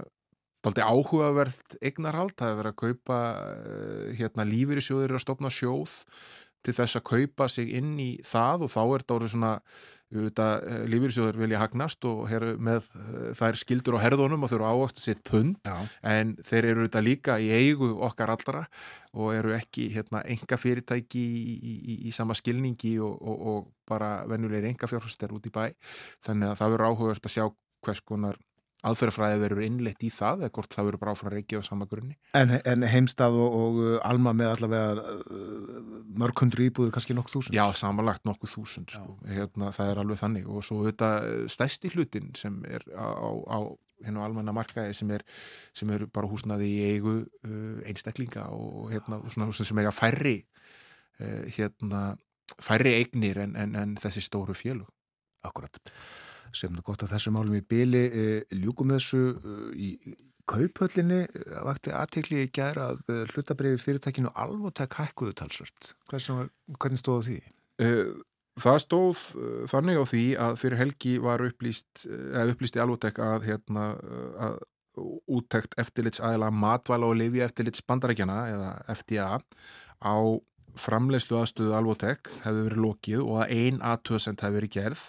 daldi 0.64 0.84
áhugavert 0.88 1.76
eignarhald, 1.84 2.34
það 2.38 2.52
hefur 2.52 2.62
verið 2.62 2.72
að 2.72 2.80
kaupa 2.84 3.18
uh, 3.42 4.04
hérna 4.18 4.48
lífyrirsjóður 4.48 5.18
að 5.18 5.24
stopna 5.26 5.52
sjóð 5.52 5.98
til 6.64 6.74
þess 6.74 6.98
að 6.98 7.06
kaupa 7.12 7.48
sig 7.52 7.70
inn 7.78 7.94
í 8.02 8.10
það 8.26 8.66
og 8.66 8.74
þá 8.74 8.82
er 8.82 9.04
þetta 9.04 9.18
orðið 9.18 9.34
svona 9.36 9.52
Eh, 10.08 10.84
lífyrirsjóður 10.88 11.36
vilja 11.36 11.58
hagnast 11.60 12.04
og 12.08 12.30
með 12.64 12.86
eh, 12.96 13.32
þær 13.36 13.58
skildur 13.60 13.98
á 14.00 14.04
herðunum 14.06 14.46
og 14.46 14.48
þau 14.48 14.54
eru 14.56 14.68
ávast 14.70 15.02
að 15.02 15.04
setja 15.04 15.24
pund 15.28 15.68
Já. 15.68 15.74
en 16.00 16.30
þeir 16.48 16.68
eru 16.70 16.86
þetta 16.86 17.02
líka 17.04 17.36
í 17.44 17.50
eigu 17.52 17.90
okkar 18.06 18.32
allra 18.32 18.62
og 19.12 19.34
eru 19.36 19.52
ekki 19.52 19.90
hérna, 19.92 20.22
enga 20.24 20.56
fyrirtæki 20.56 21.20
í, 21.20 21.52
í, 21.60 21.74
í, 21.76 21.98
í 22.08 22.14
sama 22.16 22.32
skilningi 22.38 22.94
og, 23.04 23.20
og, 23.20 23.44
og 23.52 23.68
bara 23.84 24.24
vennulegir 24.30 24.70
enga 24.70 24.88
fjárhustar 24.88 25.34
út 25.36 25.44
í 25.44 25.52
bæ 25.52 25.66
þannig 26.24 26.54
að 26.54 26.60
það 26.62 26.72
verður 26.72 26.88
áhugavert 26.88 27.28
að 27.28 27.34
sjá 27.36 27.44
hvers 27.84 28.00
konar 28.08 28.40
aðferðafræði 28.86 29.40
verður 29.42 29.64
innleitt 29.66 30.04
í 30.06 30.10
það 30.14 30.44
eða 30.44 30.54
hvort 30.54 30.74
það 30.74 30.86
verður 30.88 31.00
bara 31.02 31.14
áfram 31.16 31.32
reiki 31.34 31.58
á 31.58 31.62
sama 31.66 31.86
grunni? 31.90 32.14
En, 32.38 32.52
en 32.62 32.84
heimstað 32.86 33.38
og, 33.42 33.56
og 33.58 33.80
uh, 33.82 33.94
alma 34.06 34.34
með 34.38 34.52
allavega 34.52 35.14
uh, 35.14 35.80
mörg 36.22 36.42
hundru 36.44 36.68
íbúðu 36.68 36.92
kannski 36.94 37.16
nokkuð 37.18 37.34
þúsund? 37.34 37.58
Já, 37.58 37.64
samanlagt 37.78 38.28
nokkuð 38.28 38.52
þúsund 38.54 38.94
sko. 38.94 39.16
hérna, 39.26 39.72
það 39.74 39.90
er 39.92 40.02
alveg 40.04 40.20
þannig. 40.22 40.46
Og 40.52 40.66
svo 40.66 40.84
þetta 40.86 41.10
uh, 41.24 41.42
stæsti 41.50 41.90
hlutin 41.96 42.30
sem 42.38 42.60
er 42.70 42.86
á, 42.94 43.08
á 43.50 43.58
hérna 44.04 44.28
almanna 44.28 44.54
markaði 44.54 44.94
sem 44.94 45.10
er, 45.10 45.26
sem 45.74 45.90
er 45.90 46.06
bara 46.14 46.30
húsnaði 46.30 46.68
í 46.70 46.78
eigu 46.92 47.16
einstaklinga 47.90 48.44
og 48.54 48.92
hérna 48.92 49.18
svona 49.26 49.48
húsnaði 49.48 49.72
sem 49.72 49.80
eiga 49.82 49.90
færri 49.90 50.36
hérna 51.56 52.12
færri 52.62 52.92
eignir 53.00 53.42
en, 53.42 53.56
en, 53.58 53.74
en 53.74 53.98
þessi 53.98 54.22
stóru 54.22 54.54
fjölu 54.54 54.86
Akkurat 55.42 55.82
sem 56.56 56.74
er 56.74 56.84
gott 56.86 57.04
að 57.04 57.14
þessu 57.16 57.32
málum 57.34 57.58
í 57.58 57.64
byli 57.64 58.04
e, 58.06 58.24
ljúkum 58.56 58.94
þessu 58.94 59.20
e, 59.34 59.58
í 59.76 59.90
kaupöllinni 60.48 61.20
e, 61.26 61.44
vakti 61.66 61.92
aðtekli 61.94 62.44
í 62.44 62.50
gæra 62.54 62.92
að 62.94 63.28
hlutabriði 63.34 63.82
fyrirtækinu 63.82 64.32
alvotæk 64.34 64.98
hækkuðu 65.00 65.36
talsvört 65.42 65.92
hvernig 66.10 67.02
stóðu 67.02 67.28
því? 67.28 67.38
Það 68.58 68.80
stóð 68.82 69.20
þannig 69.70 70.00
á 70.02 70.04
því 70.10 70.24
að 70.42 70.56
fyrir 70.58 70.80
helgi 70.80 71.12
var 71.22 71.44
upplýst 71.44 72.08
eða 72.08 72.48
upplýst 72.56 72.78
í 72.78 72.82
alvotæk 72.82 73.20
að 73.22 73.46
hérna 73.46 73.84
að 74.48 74.58
úttækt 75.30 75.76
eftirlits 75.78 76.22
aðila 76.24 76.50
matvæla 76.50 77.06
og 77.06 77.18
lifi 77.20 77.42
eftirlits 77.44 77.84
bandarækjana 77.86 78.38
eða 78.50 78.70
FDA 78.96 79.28
á 80.02 80.18
framlegslu 80.78 81.38
aðstöðu 81.40 81.74
alvotæk 81.78 82.30
hefði 82.44 82.64
verið 82.68 82.82
lokið 82.84 83.22
og 83.24 83.42
að 83.42 83.52
ein 83.56 83.78
aðtöðsend 83.84 84.42
hefði 84.44 84.58
verið 84.60 84.74
gerð 84.76 85.04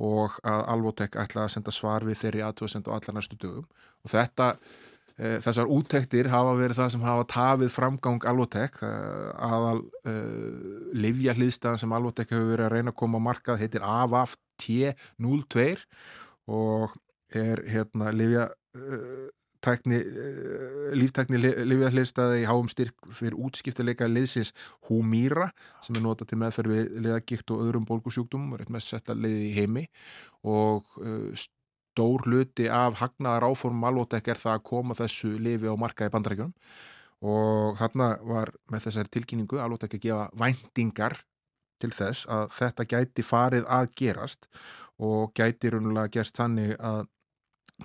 og 0.00 0.38
að 0.46 0.62
Alvotek 0.74 1.18
ætla 1.20 1.44
að 1.44 1.52
senda 1.56 1.74
svar 1.74 2.06
við 2.08 2.22
þeirri 2.22 2.44
aðtöðsend 2.46 2.88
og 2.88 2.96
allar 2.96 3.18
næstu 3.18 3.36
dögum. 3.40 3.66
Og 4.04 4.12
þetta, 4.12 4.46
e, 5.16 5.34
þessar 5.44 5.72
úttektir 5.76 6.30
hafa 6.32 6.54
verið 6.58 6.80
það 6.80 6.94
sem 6.94 7.04
hafa 7.04 7.26
tafið 7.34 7.74
framgang 7.74 8.24
Alvotek 8.32 8.80
e, 8.86 8.92
aðal 9.50 9.84
e, 10.08 10.16
livja 11.04 11.36
hliðstæðan 11.36 11.84
sem 11.84 11.96
Alvotek 11.98 12.32
hefur 12.32 12.54
verið 12.54 12.68
að 12.68 12.74
reyna 12.78 12.94
að 12.94 13.00
koma 13.02 13.20
á 13.20 13.26
markað 13.28 13.60
heitir 13.60 13.84
AVAF 13.84 14.38
T02 14.60 15.68
og 16.50 16.96
er 17.36 17.62
hérna 17.70 18.10
livja 18.14 18.48
eh, 18.74 19.28
líftækni 20.96 21.40
lifiðarleirstaði 21.40 22.42
í 22.42 22.48
háum 22.48 22.68
styrk 22.70 23.10
fyrir 23.12 23.36
útskiptileika 23.36 24.08
liðsins 24.08 24.54
Humira 24.88 25.50
sem 25.84 25.98
er 25.98 26.04
notað 26.04 26.32
til 26.32 26.40
meðferð 26.40 26.74
við 26.74 26.92
liðagikt 27.06 27.52
og 27.54 27.64
öðrum 27.66 27.88
bólkusjúkdum 27.88 28.48
og 28.50 28.58
er 28.58 28.64
eitt 28.64 28.74
með 28.74 28.86
setta 28.86 29.16
liði 29.16 29.50
í 29.50 29.54
heimi. 29.58 29.86
Og 30.48 30.86
uh, 31.02 31.30
stór 31.36 32.24
hluti 32.26 32.70
af 32.72 33.00
hagnaðar 33.02 33.50
áformum 33.50 33.88
Alvotek 33.90 34.32
er 34.32 34.40
það 34.40 34.56
að 34.56 34.66
koma 34.70 34.96
þessu 34.98 35.34
lifi 35.42 35.68
á 35.68 35.76
markaði 35.76 36.14
bandarækjunum 36.14 36.54
og 37.30 37.76
þarna 37.76 38.14
var 38.24 38.54
með 38.72 38.86
þessari 38.86 39.12
tilkynningu 39.12 39.58
Alvotek 39.60 39.98
að 39.98 40.06
gefa 40.06 40.28
væntingar 40.40 41.18
til 41.80 41.92
þess 41.96 42.28
að 42.30 42.46
þetta 42.56 42.86
gæti 42.88 43.24
farið 43.24 43.66
að 43.68 43.90
gerast. 43.96 44.48
Og 45.00 45.32
gæti 45.36 45.72
raunulega 45.72 46.12
gerst 46.18 46.36
þannig 46.36 46.74
að 46.76 47.06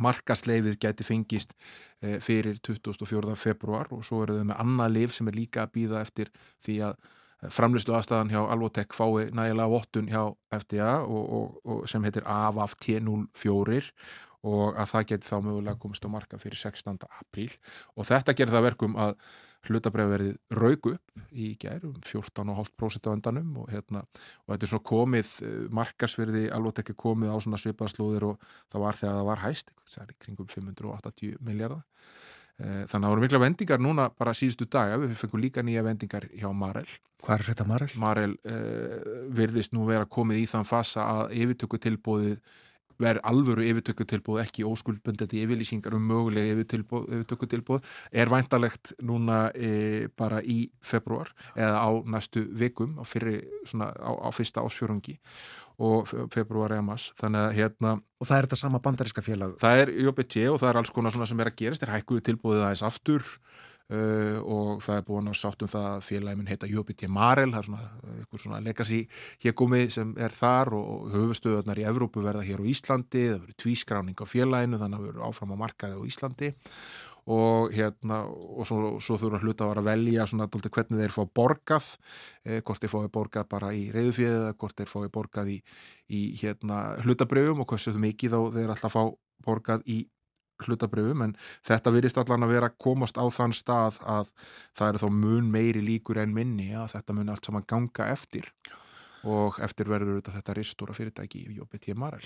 markasleifið 0.01 0.79
gæti 0.81 1.05
fengist 1.07 1.55
eh, 2.01 2.17
fyrir 2.23 2.59
24. 2.65 3.35
februar 3.39 3.91
og 3.95 4.05
svo 4.05 4.23
eru 4.25 4.39
þau 4.39 4.49
með 4.51 4.63
annað 4.63 4.97
liv 4.97 5.15
sem 5.15 5.29
er 5.31 5.39
líka 5.39 5.65
að 5.65 5.73
býða 5.77 6.01
eftir 6.05 6.31
því 6.65 6.77
að 6.89 6.99
eh, 6.99 7.49
framlýslu 7.57 7.95
aðstæðan 7.97 8.33
hjá 8.33 8.41
Alvotek 8.43 8.95
fái 8.97 9.31
nægilega 9.35 9.71
vottun 9.71 10.11
hjá 10.11 10.21
FDA 10.59 10.93
og, 11.03 11.25
og, 11.39 11.57
og 11.63 11.89
sem 11.91 12.03
heitir 12.07 12.27
AVAF 12.27 12.77
T04 12.85 13.81
og 14.45 14.77
að 14.77 14.91
það 14.91 15.09
geti 15.09 15.29
þá 15.31 15.37
mögulega 15.41 15.81
komist 15.81 16.05
á 16.05 16.09
marka 16.11 16.39
fyrir 16.41 16.59
16. 16.59 17.01
apríl 17.21 17.53
og 17.95 18.07
þetta 18.07 18.35
gerir 18.37 18.53
það 18.53 18.67
verkum 18.69 18.97
að 19.01 19.17
hlutabrefverðið 19.69 20.59
raug 20.59 20.89
upp 20.91 21.23
í 21.31 21.49
gær 21.61 21.85
um 21.87 21.95
14,5% 22.05 23.09
á 23.09 23.15
endanum 23.15 23.57
og, 23.63 23.71
hérna, 23.73 24.03
og 24.45 24.53
þetta 24.53 24.67
er 24.67 24.71
svona 24.71 24.89
komið 24.91 25.33
eh, 25.45 25.57
markasverði 25.79 26.45
alveg 26.55 26.83
ekki 26.83 26.97
komið 27.05 27.33
á 27.33 27.37
svona 27.43 27.61
svipaðslóðir 27.61 28.29
og 28.29 28.47
það 28.73 28.85
var 28.85 29.01
þegar 29.01 29.19
það 29.19 29.29
var 29.31 29.43
hæst 29.45 29.73
það 29.83 30.05
er 30.05 30.13
í 30.13 30.19
kringum 30.25 30.51
580 30.51 31.39
miljardar 31.45 31.83
eh, 32.59 32.83
þannig 32.85 32.93
að 32.93 33.07
það 33.07 33.15
voru 33.15 33.25
mikla 33.25 33.43
vendingar 33.45 33.83
núna 33.83 34.09
bara 34.13 34.35
síðustu 34.37 34.69
daga, 34.69 34.99
við 35.01 35.17
fengum 35.21 35.43
líka 35.43 35.65
nýja 35.65 35.85
vendingar 35.85 36.29
hjá 36.33 36.47
Marel. 36.53 36.87
Hvað 37.25 37.39
er 37.39 37.47
þetta 37.49 37.65
Marel? 37.65 37.89
Marel 37.97 38.35
uh, 38.45 38.97
virðist 39.33 39.73
nú 39.73 39.87
vera 39.87 40.05
komið 40.05 40.43
í 40.43 40.45
þann 40.51 40.67
fasa 40.67 41.07
að 41.09 41.33
yfirtöku 41.39 41.79
tilbúðið 41.81 42.37
verð 43.01 43.23
alvöru 43.27 43.65
yfirtökutilbúð 43.65 44.41
ekki 44.45 44.65
óskuldbundandi 44.67 45.43
yfirlýsingar 45.43 45.95
um 45.97 46.07
mögulega 46.09 46.55
yfirtökutilbúð 46.55 47.83
er 48.11 48.31
væntalegt 48.31 48.95
núna 49.03 49.49
e, 49.55 50.07
bara 50.17 50.41
í 50.41 50.69
februar 50.85 51.33
eða 51.55 51.83
á 51.83 51.89
næstu 52.15 52.45
vikum 52.55 52.97
á, 53.01 53.03
fyrri, 53.07 53.41
svona, 53.67 53.91
á, 53.91 54.11
á 54.15 54.29
fyrsta 54.35 54.63
ásfjörungi 54.63 55.17
og 55.75 56.07
februar 56.31 56.71
eða 56.71 56.87
mass 56.87 57.11
þannig 57.19 57.41
að 57.41 57.55
hérna 57.59 57.95
og 57.99 58.29
það 58.29 58.37
er 58.37 58.47
þetta 58.47 58.59
sama 58.61 58.79
bandaríska 58.83 59.23
félag? 59.25 59.57
það 59.59 59.81
er 59.83 59.93
JBT 60.05 60.47
og 60.53 60.59
það 60.61 60.69
er 60.69 60.81
alls 60.81 60.93
konar 60.95 61.15
sem 61.15 61.43
er 61.43 61.51
að 61.51 61.57
gerast 61.59 61.83
er 61.83 61.95
hækkuðu 61.97 62.23
tilbúðið 62.29 62.63
aðeins 62.63 62.85
aftur 62.87 63.25
Uh, 63.85 64.39
og 64.49 64.79
það 64.81 64.95
er 64.97 65.03
búin 65.05 65.29
að 65.29 65.35
sátt 65.37 65.61
um 65.61 65.69
það 65.69 65.83
að 65.91 66.05
félagin 66.07 66.47
heita 66.49 66.65
JBT 66.65 67.05
Marel 67.13 67.51
það 67.53 67.59
er 67.59 67.67
svona, 67.67 67.89
eitthvað 68.15 68.41
svona 68.41 68.61
legacy 68.65 69.01
hér 69.43 69.53
komið 69.61 69.83
sem 69.93 70.13
er 70.25 70.33
þar 70.33 70.71
og 70.73 71.03
höfustöðunar 71.13 71.77
í 71.77 71.85
Evrópu 71.85 72.23
verða 72.25 72.41
hér 72.47 72.63
á 72.65 72.69
Íslandi 72.71 73.21
það 73.27 73.43
verður 73.43 73.59
tvískráning 73.61 74.17
á 74.17 74.25
félaginu 74.25 74.79
þannig 74.81 74.97
að 74.97 75.05
verður 75.05 75.27
áfram 75.27 75.53
á 75.53 75.57
markaði 75.61 75.99
á 76.01 76.07
Íslandi. 76.09 76.49
Og 77.35 77.75
hérna 77.77 78.23
og 78.25 78.65
svo, 78.65 78.79
svo 79.01 79.19
þurfa 79.21 79.43
hluta 79.45 79.67
að 79.67 79.71
vera 79.75 79.83
að 79.85 79.91
velja 79.91 80.25
svona 80.29 80.49
hvernig 80.49 81.03
þeir 81.03 81.13
fá 81.13 81.21
borgað 81.37 81.91
eh, 82.41 82.59
hvort 82.65 82.81
þeir 82.81 82.93
fái 82.95 83.13
borgað 83.13 83.47
bara 83.53 83.69
í 83.73 83.85
reyðufjöðu 83.93 84.41
eða 84.41 84.57
hvort 84.61 84.81
þeir 84.81 84.91
fái 84.95 85.13
borgað 85.13 85.53
í, 85.53 85.59
í 86.09 86.25
hérna 86.41 86.81
hlutabröfum 87.05 87.61
og 87.61 87.69
hversu 87.69 87.93
mikið 87.93 88.33
þá 88.33 88.41
þeir 88.57 88.75
alltaf 88.75 88.97
fá 88.97 89.03
borgað 89.45 89.85
í 89.89 90.01
hlutabröfum 90.63 91.25
en 91.25 91.35
þetta 91.65 91.93
virðist 91.95 92.19
allan 92.21 92.45
að 92.47 92.53
vera 92.55 92.69
að 92.71 92.79
komast 92.85 93.19
á 93.19 93.25
þann 93.27 93.55
stað 93.55 93.99
að 94.01 94.31
það 94.77 94.89
eru 94.89 95.03
þá 95.03 95.09
mun 95.19 95.51
meiri 95.51 95.83
líkur 95.83 96.21
en 96.23 96.33
minni 96.35 96.71
að 96.77 96.95
þetta 96.95 97.17
mun 97.17 97.33
allt 97.33 97.49
saman 97.49 97.67
ganga 97.67 98.09
eftir 98.13 98.49
og 99.25 99.59
eftir 99.65 99.89
verður 99.89 100.21
þetta 100.23 100.55
ristóra 100.55 100.95
fyrirtæki 100.95 101.43
í 101.43 101.55
JBT 101.57 101.95
Marel. 101.97 102.25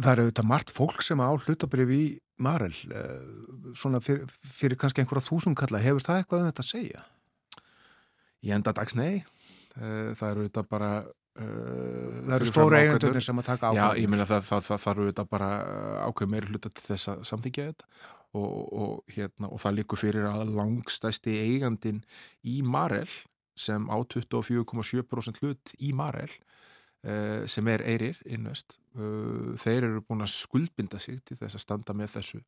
Það 0.00 0.12
eru 0.12 0.28
þetta 0.30 0.44
margt 0.48 0.70
fólk 0.72 1.02
sem 1.04 1.20
á 1.20 1.28
hlutabröf 1.28 1.90
í 1.92 2.04
Marel 2.42 2.72
eh, 2.72 3.24
svona 3.76 4.00
fyrir, 4.02 4.30
fyrir 4.40 4.78
kannski 4.80 5.02
einhverja 5.02 5.26
þúsum 5.26 5.56
kalla, 5.58 5.82
hefur 5.82 6.04
það 6.04 6.22
eitthvað 6.22 6.44
um 6.44 6.48
þetta 6.48 6.64
að 6.64 6.70
segja? 6.70 7.02
Í 8.42 8.54
enda 8.56 8.72
dags 8.74 8.96
nei, 8.98 9.20
eh, 9.76 10.14
það 10.16 10.30
eru 10.30 10.46
þetta 10.48 10.64
bara 10.70 10.92
það 11.32 12.34
eru 12.36 12.48
stóra 12.50 12.80
eigendunir 12.82 13.24
sem 13.24 13.38
að 13.40 13.46
taka 13.46 13.70
ákveð 13.70 13.80
Já, 13.80 14.00
ég 14.02 14.10
meina 14.12 14.26
það, 14.28 14.48
þarf 14.68 14.88
auðvitað 14.92 15.30
bara 15.32 15.50
ákveð 16.08 16.32
meiri 16.34 16.50
hluta 16.52 16.72
til 16.72 16.84
þess 16.90 17.12
að 17.12 17.22
samþykja 17.30 17.68
þetta. 17.70 17.88
Og, 18.32 18.52
og, 18.72 18.92
hérna, 19.12 19.50
og 19.52 19.60
það 19.60 19.74
líkur 19.78 20.00
fyrir 20.00 20.28
að 20.30 20.54
langstæsti 20.56 21.34
eigandin 21.42 22.00
í 22.48 22.62
Marel 22.64 23.08
sem 23.60 23.84
á 23.92 23.96
24,7% 24.00 25.42
hlut 25.42 25.74
í 25.84 25.92
Marel 25.96 26.30
uh, 26.30 27.44
sem 27.50 27.68
er 27.68 27.84
Eirir 27.84 28.20
Invest 28.24 28.78
uh, 28.96 29.52
þeir 29.60 29.88
eru 29.90 30.04
búin 30.06 30.24
að 30.24 30.32
skuldbinda 30.32 31.00
sig 31.02 31.20
til 31.28 31.36
þess 31.40 31.58
að 31.58 31.64
standa 31.66 31.96
með 31.96 32.16
þessu 32.16 32.40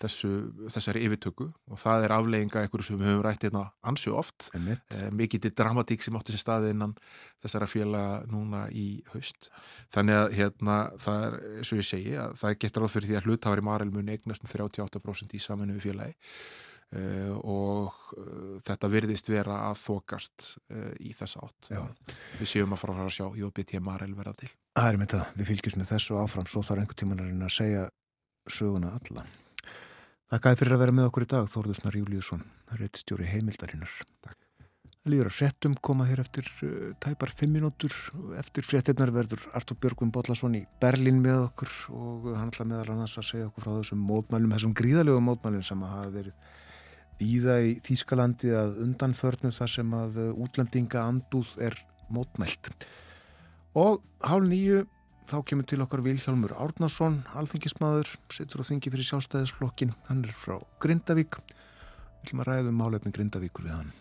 þessu, 0.00 0.30
þessari 0.72 1.02
yfirtöku 1.06 1.48
og 1.50 1.80
það 1.80 2.06
er 2.06 2.14
aflegginga 2.14 2.62
eitthvað 2.62 2.86
sem 2.86 3.00
við 3.00 3.10
höfum 3.10 3.24
rætt 3.26 3.44
hérna 3.46 3.64
ansju 3.86 4.14
oft. 4.16 4.48
Eh, 4.54 5.10
mikið 5.16 5.44
til 5.46 5.52
dramatík 5.60 6.04
sem 6.04 6.16
átti 6.18 6.34
sér 6.34 6.44
staði 6.44 6.72
innan 6.74 6.94
þessara 7.42 7.68
félaga 7.70 8.22
núna 8.30 8.64
í 8.72 9.02
haust. 9.12 9.50
Þannig 9.94 10.22
að 10.22 10.32
hérna 10.38 10.78
það 11.00 11.26
er, 11.26 11.38
eins 11.58 11.74
og 11.74 11.82
ég 11.82 11.90
segi, 11.90 12.16
að 12.20 12.34
það 12.40 12.58
getur 12.64 12.84
ráð 12.84 12.96
fyrir 12.96 13.10
því 13.10 13.20
að 13.20 13.28
hluttáður 13.28 13.62
í 13.62 13.68
Marelmun 13.68 14.12
eignast 14.16 14.46
um 14.46 14.52
38% 14.52 15.36
í 15.36 15.42
saminu 15.42 15.76
við 15.76 15.86
félagi 15.90 16.16
uh, 16.96 17.36
og 17.44 18.16
uh, 18.16 18.56
þetta 18.66 18.92
virðist 18.92 19.30
vera 19.30 19.60
að 19.68 19.78
þokast 19.84 20.54
uh, 20.72 20.90
í 21.00 21.12
þessa 21.18 21.44
átt. 21.44 21.70
Við 22.40 22.54
séum 22.56 22.74
að 22.76 22.82
fara 22.84 23.04
að 23.04 23.14
sjá 23.18 23.28
JBT 23.42 23.84
Marel 23.84 24.16
verða 24.16 24.38
til. 24.42 24.50
Það 24.78 24.90
er 24.90 25.00
myndið 25.02 25.22
að 25.24 25.38
við 25.38 25.52
fylgjum 25.52 25.80
með 25.82 25.94
þessu 25.94 26.18
áfram. 26.22 26.48
Svo 26.48 26.64
þarf 26.64 26.84
einhver 26.84 27.00
tíman 27.02 27.24
að 27.44 27.54
segja 27.54 27.86
söguna 28.50 28.96
alla 28.96 29.28
Þakkaði 30.30 30.60
fyrir 30.60 30.76
að 30.76 30.82
vera 30.84 30.92
með 30.94 31.08
okkur 31.08 31.24
í 31.24 31.28
dag, 31.32 31.46
Þórðusnar 31.50 31.96
Júliusson, 31.98 32.42
reittstjóri 32.78 33.26
heimildarinnar. 33.26 33.94
Takk. 34.22 34.36
Það 35.00 35.10
líður 35.14 35.28
að 35.30 35.34
frettum 35.34 35.72
koma 35.80 36.04
hér 36.06 36.20
eftir 36.22 36.46
uh, 36.62 36.92
tæpar 37.02 37.32
fimm 37.34 37.56
minútur. 37.56 37.94
Eftir 38.38 38.66
frettinnar 38.68 39.10
verður 39.16 39.42
Artur 39.58 39.78
Björgum 39.82 40.12
Bodlason 40.14 40.54
í 40.54 40.60
Berlin 40.82 41.18
með 41.24 41.46
okkur 41.48 41.72
og 41.96 42.28
hann 42.36 42.52
ætla 42.52 42.68
meðal 42.68 42.94
annars 42.94 43.16
að 43.18 43.26
segja 43.30 43.48
okkur 43.48 43.64
frá 43.64 43.72
þessum 43.80 44.04
mótmælum, 44.06 44.54
þessum 44.54 44.76
gríðalögum 44.78 45.26
mótmælum 45.32 45.64
sem 45.66 45.82
hafa 45.88 46.12
verið 46.14 46.54
víða 47.18 47.58
í 47.64 47.74
Þýskalandi 47.88 48.54
að 48.60 48.78
undanförnu 48.84 49.50
þar 49.56 49.74
sem 49.74 49.98
að 49.98 50.20
uh, 50.20 50.30
útlendinga 50.46 51.02
andúð 51.08 51.56
er 51.64 51.80
mótmælt. 52.12 52.70
Og 53.80 53.98
hálf 54.22 54.46
nýju 54.46 54.84
þá 55.30 55.38
kemur 55.46 55.66
til 55.70 55.82
okkar 55.84 56.02
Vilhjálmur 56.02 56.56
Árnason, 56.58 57.20
alþengismadur, 57.38 58.08
sittur 58.34 58.64
á 58.66 58.68
þingi 58.68 58.90
fyrir 58.90 59.06
sjálfstæðisflokkin, 59.12 59.94
hann 60.08 60.24
er 60.26 60.34
frá 60.34 60.56
Grindavík. 60.82 61.38
Við 61.38 62.26
ætlum 62.26 62.42
að 62.42 62.50
ræða 62.50 62.72
um 62.72 62.80
málefni 62.82 63.14
Grindavíkur 63.14 63.68
við 63.68 63.76
hann. 63.78 63.92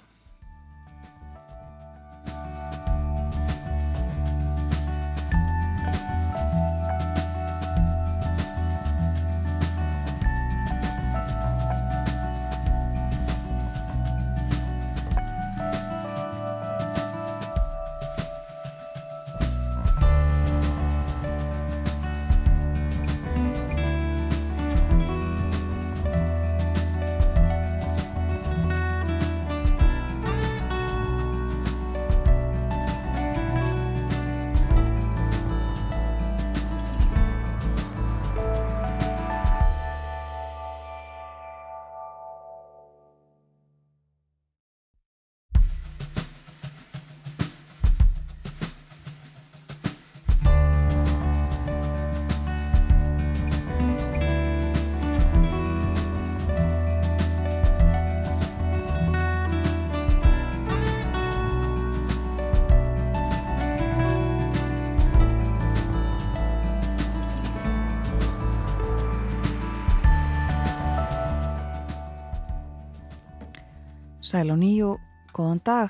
Sæl 74.29 74.53
á 74.53 74.57
nýju, 74.61 74.91
góðan 75.33 75.57
dag. 75.65 75.89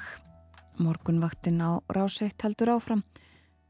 Morgunvaktinn 0.79 1.59
á 1.59 1.83
ráseitt 1.91 2.39
heldur 2.39 2.69
áfram. 2.71 3.01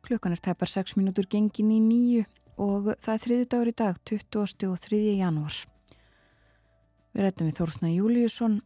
Klukkan 0.06 0.36
er 0.36 0.42
tæpar 0.46 0.70
6 0.70 0.94
minútur 0.94 1.26
gengin 1.26 1.72
í 1.74 1.80
nýju 1.82 2.28
og 2.62 2.92
það 3.02 3.16
er 3.16 3.24
þriði 3.24 3.48
dagur 3.50 3.72
í 3.72 3.74
dag, 3.74 3.98
20. 4.06 4.70
og 4.70 4.78
3. 4.86 5.00
janúar. 5.24 5.58
Við 7.18 7.26
rættum 7.26 7.50
við 7.50 7.58
Þórsna 7.58 7.96
Júliusson, 7.96 8.62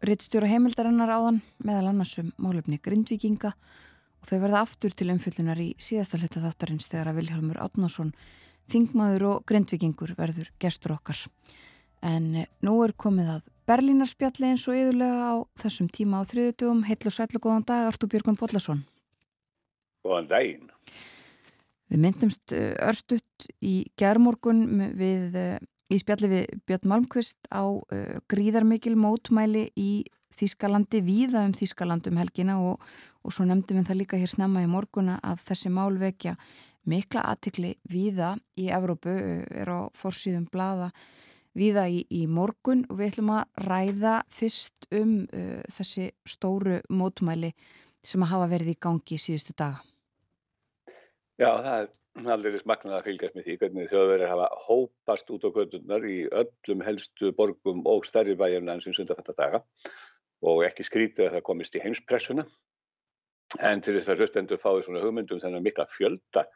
rittstjóra 0.00 0.48
heimildarinnar 0.48 1.12
áðan 1.12 1.44
meðal 1.60 1.92
annars 1.92 2.16
um 2.24 2.32
málefni 2.40 2.80
Grindvíkinga 2.80 3.52
og 3.52 4.32
þau 4.32 4.38
verða 4.46 4.64
aftur 4.64 4.96
til 4.96 5.12
umfyllunar 5.12 5.60
í 5.60 5.74
síðasta 5.76 6.16
hluta 6.16 6.46
þáttarins 6.46 6.88
þegar 6.88 7.12
að 7.12 7.20
Vilhelmur 7.20 7.60
Átnarsson, 7.60 8.16
þingmaður 8.72 9.28
og 9.34 9.44
Grindvíkingur 9.52 10.16
verður 10.16 10.48
gestur 10.56 10.96
okkar. 10.96 11.26
En 12.00 12.46
nú 12.64 12.80
er 12.86 12.96
komið 12.96 13.36
að 13.36 13.51
Berlínarspjalli 13.68 14.48
eins 14.50 14.64
og 14.66 14.74
yðurlega 14.74 15.26
á 15.30 15.34
þessum 15.62 15.88
tíma 15.92 16.22
á 16.22 16.28
þriðutugum. 16.28 16.82
Heitlu 16.88 17.12
sætlu 17.14 17.40
góðan 17.42 17.66
dag, 17.68 17.88
Artur 17.92 18.10
Björgum 18.10 18.38
Bollarsson. 18.38 18.82
Góðan 20.02 20.30
daginn. 20.32 20.72
Við 21.92 22.00
myndumst 22.02 22.54
eh, 22.56 22.72
örstutt 22.82 23.46
í 23.62 23.84
gerðmorgun 24.00 24.64
eh, 24.96 25.60
í 25.92 26.00
spjalli 26.00 26.30
við 26.30 26.58
Björn 26.66 26.88
Malmqvist 26.88 27.48
á 27.52 27.62
uh, 27.68 28.18
gríðarmikil 28.30 28.94
mótmæli 28.96 29.68
í 29.76 30.04
Þískalandi, 30.32 31.02
víða 31.04 31.42
um 31.44 31.52
Þískaland 31.52 32.06
um 32.08 32.16
helgina 32.16 32.56
og, 32.64 32.80
og 33.20 33.34
svo 33.36 33.44
nefndum 33.44 33.82
við 33.82 33.90
það 33.90 33.98
líka 34.00 34.20
hér 34.20 34.30
snemma 34.32 34.62
í 34.64 34.70
morguna 34.72 35.18
að 35.20 35.42
þessi 35.50 35.72
málvekja 35.74 36.38
mikla 36.88 37.26
aðtikli 37.28 37.74
víða 37.92 38.32
í 38.56 38.70
Evrópu, 38.72 39.12
er 39.12 39.68
á 39.68 39.92
forsýðum 39.94 40.48
blada 40.50 40.88
víða 41.58 41.86
í, 41.90 42.02
í 42.10 42.26
morgun 42.30 42.84
og 42.88 42.98
við 42.98 43.12
ætlum 43.12 43.32
að 43.36 43.64
ræða 43.68 44.18
fyrst 44.32 44.88
um 44.98 45.16
uh, 45.24 45.62
þessi 45.72 46.10
stóru 46.28 46.80
mótmæli 46.90 47.52
sem 48.02 48.22
að 48.24 48.32
hafa 48.34 48.52
verið 48.52 48.74
í 48.74 48.78
gangi 48.82 49.18
síðustu 49.20 49.54
daga. 49.56 49.82
Já, 51.40 51.48
það 51.48 51.76
er 51.76 52.32
alveg 52.34 52.58
smaknað 52.60 52.96
að 52.98 53.06
fylgjast 53.08 53.36
með 53.36 53.46
því 53.46 53.54
hvernig 53.60 53.90
þjóðverðir 53.90 54.32
hafa 54.32 54.48
hópast 54.66 55.30
út 55.32 55.46
á 55.48 55.50
gödurnar 55.54 56.04
í 56.04 56.18
öllum 56.28 56.82
helstu 56.84 57.32
borgum 57.36 57.86
og 57.88 58.04
stærri 58.08 58.36
bæjum 58.38 58.68
landsins 58.68 59.00
undan 59.00 59.18
þetta 59.20 59.38
daga 59.38 59.62
og 60.42 60.64
ekki 60.66 60.84
skrítið 60.84 61.28
að 61.28 61.36
það 61.36 61.46
komist 61.46 61.78
í 61.78 61.82
heimspressuna. 61.82 62.44
En 63.60 63.82
til 63.84 63.94
þess 63.96 64.12
að 64.12 64.22
röstendur 64.22 64.60
fáið 64.60 64.86
svona 64.86 65.02
hugmyndum 65.04 65.40
þennan 65.40 65.64
mikla 65.64 65.86
fjölda 65.92 66.46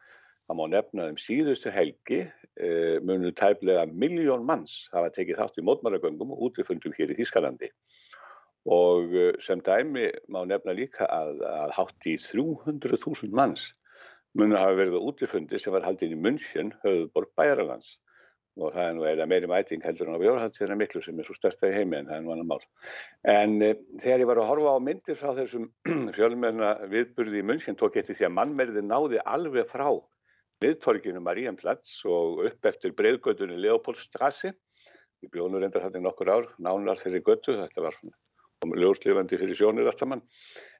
það 0.47 0.59
má 0.59 0.65
nefna 0.71 1.09
um 1.11 1.17
síðustu 1.19 1.71
helgi 1.75 2.21
e, 2.23 2.69
munur 3.03 3.35
tæplega 3.35 3.85
miljón 3.91 4.45
manns 4.47 4.87
hafa 4.93 5.11
tekið 5.15 5.41
þátt 5.41 5.59
í 5.59 5.65
mótmælagöngum 5.67 6.31
og 6.35 6.47
útifundum 6.49 6.95
hér 6.95 7.11
í 7.11 7.19
Þískalandi. 7.19 7.71
Og 8.71 9.13
e, 9.15 9.27
sem 9.43 9.61
dæmi 9.63 10.07
má 10.31 10.41
nefna 10.47 10.75
líka 10.75 11.07
að, 11.11 11.43
að 11.43 11.75
hátt 11.75 12.09
í 12.09 12.15
300.000 12.23 13.35
manns 13.35 13.69
munu 14.37 14.57
hafa 14.59 14.75
verið 14.77 14.99
á 14.99 15.07
útifundi 15.11 15.59
sem 15.59 15.73
var 15.73 15.85
haldinn 15.87 16.15
í 16.15 16.19
München, 16.19 16.73
höfðborg 16.83 17.33
Bæralands 17.39 17.97
og 18.57 18.73
það 18.73 18.87
er 18.87 18.95
nú 18.97 19.05
eða 19.05 19.25
meiri 19.29 19.47
mæting 19.49 19.83
heldur 19.85 20.09
en 20.09 20.17
á 20.17 20.21
Bjórhaldsina 20.21 20.77
miklu 20.77 21.01
sem 21.05 21.19
er 21.19 21.27
svo 21.27 21.35
stærsta 21.37 21.69
í 21.69 21.75
heimi 21.75 21.99
en 21.99 22.07
það 22.09 22.15
er 22.17 22.23
nú 22.25 22.33
annar 22.33 22.47
mál. 22.49 22.63
En 23.29 23.59
e, 23.61 23.73
þegar 24.01 24.23
ég 24.23 24.29
var 24.31 24.41
að 24.41 24.49
horfa 24.49 24.73
á 24.73 24.79
myndir 24.81 25.19
frá 25.19 25.33
þessum 25.37 25.67
fjölmenna 26.17 26.71
viðburði 26.89 27.43
í 27.43 27.45
München 27.45 27.77
tók 27.77 27.99
eftir 28.01 28.17
því 28.17 28.29
að 28.29 28.37
mannmerði 28.39 28.85
náði 28.85 29.21
alveg 29.25 29.69
frá 29.69 29.91
viðtorginu 30.63 31.21
Maríanplats 31.23 31.99
og 32.09 32.43
upp 32.47 32.69
eftir 32.69 32.95
breyðgötunni 32.97 33.59
Leopoldstrassi. 33.61 34.53
Ég 35.25 35.33
bjónu 35.33 35.61
reyndar 35.61 35.85
þetta 35.85 36.01
í 36.01 36.05
nokkur 36.05 36.31
ár, 36.31 36.47
nánar 36.61 36.99
þeirri 37.01 37.23
götu, 37.25 37.57
þetta 37.57 37.83
var 37.85 37.95
svona 37.97 38.81
ljóslifandi 38.81 39.37
fyrir 39.37 39.57
sjónir 39.57 39.89
allt 39.89 40.01
saman. 40.01 40.21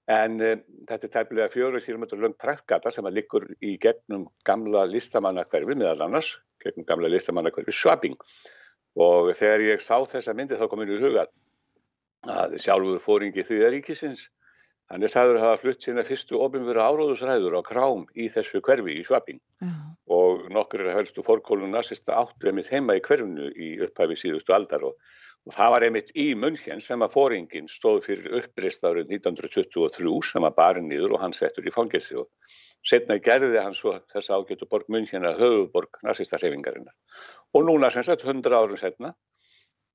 En 0.10 0.38
uh, 0.40 0.54
þetta 0.88 1.08
er 1.08 1.14
tæpilega 1.14 1.54
fjóru 1.54 1.82
kílometrar 1.84 2.22
löng 2.24 2.38
praktgata 2.40 2.92
sem 2.94 3.06
að 3.06 3.20
liggur 3.20 3.48
í 3.60 3.76
gegnum 3.82 4.28
gamla 4.48 4.86
listamannakverfi 4.90 5.76
meðal 5.76 6.06
annars, 6.08 6.38
gegnum 6.64 6.88
gamla 6.88 7.12
listamannakverfi 7.12 7.76
Schwabing. 7.76 8.16
Og 8.98 9.34
þegar 9.38 9.66
ég 9.66 9.84
sá 9.84 10.00
þessa 10.10 10.34
myndi 10.38 10.58
þá 10.58 10.66
kom 10.70 10.82
mér 10.82 10.96
í 10.96 11.02
huga 11.02 11.28
að 12.28 12.58
sjálfur 12.64 13.04
fóringi 13.04 13.46
Þvíðaríkisins, 13.46 14.30
hann 14.92 15.04
er 15.04 15.12
sagður 15.12 15.40
að 15.40 15.46
hafa 15.46 15.62
flutt 15.64 15.84
sína 15.84 16.06
fyrstu 16.08 16.40
ofinveru 16.40 16.84
áróðusræður 16.84 17.60
á 17.60 17.62
krám 17.68 18.06
í 18.16 18.30
þessu 18.34 18.62
hverfi 18.64 19.00
í 19.00 19.06
Schwabing. 19.08 19.42
Uh 19.62 19.68
-huh. 19.68 19.94
Og 20.18 20.50
nokkur 20.54 20.82
er 20.82 20.92
að 20.92 21.00
helstu 21.02 21.24
fórkólun 21.28 21.74
nazista 21.76 22.16
áttremið 22.22 22.72
heima 22.72 22.96
í 22.96 23.04
hverfinu 23.04 23.52
í 23.52 23.70
upphæfi 23.84 24.16
síðustu 24.24 24.56
aldar 24.56 24.84
og 24.88 24.96
Og 25.48 25.54
það 25.56 25.70
var 25.72 25.84
einmitt 25.88 26.10
í 26.20 26.26
München 26.36 26.82
sem 26.84 27.04
að 27.06 27.14
fóringin 27.14 27.70
stóð 27.72 28.02
fyrir 28.04 28.34
upprist 28.42 28.84
árið 28.84 29.14
1923 29.16 30.16
sem 30.28 30.44
að 30.44 30.58
barinn 30.58 30.90
nýður 30.92 31.14
og 31.16 31.22
hann 31.24 31.36
settur 31.38 31.70
í 31.70 31.72
fangelsi 31.72 32.18
og 32.20 32.28
setna 32.84 33.16
gerði 33.24 33.62
hann 33.64 33.78
svo 33.78 33.94
þess 34.12 34.34
ágættu 34.36 34.68
borg 34.68 34.92
München 34.92 35.28
að 35.30 35.40
höfuborg 35.46 36.02
nazistarhefingarinnar. 36.04 36.92
Og 37.56 37.64
núna 37.64 37.88
sem 37.96 38.04
sagt 38.04 38.28
100 38.28 38.60
árun 38.60 38.82
setna 38.82 39.14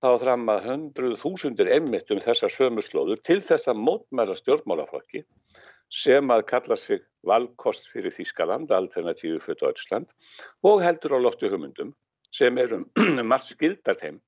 þá 0.03 0.09
þrammað 0.19 0.65
100.000 0.67 1.71
emmitt 1.77 2.11
um 2.11 2.21
þessa 2.23 2.51
sömurslóður 2.51 3.21
til 3.23 3.39
þess 3.45 3.71
að 3.71 3.83
mótmæla 3.87 4.35
stjórnmálaflokki 4.39 5.23
sem 5.93 6.33
að 6.33 6.47
kalla 6.49 6.77
sig 6.81 7.03
valkost 7.29 7.87
fyrir 7.93 8.15
Þískaland, 8.17 8.73
alternatífu 8.73 9.39
fyrir 9.45 9.61
Deutschland 9.61 10.11
og 10.67 10.83
heldur 10.83 11.15
á 11.15 11.19
loftu 11.23 11.51
humundum 11.53 11.93
sem 12.35 12.59
erum 12.59 12.89
margt 13.31 13.53
skildar 13.53 13.99
þeim 14.01 14.19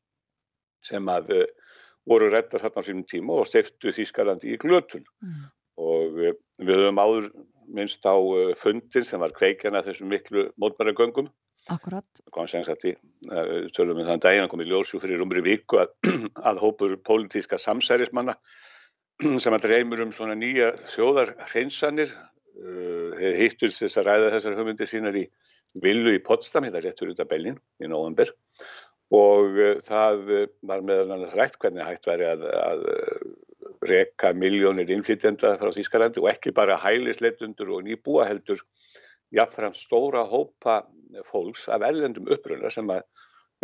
sem 0.84 1.08
að 1.08 1.32
uh, 1.32 1.44
voru 2.06 2.28
redda 2.30 2.60
þarna 2.60 2.84
á 2.84 2.86
sínum 2.86 3.06
tíma 3.08 3.40
og 3.40 3.48
steiftu 3.48 3.94
Þískalandi 3.96 4.52
í 4.54 4.60
glötun 4.60 5.06
mm. 5.24 5.46
og 5.80 6.20
uh, 6.20 6.36
við 6.60 6.84
höfum 6.84 7.00
áður 7.00 7.30
minnst 7.74 8.04
á 8.04 8.14
uh, 8.14 8.52
fundin 8.60 9.08
sem 9.08 9.24
var 9.24 9.34
kveikjana 9.34 9.82
þessum 9.86 10.12
miklu 10.12 10.50
mótmæragöngum 10.60 11.32
Akkurat 11.72 12.20
Konsensaði, 12.34 12.92
tölum 13.72 13.96
við 13.96 14.10
þann 14.10 14.20
daginn 14.20 14.50
komið 14.52 14.72
ljósjú 14.72 15.00
fyrir 15.00 15.22
umri 15.24 15.40
viku 15.44 15.80
að, 15.80 15.94
að 16.48 16.60
hópur 16.60 16.96
pólitíska 17.00 17.56
samsærismanna 17.60 18.36
sem 19.42 19.56
að 19.56 19.64
dreymur 19.68 20.04
um 20.04 20.12
svona 20.12 20.36
nýja 20.36 20.74
þjóðar 20.92 21.32
hreinsanir 21.48 22.12
þeir 22.54 23.38
hittust 23.40 23.80
þess 23.82 23.98
að 23.98 24.10
ræða 24.10 24.32
þessar 24.36 24.58
hugmyndir 24.60 24.90
sínar 24.90 25.16
í 25.18 25.24
Villu 25.82 26.12
í 26.14 26.20
Potsdam, 26.22 26.68
þetta 26.68 26.78
er 26.78 26.84
réttur 26.86 27.10
út 27.10 27.22
af 27.24 27.30
Bellin 27.32 27.56
í 27.82 27.88
nóðanberg 27.90 28.36
og 29.14 29.56
uh, 29.58 29.80
það 29.84 30.20
var 30.62 30.84
meðal 30.86 31.16
annars 31.16 31.34
rætt 31.34 31.58
hvernig 31.60 31.86
hægt 31.88 32.06
væri 32.06 32.28
að, 32.28 32.44
að 32.54 32.84
reka 33.88 34.32
miljónir 34.36 34.90
innflytjenda 34.94 35.56
frá 35.60 35.72
Þýskalandi 35.74 36.22
og 36.22 36.30
ekki 36.30 36.54
bara 36.56 36.78
hælisleitundur 36.80 37.74
og 37.74 37.84
nýbúa 37.88 38.28
heldur 38.28 38.62
jáfnfram 39.34 39.74
stóra 39.76 40.24
hópa 40.30 40.84
fólks 41.28 41.68
af 41.72 41.84
ellendum 41.86 42.28
uppröndar 42.30 42.72
sem 42.74 42.90
að 42.90 43.04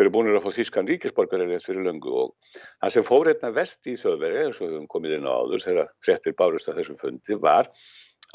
eru 0.01 0.13
búin 0.15 0.31
að 0.33 0.45
fá 0.45 0.55
Þýskan 0.57 0.89
ríkisborgar 0.89 1.43
eða 1.45 1.59
fyrir 1.65 1.85
löngu 1.85 2.13
og 2.23 2.59
það 2.81 2.95
sem 2.95 3.07
fór 3.07 3.31
einna 3.33 3.51
vest 3.57 3.89
í 3.91 3.97
þjóðveri 4.01 4.45
eins 4.45 4.61
og 4.61 4.67
við 4.69 4.77
höfum 4.77 4.91
komið 4.95 5.17
inn 5.17 5.29
á 5.29 5.33
áður 5.35 5.65
þegar 5.67 5.91
frettir 6.07 6.37
bárust 6.39 6.71
að 6.71 6.81
þessum 6.81 7.01
fundi 7.01 7.39
var 7.43 7.69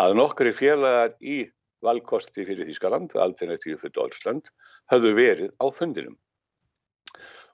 að 0.04 0.18
nokkri 0.20 0.52
félagar 0.56 1.16
í 1.24 1.46
valkosti 1.86 2.46
fyrir 2.48 2.68
Þýskaland, 2.68 3.16
alternatíu 3.20 3.80
fyrir 3.80 3.96
Dólsland, 3.96 4.48
höfðu 4.92 5.12
verið 5.18 5.52
á 5.62 5.66
fundinum. 5.74 6.16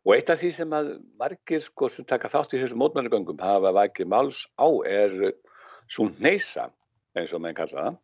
Og 0.08 0.16
eitt 0.16 0.32
af 0.34 0.40
því 0.42 0.52
sem 0.56 0.72
að 0.74 0.94
margir 1.20 1.62
sko 1.62 1.90
sem 1.92 2.08
taka 2.10 2.32
þátt 2.32 2.56
í 2.56 2.62
þessum 2.62 2.82
mótmannagöngum 2.82 3.42
hafa 3.44 3.74
vakið 3.76 4.10
máls 4.10 4.46
á 4.58 4.68
er 4.90 5.14
svo 5.92 6.08
neysa, 6.24 6.72
eins 7.18 7.36
og 7.36 7.44
menn 7.44 7.58
kalla 7.58 7.86
það, 7.86 8.00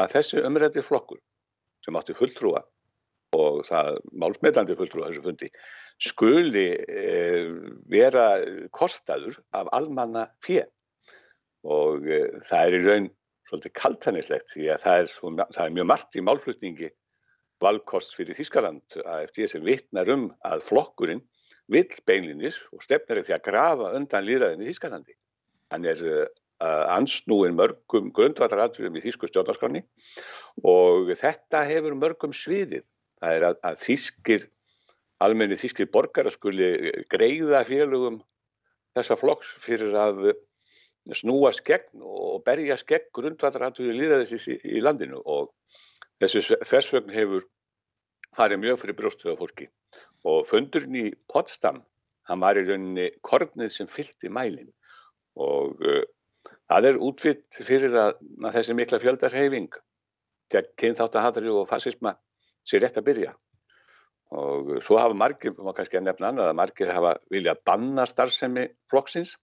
að 0.00 0.14
þessi 0.16 0.44
umrætti 0.46 0.84
flokkur 0.86 1.20
sem 1.84 1.98
átti 1.98 2.16
fulltrúa 2.16 2.62
og 3.36 3.62
það 3.68 3.98
málsmeitandi 4.22 4.76
fulltrúa 4.78 5.08
þessu 5.08 5.24
fundi 5.24 5.48
skuli 6.02 6.68
e, 6.76 7.16
vera 7.90 8.26
kostaður 8.74 9.38
af 9.56 9.70
almanna 9.72 10.26
fjö 10.44 10.64
og 11.68 12.08
e, 12.08 12.24
það 12.48 12.66
er 12.66 12.76
í 12.76 12.82
raun 12.86 13.10
svolítið 13.48 13.76
kaltaníslegt 13.78 14.52
því 14.54 14.68
að 14.72 14.84
það 14.84 14.98
er, 14.98 15.08
svo, 15.12 15.32
það 15.38 15.64
er 15.64 15.76
mjög 15.78 15.88
margt 15.92 16.18
í 16.18 16.24
málflutningi 16.24 16.92
valkost 17.62 18.16
fyrir 18.16 18.36
Þískaland 18.38 19.00
að 19.04 19.26
eftir 19.26 19.46
þess 19.46 19.58
að 19.58 19.68
vittnar 19.68 20.12
um 20.12 20.28
að 20.48 20.64
flokkurinn 20.68 21.22
vill 21.72 21.90
beinlinis 22.08 22.58
og 22.74 22.82
stefnir 22.84 23.22
því 23.22 23.36
að 23.36 23.44
grafa 23.46 23.90
undan 23.96 24.26
líðræðin 24.26 24.64
í 24.64 24.70
Þískanandi. 24.70 25.14
Hann 25.72 25.86
er 25.88 26.00
uh, 26.02 26.24
ansnúin 26.92 27.56
mörgum 27.56 28.10
grundvallaratriðum 28.14 28.98
í 28.98 29.04
Þísku 29.04 29.30
stjórnarskroni 29.30 29.84
og 30.68 31.12
þetta 31.18 31.62
hefur 31.68 31.96
mörgum 31.98 32.34
sviðið. 32.36 32.84
Það 33.22 33.36
er 33.38 33.46
að, 33.46 33.58
að 33.68 33.80
Þískir, 33.84 34.46
almenni 35.22 35.58
Þískir 35.60 35.90
borgara 35.94 36.32
skuli 36.34 36.92
greiða 37.12 37.62
félögum 37.68 38.18
þessa 38.96 39.16
flokks 39.20 39.52
fyrir 39.62 39.94
að 39.96 40.32
snúa 41.18 41.52
skegn 41.54 42.02
og 42.02 42.42
berja 42.46 42.76
skegn 42.80 43.08
grundvallaratriðu 43.14 43.94
líðræðis 43.96 44.48
í, 44.50 44.58
í 44.76 44.82
landinu 44.82 45.22
og 45.22 45.52
þessu 46.22 46.58
þess 46.62 46.92
vegna 46.94 47.14
hefur 47.16 47.46
farið 48.36 48.62
mjög 48.62 48.82
fyrir 48.82 48.98
brjóstuða 48.98 49.38
fólki. 49.38 49.68
Og 50.26 50.44
fundurinn 50.48 50.98
í 50.98 51.06
Potsdam 51.30 51.82
hann 52.30 52.42
var 52.42 52.58
í 52.58 52.66
rauninni 52.66 53.08
kornið 53.26 53.72
sem 53.74 53.90
fyllt 53.90 54.26
í 54.26 54.30
mælin 54.30 54.70
og 55.38 55.80
uh, 55.82 56.02
það 56.70 56.90
er 56.90 57.00
útvitt 57.02 57.62
fyrir 57.64 57.96
að, 57.98 58.18
að 58.44 58.58
þessi 58.58 58.76
mikla 58.78 59.00
fjöldarheyfing 59.02 59.80
gegn 60.52 60.70
kynþáttahatari 60.82 61.50
og 61.50 61.66
fascisma 61.70 62.14
sé 62.68 62.80
rétt 62.80 62.98
að 63.00 63.08
byrja 63.10 63.32
og 64.32 64.76
svo 64.80 64.98
hafa 65.00 65.16
margir, 65.16 65.54
má 65.60 65.74
kannski 65.76 65.98
að 65.98 66.06
nefna 66.08 66.30
annað, 66.30 66.50
að 66.50 66.58
margir 66.60 66.92
hafa 66.92 67.16
viljað 67.32 67.58
banna 67.68 68.06
starfsemi 68.08 68.66
flokksins. 68.90 69.34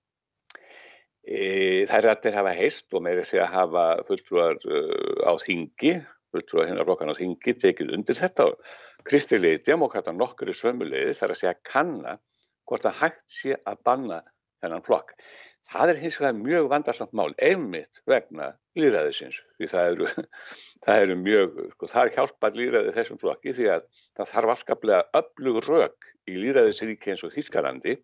E, 1.21 1.85
þær 1.89 2.07
rættir 2.07 2.37
hafa 2.37 2.55
heist 2.57 2.95
og 2.97 3.03
meiri 3.05 3.25
sé 3.27 3.41
að 3.43 3.51
hafa 3.53 3.83
fulltrúar 4.07 4.57
uh, 4.65 5.29
á 5.29 5.33
þingi, 5.43 5.99
fulltrúar 6.33 6.71
hinnar 6.71 6.87
flokkan 6.89 7.13
á 7.13 7.19
þingi, 7.19 7.53
tekið 7.61 7.93
undir 7.99 8.17
þetta 8.17 8.47
og 8.49 8.71
kristilegi 9.05 9.61
demokrata 9.67 10.13
nokkur 10.15 10.49
í 10.49 10.57
sömulegis 10.57 11.21
þar 11.21 11.35
að 11.35 11.41
segja 11.41 11.53
að 11.53 11.61
kanna 11.69 12.15
hvort 12.69 12.89
að 12.89 12.97
hægt 13.03 13.23
sé 13.29 13.59
að 13.59 13.83
banna 13.85 14.23
þennan 14.63 14.85
flokk. 14.85 15.13
Það 15.69 15.91
er 15.93 15.99
hins 16.01 16.15
vegar 16.17 16.37
mjög 16.37 16.67
vandarsamt 16.71 17.11
mál, 17.13 17.29
einmitt 17.37 17.99
vegna 18.09 18.53
líðræðisins, 18.79 19.37
því 19.59 19.67
það 19.69 19.89
eru, 19.91 20.07
það 20.85 21.03
eru 21.03 21.17
mjög, 21.19 21.59
sko, 21.75 21.89
það 21.91 22.01
er 22.07 22.13
hjálpað 22.15 22.59
líðræði 22.61 22.93
þessum 22.95 23.19
flokki 23.21 23.53
því 23.57 23.67
að 23.75 23.85
það 24.17 24.31
þarf 24.33 24.53
afskaplega 24.55 25.03
öflug 25.21 25.59
rök 25.67 26.09
í 26.29 26.37
líðræðisríki 26.39 27.13
eins 27.13 27.25
og 27.27 27.33
Þískalandi 27.35 27.97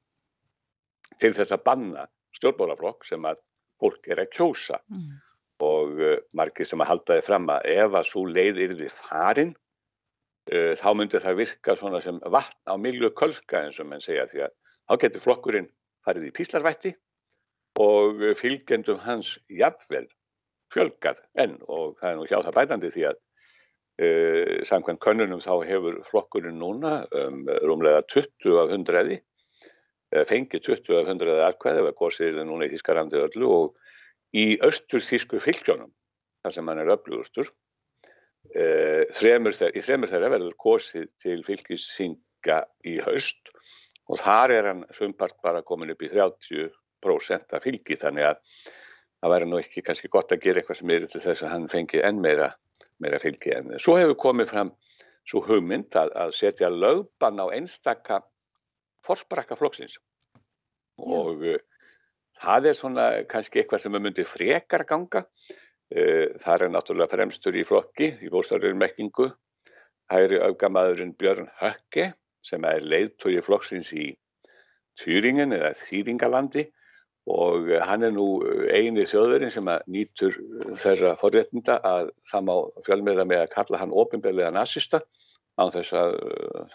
til 1.21 1.31
þess 1.37 1.55
að 1.55 1.63
banna 1.65 2.05
stjórnbólaflokk 2.37 3.05
sem 3.07 3.25
að 3.25 3.41
fólk 3.81 4.09
er 4.11 4.21
að 4.23 4.31
kjósa 4.35 4.81
Mm. 4.91 5.15
og 5.63 5.99
uh, 6.03 6.17
margir 6.35 6.67
sem 6.67 6.81
að 6.83 6.89
halda 6.91 7.15
þið 7.17 7.27
fram 7.29 7.49
að 7.53 7.67
ef 7.71 7.93
að 7.95 8.07
svo 8.09 8.25
leið 8.27 8.57
yrði 8.65 8.89
farin 8.91 9.53
uh, 10.51 10.73
þá 10.75 10.89
myndi 10.99 11.21
það 11.23 11.37
virka 11.39 11.75
svona 11.79 12.01
sem 12.03 12.19
vatn 12.19 12.67
á 12.67 12.75
milju 12.75 13.09
kölska 13.15 13.63
eins 13.63 13.79
og 13.79 13.87
menn 13.87 14.03
segja 14.03 14.27
því 14.31 14.43
að 14.47 14.55
þá 14.85 14.93
getur 15.05 15.23
flokkurinn 15.23 15.69
farið 16.05 16.27
í 16.27 16.33
píslarvætti 16.35 16.91
og 17.81 18.23
fylgjendum 18.39 19.01
hans 19.03 19.35
jafnvel 19.51 20.07
fjölgað 20.73 21.21
enn. 21.39 21.57
Og 21.67 21.95
það 21.99 22.09
er 22.09 22.19
nú 22.19 22.27
hjá 22.29 22.39
það 22.39 22.57
bætandi 22.59 22.91
því 22.95 23.05
að 23.11 23.21
uh, 24.05 24.57
samkvæmt 24.69 25.03
könnunum 25.03 25.43
þá 25.43 25.53
hefur 25.67 26.01
flokkurinn 26.09 26.59
núna 26.61 26.97
um, 27.11 27.43
rúmlega 27.67 28.05
20 28.11 28.61
af 28.63 28.75
100 28.75 29.19
fengið 30.29 30.61
20 30.63 30.99
af 31.01 31.09
100 31.11 31.41
atkvæði 31.49 31.81
eða 31.81 31.93
góðsýrið 31.99 32.47
núna 32.47 32.67
í 32.67 32.71
Þískarandi 32.71 33.19
öllu 33.25 33.49
og 33.51 34.35
í 34.37 34.45
austur 34.63 35.03
þísku 35.03 35.41
fylgjónum 35.43 35.91
þar 36.45 36.55
sem 36.55 36.69
hann 36.69 36.81
er 36.83 36.91
öflugustur 36.93 37.49
uh, 37.49 39.03
þremur 39.17 39.57
þeirra, 39.57 39.73
í 39.75 39.83
þremur 39.83 40.11
þeirra 40.11 40.31
verður 40.35 40.57
góðsýr 40.61 41.09
til 41.23 41.39
fylgisinga 41.47 42.61
í 42.87 42.97
haust 43.03 43.51
og 44.05 44.21
þar 44.21 44.53
er 44.53 44.69
hann 44.71 44.83
sumpart 44.93 45.37
bara 45.43 45.65
komin 45.65 45.91
upp 45.95 46.05
í 46.05 46.11
30% 46.13 46.71
af 47.05 47.63
fylgi 47.63 47.97
þannig 48.01 48.29
að 48.29 48.39
það 49.21 49.33
væri 49.33 49.49
nú 49.49 49.59
ekki 49.59 49.83
kannski 49.85 50.11
gott 50.11 50.31
að 50.31 50.43
gera 50.43 50.61
eitthvað 50.61 50.79
sem 50.79 50.93
er 50.93 51.05
til 51.09 51.21
þess 51.23 51.43
að 51.43 51.53
hann 51.53 51.67
fengi 51.71 52.01
enn 52.03 52.21
meira, 52.21 52.51
meira 53.01 53.19
fylgi. 53.19 53.53
En 53.55 53.79
svo 53.81 53.97
hefur 53.99 54.17
komið 54.21 54.51
fram 54.51 54.73
svo 55.25 55.41
hugmynd 55.45 55.95
að, 55.97 56.11
að 56.13 56.33
setja 56.37 56.69
lögbann 56.69 57.41
á 57.41 57.45
einstaka 57.55 58.21
forsprakka 59.05 59.57
flokksins. 59.57 59.97
Og 61.01 61.41
uh, 61.41 61.57
það 62.41 62.69
er 62.69 62.77
svona 62.77 63.07
kannski 63.29 63.61
eitthvað 63.61 63.85
sem 63.85 63.97
myndi 63.97 64.27
frekar 64.27 64.85
ganga. 64.87 65.25
Uh, 65.89 66.35
það 66.41 66.67
er 66.67 66.75
náttúrulega 66.75 67.13
fremstur 67.13 67.57
í 67.57 67.65
flokki 67.65 68.11
í 68.21 68.29
bóstaflega 68.33 68.77
mekkingu 68.77 69.31
hægri 70.11 70.39
auðgamaðurinn 70.45 71.15
Björn 71.17 71.49
Hökke 71.59 72.11
sem 72.45 72.65
er 72.69 72.85
leiðtói 72.85 73.39
flokksins 73.45 73.91
í 73.97 74.11
Þýringen 75.01 75.51
eða 75.57 75.73
Þýringalandi 75.75 76.69
og 77.25 77.69
uh, 77.71 77.79
hann 77.87 78.03
er 78.05 78.11
nú 78.13 78.25
eini 78.69 79.05
þjóðurinn 79.09 79.51
sem 79.53 79.67
að 79.71 79.85
nýtur 79.89 80.35
þeirra 80.83 81.15
forréttinda 81.21 81.79
að 81.81 82.11
það 82.31 82.43
má 82.49 82.55
fjölmiðra 82.85 83.25
með 83.25 83.43
að 83.45 83.53
kalla 83.55 83.79
hann 83.81 83.93
ofinbeglega 83.97 84.51
nazista 84.53 85.01
á 85.55 85.63
þess 85.71 85.93
að 85.95 86.17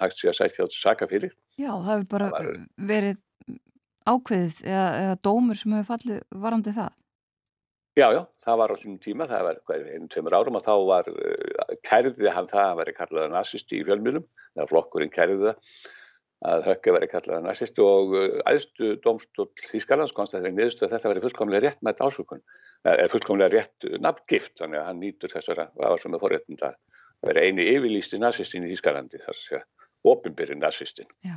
hægt 0.01 0.19
sé 0.19 0.31
að 0.33 0.39
sækja 0.41 0.65
átt 0.67 0.77
saka 0.79 1.07
fyrir. 1.11 1.35
Já, 1.61 1.71
það 1.77 1.91
hefur 1.93 2.09
bara 2.15 2.31
Það 2.33 2.47
var- 2.49 2.63
verið 2.91 3.19
ákveðið 4.11 4.57
eða, 4.65 4.87
eða 5.05 5.19
dómur 5.29 5.59
sem 5.61 5.75
hefur 5.77 5.91
fallið 5.93 6.23
varandi 6.47 6.73
það. 6.79 6.91
Já, 7.99 8.07
já, 8.15 8.21
það 8.47 8.59
var 8.63 8.73
á 8.73 8.77
sínum 8.81 8.99
tíma, 9.03 9.27
það 9.29 9.43
var 9.47 9.57
einu, 9.77 10.09
tveimur 10.09 10.37
árum 10.39 10.57
og 10.57 10.63
þá 10.65 10.75
var, 10.89 11.09
uh, 11.11 11.73
kærði 11.85 12.31
hann 12.33 12.49
það 12.49 12.67
að 12.71 12.79
veri 12.81 12.95
kallaða 12.97 13.33
nazisti 13.35 13.81
í 13.81 13.85
fjölmiðlum, 13.87 14.25
eða 14.57 14.69
flokkurinn 14.71 15.13
kærði 15.13 15.41
það 15.43 15.91
að 16.49 16.65
höggi 16.71 16.95
veri 16.97 17.09
kallaða 17.11 17.45
nazisti 17.45 17.83
og 17.85 18.15
uh, 18.17 18.39
æðstu 18.49 18.95
domstól 19.05 19.51
Þýskalands 19.61 20.15
konstaði 20.17 20.55
niðurstu 20.55 20.87
að 20.87 20.95
þetta 20.95 21.13
veri 21.13 21.25
fullkomlega 21.27 21.67
rétt 21.67 21.83
með 21.85 22.01
ásökun, 22.07 22.41
eða 22.89 23.11
fullkomlega 23.13 23.53
rétt 23.53 23.89
nafngift, 24.01 24.55
þannig 24.61 24.81
að 24.81 24.89
hann 24.89 25.03
nýtur 25.03 25.35
þessara 25.35 25.69
áhersum 25.77 26.17
með 26.17 26.25
forréttinda 26.25 26.73
að 26.73 27.29
vera 27.29 27.45
eini 27.45 27.69
yfirlýsti 27.75 28.21
nazistin 28.23 28.65
í 28.65 28.73
Þýskalandi, 28.73 29.21
þar 29.21 29.37
að 29.37 29.43
segja, 29.45 29.63
opinbyrri 30.09 30.57
nazistin. 30.57 31.11
Já. 31.27 31.37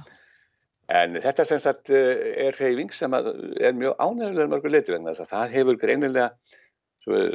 En 0.93 1.19
þetta 1.23 1.45
sem 1.47 1.59
sagt 1.63 1.91
eh, 1.91 2.47
er 2.47 2.55
reyfing 2.59 2.91
sem 2.95 3.13
að 3.15 3.29
er 3.59 3.75
mjög 3.75 3.99
ánægulega 3.99 4.51
mörgur 4.51 4.71
leiti 4.71 4.91
vegna 4.91 5.11
þess 5.11 5.25
að 5.25 5.31
það 5.35 5.55
hefur 5.57 5.79
greinilega, 5.83 6.31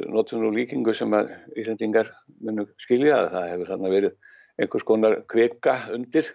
notum 0.08 0.40
nú 0.40 0.50
líkingu 0.56 0.94
sem 0.96 1.12
að 1.12 1.34
Íslandingar 1.60 2.08
munum 2.40 2.68
skilja 2.80 3.18
að 3.18 3.34
það 3.34 3.48
hefur 3.50 3.82
verið 3.92 4.14
einhvers 4.58 4.86
konar 4.88 5.16
kvika 5.28 5.74
undir 5.92 6.30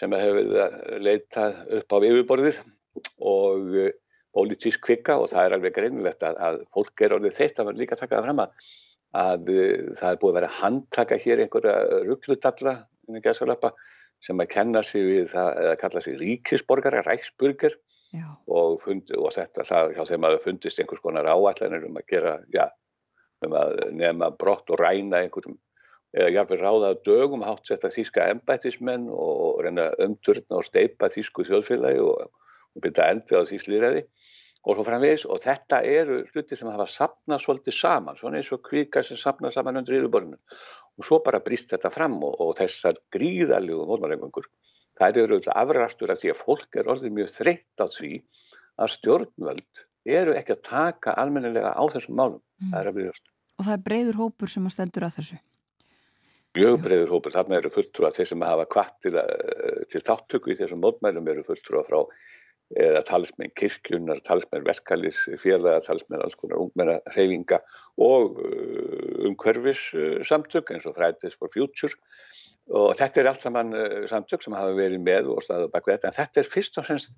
sem 0.00 0.14
að 0.16 0.22
hefur 0.24 0.38
verið 0.38 0.60
að 0.64 1.06
leita 1.06 1.46
upp 1.78 1.94
á 1.94 1.96
yfirborðið 2.10 2.60
og 3.30 3.74
uh, 3.76 3.90
pólitísk 4.34 4.84
kvika 4.86 5.18
og 5.20 5.30
það 5.32 5.46
er 5.46 5.56
alveg 5.56 5.76
greinilegt 5.76 6.26
að, 6.26 6.38
að 6.48 6.60
fólk 6.74 7.04
er 7.04 7.16
orðið 7.16 7.36
þeitt 7.36 7.60
að 7.60 7.70
vera 7.70 7.82
líka 7.82 7.96
að 7.96 8.02
taka 8.04 8.16
það 8.16 8.28
fram 8.28 8.42
að, 8.44 8.68
að 9.20 9.54
uh, 9.54 9.78
það 10.00 10.10
er 10.10 10.20
búið 10.22 10.32
að 10.32 10.38
vera 10.40 10.50
að 10.50 10.60
handtaka 10.60 11.20
hér 11.24 11.44
einhverja 11.44 12.76
gæsalappa 13.24 13.74
sem 14.24 14.42
að 14.42 14.50
kenna 14.52 14.82
sig 14.84 15.06
við 15.06 15.30
það 15.32 15.62
eða 15.62 15.78
kalla 15.80 16.02
sig 16.04 16.18
ríkisborgara, 16.20 17.04
ræksburger. 17.06 17.76
Og, 18.50 18.80
fund, 18.82 19.12
og 19.14 19.30
þetta 19.36 19.64
það 19.68 19.92
hjá 19.94 20.00
þeim 20.08 20.24
að 20.26 20.32
það 20.34 20.46
fundist 20.48 20.80
einhvers 20.82 21.02
konar 21.04 21.28
áallanir 21.30 21.84
um 21.86 21.98
að 22.00 22.08
gera, 22.10 22.32
já, 22.50 22.64
um 23.46 23.54
að 23.54 23.76
nema 23.94 24.32
brott 24.34 24.72
og 24.74 24.80
ræna 24.80 25.20
einhverjum 25.22 25.54
eða 26.16 26.32
jáfnveg 26.34 26.62
ráða 26.64 26.90
dögum 27.06 27.44
hátt 27.46 27.70
setta 27.70 27.90
þýska 27.92 28.26
embættismenn 28.34 29.08
og 29.14 29.62
reyna 29.64 29.90
umturna 30.02 30.58
og 30.58 30.66
steipa 30.66 31.10
þýsku 31.12 31.46
þjóðfélagi 31.46 32.02
og, 32.02 32.30
og 32.74 32.84
byrja 32.84 33.10
endi 33.14 33.38
á 33.38 33.42
þýslýræði 33.46 34.04
og 34.60 34.76
svo 34.76 34.84
framvegis 34.84 35.24
og 35.30 35.40
þetta 35.44 35.80
eru 35.88 36.18
hluti 36.32 36.58
sem 36.58 36.68
hafa 36.68 36.88
sapnað 36.90 37.44
svolítið 37.44 37.76
saman, 37.78 38.18
svona 38.18 38.40
eins 38.40 38.50
og 38.52 38.62
kvika 38.66 39.04
sem 39.06 39.16
sapnað 39.16 39.54
saman 39.56 39.80
undir 39.80 40.00
yfirborðinu 40.00 40.36
og 40.98 41.06
svo 41.06 41.20
bara 41.24 41.40
brýst 41.44 41.70
þetta 41.72 41.92
fram 41.94 42.18
og, 42.26 42.34
og 42.42 42.56
þessar 42.58 42.98
gríðalegu 43.14 43.86
mótmælengungur 43.88 44.50
það 45.00 45.22
eru 45.24 45.40
afrastur 45.54 46.12
að 46.12 46.24
því 46.24 46.34
að 46.34 46.42
fólk 46.42 46.76
er 46.76 46.90
orðið 46.92 47.16
mjög 47.16 47.32
þreytt 47.38 47.80
á 47.80 47.86
því 47.88 48.14
að 48.80 48.94
stjórnvöld 48.96 49.84
eru 50.10 50.34
ekki 50.36 50.56
að 50.56 50.64
taka 50.66 51.14
almennilega 51.20 51.72
á 51.76 51.84
þessum 51.92 52.16
málum. 52.16 52.40
Mm. 52.60 52.72
Það 52.72 52.80
er 52.80 52.90
að 52.90 52.98
byrja 52.98 53.12
og 53.60 53.66
það 53.66 53.76
er 53.76 53.82
breyður 53.84 54.16
hópur 54.16 54.48
sem 54.48 54.64
að 54.64 54.72
stendur 54.72 55.04
að 55.04 55.16
þessu. 55.18 55.38
Mjög 56.56 56.80
breyður 56.84 57.14
hópur. 57.14 57.34
Þarna 57.34 57.58
eru 57.60 57.70
fulltrúa 57.72 58.10
þeir 58.14 58.28
sem 58.32 58.44
hafa 58.46 58.66
kvart 58.70 58.96
til, 59.04 59.14
að- 59.20 59.86
til 59.92 60.02
þáttöku 60.06 60.52
í 60.52 60.58
þessum 60.58 60.82
mótmælum 60.84 61.28
eru 61.30 61.44
fulltrúa 61.46 61.84
frá 61.86 62.00
eða 62.78 63.00
talsmenn 63.02 63.50
kirkjunar, 63.58 64.20
talsmenn 64.22 64.62
verkalis 64.62 65.24
félaga, 65.42 65.80
talsmenn 65.82 66.22
alls 66.22 66.36
konar 66.38 66.60
ungmenna 66.62 67.00
reyfinga 67.16 67.58
og 67.98 68.38
uh, 68.38 69.26
umhverfis 69.26 69.88
samtök 70.28 70.70
eins 70.70 70.86
og 70.86 70.94
Fridays 70.94 71.34
for 71.34 71.50
Future 71.50 71.96
og 72.70 72.94
þetta 72.94 73.20
er 73.24 73.30
allt 73.32 73.42
saman 73.42 73.74
samtök 74.06 74.44
sem 74.44 74.54
hafa 74.54 74.76
verið 74.78 75.02
með 75.02 75.32
og 75.34 75.42
staðið 75.42 75.72
bak 75.74 75.88
við 75.88 75.96
þetta 75.96 76.12
en 76.12 76.18
þetta 76.20 76.40
er 76.44 76.50
fyrst 76.52 76.78
og 76.78 76.86
semst 76.86 77.10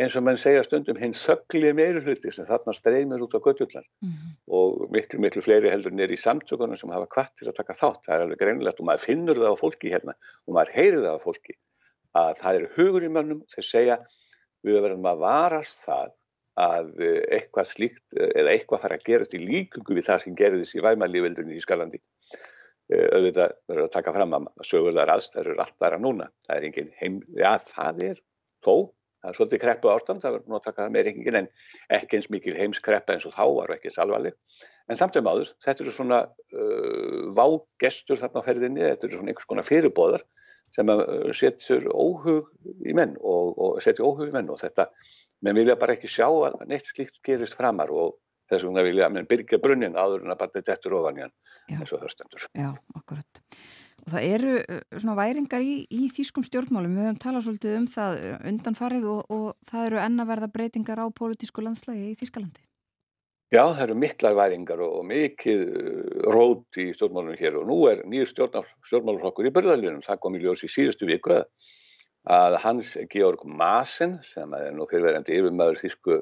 eins 0.00 0.16
og 0.16 0.24
mann 0.26 0.38
segja 0.40 0.62
stundum 0.64 0.98
hinn 1.00 1.12
þöggli 1.16 1.72
meiri 1.76 2.00
hluti 2.04 2.32
sem 2.32 2.46
þarna 2.48 2.72
streymir 2.76 3.22
út 3.24 3.34
á 3.36 3.40
göttullar 3.44 3.84
Mm. 4.02 4.36
og 4.48 4.90
miklu, 4.94 5.20
miklu 5.20 5.42
fleiri 5.44 5.70
heldur 5.70 5.92
nýri 5.92 6.16
í 6.16 6.20
samtökunum 6.20 6.78
sem 6.78 6.90
hafa 6.90 7.06
kvart 7.06 7.34
til 7.38 7.48
að 7.48 7.58
taka 7.58 7.74
þátt. 7.74 8.04
Það 8.06 8.14
er 8.14 8.24
alveg 8.26 8.38
greinilegt 8.40 8.80
og 8.80 8.86
maður 8.86 9.04
finnur 9.04 9.40
það 9.40 9.52
á 9.52 9.62
fólki 9.62 9.92
hérna 9.92 10.14
og 10.46 10.54
maður 10.56 10.72
heyrir 10.76 11.02
það 11.04 11.18
á 11.20 11.24
fólki 11.26 11.56
að 12.20 12.32
það 12.40 12.58
eru 12.60 12.70
hugur 12.76 13.04
í 13.06 13.10
mönnum 13.16 13.42
þeir 13.52 13.66
segja 13.68 13.98
við 14.66 14.80
verðum 14.84 15.10
að 15.10 15.20
varast 15.24 15.84
það 15.84 16.14
að 16.60 16.88
eh, 17.00 17.20
eitthvað 17.36 17.68
slíkt 17.70 18.16
eh, 18.18 18.32
eða 18.40 18.54
eitthvað 18.54 18.82
fara 18.82 18.96
að 18.98 19.04
gerast 19.06 19.34
í 19.36 19.42
líkungu 19.44 19.94
við 19.96 20.08
það 20.08 20.24
sem 20.24 20.34
gerðist 20.36 20.74
í 20.74 20.82
væmalífildunni 20.84 21.56
í 21.56 21.62
Skalandi. 21.64 22.00
Auðvitað 22.90 23.52
verður 23.70 23.84
að 23.84 23.92
taka 23.94 24.12
fram 24.16 24.32
að 24.34 24.46
sögulegar 24.66 25.12
aðstæður 25.12 25.52
eru 25.52 25.62
allt 25.62 25.84
aðra 25.86 25.98
núna. 26.02 26.24
Það 26.46 26.56
er 26.56 26.64
engin 26.66 26.88
heim, 26.98 27.20
já 27.38 27.52
það 27.70 28.00
er 28.08 28.16
þó, 28.66 28.74
það 29.20 29.30
er 29.30 29.36
svolítið 29.36 29.62
kreppu 29.62 29.92
ástand, 29.92 30.22
það 30.24 30.36
verður 30.36 30.50
nú 30.50 30.58
að 30.58 30.66
taka 30.66 30.82
það 30.82 30.92
meir 30.96 31.10
engin 31.10 31.38
en 31.40 31.48
ekki 31.96 32.18
eins 32.18 32.28
mikil 32.32 32.56
heimskreppa 32.56 33.16
eins 33.16 33.26
og 33.28 33.34
þá 33.36 33.44
var 33.58 33.74
ekki 33.76 33.90
eins 33.90 34.00
alvarleg. 34.02 34.36
En 34.90 34.98
samt 34.98 35.16
sem 35.16 35.30
áður, 35.30 35.52
þetta 35.64 35.84
eru 35.84 35.94
svona 35.94 36.20
uh, 36.26 37.18
vágestur 37.36 38.20
þarna 38.20 38.42
á 38.42 38.46
ferðinni, 38.48 38.86
þetta 38.86 39.08
eru 39.08 39.20
svona 39.20 39.34
einhvers 39.34 39.50
konar 39.50 39.68
fyrirbóðar 39.68 40.24
sem 40.74 40.90
að 40.90 41.04
uh, 41.04 41.28
setjur 41.36 41.86
óhug 41.92 42.50
í 42.86 42.96
menn 42.96 43.14
og, 43.20 43.52
og 43.60 43.78
setjur 43.84 44.10
óhug 44.10 44.32
í 44.32 44.34
menn 44.34 44.50
og 44.50 44.58
þetta, 44.62 44.88
menn 45.46 45.60
vilja 45.60 45.78
bara 45.80 45.96
ekki 45.98 46.10
sjá 46.10 46.26
að 46.30 46.58
neitt 46.70 46.88
slíkt 46.88 47.20
gerist 47.26 47.58
framar 47.58 47.92
og 47.92 48.18
þess 48.50 48.66
vegna 48.66 48.84
vilja 48.86 49.10
menn 49.12 49.28
byrja 49.30 49.60
brunnin 49.62 49.98
áður 49.98 50.24
en 50.24 50.34
að 50.34 50.42
bara 50.42 50.64
dettur 50.66 50.96
ofan 50.98 51.20
í 51.20 51.26
hann 51.26 51.36
eins 51.70 51.92
og 51.94 52.02
það 52.02 52.14
stendur. 52.16 52.48
Já, 52.58 52.70
akkurat. 52.98 53.42
Og 54.04 54.14
það 54.14 54.26
eru 54.36 54.56
uh, 54.60 54.80
svona 54.96 55.16
væringar 55.18 55.62
í, 55.64 55.76
í 55.90 56.08
þýskum 56.14 56.44
stjórnmálum. 56.46 56.96
Við 56.96 57.06
höfum 57.06 57.20
talað 57.22 57.46
svolítið 57.46 57.76
um 57.78 57.86
það 57.90 58.18
uh, 58.18 58.34
undanfarið 58.50 59.06
og, 59.12 59.20
og 59.36 59.70
það 59.70 59.86
eru 59.86 60.02
enna 60.06 60.26
verða 60.28 60.50
breytingar 60.54 61.02
á 61.02 61.06
pólitísku 61.16 61.64
landslægi 61.64 62.10
í 62.12 62.18
Þýskalandi. 62.20 62.64
Já, 63.50 63.64
það 63.64 63.82
eru 63.88 63.98
miklar 63.98 64.36
væringar 64.38 64.84
og 64.86 65.02
mikið 65.10 65.66
uh, 65.66 65.90
rót 66.36 66.80
í 66.80 66.90
stjórnmálunum 66.94 67.40
hér 67.40 67.58
og 67.60 67.68
nú 67.70 67.80
er 67.90 68.04
nýjur 68.06 68.32
stjórnmáluflokkur 68.32 69.50
í 69.50 69.54
börðalínum. 69.56 70.04
Það 70.06 70.22
kom 70.24 70.38
í 70.38 70.44
ljós 70.44 70.64
í 70.66 70.70
síðustu 70.70 71.08
viku 71.10 71.40
að, 71.40 72.56
Hans 72.62 72.94
Georg 73.10 73.42
Maasen 73.48 74.18
sem 74.26 74.52
er 74.58 74.70
nú 74.76 74.86
fyrirverandi 74.90 75.38
yfirmæður 75.38 75.80
þýsku 75.80 76.18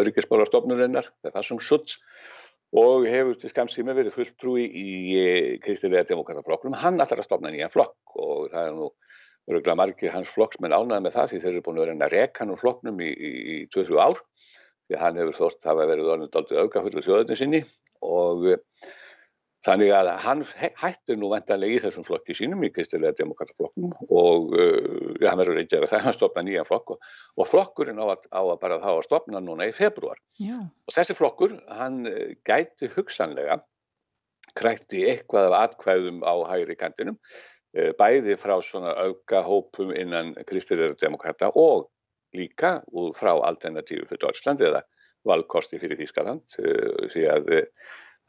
öryggismálastofnurinnar, 0.00 1.10
það 1.26 1.40
er 1.42 1.46
sem 1.46 1.60
Schutz 1.60 1.98
og 2.76 3.06
hefur 3.10 3.38
til 3.38 3.50
skamstími 3.50 3.94
verið 3.96 4.14
fulltrúi 4.14 4.64
í 4.66 4.90
kristilega 5.64 6.06
demokrataflokkum. 6.12 6.76
Hann 6.78 7.00
ætlar 7.02 7.22
að 7.22 7.26
stopna 7.26 7.50
nýjan 7.50 7.72
flokk 7.72 8.14
og 8.14 8.50
það 8.52 8.68
er 8.68 8.76
nú 8.76 8.90
öruglega 9.50 9.78
margir 9.78 10.14
hans 10.14 10.30
flokksmenn 10.30 10.74
ánæði 10.76 11.04
með 11.06 11.16
það 11.16 11.30
því 11.32 11.40
þeir 11.42 11.52
eru 11.52 11.64
búin 11.66 11.80
að 11.80 11.86
vera 11.86 12.06
að 12.06 12.14
reka 12.14 12.44
hann 12.44 12.54
úr 12.54 12.60
flokknum 12.60 13.02
í, 13.02 13.10
í, 13.10 13.30
í 13.54 13.56
20 13.74 13.98
ár 13.98 14.20
því 14.86 15.00
hann 15.00 15.18
hefur 15.18 15.38
þótt 15.40 15.70
hafa 15.70 15.88
verið 15.90 16.12
orðin 16.14 16.32
daldið 16.34 16.62
aukafullu 16.64 17.04
þjóðinni 17.06 17.38
sinni 17.40 17.62
og 18.06 18.46
Þannig 19.60 19.90
að 19.92 20.08
hann 20.24 20.42
hættir 20.80 21.18
nú 21.20 21.28
vendanlega 21.34 21.76
í 21.76 21.80
þessum 21.84 22.04
flokki 22.06 22.32
sínum, 22.36 22.62
í 22.64 22.70
kristilega 22.72 23.12
demokrataflokkum 23.18 23.90
og 24.08 24.54
uh, 24.56 25.10
ja, 25.20 25.28
hann 25.28 25.40
verður 25.42 25.58
reyndir 25.58 25.84
að 25.84 25.92
það 25.92 26.04
hann 26.06 26.16
stopna 26.16 26.44
nýjan 26.46 26.68
flokk 26.68 26.94
og, 26.94 27.10
og 27.36 27.50
flokkurinn 27.50 28.00
á 28.00 28.06
að, 28.06 28.24
á 28.32 28.40
að 28.40 28.54
bara 28.62 28.80
þá 28.80 28.88
að 28.94 29.04
stopna 29.04 29.44
núna 29.44 29.68
í 29.68 29.76
februar. 29.76 30.16
Já. 30.40 30.56
Og 30.64 30.96
þessi 30.96 31.18
flokkur, 31.18 31.58
hann 31.76 32.00
uh, 32.08 32.32
gæti 32.48 32.88
hugsanlega 32.96 33.60
krætti 34.56 35.04
eitthvað 35.12 35.50
af 35.50 35.58
atkvæðum 35.60 36.24
á 36.24 36.34
hægri 36.54 36.80
kantinum, 36.80 37.20
uh, 37.76 37.92
bæði 38.00 38.40
frá 38.40 38.56
svona 38.64 38.96
auka 38.96 39.44
hópum 39.44 39.92
innan 39.92 40.38
kristilega 40.48 40.96
demokrata 41.04 41.52
og 41.52 41.90
líka 42.32 42.78
úr 42.96 43.12
frá 43.18 43.34
alternatífu 43.36 44.08
fyrir 44.08 44.24
Deutschland 44.24 44.64
eða 44.64 44.86
valkosti 45.28 45.76
fyrir 45.76 46.00
Þískaland, 46.00 46.46
uh, 46.64 47.10
því 47.12 47.32
að 47.36 47.58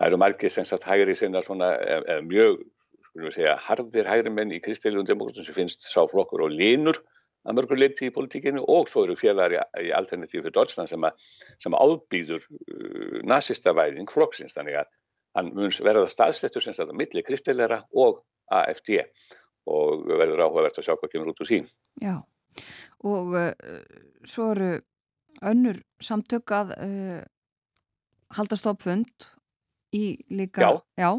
Það 0.01 0.07
eru 0.09 0.17
margir 0.17 0.49
sem 0.49 0.65
sagt 0.65 0.85
hægri 0.89 1.13
sinna 1.13 1.43
svona, 1.45 1.75
eða 1.77 2.21
mjög, 2.25 2.61
skulum 3.05 3.27
við 3.27 3.35
segja, 3.35 3.51
harðir 3.61 4.07
hægri 4.09 4.31
menn 4.33 4.53
í 4.55 4.57
kristiljóðum 4.65 5.05
demokratum 5.11 5.45
sem 5.45 5.53
finnst 5.53 5.83
sá 5.85 5.99
flokkur 6.09 6.41
og 6.47 6.55
línur 6.55 6.97
að 7.45 7.57
mörgur 7.59 7.77
leiti 7.77 8.07
í 8.09 8.13
politíkinu 8.15 8.63
og 8.65 8.89
svo 8.89 9.03
eru 9.05 9.13
félagar 9.19 9.53
í, 9.53 9.59
í 9.85 9.91
alternatífi 9.93 10.39
fyrir 10.39 10.55
Deutschland 10.55 10.89
sem, 10.89 11.05
sem 11.61 11.75
ábýður 11.77 12.47
uh, 12.49 13.19
nazista 13.29 13.75
væðing 13.77 14.09
flokksins. 14.09 14.55
Þannig 14.57 14.79
að 14.79 14.89
hann 15.37 15.51
mun 15.59 15.75
verða 15.85 16.07
staðsettur 16.09 16.65
sem 16.65 16.73
sagt 16.77 16.89
á 16.89 16.97
milli 16.97 17.21
kristilera 17.27 17.83
og 17.93 18.23
AFD 18.57 19.03
og 19.69 20.07
verður 20.09 20.47
áhugavert 20.47 20.79
að 20.81 20.87
sjá 20.87 20.95
hvað 20.95 21.11
kemur 21.13 21.29
út 21.35 21.43
úr 21.45 21.49
sín. 21.51 21.69
Já, 22.01 22.15
og 23.05 23.37
uh, 23.37 23.53
svo 24.25 24.49
eru 24.55 24.71
önnur 25.45 25.83
samtök 26.01 26.57
að 26.57 26.73
uh, 26.77 27.21
halda 28.33 28.57
stoppfund 28.57 29.29
í 29.95 30.05
líka, 30.31 30.61
já, 30.63 30.71
já. 31.01 31.11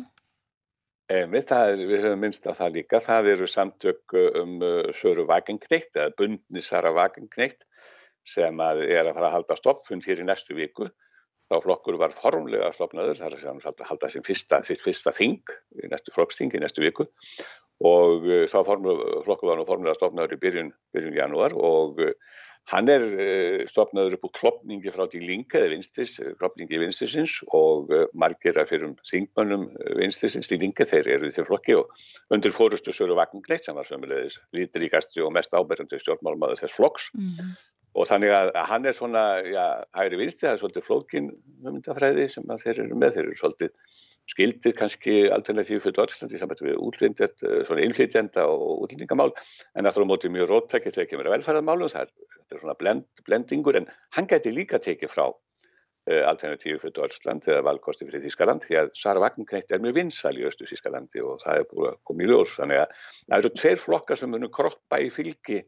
Emi, 1.12 1.42
er, 1.44 1.82
við 1.90 2.06
höfum 2.06 2.22
minnst 2.24 2.46
á 2.48 2.52
það 2.56 2.78
líka, 2.78 3.00
það 3.04 3.28
eru 3.34 3.48
samtök 3.50 4.16
um 4.40 4.58
Söru 4.96 5.26
Vagenkneitt 5.28 5.92
eða 5.98 6.14
Bundnisara 6.16 6.92
Vagenkneitt 6.96 7.66
sem 8.24 8.60
að 8.62 8.84
er 8.86 9.08
að 9.08 9.16
fara 9.16 9.28
að 9.28 9.34
halda 9.36 9.56
stoppfund 9.58 10.06
hér 10.06 10.22
í 10.22 10.28
næstu 10.28 10.56
viku. 10.56 10.86
Þá 11.50 11.56
flokkur 11.66 11.98
var 12.00 12.14
formlega 12.16 12.70
stopnaður, 12.72 13.18
það 13.18 13.34
er 13.34 13.66
að 13.68 13.82
halda 13.90 14.08
fyrsta, 14.24 14.62
sitt 14.64 14.80
fyrsta 14.80 15.12
þing, 15.12 15.42
í 15.82 15.90
næstu 15.90 16.14
flokksting 16.14 16.54
í 16.56 16.62
næstu 16.62 16.84
viku 16.84 17.10
og 17.82 18.28
þá 18.46 18.58
flokkur 18.62 19.48
var 19.48 19.58
nú 19.58 19.66
formlega 19.66 19.96
stopnaður 19.98 20.36
í 20.36 20.40
byrjun, 20.42 20.70
byrjun 20.94 21.16
janúar 21.18 21.54
og 21.58 21.98
Hann 22.70 22.88
er 22.88 23.02
uh, 23.02 23.64
stopnaður 23.68 24.16
upp 24.16 24.28
úr 24.28 24.34
klopningi 24.38 24.92
frá 24.94 25.04
því 25.10 25.22
linka 25.26 25.58
eða 25.58 25.72
vinstris, 25.74 26.14
klopningi 26.38 26.78
vinstinsins 26.82 27.40
og 27.50 27.90
uh, 27.92 28.06
margir 28.14 28.60
af 28.60 28.70
fyrir 28.70 28.94
þingmönnum 29.10 29.66
vinstinsins 29.98 30.52
í 30.54 30.60
linka 30.62 30.86
þeir 30.88 31.10
eru 31.16 31.32
því 31.34 31.46
flokki 31.48 31.76
og 31.80 31.90
undir 32.34 32.54
fórustu 32.54 32.94
Söru 32.94 33.18
Vagngleit 33.18 33.66
sem 33.66 33.76
var 33.76 33.88
sömulegis 33.88 34.38
lítiríkasti 34.56 35.24
og 35.26 35.34
mest 35.34 35.52
áberandi 35.56 36.00
stjórnmálmaður 36.00 36.62
þess 36.62 36.78
flokks. 36.78 37.10
Mm 37.18 37.54
og 37.92 38.08
þannig 38.08 38.32
að 38.32 38.50
hann 38.70 38.88
er 38.88 38.96
svona, 38.96 39.22
já, 39.44 39.64
hægri 39.96 40.22
vinsti, 40.22 40.46
það 40.46 40.54
er 40.54 40.60
svolítið 40.62 40.86
flókin 40.86 41.28
myndafræði 41.64 42.28
sem 42.32 42.54
þeir 42.64 42.84
eru 42.86 42.98
með, 42.98 43.16
þeir 43.16 43.26
eru 43.26 43.38
svolítið 43.40 43.74
skildir 44.30 44.74
kannski 44.78 45.28
alternatífi 45.34 45.80
fyrir 45.82 45.96
Deutschland 45.96 46.32
í 46.32 46.40
sambandi 46.40 46.68
við 46.68 46.80
útlindjand, 46.86 47.46
svona 47.66 47.84
innflytjanda 47.84 48.46
og 48.48 48.84
útlendingamál 48.86 49.32
en 49.78 49.88
aftur 49.88 50.06
á 50.06 50.10
móti 50.10 50.30
mjög 50.32 50.50
róttækið 50.50 50.98
þegar 50.98 51.10
kemur 51.10 51.30
að 51.30 51.36
velferðarmálum, 51.36 51.92
það 51.92 52.06
er, 52.06 52.60
svona 52.60 52.76
blend, 52.78 53.08
blendingur 53.26 53.80
en 53.80 53.88
hann 54.16 54.28
gæti 54.30 54.52
líka 54.54 54.80
tekið 54.82 55.12
frá 55.12 55.26
uh, 55.26 56.22
alternatífi 56.30 56.78
fyrir 56.78 56.96
Deutschland 56.98 57.48
eða 57.48 57.66
valkosti 57.70 58.08
fyrir 58.08 58.24
Þískaland 58.26 58.66
því 58.66 58.78
að 58.82 58.90
Sara 58.98 59.22
Vagnkneitt 59.24 59.72
er 59.72 59.82
mjög 59.82 59.98
vinsal 60.00 60.34
í 60.38 60.46
östu 60.48 60.68
Þískalandi 60.68 61.24
og 61.24 61.42
það 61.44 61.60
er 61.60 61.68
búin 61.70 61.90
að 61.92 62.00
koma 62.08 62.24
í 62.24 62.30
ljós. 62.30 62.56
Þannig 62.58 62.82
að 62.82 62.96
það 63.26 63.38
eru 63.38 63.54
tveir 63.58 63.80
flokkar 63.86 64.20
sem 64.20 64.32
munum 64.32 64.52
kroppa 64.52 65.00
í 65.02 65.08
fylgi 65.14 65.62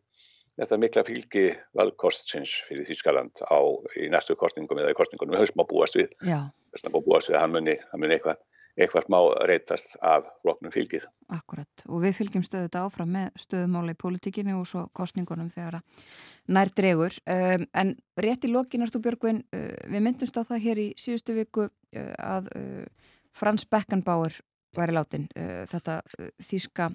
þetta 0.61 0.79
mikla 0.81 1.05
fylgi 1.07 1.45
valkostsins 1.77 2.57
fyrir 2.69 2.87
Þískaland 2.89 3.43
á 3.47 3.59
í 3.99 4.09
næstu 4.13 4.37
kostningum 4.39 4.81
eða 4.81 4.95
í 4.95 4.99
kostningunum 4.99 5.35
við 5.35 5.45
höfum 5.45 5.57
smá 5.57 5.71
búast 5.71 5.99
við. 5.99 6.13
Þess 6.23 6.89
að 6.89 6.99
búast 6.99 7.31
við 7.31 7.39
að 7.39 7.45
hann 7.45 7.55
muni, 7.57 7.75
hann 7.91 8.03
muni 8.03 8.17
eitthvað, 8.17 8.39
eitthvað 8.79 9.07
smá 9.09 9.19
reytast 9.51 9.97
af 10.03 10.29
flokknum 10.43 10.75
fylgið. 10.75 11.09
Akkurat. 11.35 11.85
Og 11.89 12.05
við 12.05 12.17
fylgjum 12.21 12.47
stöðu 12.47 12.69
þetta 12.69 12.85
áfram 12.87 13.13
með 13.17 13.43
stöðumála 13.45 13.95
í 13.97 14.01
politíkinu 14.05 14.57
og 14.61 14.71
svo 14.71 14.87
kostningunum 14.95 15.51
þegar 15.55 15.81
að 15.81 16.09
nær 16.55 16.73
dregur. 16.77 17.19
Um, 17.27 17.67
en 17.75 17.95
rétt 18.21 18.47
í 18.47 18.53
lokin 18.53 18.87
Artur 18.87 19.03
Björgvin 19.05 19.43
uh, 19.55 19.69
við 19.91 20.07
myndumst 20.07 20.39
á 20.39 20.43
það 20.47 20.65
hér 20.69 20.83
í 20.87 20.89
síðustu 21.01 21.39
viku 21.39 21.69
uh, 21.69 22.15
að 22.23 22.51
uh, 22.55 23.13
Frans 23.35 23.67
Beckenbauer 23.67 24.39
væri 24.75 24.95
látin 24.95 25.29
þetta 25.71 26.01
þíska 26.43 26.89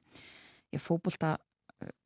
fókbólta 0.84 1.38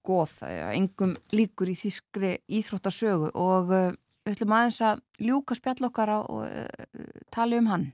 góð, 0.03 0.39
engum 0.73 1.13
líkur 1.33 1.71
í 1.71 1.77
þískri 1.79 2.33
íþróttasögu 2.59 3.31
og 3.39 3.71
uh, 3.71 3.91
við 4.23 4.35
ætlum 4.35 4.55
aðeins 4.57 4.79
að 4.83 5.03
ljúka 5.23 5.57
spjall 5.57 5.87
okkar 5.89 6.11
og 6.17 6.43
uh, 6.43 7.05
tala 7.33 7.59
um 7.61 7.69
hann. 7.71 7.85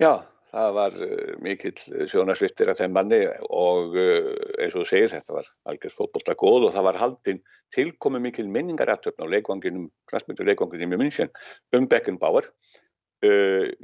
Já, 0.00 0.22
það 0.52 0.76
var 0.76 0.98
uh, 1.06 1.32
mikill 1.44 2.06
sjónarsvittir 2.12 2.72
af 2.72 2.82
þeim 2.82 2.92
manni 2.96 3.22
og 3.48 3.96
eins 3.96 4.74
og 4.74 4.82
þú 4.82 4.86
segir 4.90 5.14
þetta 5.14 5.38
var 5.38 5.48
algjörð 5.72 5.96
fótbollta 5.96 6.36
góð 6.38 6.68
og 6.68 6.76
það 6.76 6.88
var 6.90 7.00
haldinn 7.04 7.42
tilkomi 7.74 8.20
mikil 8.20 8.50
minningarættöfn 8.50 9.24
á 9.24 9.32
leikvanginum, 9.32 9.88
knastmyndu 10.10 10.46
leikvanginum 10.48 10.96
í 10.96 11.02
München 11.04 11.32
um 11.76 11.88
Beckenbauer 11.88 12.50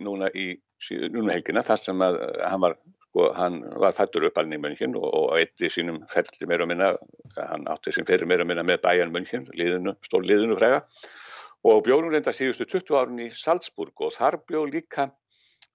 núna 0.01 0.31
í 0.33 0.55
núna 1.13 1.35
helgina 1.37 1.61
þar 1.65 1.81
sem 1.83 2.01
að 2.05 2.17
hann 2.41 2.63
var 2.63 2.79
sko, 3.17 3.33
hann 3.35 3.63
var 3.81 3.95
fættur 3.97 4.27
upp 4.29 4.39
alveg 4.39 4.59
í 4.59 4.63
München 4.63 4.97
og, 4.97 5.07
og 5.09 5.39
eitti 5.39 5.71
sínum 5.73 6.03
ferli 6.11 6.49
meira 6.49 6.65
og 6.67 6.69
minna, 6.69 6.93
hann 7.37 7.67
átti 7.73 7.93
sem 7.93 8.05
fyrir 8.05 8.29
meira 8.29 8.45
og 8.45 8.51
minna 8.51 8.65
með 8.67 8.83
Bayern 8.85 9.13
München, 9.15 9.47
stól 10.05 10.27
liðinu 10.27 10.59
frega 10.59 10.83
og 11.65 11.81
bjóðum 11.87 12.13
reynda 12.13 12.35
síðustu 12.37 12.67
20 12.69 12.99
árun 13.01 13.23
í 13.25 13.31
Salzburg 13.33 14.05
og 14.05 14.13
þar 14.15 14.39
bjóð 14.47 14.69
líka 14.75 15.09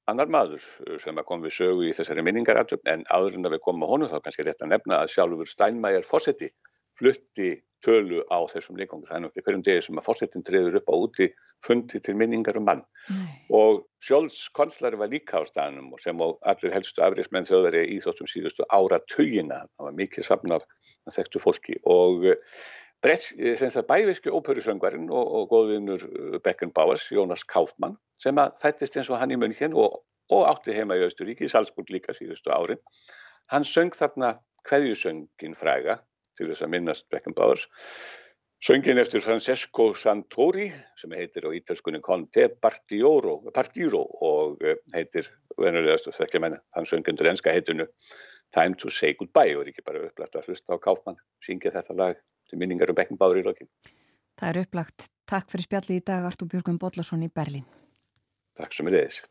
annar 0.07 0.29
maður 0.29 0.63
sem 1.01 1.17
kom 1.25 1.41
við 1.41 1.57
sögu 1.57 1.89
í 1.89 1.95
þessari 1.97 2.23
minningarættum 2.25 2.81
en 2.85 3.03
áður 3.09 3.39
en 3.39 3.49
að 3.49 3.57
við 3.57 3.65
komum 3.65 3.87
á 3.89 3.91
honum 3.91 4.11
þá 4.11 4.19
kannski 4.21 4.45
rétt 4.45 4.61
að 4.61 4.73
nefna 4.75 5.01
að 5.01 5.13
sjálfur 5.15 5.49
Steinmeier 5.49 6.05
Fossetti 6.05 6.51
flutti 6.97 7.55
tölu 7.85 8.21
á 8.29 8.39
þessum 8.51 8.77
leikongu. 8.79 9.07
Það 9.09 9.17
er 9.17 9.23
nokkið 9.25 9.45
hverjum 9.45 9.63
degi 9.65 9.85
sem 9.85 10.01
að 10.01 10.05
fórsetin 10.07 10.45
treður 10.47 10.77
upp 10.81 10.91
á 10.91 10.95
úti 10.95 11.27
fundi 11.65 12.01
til 12.01 12.15
minningar 12.17 12.59
um 12.59 12.67
mann. 12.67 12.83
Nei. 13.09 13.31
Og 13.57 13.83
Sjóls 14.01 14.43
konslari 14.57 14.99
var 14.99 15.11
líka 15.11 15.41
á 15.41 15.43
staðnum 15.45 15.91
og 15.93 16.01
sem 16.01 16.21
á 16.21 16.27
allir 16.53 16.75
helstu 16.75 17.03
afriðsmenn 17.05 17.49
þjóðveri 17.49 17.85
í 17.95 17.97
þóttum 18.03 18.29
síðustu 18.29 18.67
ára 18.69 19.01
tugina. 19.11 19.63
Það 19.77 19.89
var 19.89 19.97
mikið 20.01 20.27
safn 20.29 20.55
af 20.57 20.67
þekktu 21.11 21.41
fólki 21.41 21.79
og 21.89 22.27
eh, 22.29 22.37
brett, 23.01 23.31
sem 23.57 23.73
það 23.73 23.87
bæviski 23.89 24.33
óperusöngvarinn 24.33 25.09
og, 25.09 25.33
og 25.37 25.49
góðvinnur 25.53 26.05
eh, 26.05 26.37
Beckenbauers, 26.45 27.09
Jónas 27.13 27.45
Kaufmann, 27.49 27.97
sem 28.21 28.37
að 28.41 28.53
fættist 28.61 28.97
eins 28.97 29.09
og 29.09 29.21
hann 29.21 29.33
í 29.33 29.39
München 29.41 29.73
og, 29.77 30.03
og 30.31 30.45
átti 30.49 30.77
heima 30.77 30.97
í 30.97 31.05
Östuríki, 31.07 31.49
í 31.49 31.51
Salzburg 31.51 31.89
líka 31.93 32.13
síðustu 32.17 32.53
árin. 32.53 32.81
Hann 33.51 33.65
söng 33.67 33.93
þarna 33.97 34.37
hverjusöngin 34.69 35.57
fræga 35.57 35.97
til 36.41 36.49
þess 36.49 36.65
að 36.65 36.73
minnast 36.73 37.07
Beckenbauers. 37.13 37.67
Söngin 38.61 39.01
eftir 39.01 39.23
Francesco 39.25 39.87
Santori 39.97 40.67
sem 40.99 41.13
heitir 41.17 41.47
á 41.49 41.55
ítalskunni 41.57 42.01
Conte 42.05 42.49
Partioro, 42.61 43.39
Partiro 43.53 44.03
og 44.21 44.61
eh, 44.61 44.77
heitir, 44.93 45.31
venulegast 45.57 46.11
og 46.11 46.17
þekkja 46.17 46.43
menna, 46.43 46.61
hann 46.77 46.85
söngin 46.89 47.17
til 47.17 47.31
enska 47.31 47.53
heitinu 47.53 47.87
Time 48.51 48.75
to 48.75 48.89
say 48.91 49.15
goodbye 49.15 49.55
og 49.55 49.63
er 49.63 49.71
ekki 49.71 49.83
bara 49.87 50.03
upplagt 50.03 50.35
að 50.35 50.49
hlusta 50.51 50.75
á 50.75 50.83
Káfmann, 50.83 51.17
syngja 51.39 51.71
þetta 51.71 51.95
lag 51.95 52.17
til 52.51 52.59
minningar 52.59 52.91
um 52.91 52.97
Beckenbauer 52.97 53.39
í 53.39 53.45
lokin. 53.45 53.69
Það 54.35 54.49
er 54.49 54.59
upplagt. 54.65 55.07
Takk 55.29 55.47
fyrir 55.53 55.69
spjalli 55.69 56.01
í 56.01 56.03
dag 56.03 56.25
Artur 56.27 56.49
Björgum 56.51 56.79
Bodlason 56.81 57.23
í 57.23 57.31
Berlín. 57.31 57.63
Takk 58.59 58.75
sem 58.75 58.89
er 58.91 58.97
þess. 58.97 59.23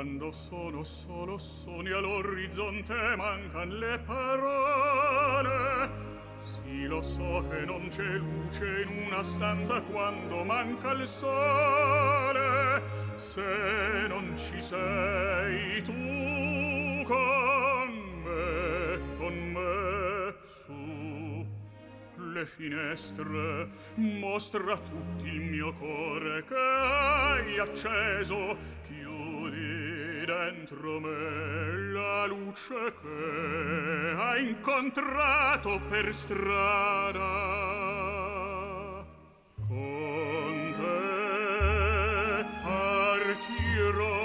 Quando 0.00 0.32
sono 0.32 0.82
solo 0.82 1.36
sogni 1.36 1.90
all'orizzonte 1.90 2.94
mancan 3.16 3.68
le 3.68 3.98
parole. 3.98 5.90
Sì 6.40 6.86
lo 6.86 7.02
so 7.02 7.44
che 7.50 7.66
non 7.66 7.86
c'è 7.90 8.16
luce 8.16 8.80
in 8.80 9.04
una 9.04 9.22
stanza 9.22 9.82
quando 9.82 10.42
manca 10.42 10.92
il 10.92 11.06
sole. 11.06 12.82
Se 13.16 13.42
non 14.08 14.32
ci 14.38 14.58
sei 14.62 15.82
tu 15.82 15.92
con 17.04 18.22
me, 18.24 19.00
con 19.18 19.34
me 19.52 20.34
su 20.64 21.46
le 22.32 22.46
finestre 22.46 23.68
Mostra 23.96 24.78
tutti 24.78 25.26
il 25.26 25.42
mio 25.42 25.74
cuore 25.74 26.42
che 26.44 26.54
hai 26.54 27.58
acceso. 27.58 28.56
Chi 28.86 28.99
dentro 30.24 31.00
me 31.00 31.92
la 31.92 32.26
luce 32.26 32.94
che 33.00 34.14
ha 34.16 34.36
incontrato 34.38 35.80
per 35.88 36.14
strada. 36.14 37.28
Con 39.68 40.74
te 40.76 42.44
partirò 42.62 44.19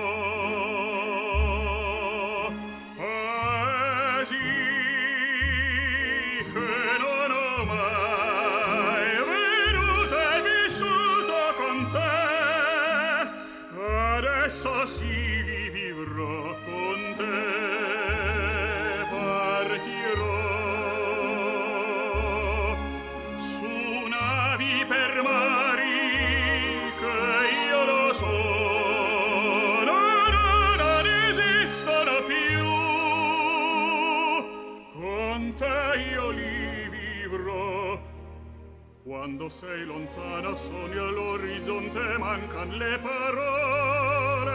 Quando 39.26 39.50
sei 39.50 39.84
lontana 39.86 40.56
sogna 40.56 41.02
all'orizzonte 41.02 42.16
mancan 42.20 42.70
le 42.78 43.00
parole. 43.00 44.54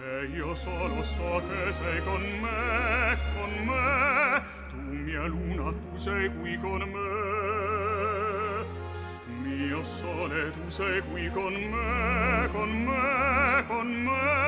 E 0.00 0.26
io 0.26 0.54
solo 0.54 1.02
so 1.02 1.42
che 1.48 1.72
sei 1.72 2.00
con 2.04 2.22
me, 2.40 3.18
con 3.34 3.50
me. 3.66 4.42
Tu 4.70 4.76
mia 4.76 5.24
luna, 5.24 5.72
tu 5.72 5.96
sei 5.96 6.28
qui 6.36 6.56
con 6.60 6.82
me. 6.82 8.64
Mio 9.42 9.82
sole, 9.82 10.52
tu 10.52 10.68
sei 10.68 11.00
qui 11.10 11.28
con 11.30 11.52
me, 11.52 12.48
con 12.52 12.70
me, 12.84 13.64
con 13.66 13.88
me. 14.04 14.47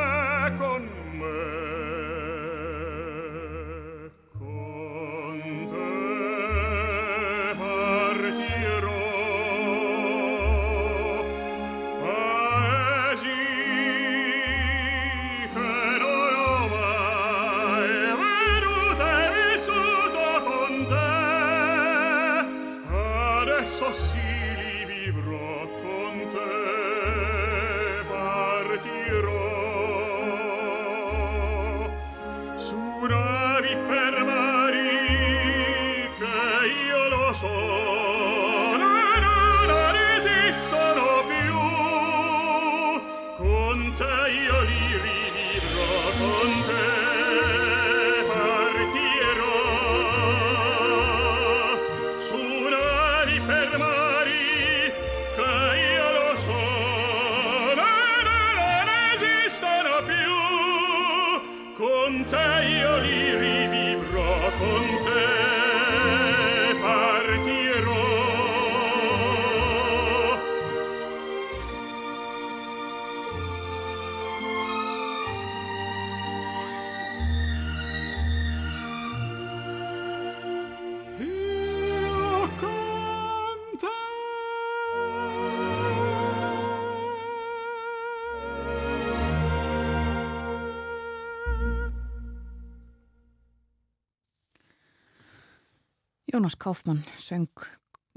Jónas 96.40 96.56
Kaufmann 96.56 97.04
söng 97.16 97.48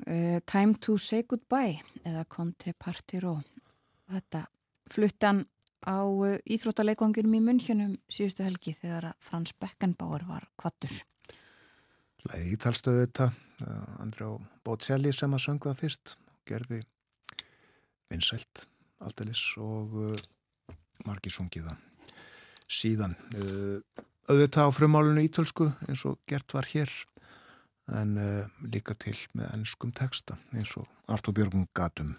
uh, 0.07 0.39
Time 0.45 0.73
to 0.79 0.97
say 0.97 1.23
goodbye 1.27 1.81
eða 2.07 2.23
Conte 2.23 2.71
Partiro. 2.79 3.41
Þetta 4.07 4.45
fluttan 4.87 5.41
á 5.83 6.07
uh, 6.07 6.37
íþróttaleikvanginum 6.47 7.35
í 7.35 7.41
munnhjönum 7.43 7.97
síðustu 8.07 8.45
helgi 8.47 8.77
þegar 8.79 9.09
Frans 9.19 9.51
Beckenbauer 9.59 10.23
var 10.29 10.47
kvattur. 10.55 10.95
Læði 12.29 12.55
ítalstöðu 12.55 13.03
þetta, 13.03 13.29
uh, 13.67 13.85
Andrjá 13.99 14.31
Bótseli 14.63 15.11
sem 15.11 15.35
að 15.35 15.43
söng 15.49 15.67
það 15.67 15.83
fyrst, 15.83 16.15
gerði 16.47 16.79
vinsælt 18.07 18.69
alldeles 19.03 19.45
og 19.59 19.99
uh, 19.99 20.75
margir 21.03 21.35
sungið 21.35 21.73
það 21.73 22.21
síðan. 22.71 23.19
Auðvitað 24.31 24.71
á 24.71 24.75
frumálinu 24.79 25.27
ítölsku 25.27 25.73
eins 25.89 26.07
og 26.07 26.21
gert 26.31 26.55
var 26.55 26.71
hér 26.71 27.01
en 27.91 28.17
uh, 28.17 28.45
líka 28.63 28.95
til 28.95 29.15
með 29.35 29.57
ennskum 29.57 29.91
texta 29.95 30.37
eins 30.55 30.71
og 30.79 30.87
Artur 31.11 31.35
Björgum 31.35 31.65
gatum. 31.75 32.13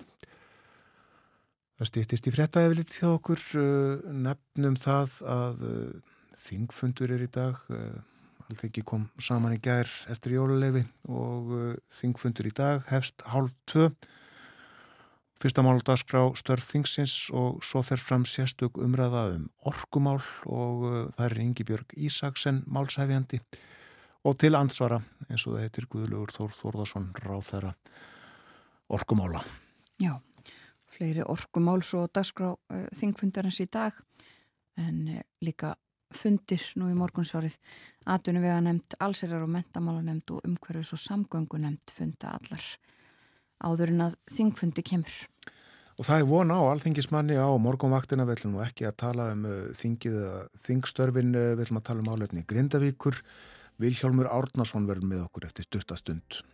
Það 1.78 1.90
stýttist 1.90 2.28
í 2.28 2.32
frétta 2.34 2.64
eflitt 2.68 2.96
hjá 2.98 3.08
okkur 3.14 3.40
uh, 3.58 4.02
nefnum 4.04 4.76
það 4.80 5.14
að 5.34 5.62
uh, 5.68 5.94
þingfundur 6.44 7.14
er 7.14 7.24
í 7.24 7.30
dag 7.32 7.62
Alþengi 8.44 8.82
kom 8.84 9.06
saman 9.22 9.54
í 9.56 9.60
gær 9.62 9.88
eftir 10.12 10.34
jóluleifi 10.34 10.82
og 11.08 11.78
þingfundur 11.88 12.50
í 12.50 12.52
dag 12.52 12.82
hefst 12.90 13.22
hálf 13.32 13.54
tvö 13.70 13.86
fyrsta 15.40 15.64
mál 15.64 15.80
dagskrá 15.80 16.26
störf 16.36 16.66
þingsins 16.68 17.14
og 17.32 17.62
svo 17.64 17.80
fer 17.86 18.02
fram 18.02 18.26
sérstök 18.28 18.76
umræða 18.84 19.22
um 19.38 19.46
orkumál 19.64 20.20
og 20.44 20.84
það 21.14 21.24
er 21.30 21.40
Ingi 21.46 21.64
Björg 21.70 21.96
Ísaksen 21.96 22.60
málsæfjandi 22.68 23.40
og 23.40 23.73
til 24.32 24.54
ansvara 24.56 25.02
eins 25.28 25.44
og 25.44 25.56
það 25.56 25.66
heitir 25.66 25.88
Guðlugur 25.92 26.32
Þór 26.32 26.54
Þórðarsson 26.56 27.10
ráð 27.20 27.42
þeirra 27.50 27.72
orkumála. 28.94 29.42
Já, 30.00 30.16
fleiri 30.88 31.24
orkumál 31.28 31.82
svo 31.84 32.06
dagskrá 32.08 32.54
uh, 32.54 32.86
þingfundarins 32.96 33.60
í 33.60 33.68
dag 33.68 33.96
en 34.80 35.02
uh, 35.18 35.20
líka 35.44 35.74
fundir 36.14 36.62
nú 36.78 36.88
í 36.92 36.96
morgunsárið 36.96 37.56
atvinnu 38.10 38.42
vega 38.44 38.60
nefnd, 38.62 38.96
allserjar 39.02 39.42
og 39.44 39.50
mentamála 39.50 40.02
nefnd 40.06 40.36
og 40.36 40.48
umhverfis 40.48 40.94
og 40.94 41.02
samgöngu 41.02 41.60
nefnd 41.60 41.94
funda 41.94 42.36
allar 42.38 42.64
áður 43.64 43.94
en 43.94 44.04
að 44.08 44.18
þingfundi 44.30 44.84
kemur. 44.86 45.16
Og 45.94 46.06
það 46.08 46.20
er 46.20 46.26
von 46.26 46.50
á 46.50 46.58
alþingismanni 46.58 47.36
á 47.38 47.48
morgunvaktina, 47.62 48.26
við 48.26 48.40
ætlum 48.40 48.56
nú 48.56 48.62
ekki 48.64 48.86
að 48.88 48.96
tala 49.04 49.28
um 49.34 49.44
uh, 49.46 49.58
þingið 49.78 50.16
eða 50.20 50.40
þingstörfin, 50.64 51.34
við 51.34 51.66
ætlum 51.66 51.80
að 51.80 51.86
tala 51.90 52.02
um 52.02 52.10
álefni 52.14 52.46
Grindavíkur. 52.50 53.20
Vilhjálmur 53.82 54.28
Árnason 54.30 54.84
verður 54.86 55.08
með 55.10 55.22
okkur 55.24 55.48
eftir 55.48 55.66
styrtastund. 55.66 56.44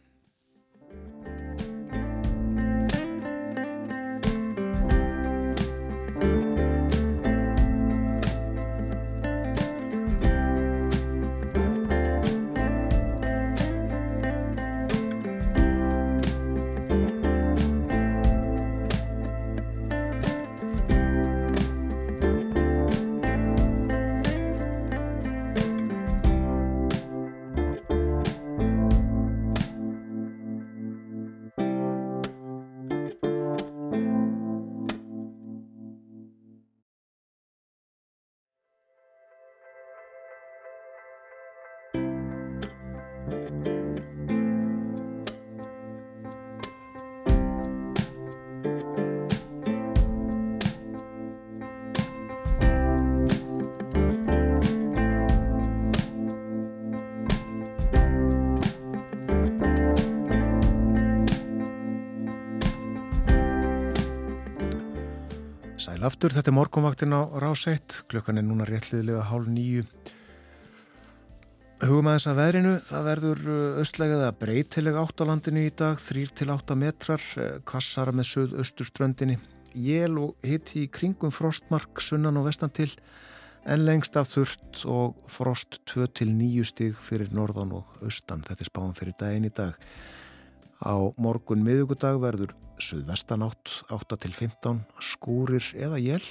Sæl 66.01 66.07
aftur, 66.09 66.33
þetta 66.33 66.49
er 66.49 66.55
morgunvaktin 66.57 67.13
á 67.13 67.29
rás 67.45 67.67
1, 67.69 68.07
klukkan 68.09 68.41
er 68.41 68.45
núna 68.47 68.65
réttliðilega 68.65 69.21
hálf 69.29 69.51
nýju. 69.53 69.83
Hugum 71.83 72.07
aðeins 72.09 72.27
að 72.31 72.39
veðrinu, 72.39 72.71
það 72.87 73.05
verður 73.05 73.43
östlegað 73.83 74.25
að 74.25 74.39
breytilega 74.41 75.03
átt 75.03 75.21
á 75.21 75.29
landinu 75.29 75.65
í 75.67 75.73
dag, 75.77 76.01
3-8 76.01 76.79
metrar, 76.81 77.27
kassara 77.69 78.15
með 78.17 78.31
söð-östur 78.31 78.89
ströndinni, 78.89 79.37
jél 79.77 80.17
og 80.23 80.41
hitti 80.41 80.87
í 80.87 80.89
kringum 80.89 81.35
frostmark 81.37 82.01
sunnan 82.01 82.41
og 82.41 82.49
vestan 82.49 82.73
til, 82.73 82.89
en 83.69 83.85
lengst 83.85 84.17
af 84.17 84.33
þurft 84.33 84.87
og 84.89 85.21
frost 85.29 85.83
2-9 85.93 86.65
stig 86.73 86.97
fyrir 86.97 87.29
norðan 87.37 87.77
og 87.77 88.01
austan, 88.01 88.41
þetta 88.49 88.65
er 88.65 88.73
spáðan 88.73 88.97
fyrir 88.97 89.21
daginn 89.21 89.51
í 89.51 89.53
dag. 89.53 89.77
Á 90.81 90.97
morgun 91.21 91.61
miðugudag 91.61 92.25
verður 92.25 92.57
suðvestanátt 92.85 93.81
8-15 93.93 94.83
skúrir 95.05 95.65
eða 95.77 96.01
jél 96.01 96.25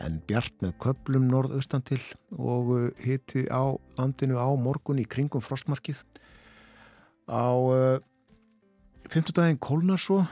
en 0.00 0.20
bjart 0.28 0.54
með 0.64 0.76
köplum 0.80 1.26
norðaustan 1.28 1.84
til 1.84 2.00
og 2.32 2.70
uh, 2.72 2.86
hitti 3.04 3.44
á 3.52 3.76
landinu 3.98 4.40
á 4.40 4.48
morgun 4.56 5.00
í 5.02 5.04
kringum 5.08 5.44
frostmarkið. 5.44 6.00
Á 7.28 7.52
uh, 7.52 8.00
fymtudaginn 9.10 9.60
kólnar 9.60 10.00
svo 10.00 10.22
uh, 10.22 10.30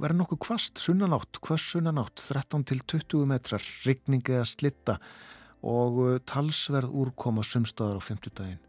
verður 0.00 0.20
nokkuð 0.22 0.42
kvast 0.46 0.82
sunnanátt, 0.82 1.40
kvast 1.42 1.72
sunnanátt 1.72 2.22
13-20 2.22 3.26
metrar, 3.30 3.64
rigning 3.86 4.26
eða 4.30 4.46
slitta 4.48 4.98
og 5.66 6.02
uh, 6.04 6.18
talsverð 6.22 6.94
úrkoma 6.94 7.44
sumstaðar 7.46 7.98
á 7.98 8.02
fymtudaginn. 8.04 8.62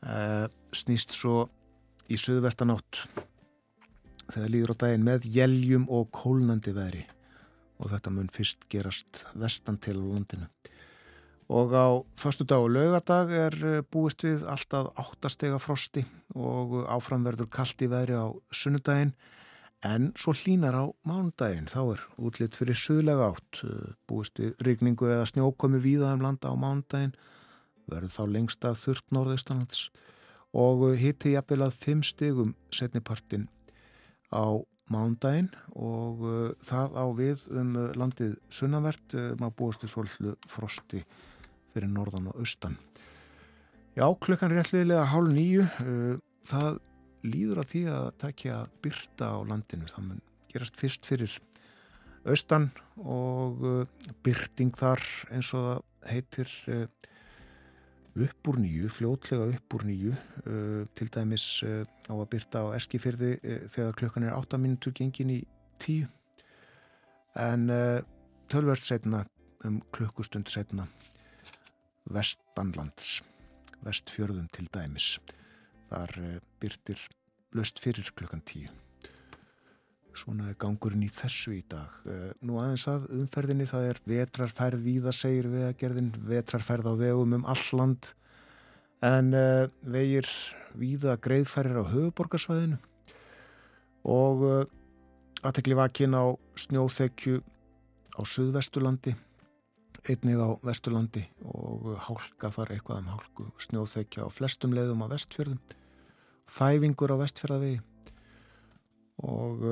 Uh, 0.00 0.46
snýst 0.72 1.12
svo 1.12 1.48
í 2.10 2.16
suðvestanátt 2.18 3.04
þegar 4.30 4.52
líður 4.54 4.74
á 4.74 4.80
daginn 4.84 5.06
með 5.06 5.26
jæljum 5.34 5.88
og 5.90 6.10
kólnandi 6.14 6.74
veðri. 6.76 7.06
Og 7.80 7.90
þetta 7.92 8.12
mun 8.12 8.30
fyrst 8.32 8.66
gerast 8.72 9.24
vestan 9.34 9.80
til 9.80 9.96
á 9.98 10.04
landinu. 10.04 10.48
Og 11.50 11.74
á 11.74 11.88
förstu 12.14 12.44
dag 12.46 12.62
og 12.62 12.70
lögadag 12.70 13.32
er 13.34 13.54
eh, 13.66 13.82
búist 13.82 14.22
við 14.22 14.44
alltaf 14.46 14.92
áttastega 14.94 15.58
frosti 15.58 16.04
og 16.38 16.86
áframverður 16.86 17.50
kallt 17.50 17.82
í 17.82 17.88
veðri 17.90 18.14
á 18.14 18.30
sunnudaginn. 18.54 19.16
En 19.82 20.12
svo 20.14 20.30
hlínar 20.36 20.76
á 20.78 20.84
mánudaginn. 21.02 21.66
Þá 21.66 21.96
er 21.96 22.04
útlitt 22.22 22.54
fyrir 22.54 22.78
suðlega 22.78 23.32
átt, 23.32 23.64
búist 24.06 24.38
við 24.38 24.54
rigningu 24.62 25.08
eða 25.08 25.26
snjókomi 25.26 25.80
víða 25.82 26.12
um 26.14 26.22
landa 26.22 26.52
á 26.52 26.54
mánudaginn, 26.54 27.16
verður 27.90 28.14
þá 28.14 28.24
lengst 28.28 28.64
að 28.68 28.82
þurft 28.84 29.06
norðaustanlands. 29.10 29.88
Og 30.54 30.84
hitti 31.00 31.32
jafnvel 31.34 31.64
að 31.64 31.80
fimm 31.82 32.04
stegum 32.06 32.54
setnipartin 32.70 33.48
á 34.30 34.46
mándaginn 34.90 35.50
og 35.78 36.22
uh, 36.26 36.52
það 36.66 36.96
á 36.98 37.04
við 37.14 37.44
um 37.54 37.74
uh, 37.78 37.90
landið 37.98 38.36
sunnavert 38.52 39.14
uh, 39.14 39.32
maður 39.38 39.56
búist 39.60 39.84
í 39.86 39.90
svolítlu 39.90 40.34
frosti 40.50 41.02
fyrir 41.70 41.90
norðan 41.90 42.30
og 42.32 42.40
austan. 42.42 42.78
Já, 43.94 44.06
klukkan 44.22 44.50
er 44.50 44.60
réttliðilega 44.60 45.06
hálf 45.12 45.30
nýju. 45.34 45.64
Það 46.48 46.78
líður 47.26 47.60
að 47.60 47.68
því 47.70 47.82
að 47.94 48.06
takja 48.22 48.56
byrta 48.82 49.28
á 49.34 49.38
landinu. 49.46 49.86
Það 49.90 50.06
mun 50.08 50.22
gerast 50.50 50.78
fyrst 50.80 51.06
fyrir 51.06 51.36
austan 52.26 52.70
og 52.98 53.62
byrting 54.24 54.74
þar 54.78 55.02
eins 55.34 55.50
og 55.58 55.66
það 55.66 56.10
heitir 56.10 56.54
upp 58.18 58.48
úr 58.50 58.58
nýju, 58.58 58.88
fljótlega 58.90 59.46
upp 59.54 59.74
úr 59.76 59.84
nýju 59.86 60.12
uh, 60.12 60.86
til 60.98 61.10
dæmis 61.14 61.62
uh, 61.62 61.84
á 62.10 62.14
að 62.14 62.28
byrta 62.32 62.64
á 62.66 62.74
eskifyrði 62.78 63.36
uh, 63.38 63.60
þegar 63.70 63.98
klukkan 64.00 64.26
er 64.26 64.34
8 64.34 64.58
minútur 64.58 64.94
gengin 64.96 65.30
í 65.30 65.40
10 65.78 66.08
en 67.38 67.70
uh, 67.70 68.00
tölverð 68.50 68.82
setna 68.82 69.24
um 69.64 69.78
klukkustund 69.94 70.50
setna 70.50 70.88
vestanlands 72.10 73.20
vestfjörðum 73.86 74.50
til 74.50 74.66
dæmis 74.74 75.18
þar 75.90 76.16
uh, 76.18 76.36
byrtir 76.62 77.06
löst 77.54 77.78
fyrir 77.82 78.10
klukkan 78.16 78.42
10 78.42 78.89
svona 80.18 80.50
er 80.50 80.58
gangurinn 80.60 81.04
í 81.06 81.10
þessu 81.12 81.54
í 81.56 81.62
dag. 81.70 81.92
Uh, 82.04 82.30
nú 82.46 82.58
aðeins 82.62 82.86
að 82.90 83.08
umferðinni 83.18 83.68
það 83.70 83.88
er 83.90 84.00
vetrarfærð 84.12 84.84
víða 84.84 85.14
segir 85.16 85.50
vegagerðin 85.52 86.12
vetrarfærð 86.30 86.90
á 86.90 86.94
vegum 87.00 87.38
um 87.38 87.46
alland 87.48 88.12
en 89.06 89.32
uh, 89.36 89.70
vegir 89.82 90.28
víða 90.78 91.16
greiðfærir 91.22 91.80
á 91.80 91.84
höfuborgarsvæðinu 91.92 92.78
og 94.10 94.44
uh, 94.46 94.60
aðtekli 95.44 95.78
vakin 95.78 96.16
á 96.16 96.24
snjóþekju 96.60 97.40
á 98.18 98.20
Suðvesturlandi 98.26 99.16
einnig 100.08 100.40
á 100.40 100.48
Vesturlandi 100.64 101.26
og 101.44 101.92
hálka 102.06 102.50
þar 102.54 102.74
eitthvað 102.74 103.02
um 103.02 103.10
hálku 103.14 103.46
snjóþekja 103.60 104.24
á 104.24 104.28
flestum 104.32 104.72
leiðum 104.72 105.04
á 105.04 105.12
vestfjörðum. 105.12 105.60
Þæfingur 106.50 107.14
á 107.14 107.16
vestfjörðavegi 107.20 107.80
og 109.20 109.64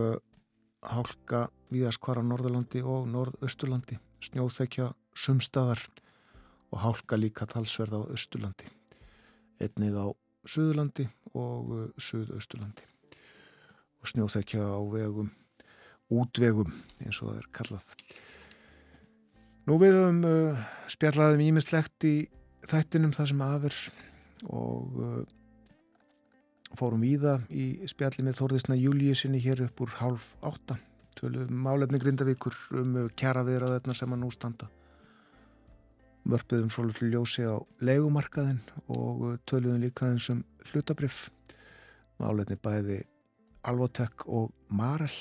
hálka 0.89 1.47
víðast 1.73 2.01
hvar 2.05 2.21
á 2.21 2.25
Norðurlandi 2.25 2.83
og 2.83 3.09
Norðausturlandi 3.13 4.01
snjóþekja 4.25 4.93
sumstaðar 5.19 5.85
og 6.73 6.83
hálka 6.83 7.19
líka 7.21 7.47
talsverð 7.49 8.01
á 8.01 8.03
Östurlandi 8.15 8.73
einnig 9.59 9.95
á 9.95 10.07
Suðurlandi 10.49 11.09
og 11.37 11.73
uh, 11.75 11.85
Suðausturlandi. 12.01 12.87
Og 13.99 14.11
snjóþekja 14.13 14.63
á 14.63 14.81
vegum 14.93 15.33
útvegum 16.09 16.71
eins 17.03 17.19
og 17.21 17.33
það 17.33 17.41
er 17.41 17.49
kallað. 17.59 17.89
Nú 19.69 19.77
við 19.83 19.99
höfum 19.99 20.23
uh, 20.29 20.63
spjallaðum 20.89 21.45
ímislegt 21.45 22.07
í 22.09 22.15
þættinum 22.69 23.13
það 23.17 23.33
sem 23.33 23.45
aðver 23.45 23.81
og 24.55 25.03
uh, 25.03 25.19
fórum 26.77 27.05
í 27.07 27.15
það 27.21 27.47
í 27.49 27.67
spjalli 27.89 28.27
með 28.27 28.41
Þórðisna 28.43 28.77
Júliusinni 28.77 29.41
hér 29.41 29.65
upp 29.69 29.81
úr 29.85 29.95
hálf 30.01 30.35
átta. 30.45 30.77
Tölum 31.19 31.55
málefni 31.65 31.99
Grindavíkur 32.03 32.55
um 32.79 32.99
kjara 33.19 33.47
viðra 33.47 33.73
þetta 33.77 33.97
sem 33.97 34.13
að 34.15 34.23
nú 34.23 34.29
standa 34.35 34.69
mörpuðum 36.29 36.71
svolítið 36.73 37.15
ljósi 37.15 37.45
á 37.49 37.57
legumarkaðin 37.85 38.61
og 38.93 39.39
töluðum 39.49 39.85
líka 39.87 40.11
eins 40.11 40.29
um 40.33 40.43
hlutabrif 40.71 41.29
málefni 42.21 42.59
bæði 42.61 42.99
Alvotek 43.69 44.27
og 44.27 44.53
Marel. 44.69 45.13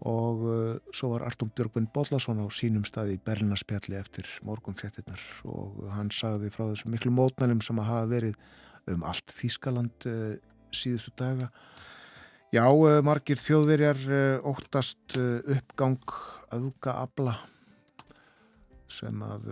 Og 0.00 0.44
uh, 0.48 0.78
svo 0.96 1.10
var 1.12 1.26
Artúm 1.26 1.50
Björgvin 1.52 1.90
Bollason 1.92 2.40
á 2.40 2.48
sínum 2.56 2.86
staði 2.88 3.18
í 3.18 3.20
Berlinarspjalli 3.20 3.98
eftir 3.98 4.28
morgunfréttinnar 4.48 5.20
og 5.44 5.82
hann 5.92 6.08
sagði 6.14 6.48
frá 6.54 6.64
þessu 6.70 6.88
miklu 6.88 7.12
mótmælum 7.12 7.60
sem 7.60 7.82
að 7.82 7.90
hafa 7.90 8.08
verið 8.08 8.38
um 8.94 9.04
allt 9.08 9.32
Þískaland 9.34 10.06
uh, 10.08 10.34
síðustu 10.74 11.12
daga. 11.18 11.50
Já, 12.50 12.64
uh, 12.66 12.98
margir 13.06 13.40
þjóðverjar 13.40 14.00
uh, 14.08 14.48
óttast 14.50 15.18
uppgang 15.18 16.16
auðga 16.50 16.96
abla 17.04 17.36
sem 18.90 19.20
að 19.22 19.44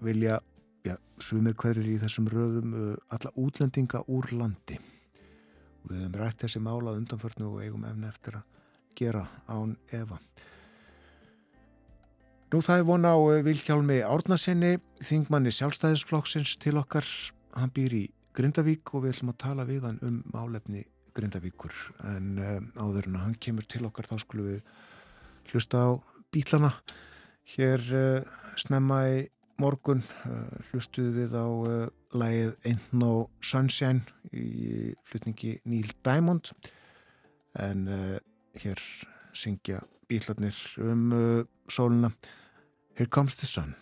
vilja, 0.00 0.38
já, 0.80 0.94
sumir 1.20 1.52
hverjir 1.60 1.90
í 1.92 1.98
þessum 2.00 2.30
röðum 2.32 2.72
alla 3.12 3.32
útlendinga 3.36 4.00
úr 4.08 4.30
landi. 4.32 4.78
Við 5.84 5.98
hefum 6.00 6.16
rætt 6.16 6.46
þessi 6.46 6.62
mála 6.64 6.94
undanförnu 6.96 7.50
og 7.50 7.60
eigum 7.66 7.84
efni 7.84 8.08
eftir 8.08 8.38
að 8.40 8.48
gera 8.96 9.26
án 9.50 9.76
Eva. 9.92 10.16
Nú 12.52 12.60
það 12.60 12.82
er 12.82 12.88
von 12.88 13.06
á 13.08 13.16
Vilkjálmi 13.46 14.00
Árnasinni, 14.04 14.74
þingmanni 15.00 15.52
sjálfstæðisflokksins 15.56 16.58
til 16.60 16.74
okkar. 16.80 17.06
Hann 17.56 17.72
býr 17.72 17.94
í 17.96 18.02
Grindavík 18.32 18.94
og 18.96 19.04
við 19.04 19.14
ætlum 19.14 19.32
að 19.32 19.40
tala 19.44 19.64
við 19.68 19.86
hann 19.86 20.00
um 20.06 20.20
málefni 20.32 20.86
Grindavíkur. 21.16 21.74
En 22.08 22.38
um, 22.40 22.68
áður 22.80 23.10
en 23.10 23.20
hann 23.20 23.36
kemur 23.36 23.66
til 23.68 23.84
okkar 23.88 24.08
þá 24.08 24.16
skulum 24.22 24.48
við 24.48 24.62
hlusta 25.52 25.82
á 25.84 25.90
bílana 26.32 26.72
hér 27.52 27.82
uh, 27.92 28.22
snemma 28.56 29.02
í 29.10 29.18
morgun 29.60 30.00
uh, 30.00 30.48
hlustuðu 30.70 31.12
við 31.18 31.36
á 31.36 31.44
uh, 31.44 31.90
lægið 32.16 32.54
Ain't 32.68 32.88
No 32.96 33.12
Sunshine 33.44 34.00
í 34.32 34.94
flutningi 35.08 35.58
Neil 35.68 35.92
Diamond. 36.04 36.54
En 37.60 37.84
hér 38.56 38.80
syngja 39.36 39.82
bílarnir 40.08 40.56
um 40.80 41.10
sóluna 41.68 42.08
Here 42.96 43.08
Comes 43.12 43.36
the 43.36 43.48
Sun 43.48 43.74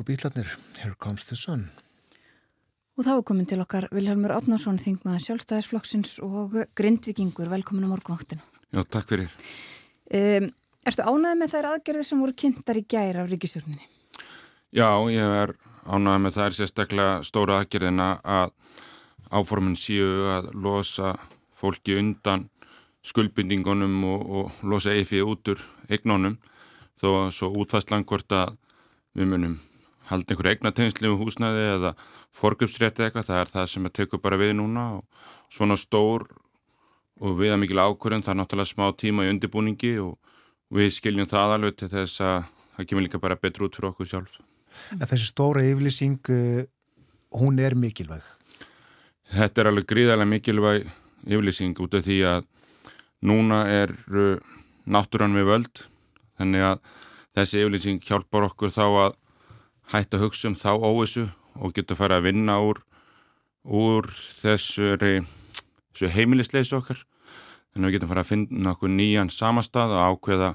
Bresku 0.00 0.12
bítlarnir, 0.12 0.48
Here 0.78 0.94
Comes 0.98 1.26
the 1.26 1.36
Sun. 1.36 1.68
Og 2.96 3.04
þá 3.04 3.10
er 3.18 3.24
komin 3.28 3.46
til 3.46 3.60
okkar 3.60 3.86
Vilhelmur 3.92 4.32
Átnarsson, 4.32 4.78
þingmaður 4.80 5.24
sjálfstæðisflokksins 5.26 6.14
og 6.24 6.56
grindvikingur. 6.76 7.50
Velkomin 7.52 7.84
á 7.84 7.92
morgunvaktina. 7.92 8.40
Já, 8.72 8.80
takk 8.88 9.12
fyrir. 9.12 9.28
Um, 10.08 10.48
ertu 10.88 11.04
ánæðið 11.04 11.36
með 11.42 11.52
þær 11.52 11.68
aðgerðir 11.74 12.08
sem 12.08 12.22
voru 12.24 12.32
kynntar 12.32 12.80
í 12.80 12.84
gæri 12.88 13.20
af 13.20 13.28
ríkistjórninni? 13.28 13.84
Já, 14.72 14.88
ég 15.12 15.36
er 15.42 15.54
ánæðið 15.84 16.24
með 16.24 16.36
þær 16.38 16.56
sérstaklega 16.56 17.20
stóra 17.28 17.60
aðgerðina 17.60 18.10
að 18.24 18.56
áformin 19.28 19.76
séu 19.76 20.30
að 20.32 20.52
losa 20.56 21.16
fólki 21.52 22.00
undan 22.00 22.48
skuldbindingunum 23.04 24.00
og, 24.14 24.30
og 24.30 24.64
losa 24.64 24.96
EFI 24.96 25.20
út 25.28 25.52
úr 25.52 25.66
eignónum 25.92 26.40
þó 26.96 27.10
að 27.26 27.34
svo 27.36 27.52
útfæstlan 27.52 28.08
hvort 28.08 28.32
að 28.32 28.56
við 29.12 29.34
munum 29.34 29.60
halda 30.10 30.34
einhverju 30.34 30.56
eignateginslu 30.56 31.14
húsnæði 31.20 31.66
eða 31.76 31.94
forgjöpsrétti 32.36 33.06
eitthvað, 33.06 33.28
það 33.30 33.42
er 33.42 33.52
það 33.54 33.68
sem 33.72 33.88
að 33.88 33.96
teku 34.00 34.20
bara 34.22 34.38
við 34.40 34.56
núna 34.58 34.86
og 34.98 35.26
svona 35.52 35.78
stór 35.78 36.26
og 37.20 37.36
við 37.38 37.54
að 37.54 37.60
mikil 37.62 37.82
ákvörðun, 37.82 38.24
það 38.24 38.34
er 38.34 38.40
náttúrulega 38.40 38.72
smá 38.72 38.86
tíma 38.96 39.26
í 39.26 39.32
undirbúningi 39.34 39.92
og 40.02 40.16
við 40.72 40.92
skiljum 40.96 41.28
það 41.30 41.56
alveg 41.56 41.76
til 41.78 41.90
þess 41.92 42.22
að 42.24 42.36
það 42.76 42.88
kemur 42.90 43.06
líka 43.06 43.20
bara 43.22 43.38
betur 43.40 43.66
út 43.66 43.76
fyrir 43.76 43.90
okkur 43.90 44.08
sjálf. 44.08 44.38
En 44.96 45.06
þessi 45.10 45.28
stóra 45.28 45.64
yfirlýsing, 45.66 46.30
uh, 46.30 46.62
hún 47.36 47.60
er 47.60 47.76
mikilvæg? 47.78 48.24
Þetta 49.30 49.62
er 49.62 49.70
alveg 49.70 49.88
gríðarlega 49.90 50.30
mikilvæg 50.30 50.88
yfirlýsing 51.26 51.82
út 51.84 51.98
af 51.98 52.06
því 52.06 52.18
að 52.30 52.48
núna 53.26 53.64
er 53.68 53.92
uh, 54.14 54.38
náttúrann 54.90 55.36
við 55.36 55.50
völd, 55.50 55.84
þannig 56.40 56.68
að 56.70 56.84
þessi 57.36 57.64
yfirlýsing 57.64 58.06
hjálpar 58.06 58.48
okkur 58.48 58.72
þá 58.74 58.84
að 58.88 59.19
hætta 59.90 60.18
að 60.18 60.24
hugsa 60.26 60.50
um 60.50 60.56
þá 60.58 60.70
óvissu 60.78 61.26
og 61.58 61.74
geta 61.74 61.96
að 61.96 62.00
fara 62.00 62.18
að 62.20 62.28
vinna 62.28 62.58
úr, 62.62 62.80
úr 63.66 64.06
þessu, 64.40 64.94
þessu 65.00 66.10
heimilisleysi 66.14 66.76
okkar. 66.78 67.02
Þannig 67.70 67.84
að 67.84 67.88
við 67.88 67.96
getum 67.96 68.10
fara 68.10 68.24
að 68.24 68.30
finna 68.30 68.74
okkur 68.74 68.92
nýjan 68.94 69.32
samastað 69.34 69.94
og 69.96 70.04
ákveða 70.14 70.50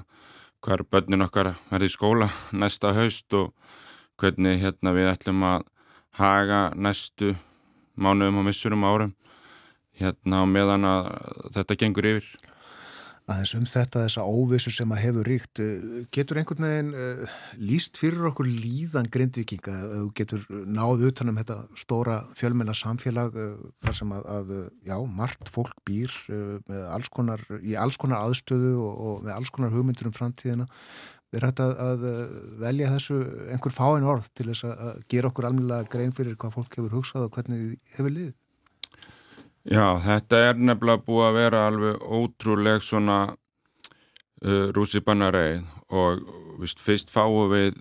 hver 0.64 0.82
börnin 0.90 1.26
okkar 1.26 1.54
verði 1.70 1.90
í 1.90 1.94
skóla 1.94 2.30
næsta 2.62 2.94
haust 2.96 3.36
og 3.36 3.52
hvernig 4.20 4.60
hérna, 4.62 4.94
við 4.96 5.12
ætlum 5.12 5.44
að 5.44 5.68
haga 6.16 6.60
næstu 6.74 7.34
mánuðum 7.96 8.40
og 8.40 8.48
missurum 8.48 8.84
árum 8.88 9.14
hérna 9.96 10.44
meðan 10.48 10.84
að 10.88 11.10
þetta 11.56 11.76
gengur 11.80 12.08
yfir 12.08 12.28
aðeins 13.26 13.54
um 13.58 13.64
þetta, 13.66 14.04
þessa 14.04 14.24
óvissu 14.24 14.70
sem 14.74 14.92
að 14.94 15.00
hefur 15.02 15.28
ríkt. 15.30 15.60
Eh, 15.62 16.04
getur 16.14 16.38
einhvern 16.38 16.66
veginn 16.66 16.92
uh, 16.94 17.38
líst 17.58 17.98
fyrir 17.98 18.28
okkur 18.30 18.46
líðan 18.46 19.08
grindvikinga 19.12 19.74
að 19.74 19.94
þú 19.96 20.10
getur 20.20 20.44
náðu 20.50 21.10
utanum 21.10 21.40
þetta 21.40 21.58
stóra 21.78 22.20
fjölmennar 22.38 22.78
samfélag 22.78 23.34
uh, 23.34 23.58
þar 23.82 23.98
sem 23.98 24.14
að, 24.14 24.30
að 24.36 24.54
já, 24.86 24.96
margt 25.18 25.50
fólk 25.50 25.74
býr 25.88 26.14
uh, 26.30 26.78
alls 26.94 27.10
konar, 27.10 27.42
í 27.62 27.74
alls 27.74 27.98
konar 27.98 28.22
aðstöðu 28.28 28.76
og, 28.78 28.94
og 28.94 29.20
með 29.26 29.36
alls 29.40 29.54
konar 29.54 29.74
hugmyndur 29.74 30.12
um 30.12 30.16
framtíðina. 30.16 30.70
Er 31.34 31.42
þetta 31.42 31.64
að 31.82 32.04
velja 32.62 32.92
þessu 32.94 33.16
einhver 33.52 33.74
fáin 33.74 34.06
orð 34.08 34.30
til 34.38 34.46
þess 34.52 34.70
að 34.70 35.02
gera 35.10 35.28
okkur 35.28 35.50
alveg 35.50 35.90
grein 35.92 36.14
fyrir 36.16 36.38
hvað 36.38 36.54
fólk 36.54 36.78
hefur 36.78 36.94
hugsað 37.00 37.26
og 37.26 37.34
hvernig 37.34 37.74
hefur 37.98 38.14
liðið? 38.14 38.36
Já, 39.66 39.98
þetta 39.98 40.40
er 40.46 40.58
nefnilega 40.62 41.02
búið 41.02 41.24
að 41.26 41.36
vera 41.40 41.60
alveg 41.66 42.02
ótrúleg 42.06 42.84
svona 42.86 43.16
uh, 43.32 44.68
rússipannareið 44.76 45.64
og 45.90 46.22
vist, 46.62 46.78
fyrst 46.78 47.10
fáum 47.10 47.50
við 47.50 47.74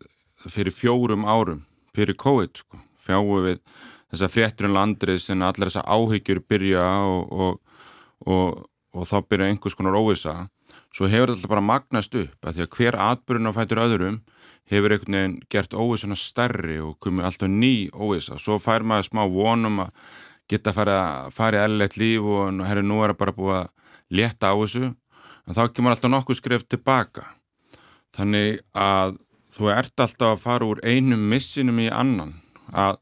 fyrir 0.50 0.74
fjórum 0.74 1.28
árum, 1.30 1.62
fyrir 1.94 2.18
COVID 2.18 2.64
sko, 2.64 2.82
fjáum 2.98 3.46
við 3.46 3.62
þessa 4.10 4.32
frétturinn 4.34 4.74
um 4.74 4.80
landrið 4.80 5.22
sem 5.28 5.46
allar 5.46 5.70
þessa 5.70 5.86
áhyggjur 5.86 6.42
byrja 6.50 6.90
og, 7.06 7.32
og, 7.32 7.80
og, 8.34 8.66
og 8.98 9.10
þá 9.10 9.18
byrja 9.30 9.54
einhvers 9.54 9.78
konar 9.78 10.02
óvisa 10.02 10.36
svo 10.96 11.10
hefur 11.12 11.36
þetta 11.36 11.54
bara 11.54 11.68
magnast 11.70 12.18
upp 12.18 12.48
að 12.48 12.58
því 12.58 12.66
að 12.66 12.76
hver 12.80 13.02
atbyrjun 13.12 13.52
á 13.52 13.58
fætur 13.60 13.86
öðrum 13.86 14.22
hefur 14.72 14.96
einhvern 14.96 15.20
veginn 15.20 15.42
gert 15.54 15.78
óvisuna 15.78 16.18
stærri 16.18 16.80
og 16.82 16.98
komið 17.04 17.30
alltaf 17.30 17.52
ný 17.52 17.76
óvisa, 17.94 18.40
svo 18.42 18.58
fær 18.58 18.82
maður 18.88 19.12
smá 19.12 19.28
vonum 19.30 19.84
að 19.86 19.92
geta 20.52 20.72
að 20.72 20.78
fara, 20.80 21.00
fara 21.34 21.62
í 21.62 21.66
ellert 21.70 21.98
líf 22.00 22.28
og 22.30 22.62
herru 22.68 22.86
nú 22.86 23.02
er 23.04 23.14
það 23.14 23.22
bara 23.22 23.36
búið 23.40 23.58
að 23.60 23.70
leta 24.20 24.52
á 24.52 24.56
þessu. 24.62 24.92
En 25.46 25.58
þá 25.58 25.64
kemur 25.74 25.94
alltaf 25.94 26.12
nokkuð 26.12 26.40
skrif 26.40 26.66
tilbaka. 26.70 27.26
Þannig 28.16 28.62
að 28.78 29.20
þú 29.56 29.70
ert 29.74 30.06
alltaf 30.06 30.34
að 30.34 30.42
fara 30.44 30.70
úr 30.70 30.82
einum 30.86 31.30
missinum 31.32 31.80
í 31.84 31.90
annan 31.92 32.36
að 32.74 33.00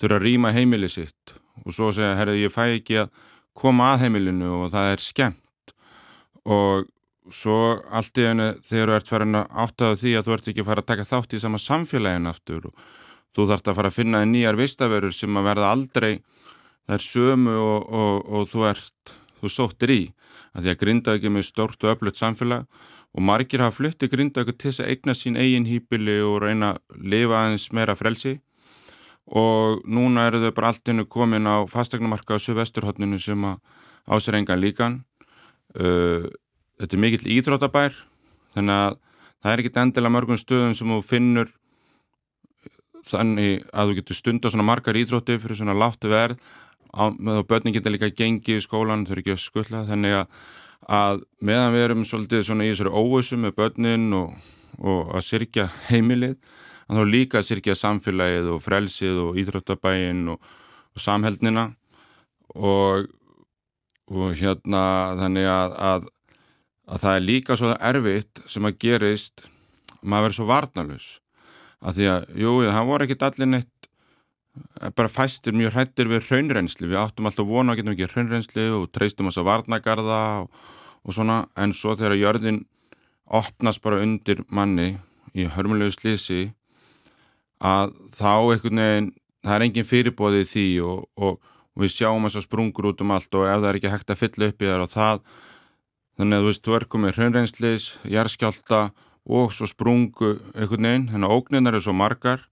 þurfa 0.00 0.18
að 0.18 0.26
rýma 0.26 0.54
heimilið 0.54 0.94
sitt 0.96 1.36
og 1.62 1.74
svo 1.76 1.92
segja 1.94 2.16
herru 2.18 2.34
ég 2.38 2.50
fæ 2.50 2.64
ekki 2.78 3.02
að 3.04 3.12
koma 3.54 3.92
að 3.92 4.06
heimilinu 4.06 4.48
og 4.62 4.72
það 4.72 4.94
er 4.94 5.04
skemmt. 5.04 5.74
Og 6.48 6.88
svo 7.30 7.58
allt 7.92 8.18
í 8.18 8.26
henni 8.26 8.48
þegar 8.66 8.90
þú 8.90 8.96
ert 8.96 9.10
farin 9.12 9.38
að 9.38 9.52
áttaða 9.64 9.98
því 10.00 10.14
að 10.18 10.26
þú 10.26 10.34
ert 10.34 10.48
ekki 10.50 10.62
að 10.64 10.68
fara 10.70 10.82
að 10.82 10.90
taka 10.90 11.08
þátt 11.12 11.36
í 11.36 11.42
sama 11.42 11.60
samfélagin 11.62 12.30
aftur 12.30 12.70
og 12.70 12.86
þú 13.36 13.46
þart 13.52 13.70
að 13.70 13.78
fara 13.78 13.92
að 13.92 13.98
finna 14.00 14.24
nýjar 14.28 14.58
vistaverur 14.58 15.14
sem 15.14 15.38
að 15.38 15.48
verða 15.50 15.70
aldrei 15.76 16.12
það 16.86 16.96
er 16.96 17.04
sömu 17.06 17.54
og, 17.58 17.92
og, 17.92 18.32
og 18.32 18.48
þú 18.50 18.64
ert, 18.70 19.14
þú 19.40 19.52
sóttir 19.52 19.92
í. 19.94 20.02
Að 20.52 20.66
því 20.66 20.72
að 20.72 20.80
Grindavík 20.82 21.26
er 21.28 21.34
með 21.34 21.46
stort 21.48 21.84
og 21.84 21.94
öflut 21.94 22.18
samfélag 22.18 22.66
og 23.12 23.24
margir 23.28 23.62
hafa 23.64 23.76
flutti 23.76 24.08
Grindavík 24.12 24.58
til 24.58 24.70
þess 24.70 24.82
að 24.84 24.92
eigna 24.94 25.16
sín 25.16 25.38
eigin 25.40 25.68
hýpili 25.68 26.18
og 26.24 26.42
reyna 26.44 26.74
að 26.74 27.06
lifa 27.14 27.38
aðeins 27.40 27.68
meira 27.76 27.96
frelsi. 27.98 28.38
Og 29.32 29.84
núna 29.86 30.26
eru 30.28 30.42
þau 30.42 30.54
bara 30.56 30.72
allt 30.72 30.90
innu 30.90 31.06
komin 31.06 31.46
á 31.46 31.62
fastegnumarka 31.70 32.36
á 32.36 32.42
Suðvesturhóttinu 32.42 33.20
sem 33.22 33.44
að 33.46 33.60
ásir 34.10 34.36
engan 34.36 34.60
líkan. 34.60 35.02
Uh, 35.72 36.26
þetta 36.80 36.98
er 36.98 37.00
mikill 37.00 37.30
íþrótabær 37.38 37.94
þannig 38.56 38.76
að 38.76 38.96
það 39.42 39.52
er 39.52 39.62
ekkit 39.62 39.78
endilega 39.82 40.14
mörgum 40.14 40.40
stöðum 40.40 40.74
sem 40.76 40.90
þú 40.92 40.98
finnur 41.06 41.52
þannig 43.08 43.64
að 43.72 43.88
þú 43.88 43.96
getur 43.98 44.18
stunda 44.18 44.50
svona 44.52 44.66
margar 44.66 44.98
íþrótti 44.98 45.38
fyrir 45.42 45.58
svona 45.58 45.74
láttu 45.78 46.10
verð 46.12 46.42
og 46.92 47.46
börnin 47.48 47.72
geta 47.72 47.92
líka 47.92 48.10
gengið 48.12 48.58
í 48.60 48.64
skólan 48.64 49.06
þau 49.06 49.14
eru 49.14 49.22
ekki 49.22 49.34
að 49.36 49.44
skulla 49.44 49.84
þannig 49.88 50.16
að, 50.18 50.42
að 50.92 51.22
meðan 51.40 51.76
við 51.76 51.84
erum 51.86 52.02
svolítið 52.08 52.44
svona 52.48 52.66
í 52.66 52.72
þessari 52.72 52.92
óvössu 52.92 53.38
með 53.40 53.54
börnin 53.60 54.08
og, 54.18 54.34
og 54.78 55.14
að 55.16 55.24
sirkja 55.30 55.68
heimilið 55.88 56.36
en 56.88 56.98
þá 56.98 57.04
líka 57.08 57.40
að 57.40 57.48
sirkja 57.48 57.78
samfélagið 57.78 58.50
og 58.52 58.60
frelsið 58.64 59.22
og 59.22 59.38
íþróttabæin 59.40 60.26
og, 60.34 60.52
og 60.92 61.00
samheldnina. 61.00 61.70
Og, 62.52 63.06
og 64.12 64.34
hérna 64.36 64.82
þannig 65.22 65.48
að, 65.48 65.76
að, 65.88 66.06
að 66.84 67.04
það 67.06 67.16
er 67.16 67.26
líka 67.30 67.56
svo 67.56 67.72
erfitt 67.78 68.42
sem 68.44 68.68
að 68.68 68.78
gerist 68.84 69.46
maður 70.02 70.26
verður 70.26 70.36
svo 70.36 70.48
varnalus 70.50 71.10
að 71.82 71.98
því 71.98 72.08
að, 72.12 72.26
jú, 72.38 72.52
það 72.68 72.88
voru 72.90 73.06
ekkit 73.06 73.24
allir 73.26 73.50
neitt 73.50 73.71
bara 74.96 75.08
fæstir 75.08 75.54
mjög 75.56 75.76
hrættir 75.76 76.10
við 76.10 76.26
hraunrensli 76.28 76.90
við 76.90 77.00
áttum 77.00 77.28
alltaf 77.28 77.48
vona 77.48 77.72
að 77.72 77.80
getum 77.80 77.94
ekki 77.94 78.10
hraunrensli 78.12 78.66
og 78.76 78.90
treystum 78.92 79.30
þess 79.30 79.40
að 79.40 79.48
varnagarða 79.48 80.22
og, 80.42 80.50
og 81.06 81.16
svona. 81.16 81.38
En 81.56 81.72
svo 81.76 81.96
þegar 81.96 82.18
jörðin 82.20 82.64
opnast 83.32 83.82
bara 83.84 84.02
undir 84.04 84.42
manni 84.52 84.98
í 85.32 85.46
hörmulegu 85.48 85.94
slísi 85.94 86.50
að 87.62 87.94
þá 88.12 88.52
einhvern 88.52 88.82
veginn 88.82 89.08
það 89.42 89.54
er 89.54 89.64
engin 89.66 89.88
fyrirbóðið 89.88 90.50
því 90.50 90.66
og, 90.86 91.06
og, 91.16 91.38
og 91.72 91.84
við 91.84 91.94
sjáum 91.94 92.26
þess 92.26 92.42
að 92.42 92.46
sprungur 92.48 92.90
út 92.92 93.02
um 93.02 93.14
allt 93.14 93.38
og 93.38 93.48
ef 93.48 93.62
það 93.62 93.70
er 93.70 93.78
ekki 93.80 93.92
hægt 93.94 94.12
að 94.12 94.20
fylla 94.20 94.50
upp 94.50 94.62
í 94.62 94.68
þar 94.68 94.84
og 94.84 94.92
það 94.92 95.24
þannig 96.20 96.36
að 96.36 96.42
þú 96.42 96.50
veist, 96.50 96.64
þú 96.66 96.76
er 96.76 96.86
komið 96.92 97.16
hraunrenslis, 97.16 97.86
jærskjálta 98.12 98.82
og 99.32 99.54
svo 99.54 99.68
sprungu 99.70 100.34
einhvern 100.52 100.88
veginn, 100.88 101.08
þannig 101.14 101.30
að 101.30 101.36
ógninar 101.38 101.78
eru 101.78 101.86
svo 101.86 101.94
margar 101.96 102.44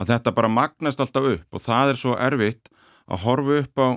að 0.00 0.14
þetta 0.14 0.34
bara 0.36 0.52
magnast 0.52 1.02
alltaf 1.02 1.28
upp 1.34 1.56
og 1.58 1.64
það 1.64 1.92
er 1.92 2.00
svo 2.00 2.16
erfitt 2.16 2.72
að 3.10 3.24
horfa 3.26 3.60
upp 3.64 3.82
á 3.84 3.88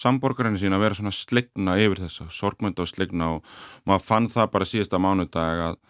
samborgarinu 0.00 0.60
sína 0.60 0.78
að 0.78 0.84
vera 0.86 0.98
svona 0.98 1.14
slegna 1.14 1.76
yfir 1.80 2.04
þessa, 2.04 2.28
sorgmynda 2.32 2.84
og 2.84 2.90
slegna 2.90 3.32
og 3.36 3.56
maður 3.88 4.06
fann 4.06 4.30
það 4.32 4.52
bara 4.54 4.68
síðasta 4.68 5.00
mánudag 5.02 5.64
að, 5.66 5.80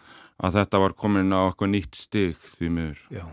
að 0.41 0.57
þetta 0.57 0.81
var 0.83 0.97
komin 0.97 1.35
á 1.35 1.41
okkur 1.45 1.71
nýtt 1.71 1.99
stig 1.99 2.39
því 2.57 2.71
miður. 2.77 3.03
Já, 3.13 3.25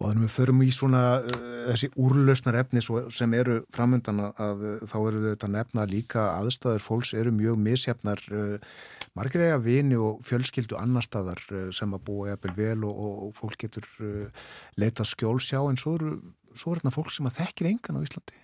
og 0.00 0.08
þannig 0.08 0.24
við 0.24 0.32
förum 0.34 0.62
í 0.64 0.70
svona 0.74 1.02
uh, 1.20 1.44
þessi 1.68 1.90
úrlausnar 2.00 2.58
efni 2.62 2.82
sem 2.82 3.36
eru 3.36 3.60
framöndan 3.74 4.24
að, 4.24 4.42
að 4.46 4.64
þá 4.90 4.96
eru 5.02 5.22
þetta 5.28 5.52
nefna 5.52 5.86
líka 5.90 6.26
aðstæður 6.38 6.86
fólks 6.86 7.14
eru 7.20 7.34
mjög 7.36 7.60
misjafnar 7.60 8.24
uh, 8.32 8.56
margir 9.18 9.44
eiga 9.44 9.60
vini 9.62 10.00
og 10.00 10.24
fjölskyldu 10.26 10.80
annar 10.80 11.04
staðar 11.04 11.44
uh, 11.52 11.68
sem 11.76 11.92
að 11.94 12.04
búa 12.08 12.34
eppil 12.34 12.56
vel 12.56 12.84
og, 12.88 12.92
og, 12.96 13.16
og 13.28 13.38
fólk 13.38 13.60
getur 13.66 13.88
uh, 14.00 14.44
leita 14.80 15.06
skjólsjá 15.06 15.62
en 15.68 15.80
svo 15.80 15.96
eru 16.00 16.14
svo 16.56 16.74
er 16.74 16.80
þetta 16.80 16.94
fólk 16.94 17.12
sem 17.14 17.28
að 17.28 17.40
þekkir 17.40 17.70
engan 17.70 18.00
á 18.00 18.04
Íslandi. 18.04 18.38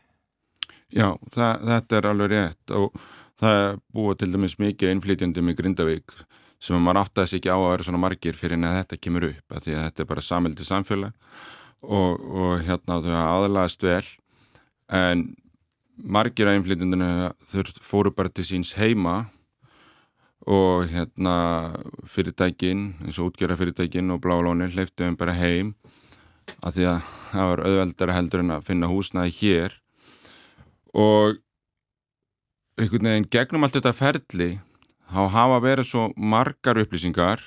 Já, 0.94 1.08
það, 1.34 1.68
þetta 1.70 1.98
er 1.98 2.08
alveg 2.10 2.32
rétt. 2.32 2.74
Og 2.76 2.98
það 3.40 3.80
búið 3.96 4.18
til 4.20 4.32
dæmis 4.34 4.58
mikið 4.62 4.92
innflytjandi 4.94 5.44
með 5.44 5.58
Grindavík 5.60 6.16
sem 6.66 6.82
maður 6.82 7.04
áttaðis 7.04 7.36
ekki 7.38 7.52
á 7.52 7.56
að 7.56 7.68
vera 7.70 7.86
svona 7.86 8.02
margir 8.02 8.38
fyrir 8.38 8.58
en 8.58 8.66
að 8.66 8.78
þetta 8.80 9.00
kemur 9.06 9.28
upp 9.30 9.54
að 9.54 9.66
því 9.66 9.74
að 9.76 9.84
þetta 9.86 10.02
er 10.02 10.10
bara 10.10 10.26
samildi 10.26 10.66
samfélag 10.66 11.34
og, 11.86 12.24
og 12.42 12.64
hérna 12.66 13.00
þau 13.04 13.16
aðlaðast 13.22 13.86
vel. 13.86 14.04
En 14.96 15.24
margir 15.96 16.50
af 16.50 16.58
innflytjandunum 16.58 17.32
þau 17.50 17.82
fóru 17.84 18.12
bara 18.14 18.32
til 18.32 18.46
síns 18.48 18.74
heima 18.80 19.24
og 20.46 20.86
hérna 20.92 21.36
fyrirtækin, 22.06 22.92
eins 23.02 23.18
og 23.18 23.32
útgjara 23.32 23.56
fyrirtækin 23.58 24.12
og 24.14 24.20
blálónin 24.22 24.70
hleyftu 24.70 25.06
þeim 25.06 25.16
bara 25.18 25.34
heim 25.34 25.74
af 26.62 26.76
því 26.76 26.86
að 26.92 27.08
það 27.32 27.50
var 27.50 27.64
auðveldara 27.66 28.14
heldur 28.14 28.44
en 28.44 28.54
að 28.54 28.68
finna 28.68 28.90
húsnaði 28.90 29.34
hér. 29.40 29.74
Og 30.94 31.40
einhvern 32.78 33.10
veginn 33.10 33.30
gegnum 33.32 33.66
allt 33.66 33.78
þetta 33.78 33.94
ferli 33.96 34.50
þá 35.10 35.22
hafa 35.34 35.60
verið 35.64 35.88
svo 35.90 36.08
margar 36.16 36.80
upplýsingar 36.82 37.42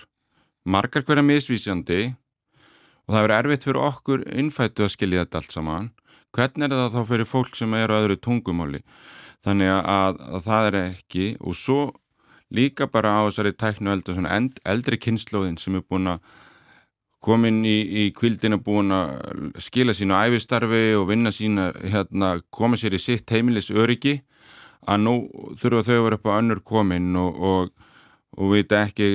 margar 0.69 1.05
hverja 1.07 1.25
misvísjandi 1.25 2.01
og 3.07 3.15
það 3.15 3.23
verið 3.25 3.37
erfitt 3.39 3.65
fyrir 3.67 3.85
okkur 3.87 4.25
innfættu 4.41 4.85
að 4.85 4.93
skilja 4.93 5.23
þetta 5.23 5.39
allt 5.41 5.55
saman. 5.55 5.87
Hvernig 6.35 6.67
er 6.67 6.75
það 6.75 6.93
þá 6.93 7.01
fyrir 7.09 7.29
fólk 7.29 7.55
sem 7.57 7.73
eru 7.73 7.95
öðru 7.97 8.19
tungumáli? 8.21 8.83
Þannig 9.45 9.71
að, 9.79 10.19
að 10.19 10.43
það 10.45 10.67
er 10.67 10.77
ekki 10.83 11.31
og 11.39 11.57
svo 11.57 11.79
líka 12.53 12.89
bara 12.91 13.15
á 13.17 13.21
þessari 13.29 13.55
tæknu 13.57 13.93
eldur 13.93 14.19
eld, 14.27 14.61
eldri 14.65 14.99
kynnslóðin 15.01 15.57
sem 15.61 15.79
er 15.79 15.85
búin 15.89 16.11
að 16.11 16.21
komin 17.23 17.63
í, 17.67 17.77
í 17.83 18.03
kvildina 18.15 18.59
búin 18.61 18.93
að 18.95 19.59
skila 19.63 19.95
sínu 19.95 20.15
æfistarfi 20.15 20.93
og 20.99 21.09
vinna 21.09 21.33
sína, 21.35 21.71
hérna, 21.81 22.37
koma 22.49 22.77
sér 22.79 22.95
í 22.95 23.01
sitt 23.01 23.29
heimilis 23.33 23.71
öryggi 23.71 24.19
að 24.89 25.03
nú 25.05 25.15
þurfa 25.59 25.85
þau 25.87 25.95
að 25.97 26.05
vera 26.07 26.19
upp 26.19 26.29
á 26.29 26.39
önnur 26.39 26.63
komin 26.65 27.11
og, 27.19 27.43
og, 27.51 27.91
og 28.39 28.55
vita 28.55 28.81
ekki 28.87 29.09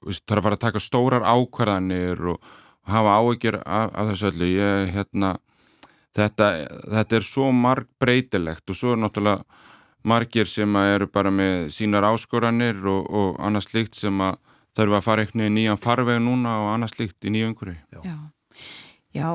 þarf 0.00 0.40
að 0.40 0.44
fara 0.46 0.58
að 0.58 0.64
taka 0.64 0.82
stórar 0.82 1.26
ákvarðanir 1.28 2.24
og, 2.34 2.52
og 2.86 2.94
hafa 2.94 3.16
áökjur 3.20 3.60
af, 3.62 3.94
af 3.94 4.12
þessu 4.12 4.30
öllu. 4.32 4.50
Ég, 4.56 4.92
hérna, 4.96 5.34
þetta, 6.16 6.50
þetta 6.96 7.18
er 7.18 7.26
svo 7.26 7.50
marg 7.54 7.88
breytilegt 8.02 8.72
og 8.72 8.78
svo 8.78 8.94
er 8.94 9.02
náttúrulega 9.04 9.66
margir 10.02 10.48
sem 10.48 10.76
eru 10.80 11.10
bara 11.12 11.32
með 11.34 11.68
sínar 11.76 12.06
áskoranir 12.08 12.78
og 12.88 13.36
annars 13.42 13.68
líkt 13.74 13.98
sem 13.98 14.22
að 14.24 14.38
þarf 14.78 14.96
að 14.96 15.04
fara 15.04 15.24
eitthvað 15.24 15.48
í 15.48 15.54
nýjan 15.58 15.80
farveg 15.80 16.20
núna 16.24 16.56
og 16.62 16.70
annars 16.74 16.96
líkt 17.00 17.26
í 17.26 17.32
nýju 17.34 17.50
umhverju. 17.50 17.76
Já, 18.00 18.16
já 19.12 19.28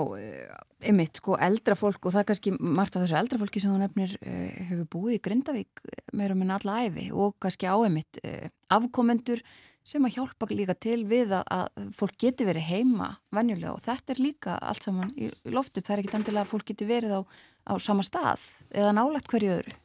ymitt, 0.89 1.19
sko, 1.21 1.37
eldra 1.41 1.77
fólk 1.79 2.07
og 2.07 2.15
það 2.15 2.21
er 2.21 2.27
kannski 2.31 2.55
margt 2.59 2.97
af 2.97 3.05
þessu 3.05 3.19
eldra 3.19 3.39
fólki 3.41 3.61
sem 3.61 3.73
þú 3.73 3.81
nefnir 3.81 4.17
uh, 4.19 4.49
hefur 4.71 4.89
búið 4.95 5.17
í 5.17 5.21
Grindavík 5.27 5.85
meira 6.15 6.37
með 6.37 6.57
alla 6.57 6.81
æfi 6.85 7.07
og 7.13 7.37
kannski 7.43 7.69
á 7.69 7.75
ymitt 7.87 8.19
uh, 8.23 8.49
afkomendur 8.75 9.43
sem 9.85 10.05
að 10.07 10.17
hjálpa 10.17 10.49
líka 10.49 10.73
til 10.81 11.03
við 11.05 11.35
að, 11.37 11.45
að 11.53 11.89
fólk 11.93 12.17
geti 12.23 12.45
verið 12.47 12.69
heima 12.71 13.11
venjulega 13.35 13.75
og 13.75 13.83
þetta 13.85 14.15
er 14.15 14.21
líka 14.23 14.57
allt 14.57 14.87
saman 14.87 15.11
í 15.13 15.29
loftu, 15.53 15.83
það 15.85 15.95
er 15.95 16.03
ekki 16.03 16.19
endilega 16.19 16.45
að 16.45 16.53
fólk 16.55 16.69
geti 16.71 16.87
verið 16.89 17.17
á, 17.17 17.21
á 17.69 17.73
sama 17.77 18.05
stað 18.05 18.47
eða 18.73 18.95
nálagt 18.97 19.29
hverju 19.29 19.57
öðru. 19.59 19.75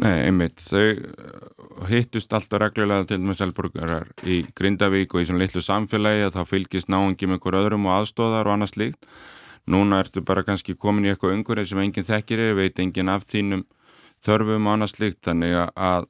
Nei, 0.00 0.24
einmitt, 0.24 0.62
þau 0.64 1.84
hittust 1.90 2.32
alltaf 2.32 2.62
reglulega 2.62 3.04
til 3.10 3.20
með 3.20 3.42
selburgarar 3.42 4.08
í 4.24 4.40
Grindavík 4.56 5.12
og 5.12 5.22
í 5.22 5.28
svona 5.28 5.42
litlu 5.44 5.62
samfélagi 5.62 6.26
að 6.26 6.38
þá 6.38 6.42
fylgist 6.48 6.90
náðungi 6.90 7.28
með 7.28 7.42
hver 7.44 7.58
öðrum 7.60 7.88
og 7.90 7.98
aðstóðar 7.98 8.48
og 8.48 8.56
annars 8.56 8.74
líkt 8.80 9.04
núna 9.70 10.00
ertu 10.02 10.22
bara 10.26 10.44
kannski 10.46 10.74
komin 10.74 11.06
í 11.06 11.12
eitthvað 11.12 11.36
umhverfið 11.36 11.70
sem 11.70 11.82
enginn 11.82 12.08
þekkir 12.08 12.42
er, 12.42 12.56
veit 12.58 12.80
enginn 12.82 13.12
af 13.12 13.26
þínum 13.28 13.62
þörfum 14.22 14.66
og 14.66 14.74
annars 14.74 14.96
líkt 14.98 15.22
þannig 15.26 15.54
að, 15.58 16.08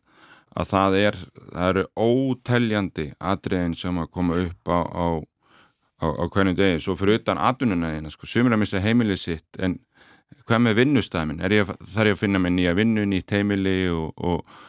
að 0.57 0.71
það 0.73 0.97
er 1.01 1.19
það 1.37 1.69
eru 1.69 1.85
óteljandi 2.07 3.07
atriðin 3.33 3.77
sem 3.79 4.01
að 4.01 4.11
koma 4.13 4.41
upp 4.47 4.73
á, 4.73 4.81
á, 4.81 5.07
á, 6.01 6.07
á 6.09 6.25
hvernig 6.33 6.57
degi, 6.59 6.81
svo 6.85 6.97
fyrir 6.99 7.21
utan 7.21 7.41
atununa 7.41 7.93
þína, 7.97 8.13
sko, 8.13 8.29
sumir 8.29 8.57
að 8.57 8.65
missa 8.65 8.85
heimilið 8.85 9.21
sitt 9.21 9.61
en 9.61 9.79
hvað 10.49 10.65
með 10.69 10.81
vinnustæmin 10.81 11.45
er 11.45 11.59
að, 11.61 11.77
þarf 11.93 12.13
ég 12.13 12.17
að 12.17 12.25
finna 12.25 12.41
mig 12.41 12.57
nýja 12.57 12.77
vinnu, 12.77 13.05
nýtt 13.09 13.37
heimili 13.37 13.77
og, 13.93 14.17
og, 14.17 14.65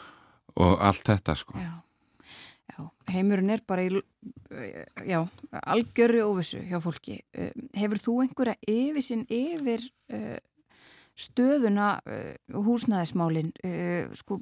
og 0.59 0.77
allt 0.83 1.07
þetta 1.07 1.39
sko? 1.39 1.59
Já 1.59 1.82
Já, 2.71 2.85
heimurinn 3.11 3.51
er 3.53 3.61
bara 3.67 3.83
í 3.85 3.89
já, 5.05 5.19
algjörri 5.61 6.23
óvissu 6.23 6.61
hjá 6.63 6.79
fólki. 6.81 7.19
Eh, 7.35 7.51
hefur 7.77 8.01
þú 8.01 8.15
einhverja 8.23 8.55
yfirsinn 8.71 9.25
yfir 9.27 9.83
uh, 10.13 10.37
stöðuna 11.19 11.97
uh, 12.07 12.31
húsnæðismálin 12.65 13.51
uh, 13.67 14.13
sko, 14.17 14.39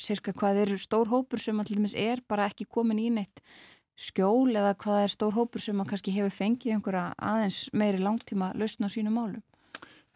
cirka 0.00 0.34
hvað 0.34 0.64
eru 0.64 0.80
stór 0.80 1.12
hópur 1.12 1.42
sem 1.42 1.60
allir 1.60 1.94
er 2.00 2.24
bara 2.26 2.48
ekki 2.50 2.66
komin 2.66 3.02
í 3.02 3.10
neitt 3.12 3.44
skjól 3.94 4.50
eða 4.56 4.74
hvað 4.80 5.04
er 5.04 5.12
stór 5.12 5.36
hópur 5.36 5.62
sem 5.62 5.80
að 5.80 5.92
kannski 5.92 6.14
hefur 6.16 6.34
fengið 6.34 6.78
einhverja 6.78 7.10
aðeins 7.18 7.68
meiri 7.72 8.00
langtíma 8.02 8.50
lausn 8.58 8.86
á 8.86 8.90
sínu 8.90 9.12
málum? 9.14 9.42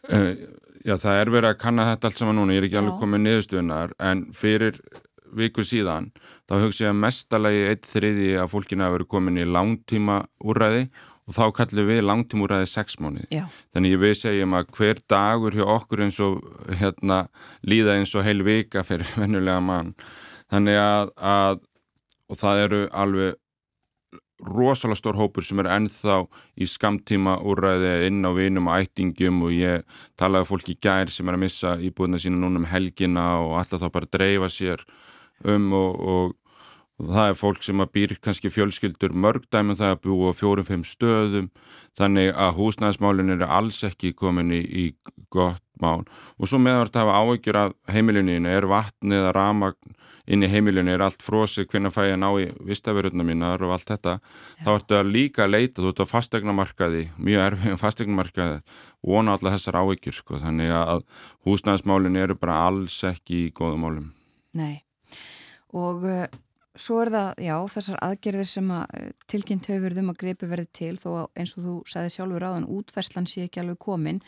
Já, 0.08 0.94
það 0.94 1.20
er 1.20 1.30
verið 1.34 1.50
að 1.52 1.60
kanna 1.62 1.86
þetta 1.92 2.08
allt 2.08 2.20
saman 2.20 2.38
núna, 2.38 2.54
ég 2.54 2.62
er 2.62 2.66
ekki 2.68 2.78
já. 2.78 2.80
alveg 2.80 3.00
komið 3.02 3.22
niðurstöðunar 3.24 3.94
en 4.08 4.24
fyrir 4.34 4.78
viku 5.36 5.64
síðan 5.66 6.10
þá 6.48 6.56
hugsa 6.62 6.86
ég 6.86 6.94
að 6.94 7.00
mestalagi 7.04 7.62
eitt 7.68 7.88
þriði 7.88 8.32
að 8.42 8.50
fólkina 8.54 8.86
hafa 8.86 8.98
verið 8.98 9.10
komin 9.14 9.40
í 9.40 9.46
langtíma 9.48 10.22
úræði 10.44 10.88
og 11.28 11.36
þá 11.36 11.42
kallum 11.58 11.90
við 11.90 12.04
langtíma 12.06 12.46
úræði 12.46 12.68
sex. 12.72 12.96
Já. 13.28 13.44
Þannig 13.74 13.94
ég 13.94 14.02
við 14.04 14.14
segjum 14.22 14.56
að 14.56 14.70
hver 14.78 15.02
dagur 15.12 15.58
hjá 15.58 15.66
okkur 15.74 16.06
eins 16.06 16.20
og 16.24 16.40
hérna 16.80 17.26
líða 17.68 17.98
eins 17.98 18.14
og 18.16 18.24
heil 18.24 18.40
vika 18.46 18.84
fyrir 18.86 19.10
vennulega 19.20 19.60
mann. 19.60 19.92
Þannig 20.48 20.80
að, 20.80 21.12
að 21.20 21.60
og 22.28 22.40
það 22.40 22.64
eru 22.64 22.80
alveg 22.92 23.36
rosalega 24.38 24.98
stór 25.00 25.18
hópur 25.18 25.42
sem 25.42 25.58
er 25.62 25.70
ennþá 25.74 26.20
í 26.62 26.66
skamtíma 26.70 27.38
úrræði 27.42 28.06
inn 28.06 28.22
á 28.22 28.30
vinum 28.36 28.70
og 28.70 28.84
ættingum 28.84 29.42
og 29.48 29.54
ég 29.54 29.82
talaði 30.18 30.48
fólki 30.48 30.76
gær 30.78 31.10
sem 31.10 31.28
er 31.28 31.38
að 31.38 31.42
missa 31.42 31.74
íbúðina 31.82 32.20
sína 32.22 32.38
núna 32.38 32.62
um 32.62 32.68
helgina 32.70 33.26
og 33.42 33.56
alltaf 33.58 33.82
þá 33.82 33.90
bara 33.96 34.10
dreifa 34.14 34.50
sér 34.52 34.84
um 35.44 35.72
og, 35.76 36.00
og, 36.14 36.34
og 36.98 37.12
það 37.14 37.30
er 37.30 37.38
fólk 37.38 37.62
sem 37.66 37.84
að 37.84 37.92
býr 37.94 38.16
kannski 38.22 38.50
fjölskyldur 38.52 39.14
mörgdæmum 39.14 39.78
það 39.78 39.94
að 39.94 40.02
búa 40.08 40.34
fjórum-fimm 40.36 40.84
stöðum. 40.86 41.52
Þannig 41.98 42.32
að 42.34 42.56
húsnæðismálinn 42.58 43.34
eru 43.36 43.46
alls 43.46 43.82
ekki 43.86 44.14
komin 44.18 44.52
í, 44.54 44.62
í 44.62 44.84
gott 45.30 45.62
mál. 45.82 46.02
Og 46.38 46.50
svo 46.50 46.60
meðan 46.62 46.88
þetta 46.88 47.04
hafa 47.04 47.22
áökjur 47.22 47.60
af 47.60 47.76
heimiluninu 47.92 48.50
er 48.50 48.66
vatn 48.70 49.14
eða 49.14 49.32
ramagn 49.36 49.96
inn 50.28 50.44
í 50.44 50.50
heimiluninu 50.50 50.94
er 50.94 51.04
allt 51.06 51.24
frósið 51.24 51.68
hvernig 51.72 51.94
fæ 51.94 52.02
ég 52.10 52.18
ná 52.20 52.28
í 52.36 52.48
vistaverðuna 52.68 53.24
mínar 53.24 53.62
og 53.64 53.72
allt 53.76 53.88
þetta 53.88 54.16
Já. 54.18 54.64
þá 54.66 54.70
ertu 54.74 54.98
að 54.98 55.12
líka 55.14 55.46
leita 55.48 55.80
þú 55.80 55.92
ert 55.92 56.02
á 56.04 56.12
fastegnamarkaði 56.12 57.04
mjög 57.16 57.44
erfið 57.46 57.78
fastegnamarkaði 57.80 58.58
vona 59.08 59.38
allar 59.38 59.56
þessar 59.56 59.80
áökjur 59.80 60.18
sko. 60.18 60.42
Þannig 60.42 60.74
að 60.74 61.06
húsnæðismálinn 61.48 62.20
eru 62.20 62.36
bara 62.38 62.60
alls 62.66 63.00
ekki 63.08 63.46
í 63.46 63.54
góðum 63.56 63.86
málum. 63.86 64.12
Nei 64.58 64.87
og 65.76 66.06
uh, 66.08 66.22
svo 66.78 67.00
er 67.02 67.10
það, 67.12 67.42
já, 67.44 67.56
þessar 67.74 67.98
aðgerðir 68.06 68.48
sem 68.48 68.70
að 68.74 68.94
uh, 69.00 69.10
tilkynnt 69.30 69.68
höfur 69.72 69.96
þum 69.96 70.12
að 70.12 70.20
greipi 70.22 70.48
verði 70.50 70.70
til 70.78 70.94
þó 71.00 71.10
eins 71.34 71.56
og 71.58 71.66
þú 71.66 71.74
sagði 71.90 72.14
sjálfur 72.14 72.46
á 72.48 72.50
þann 72.54 72.70
útferðslan 72.78 73.28
sé 73.28 73.44
ekki 73.48 73.62
alveg 73.64 73.80
komin. 73.82 74.22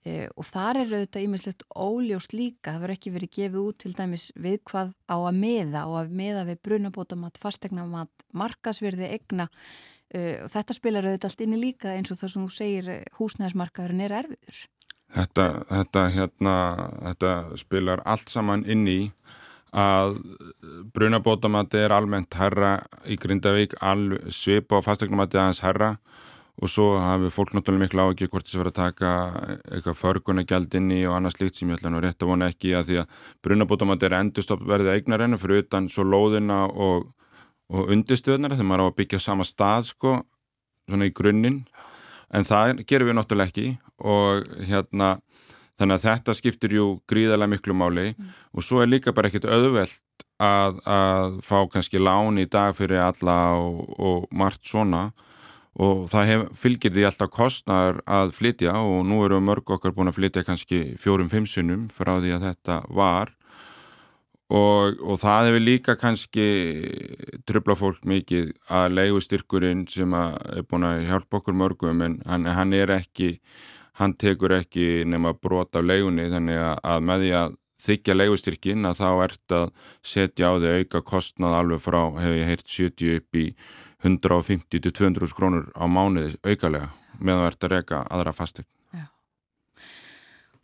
Uh, 0.00 0.26
og 0.32 0.48
þar 0.48 0.80
er 0.80 0.92
þetta 0.94 1.22
ímislegt 1.26 1.64
óljóst 1.76 2.34
líka, 2.34 2.72
það 2.72 2.82
verður 2.86 2.96
ekki 2.96 3.14
verið 3.14 3.32
gefið 3.36 3.62
út 3.62 3.80
til 3.84 3.94
dæmis 3.98 4.26
við 4.34 4.58
hvað 4.70 4.92
á 5.12 5.16
að 5.20 5.40
meða 5.44 5.86
og 5.90 5.96
að 6.00 6.18
meða 6.22 6.44
við 6.48 6.60
brunabótamat, 6.66 7.40
fastegnamat, 7.42 8.28
markasverði, 8.32 9.10
egna 9.18 9.50
og 10.10 10.48
þetta 10.50 10.74
spilar 10.74 11.06
auðvitað 11.06 11.28
allt 11.28 11.42
inni 11.44 11.58
líka 11.60 11.92
eins 11.94 12.10
og 12.10 12.18
það 12.18 12.32
sem 12.32 12.42
þú 12.42 12.54
segir 12.56 12.88
húsnæðismarkaðurinn 13.14 14.00
er 14.02 14.14
erfiður. 14.24 14.56
Þetta, 15.10 15.44
þetta, 15.70 16.02
hérna, 16.14 16.54
þetta 17.04 17.30
spilar 17.58 18.02
allt 18.06 18.30
saman 18.30 18.64
inni 18.70 18.96
í 18.96 19.06
að 19.70 20.16
brunabótamati 20.94 21.78
er 21.84 21.94
almennt 21.94 22.34
herra 22.34 22.80
í 23.06 23.18
Grindavík, 23.20 23.76
svip 24.34 24.72
og 24.74 24.84
fastegnumati 24.86 25.38
aðeins 25.38 25.62
herra 25.62 25.94
og 26.60 26.68
svo 26.68 26.98
hafi 27.00 27.30
fólk 27.32 27.54
náttúrulega 27.54 27.86
miklu 27.86 28.04
á 28.04 28.12
ekki 28.12 28.28
hvort 28.28 28.44
þess 28.44 28.58
að 28.58 28.60
vera 28.60 28.72
að 28.72 28.80
taka 28.80 29.12
eitthvað 29.70 30.00
förgunagjald 30.00 30.74
inn 30.76 30.90
í 30.92 30.98
og 31.08 31.14
annað 31.16 31.36
slíkt 31.38 31.56
sem 31.56 31.70
ég 31.70 31.78
ætla 31.78 31.92
nú 31.94 32.02
rétt 32.04 32.20
að 32.20 32.32
vona 32.32 32.50
ekki 32.52 32.74
að 32.76 32.90
því 32.90 32.98
að 33.00 33.14
brunabótamati 33.46 34.08
er 34.08 34.16
endurstopp 34.18 34.66
verðið 34.68 34.92
eignar 34.96 35.24
enn 35.24 35.38
fyrir 35.40 35.64
utan 35.64 35.88
svo 35.88 36.04
lóðina 36.04 36.66
og, 36.68 37.06
og 37.72 37.94
undistöðnar 37.94 38.56
þegar 38.56 38.68
maður 38.68 38.84
á 38.84 38.88
að 38.90 38.98
byggja 39.00 39.22
sama 39.24 39.46
stað 39.48 39.88
sko, 39.94 40.16
svona 40.90 41.08
í 41.08 41.14
grunninn. 41.16 41.62
En 42.30 42.44
það 42.46 42.84
gerum 42.90 43.08
við 43.08 43.18
náttúrulega 43.18 43.50
ekki 43.54 43.68
og 44.10 44.52
hérna 44.68 45.14
Þannig 45.80 45.96
að 45.96 46.06
þetta 46.06 46.36
skiptir 46.36 46.76
jú 46.76 46.86
gríðarlega 47.08 47.54
miklu 47.54 47.76
máli 47.76 48.10
mm. 48.12 48.30
og 48.52 48.66
svo 48.66 48.82
er 48.82 48.90
líka 48.90 49.14
bara 49.16 49.30
ekkit 49.30 49.48
auðvelt 49.48 50.26
að, 50.40 50.80
að 50.84 51.40
fá 51.44 51.56
kannski 51.72 52.00
lán 52.00 52.40
í 52.40 52.46
dag 52.50 52.76
fyrir 52.76 53.00
alla 53.04 53.40
og, 53.56 53.82
og 53.96 54.28
margt 54.30 54.68
svona 54.68 55.08
og 55.80 56.06
það 56.10 56.30
hef, 56.30 56.46
fylgir 56.58 56.94
því 56.94 57.04
alltaf 57.08 57.32
kostnar 57.32 58.00
að 58.10 58.32
flytja 58.36 58.74
og 58.76 59.04
nú 59.08 59.22
eru 59.24 59.40
mörg 59.44 59.70
okkar 59.76 59.94
búin 59.96 60.10
að 60.10 60.18
flytja 60.18 60.44
kannski 60.46 60.80
fjórum-fimsunum 61.00 61.88
frá 61.94 62.16
því 62.18 62.34
að 62.36 62.46
þetta 62.48 62.78
var 62.92 63.32
og, 64.50 64.98
og 64.98 65.20
það 65.22 65.48
hefur 65.48 65.64
líka 65.64 65.96
kannski 66.00 66.46
tröfla 67.48 67.76
fólk 67.78 68.06
mikið 68.08 68.52
að 68.68 68.96
leigustyrkurinn 68.98 69.86
sem 69.90 70.16
að 70.16 70.38
er 70.56 70.66
búin 70.68 70.88
að 70.88 71.04
hjálpa 71.08 71.40
okkur 71.40 71.60
mörgum 71.62 72.02
en 72.06 72.18
hann, 72.26 72.48
hann 72.50 72.74
er 72.76 72.96
ekki 72.98 73.36
hann 74.00 74.16
tekur 74.20 74.56
ekki 74.56 75.04
nema 75.08 75.34
brot 75.36 75.76
af 75.76 75.84
leigunni 75.84 76.28
þannig 76.32 76.60
að, 76.60 76.78
að 76.92 77.04
með 77.10 77.24
því 77.24 77.32
að 77.40 77.58
þykja 77.80 78.16
leigustyrkin 78.16 78.88
að 78.88 78.98
þá 79.00 79.08
ert 79.24 79.54
að 79.56 79.68
setja 80.04 80.50
á 80.52 80.54
því 80.56 80.72
auka 80.80 81.04
kostnað 81.12 81.56
alveg 81.60 81.84
frá, 81.84 82.00
hefur 82.20 82.36
ég 82.40 82.50
heyrt 82.50 82.66
70 82.68 83.20
upp 83.20 83.40
í 83.40 83.46
150-200 84.04 85.36
krónur 85.36 85.70
á 85.76 85.84
mánuði 85.88 86.36
aukalega 86.44 86.90
meðan 87.20 87.42
þú 87.42 87.48
ert 87.50 87.66
að 87.66 87.74
reyka 87.74 88.04
aðra 88.08 88.36
fastegn. 88.36 88.68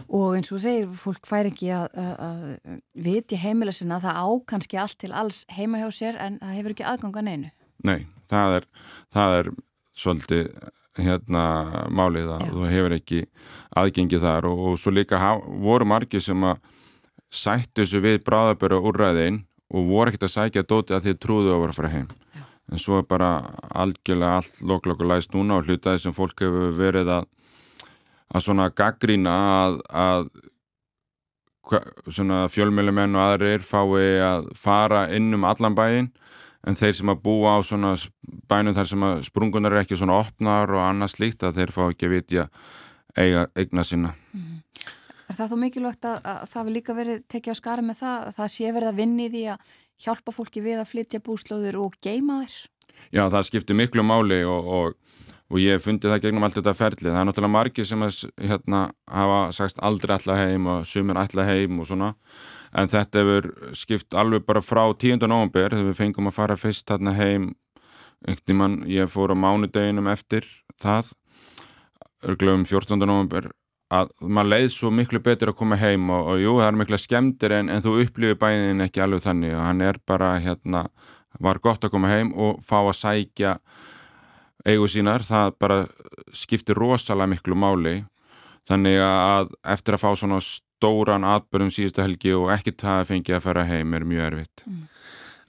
Og 0.06 0.36
eins 0.36 0.52
og 0.54 0.60
segir, 0.62 0.86
fólk 0.94 1.26
fær 1.26 1.48
ekki 1.48 1.70
að, 1.74 1.86
að, 1.98 2.10
að 2.26 3.06
vitja 3.06 3.38
heimila 3.42 3.72
sinna 3.74 3.98
það 4.02 4.18
á 4.22 4.26
kannski 4.52 4.78
allt 4.78 4.98
til 5.02 5.10
alls 5.10 5.40
heima 5.50 5.80
hjá 5.80 5.88
sér 5.96 6.18
en 6.22 6.36
það 6.42 6.52
hefur 6.60 6.74
ekki 6.74 6.86
aðgangan 6.86 7.30
einu. 7.32 7.50
Nei, 7.86 8.06
það 8.30 8.58
er, 8.60 8.68
það 9.16 9.38
er 9.40 9.50
svolítið 9.96 10.52
hérna 11.02 11.42
málið 11.92 12.32
að 12.36 12.46
þú 12.52 12.70
hefur 12.70 12.96
ekki 12.96 13.20
aðgengið 13.76 14.24
þar 14.24 14.48
og, 14.50 14.62
og 14.70 14.80
svo 14.80 14.94
líka 14.94 15.20
voru 15.62 15.88
margi 15.88 16.20
sem 16.22 16.48
að 16.48 16.62
sættu 17.32 17.82
þessu 17.82 18.02
við 18.04 18.22
bráðaböru 18.26 18.80
úrræðin 18.90 19.42
og 19.74 19.88
voru 19.90 20.12
ekkert 20.12 20.28
að 20.28 20.34
sækja 20.36 20.66
dóti 20.66 20.96
að 20.96 21.08
þið 21.08 21.22
trúðu 21.22 21.54
að 21.54 21.62
vera 21.64 21.76
fara 21.76 21.92
heim. 21.92 22.08
Já. 22.36 22.42
en 22.72 22.82
svo 22.82 23.00
er 23.00 23.06
bara 23.06 23.30
algjörlega 23.74 24.36
allt 24.40 24.60
loklokkur 24.62 25.10
læst 25.10 25.34
núna 25.34 25.58
og 25.58 25.66
hlutaði 25.66 26.02
sem 26.02 26.14
fólk 26.14 26.40
hefur 26.42 26.72
verið 26.76 27.10
að 27.18 27.32
að 28.34 28.42
svona 28.42 28.68
gaggrína 28.74 29.34
að, 29.62 29.80
að 29.90 30.28
svona 32.14 32.44
fjölmjölumenn 32.50 33.16
og 33.18 33.22
aðrir 33.22 33.64
fái 33.66 34.22
að 34.22 34.50
fara 34.58 35.06
inn 35.14 35.34
um 35.34 35.46
allan 35.46 35.76
bæin 35.78 36.10
en 36.66 36.78
þeir 36.78 36.98
sem 36.98 37.12
að 37.12 37.22
búa 37.24 37.56
á 37.56 37.60
svona 37.66 37.94
bænum 38.50 38.76
þar 38.76 38.90
sem 38.90 39.06
að 39.06 39.24
sprungunar 39.28 39.74
er 39.74 39.84
ekki 39.84 39.98
svona 39.98 40.18
opnar 40.20 40.72
og 40.74 40.82
annað 40.82 41.14
slíkt 41.14 41.46
að 41.46 41.60
þeir 41.60 41.74
fá 41.74 41.82
ekki 41.86 42.08
að 42.08 42.14
vitja 42.16 42.46
eiga 43.16 43.46
eigna 43.56 43.86
sinna 43.86 44.14
mm. 44.34 44.62
Er 45.26 45.34
það 45.34 45.50
þó 45.50 45.56
mikilvægt 45.58 46.06
að, 46.06 46.18
að 46.30 46.42
það 46.52 46.66
vil 46.66 46.74
líka 46.76 46.94
verið 46.94 47.22
tekið 47.32 47.56
á 47.56 47.56
skara 47.58 47.82
með 47.82 47.96
það 47.98 48.26
að 48.28 48.36
það 48.36 48.50
sé 48.52 48.72
verið 48.76 48.90
að 48.92 49.00
vinni 49.00 49.24
því 49.32 49.42
að 49.50 49.72
hjálpa 50.06 50.34
fólki 50.36 50.62
við 50.62 50.82
að 50.82 50.90
flytja 50.92 51.22
búslóður 51.24 51.78
og 51.82 51.96
geima 52.04 52.38
þér? 52.44 52.58
Já, 53.10 53.22
það 53.32 53.46
skiptir 53.48 53.78
miklu 53.78 54.04
máli 54.06 54.38
og, 54.46 54.70
og, 54.78 54.94
og 55.46 55.60
ég 55.62 55.82
fundi 55.82 56.10
það 56.10 56.24
gegnum 56.24 56.46
allt 56.46 56.58
þetta 56.58 56.74
ferli. 56.74 57.10
Það 57.10 57.20
er 57.20 57.26
náttúrulega 57.28 57.54
margir 57.54 57.86
sem 57.86 58.02
að, 58.02 58.22
hérna, 58.42 58.80
hafa 59.10 59.40
sagst 59.54 59.82
aldrei 59.86 60.16
alltaf 60.16 60.40
heim 60.40 60.70
og 60.72 60.86
sumir 60.88 61.20
alltaf 61.20 61.46
heim 61.46 61.80
og 61.80 61.90
svona 61.90 62.14
en 62.76 62.90
þetta 62.92 63.22
hefur 63.22 63.50
skipt 63.76 64.16
alveg 64.16 64.44
bara 64.46 64.62
frá 64.64 64.82
10. 64.90 65.22
november 65.24 65.70
þegar 65.72 65.90
við 65.90 66.00
fengum 66.00 66.30
að 66.30 66.36
fara 66.36 66.58
fyrst 66.60 66.90
hérna 66.92 67.14
heim 67.16 67.52
einhvern 68.26 68.58
mann, 68.58 68.76
ég 68.88 69.10
fór 69.12 69.32
á 69.32 69.36
mánudeginum 69.36 70.08
eftir 70.10 70.46
það 70.82 71.12
örglöfum 72.26 72.66
14. 72.66 72.98
november 73.04 73.50
að 73.92 74.10
maður 74.20 74.50
leið 74.50 74.70
svo 74.74 74.90
miklu 74.90 75.20
betur 75.22 75.52
að 75.52 75.58
koma 75.60 75.76
heim 75.78 76.08
og, 76.10 76.32
og 76.32 76.40
jú, 76.42 76.54
það 76.58 76.68
er 76.68 76.78
mikla 76.80 76.98
skemmtir 76.98 77.54
en, 77.54 77.68
en 77.70 77.84
þú 77.84 78.00
upplifir 78.02 78.40
bæðin 78.40 78.82
ekki 78.88 79.04
alveg 79.04 79.22
þannig 79.28 79.54
og 79.54 79.62
hann 79.62 79.84
er 79.86 80.00
bara, 80.08 80.32
hérna, 80.42 80.88
var 81.38 81.60
gott 81.62 81.86
að 81.86 81.94
koma 81.94 82.10
heim 82.10 82.32
og 82.34 82.58
fá 82.66 82.80
að 82.80 82.96
sækja 82.98 83.58
eigu 84.66 84.88
sínar, 84.90 85.24
það 85.26 85.56
bara 85.62 85.80
skiptir 86.34 86.78
rosalega 86.78 87.30
miklu 87.34 87.58
máli. 87.58 87.96
Þannig 88.66 88.98
að 88.98 89.52
eftir 89.76 89.94
að 89.94 90.02
fá 90.02 90.08
svona 90.18 90.40
stóran 90.42 91.26
atbyrjum 91.26 91.70
síðustu 91.70 92.02
helgi 92.02 92.34
og 92.34 92.50
ekki 92.56 92.74
það 92.74 93.02
að 93.02 93.10
fengi 93.12 93.36
að 93.36 93.44
fara 93.44 93.66
heim 93.68 93.94
er 93.94 94.06
mjög 94.08 94.26
erfitt. 94.30 94.66
Mm 94.66 94.86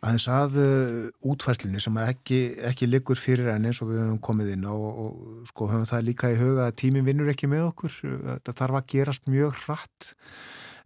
aðeins 0.07 0.27
að 0.31 0.57
uh, 0.61 1.29
útfæslinni 1.31 1.81
sem 1.83 1.97
ekki, 2.01 2.39
ekki 2.69 2.87
liggur 2.89 3.19
fyrir 3.19 3.51
enn 3.53 3.67
eins 3.69 3.81
og 3.83 3.91
við 3.91 4.01
höfum 4.03 4.21
komið 4.23 4.53
inn 4.55 4.65
og, 4.71 4.87
og 4.87 5.49
sko 5.51 5.67
höfum 5.71 5.87
það 5.89 6.07
líka 6.07 6.31
í 6.31 6.39
huga 6.39 6.69
að 6.69 6.77
tímin 6.81 7.05
vinnur 7.07 7.31
ekki 7.33 7.49
með 7.51 7.67
okkur. 7.69 7.99
Þetta 8.29 8.55
þarf 8.61 8.79
að 8.79 8.89
gerast 8.93 9.29
mjög 9.31 9.61
hratt. 9.65 10.09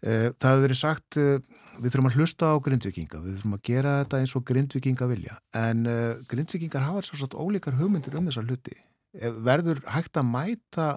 Uh, 0.02 0.30
það 0.41 0.48
hefur 0.49 0.64
verið 0.65 0.80
sagt 0.81 1.19
uh, 1.22 1.34
við 1.77 1.93
þurfum 1.93 2.10
að 2.10 2.19
hlusta 2.19 2.52
á 2.52 2.56
grindvikinga 2.65 3.19
við 3.22 3.35
þurfum 3.38 3.57
að 3.57 3.65
gera 3.69 3.98
þetta 4.02 4.22
eins 4.22 4.35
og 4.38 4.45
grindvikinga 4.49 5.10
vilja. 5.11 5.39
En 5.61 5.84
uh, 5.85 6.06
grindvikingar 6.31 6.88
hafa 6.88 7.03
svolítið 7.06 7.41
ólíkar 7.45 7.77
hugmyndir 7.77 8.18
um 8.18 8.30
þessa 8.30 8.45
hluti. 8.48 8.77
Uh, 9.14 9.34
verður 9.45 9.84
hægt 9.93 10.18
að 10.18 10.31
mæta 10.31 10.88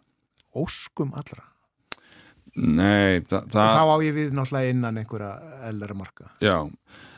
óskum 0.57 1.13
allra? 1.19 1.45
Nei, 2.55 3.21
þa 3.27 3.43
það... 3.51 3.73
Þá 3.75 3.83
á 3.91 3.97
ég 4.07 4.15
við 4.15 4.37
náttúrulega 4.37 4.73
innan 4.73 5.01
einhverja 5.03 5.59
eldara 5.69 5.97
marka. 5.99 6.31
Já 6.45 6.71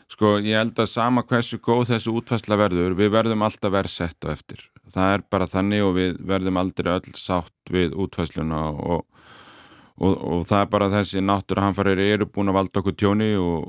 Sko 0.07 0.37
ég 0.39 0.55
held 0.55 0.79
að 0.79 0.91
sama 0.91 1.25
hversu 1.27 1.59
góð 1.59 1.89
þessu 1.91 2.15
útfæsla 2.21 2.59
verður, 2.61 2.95
við 2.99 3.11
verðum 3.17 3.43
alltaf 3.43 3.73
verð 3.75 3.91
sett 3.91 4.27
á 4.27 4.31
eftir. 4.31 4.61
Það 4.95 5.15
er 5.17 5.25
bara 5.35 5.49
þannig 5.51 5.83
og 5.83 5.97
við 5.97 6.21
verðum 6.29 6.61
aldrei 6.61 6.93
öll 6.95 7.17
sátt 7.19 7.73
við 7.75 7.97
útfæsluna 7.99 8.61
og, 8.71 9.03
og, 9.99 10.13
og 10.15 10.45
það 10.47 10.61
er 10.61 10.71
bara 10.77 10.93
þessi 10.95 11.25
náttúru 11.25 11.65
hanfarir 11.65 12.05
eru 12.05 12.29
búin 12.31 12.53
að 12.53 12.61
valda 12.61 12.83
okkur 12.83 12.95
tjóni 13.03 13.33
og, 13.41 13.67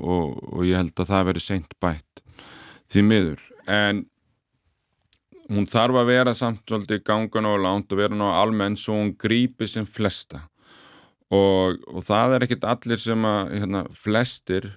og 0.54 0.62
ég 0.68 0.78
held 0.78 0.94
að 0.94 1.10
það 1.10 1.26
veri 1.32 1.42
seint 1.42 1.74
bætt 1.82 2.22
því 2.88 3.04
miður. 3.08 3.42
En 3.66 4.04
hún 5.50 5.66
þarf 5.68 5.98
að 5.98 6.12
vera 6.12 6.36
samt 6.38 6.62
svolítið 6.68 7.02
gangan 7.08 7.50
og 7.50 7.58
lánt 7.64 7.92
og 7.92 8.00
vera 8.00 8.14
ná 8.14 8.28
almenn 8.36 8.78
svo 8.78 9.00
hún 9.00 9.14
grípi 9.18 9.68
sem 9.68 9.86
flesta 9.88 10.44
og 11.34 12.00
það 12.06 12.34
er 12.34 12.44
ekkit 12.46 12.64
allir 12.64 13.00
sem 13.00 13.24
að 13.28 13.50
hérna, 13.58 13.82
flestir 13.92 14.70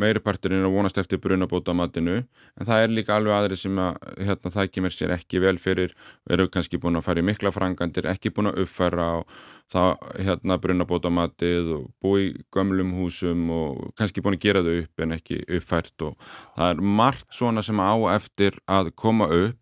meiriparturinn 0.00 0.64
að 0.66 0.74
vonast 0.74 0.98
eftir 0.98 1.20
brunabótamatinu 1.22 2.16
en 2.20 2.68
það 2.68 2.84
er 2.84 2.94
líka 2.94 3.16
alveg 3.16 3.36
aðri 3.36 3.58
sem 3.58 3.78
að 3.78 3.98
hérna, 4.18 4.52
það 4.56 4.70
kemur 4.74 4.94
sér 4.94 5.14
ekki 5.14 5.42
vel 5.44 5.56
fyrir 5.62 5.94
eru 6.30 6.48
kannski 6.52 6.80
búin 6.82 6.98
að 6.98 7.06
fara 7.08 7.22
í 7.22 7.26
mikla 7.28 7.52
frangandir 7.54 8.08
ekki 8.10 8.32
búin 8.34 8.50
að 8.50 8.64
uppfæra 8.64 9.08
það 9.72 10.06
hérna 10.26 10.58
brunabótamatið 10.62 11.74
og 11.78 11.90
búi 12.02 12.24
í 12.26 12.32
gömlum 12.54 12.94
húsum 12.98 13.48
og 13.54 13.90
kannski 13.98 14.24
búin 14.24 14.38
að 14.38 14.46
gera 14.46 14.64
þau 14.66 14.74
upp 14.82 15.04
en 15.06 15.18
ekki 15.18 15.42
uppfært 15.46 16.08
og 16.08 16.30
það 16.56 16.70
er 16.70 16.88
margt 17.02 17.28
svona 17.34 17.62
sem 17.64 17.78
á 17.78 17.94
eftir 18.14 18.58
að 18.66 18.90
koma 18.98 19.30
upp 19.30 19.60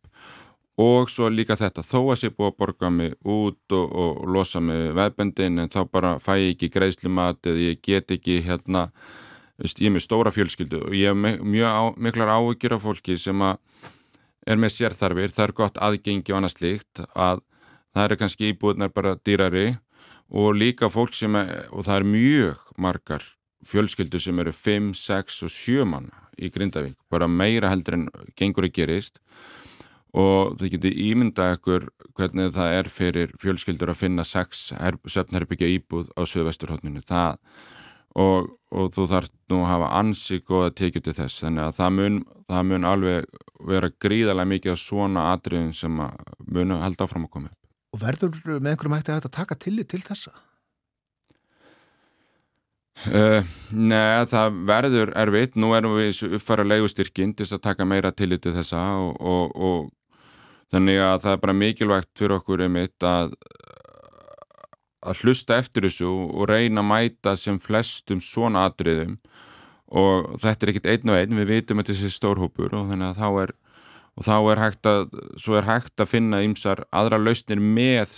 og 0.81 1.11
svo 1.13 1.29
líka 1.29 1.57
þetta, 1.59 1.85
þó 1.85 1.99
að 2.13 2.21
sé 2.23 2.31
búið 2.33 2.49
að 2.49 2.57
borga 2.63 2.91
mig 2.91 3.13
út 3.29 3.75
og, 3.77 3.93
og 3.93 4.23
losa 4.33 4.61
mig 4.65 4.95
veðbendin 4.97 5.61
en 5.61 5.73
þá 5.73 5.83
bara 5.93 6.15
fæ 6.23 6.33
ég 6.39 6.55
ekki 6.55 6.71
greiðslumat 6.73 7.51
eða 7.53 7.67
ég 7.69 7.83
get 7.85 8.15
ekki 8.17 8.41
hérna 8.47 8.89
ég 9.61 9.87
er 9.89 9.95
með 9.95 10.07
stóra 10.07 10.33
fjölskyldu 10.33 10.85
og 10.87 10.97
ég 10.97 11.13
hef 11.13 11.43
mjög 11.45 11.99
miklar 12.01 12.33
áhugir 12.37 12.77
af 12.77 12.85
fólki 12.87 13.19
sem 13.21 13.43
er 13.43 14.59
með 14.59 14.75
sérþarfir, 14.77 15.31
það 15.31 15.47
er 15.47 15.57
gott 15.61 15.79
aðgengi 15.79 16.33
og 16.33 16.41
annað 16.41 16.57
slíkt 16.57 17.05
að 17.13 17.43
það 17.93 18.05
eru 18.07 18.21
kannski 18.23 18.53
íbúðnar 18.53 18.93
bara 18.95 19.17
dýrari 19.21 19.67
og 20.33 20.57
líka 20.57 20.89
fólk 20.89 21.15
sem 21.15 21.37
er, 21.37 21.69
og 21.71 21.85
það 21.87 21.99
er 22.01 22.09
mjög 22.09 22.67
margar 22.81 23.25
fjölskyldu 23.69 24.19
sem 24.21 24.39
eru 24.43 24.53
5, 24.53 24.93
6 24.99 25.43
og 25.47 25.53
7 25.55 25.85
manna 25.87 26.23
í 26.41 26.49
Grindavík, 26.51 26.97
bara 27.13 27.29
meira 27.29 27.71
heldur 27.71 27.99
en 27.99 28.07
gengur 28.39 28.67
að 28.67 28.75
gerist. 28.79 29.21
Og 30.13 30.59
þau 30.61 30.67
getur 30.69 30.93
ímyndað 30.93 31.55
ekkur 31.57 31.85
hvernig 32.19 32.51
það 32.53 32.75
er 32.79 32.89
fyrir 32.93 33.31
fjölskyldur 33.41 33.93
að 33.93 34.01
finna 34.03 34.25
6 34.29 34.65
söfnherbyggja 35.09 35.71
íbúð 35.79 36.11
á 36.13 36.21
söðvesturhóttminu, 36.29 37.01
það 37.09 37.39
og, 38.21 38.51
og 38.73 38.93
þú 38.95 39.09
þarf 39.11 39.33
nú 39.53 39.59
að 39.63 39.71
hafa 39.71 39.89
ansi 40.01 40.39
góða 40.41 40.71
tekið 40.81 41.07
til 41.07 41.17
þess 41.19 41.43
þannig 41.45 41.65
að 41.67 41.75
það 41.79 41.97
mun, 41.99 42.21
það 42.53 42.69
mun 42.71 42.87
alveg 42.89 43.43
vera 43.73 43.91
gríðarlega 44.05 44.53
mikið 44.53 44.73
af 44.75 44.81
svona 44.83 45.27
atriðin 45.33 45.75
sem 45.77 45.99
munu 45.99 46.79
held 46.81 47.05
áfram 47.05 47.27
að 47.29 47.35
koma 47.37 47.53
upp. 47.53 47.59
Og 47.93 48.01
verður 48.01 48.33
með 48.57 48.73
einhverjum 48.73 48.97
hætti 48.97 49.15
að 49.19 49.29
taka 49.37 49.59
tillit 49.61 49.91
til 49.93 50.01
þessa? 50.05 50.33
Uh, 53.03 53.43
Nei, 53.75 54.23
það 54.31 54.59
verður 54.69 55.11
erfitt, 55.19 55.57
nú 55.59 55.73
erum 55.75 55.97
við 55.99 56.37
uppfæra 56.37 56.65
leigustyrkinn 56.67 57.33
til 57.35 57.49
að 57.49 57.65
taka 57.65 57.87
meira 57.89 58.13
tillit 58.15 58.45
til 58.45 58.53
þessa 58.55 58.83
og, 59.01 59.17
og, 59.19 59.57
og 59.57 60.73
þannig 60.73 61.01
að 61.03 61.17
það 61.25 61.35
er 61.35 61.43
bara 61.43 61.57
mikilvægt 61.57 62.11
fyrir 62.21 62.37
okkur 62.39 62.63
einmitt 62.67 63.07
að 63.09 63.35
að 65.03 65.25
hlusta 65.25 65.59
eftir 65.59 65.89
þessu 65.89 66.11
og 66.11 66.47
reyna 66.51 66.83
að 66.83 66.91
mæta 66.91 67.35
sem 67.39 67.59
flestum 67.61 68.23
svona 68.23 68.67
atriðum. 68.71 69.19
Og 69.93 70.39
þetta 70.41 70.65
er 70.65 70.73
ekkit 70.73 70.89
einn 70.95 71.13
og 71.13 71.19
einn, 71.19 71.37
við 71.37 71.51
vitum 71.51 71.83
að 71.83 71.91
þetta 71.91 72.07
er 72.09 72.15
stórhópur 72.15 72.79
og 72.79 72.89
þannig 72.93 73.11
að 73.11 73.21
þá 73.21 73.29
er 73.43 73.57
og 74.13 74.27
þá 74.27 74.35
er 74.53 74.61
hægt 74.61 74.89
að, 74.89 75.05
er 75.57 75.69
hægt 75.69 76.03
að 76.03 76.11
finna 76.11 76.43
ymsar 76.45 76.85
aðra 76.93 77.21
lausnir 77.21 77.61
með 77.61 78.17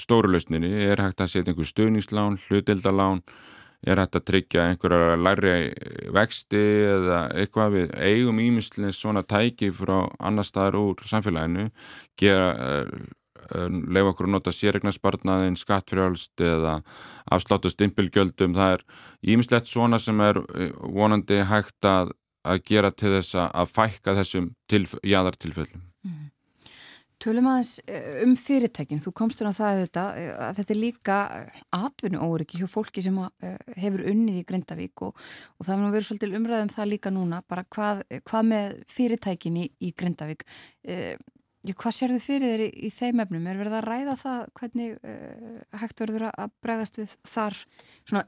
stóru 0.00 0.30
lausninni, 0.32 0.70
er 0.88 1.02
hægt 1.04 1.20
að 1.20 1.34
setja 1.34 1.52
einhver 1.52 1.68
stuðningslán, 1.68 2.38
hlutildalán 2.46 3.20
er 3.84 4.00
hægt 4.00 4.16
að 4.16 4.26
tryggja 4.30 4.68
einhverja 4.70 5.18
læri 5.20 5.56
vexti 6.14 6.62
eða 6.94 7.26
eitthvað? 7.36 7.76
Við 7.76 7.92
eigum 8.08 8.40
ímyndslinn 8.40 8.96
svona 8.96 9.24
tæki 9.28 9.68
frá 9.76 10.06
annar 10.18 10.48
staðar 10.48 10.80
úr 10.80 11.04
samfélaginu. 11.04 11.68
Gera 12.20 12.48
leiða 13.52 14.10
okkur 14.12 14.28
að 14.28 14.34
nota 14.34 14.54
sérregnarspartnaðin, 14.54 15.58
skattfrjálst 15.60 16.44
eða 16.44 16.76
afsláttu 17.34 17.72
stimpilgjöldum. 17.72 18.54
Það 18.56 18.76
er 18.76 18.84
ímislegt 19.34 19.70
svona 19.70 20.00
sem 20.02 20.20
er 20.24 20.40
vonandi 20.80 21.42
hægt 21.48 21.88
að, 21.88 22.14
að 22.44 22.62
gera 22.68 22.92
til 22.92 23.16
þess 23.18 23.40
að 23.46 23.74
fækka 23.74 24.16
þessum 24.20 24.52
tilf 24.70 24.96
jáðartilfellum. 25.02 25.84
Mm. 26.04 26.30
Tölum 27.24 27.46
aðeins 27.48 27.78
eh, 27.88 28.18
um 28.24 28.34
fyrirtækin, 28.36 29.00
þú 29.00 29.12
komstur 29.16 29.48
á 29.48 29.52
það 29.56 29.78
þetta, 29.84 30.02
eh, 30.20 30.32
að 30.44 30.58
þetta 30.58 30.74
er 30.74 30.78
líka 30.80 31.18
eh, 31.38 31.60
atvinnu 31.78 32.20
óryggi 32.20 32.58
hjá 32.60 32.66
fólki 32.68 33.04
sem 33.04 33.16
hefur 33.80 34.02
unnið 34.10 34.40
í 34.42 34.44
Grindavík 34.48 35.04
og, 35.06 35.22
og 35.56 35.68
það 35.68 35.86
verður 35.86 36.06
svolítil 36.08 36.36
umræðum 36.36 36.72
það 36.74 36.90
líka 36.90 37.12
núna, 37.14 37.40
bara 37.48 37.64
hvað, 37.72 38.02
hvað 38.28 38.50
með 38.50 38.74
fyrirtækin 38.92 39.56
í, 39.62 39.64
í 39.80 39.94
Grindavík, 39.96 40.44
eh, 40.84 41.14
hvað 41.72 41.94
sér 41.96 42.12
þau 42.12 42.20
fyrir 42.20 42.50
þeir 42.50 42.62
í, 42.66 42.68
í 42.84 42.90
þeim 42.92 43.20
efnum? 43.24 43.46
Er 43.48 43.60
verið 43.60 43.76
að 43.78 43.86
ræða 43.88 44.14
það 44.20 44.40
hvernig 44.60 44.96
eh, 45.00 45.60
hægt 45.80 46.02
verður 46.02 46.26
að 46.28 46.52
bregðast 46.64 46.98
við 47.00 47.14
þar 47.24 47.60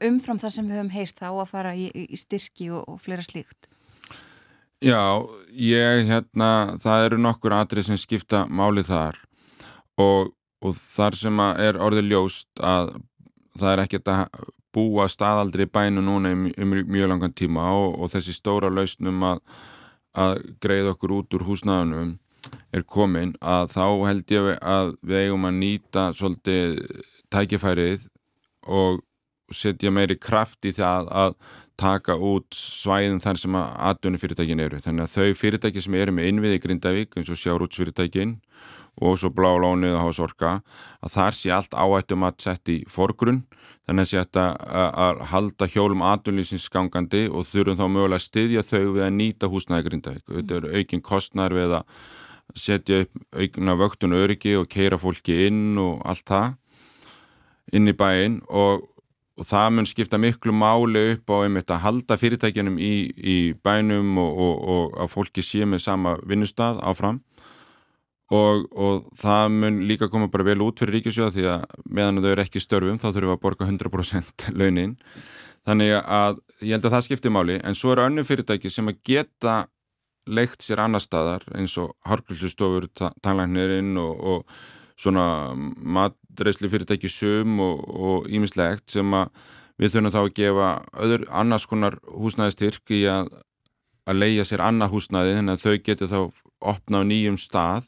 umfram 0.09 0.41
það 0.41 0.53
sem 0.55 0.69
við 0.69 0.79
höfum 0.79 0.93
heyrt 0.95 1.21
þá 1.21 1.27
að 1.29 1.49
fara 1.51 1.73
í, 1.77 1.87
í 1.93 2.17
styrki 2.17 2.71
og, 2.73 2.87
og 2.89 3.01
fleira 3.03 3.25
slíkt? 3.25 3.69
Já, 4.81 5.25
ég, 5.53 6.03
hérna, 6.09 6.77
það 6.81 7.05
eru 7.05 7.21
nokkur 7.21 7.55
atrið 7.57 7.87
sem 7.91 7.97
skipta 7.97 8.43
máli 8.49 8.83
þar 8.85 9.17
og, 9.97 10.33
og 10.61 10.77
þar 10.77 11.17
sem 11.17 11.41
er 11.45 11.79
orðið 11.81 12.11
ljóst 12.11 12.61
að 12.61 12.93
það 13.57 13.71
er 13.71 13.81
ekkert 13.85 14.11
að 14.13 14.45
búa 14.77 15.07
staðaldri 15.09 15.65
bænu 15.65 16.03
núna 16.05 16.33
um, 16.35 16.45
um 16.53 16.77
mjög 16.85 17.09
langan 17.09 17.33
tíma 17.33 17.71
og, 17.73 17.97
og 17.97 18.13
þessi 18.13 18.35
stóra 18.37 18.69
lausnum 18.69 19.23
að, 19.25 19.41
að 20.13 20.41
greið 20.61 20.91
okkur 20.93 21.15
út 21.21 21.37
úr 21.37 21.45
húsnaðunum 21.47 22.17
er 22.75 22.85
komin 22.87 23.35
að 23.41 23.73
þá 23.75 23.85
held 24.07 24.33
ég 24.35 24.49
að 24.61 24.93
við 25.01 25.23
eigum 25.25 25.47
að 25.49 25.59
nýta 25.61 26.07
svolítið 26.17 26.79
tækifærið 27.33 28.07
og 28.67 29.03
setja 29.53 29.91
meiri 29.93 30.17
kraft 30.19 30.65
í 30.67 30.73
það 30.75 31.07
að 31.11 31.37
taka 31.77 32.15
út 32.17 32.57
svæðin 32.57 33.21
þar 33.21 33.39
sem 33.39 33.55
að 33.55 33.75
atvinni 33.91 34.19
fyrirtækin 34.19 34.63
eru. 34.63 34.81
Þannig 34.81 35.05
að 35.05 35.13
þau 35.13 35.39
fyrirtæki 35.41 35.83
sem 35.83 35.97
eru 35.99 36.15
með 36.15 36.31
innviði 36.31 36.61
Grindavík 36.63 37.17
eins 37.17 37.29
og 37.31 37.39
sjárútsfyrirtækin 37.41 38.37
og 38.97 39.19
svo 39.21 39.29
blá 39.29 39.51
lónið 39.61 39.93
og 39.93 40.07
hásorka 40.07 40.53
að 41.05 41.13
þar 41.13 41.37
sé 41.37 41.51
allt 41.53 41.75
áættum 41.77 42.25
að 42.25 42.39
setja 42.41 42.73
í 42.73 42.85
forgrunn 42.89 43.43
þannig 43.85 44.07
að 44.07 44.09
sé 44.09 44.23
að, 44.23 44.55
að 45.05 45.21
halda 45.31 45.67
hjólum 45.69 46.01
atvinnlýsins 46.07 46.65
gangandi 46.73 47.27
og 47.29 47.45
þurfum 47.47 47.77
þá 47.77 47.85
mögulega 47.93 48.17
að 48.17 48.25
styðja 48.25 48.65
þau 48.65 48.85
við 48.97 49.03
að 49.05 49.17
nýta 49.19 49.51
húsnæði 49.51 49.89
Grindavík. 49.91 50.25
Þetta 50.33 50.57
eru 50.57 50.73
aukinn 50.73 51.05
kostnar 51.05 51.55
við 51.55 51.77
að 51.77 52.01
setja 52.55 53.03
upp 53.03 53.23
aukna 53.35 53.75
vöktun 53.79 54.15
öryggi 54.15 54.55
og 54.59 54.69
keira 54.71 54.99
fólki 55.01 55.47
inn 55.47 55.77
og 55.81 55.99
allt 56.07 56.27
það 56.29 56.53
inn 57.75 57.91
í 57.91 57.97
bæinn 57.97 58.39
og 58.47 58.85
og 59.37 59.45
það 59.45 59.73
mun 59.75 59.87
skipta 59.87 60.17
miklu 60.17 60.53
máli 60.55 61.03
upp 61.13 61.29
á 61.29 61.45
einmitt 61.45 61.69
að 61.69 61.83
halda 61.83 62.17
fyrirtækjanum 62.17 62.77
í, 62.81 62.93
í 63.13 63.37
bænum 63.63 64.17
og, 64.21 64.39
og, 64.41 64.55
og 64.73 64.95
að 65.03 65.11
fólki 65.13 65.45
sé 65.45 65.65
með 65.69 65.83
sama 65.85 66.15
vinnustad 66.25 66.81
áfram. 66.81 67.21
Og, 68.33 68.65
það 69.15 69.53
mun 69.53 69.77
líka 69.87 70.09
koma 70.11 70.27
bara 70.27 70.43
vel 70.49 70.59
út 70.65 70.81
fyrir 70.81 70.97
ríkisjóða 70.97 71.31
því 71.35 71.45
að 71.47 71.61
meðan 71.85 72.19
þau 72.19 72.31
eru 72.33 72.43
ekki 72.43 72.59
störfum 72.59 72.97
þá 72.99 73.07
þurfum 73.07 73.29
við 73.29 73.35
að 73.37 73.43
borga 73.45 73.67
100% 73.69 74.47
launin. 74.59 74.97
Þannig 75.67 75.93
að 76.01 76.41
ég 76.63 76.73
held 76.73 76.89
að 76.89 76.95
það 76.97 77.05
skipti 77.05 77.31
máli 77.31 77.61
en 77.61 77.77
svo 77.77 77.93
eru 77.93 78.07
önnu 78.07 78.25
fyrirtæki 78.27 78.71
sem 78.73 78.89
að 78.89 78.99
geta 79.07 79.55
leikt 80.27 80.65
sér 80.65 80.81
annar 80.83 81.03
staðar 81.03 81.45
eins 81.57 81.77
og 81.81 81.93
harkulustofur, 82.07 82.89
tanglæknirinn 83.23 83.97
og 83.97 84.47
svona 84.97 85.53
matreysli 85.55 86.69
fyrirtæki 86.71 87.09
sum 87.11 87.59
og 87.61 88.27
ímislegt 88.29 88.91
sem 88.91 89.13
að 89.13 89.29
við 89.77 89.93
þurfum 89.93 90.13
þá 90.13 90.21
að 90.23 90.31
gefa 90.39 90.69
öður 91.05 91.27
annars 91.41 91.67
konar 91.69 91.99
húsnæðistyrk 92.09 92.95
í 92.97 93.03
að, 93.11 93.29
að 94.09 94.21
leia 94.23 94.45
sér 94.47 94.63
annað 94.65 94.95
húsnæði 94.95 95.35
þannig 95.37 95.57
að 95.57 95.65
þau 95.65 95.85
getur 95.85 96.11
þá 96.13 96.19
opna 96.73 97.03
á 97.05 97.09
nýjum 97.09 97.37
stað 97.37 97.85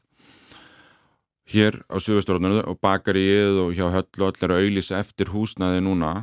hér 1.50 1.80
á 1.90 1.98
Suðvesturrónunu 1.98 2.62
og 2.70 2.78
bakaríið 2.84 3.64
og 3.64 3.72
hjá 3.74 3.88
höll 3.90 4.06
og 4.22 4.28
allir 4.28 4.54
að 4.54 4.66
auðlýsa 4.66 5.00
eftir 5.02 5.34
húsnæði 5.34 5.82
núna 5.88 6.14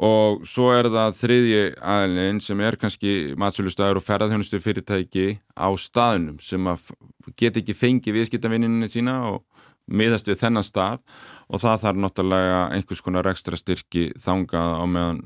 og 0.00 0.44
svo 0.48 0.70
er 0.72 0.88
það 0.92 1.16
þriðji 1.18 1.62
aðlinn 1.94 2.40
sem 2.40 2.60
er 2.64 2.78
kannski 2.80 3.12
matsölustæður 3.40 4.00
og 4.00 4.06
ferðarþjónustu 4.06 4.60
fyrirtæki 4.62 5.26
á 5.52 5.68
staðunum 5.76 6.38
sem 6.40 6.70
get 7.36 7.60
ekki 7.60 7.76
fengi 7.76 8.14
viðskiptavinninni 8.14 8.88
sína 8.92 9.18
og 9.28 9.42
miðast 9.92 10.30
við 10.30 10.40
þennan 10.44 10.66
stað 10.66 11.02
og 11.52 11.60
það 11.60 11.82
þarf 11.84 12.02
náttúrulega 12.04 12.60
einhvers 12.76 13.02
konar 13.04 13.28
ekstra 13.28 13.58
styrki 13.58 14.08
þangað 14.22 14.76
á 14.80 14.84
meðan 14.88 15.22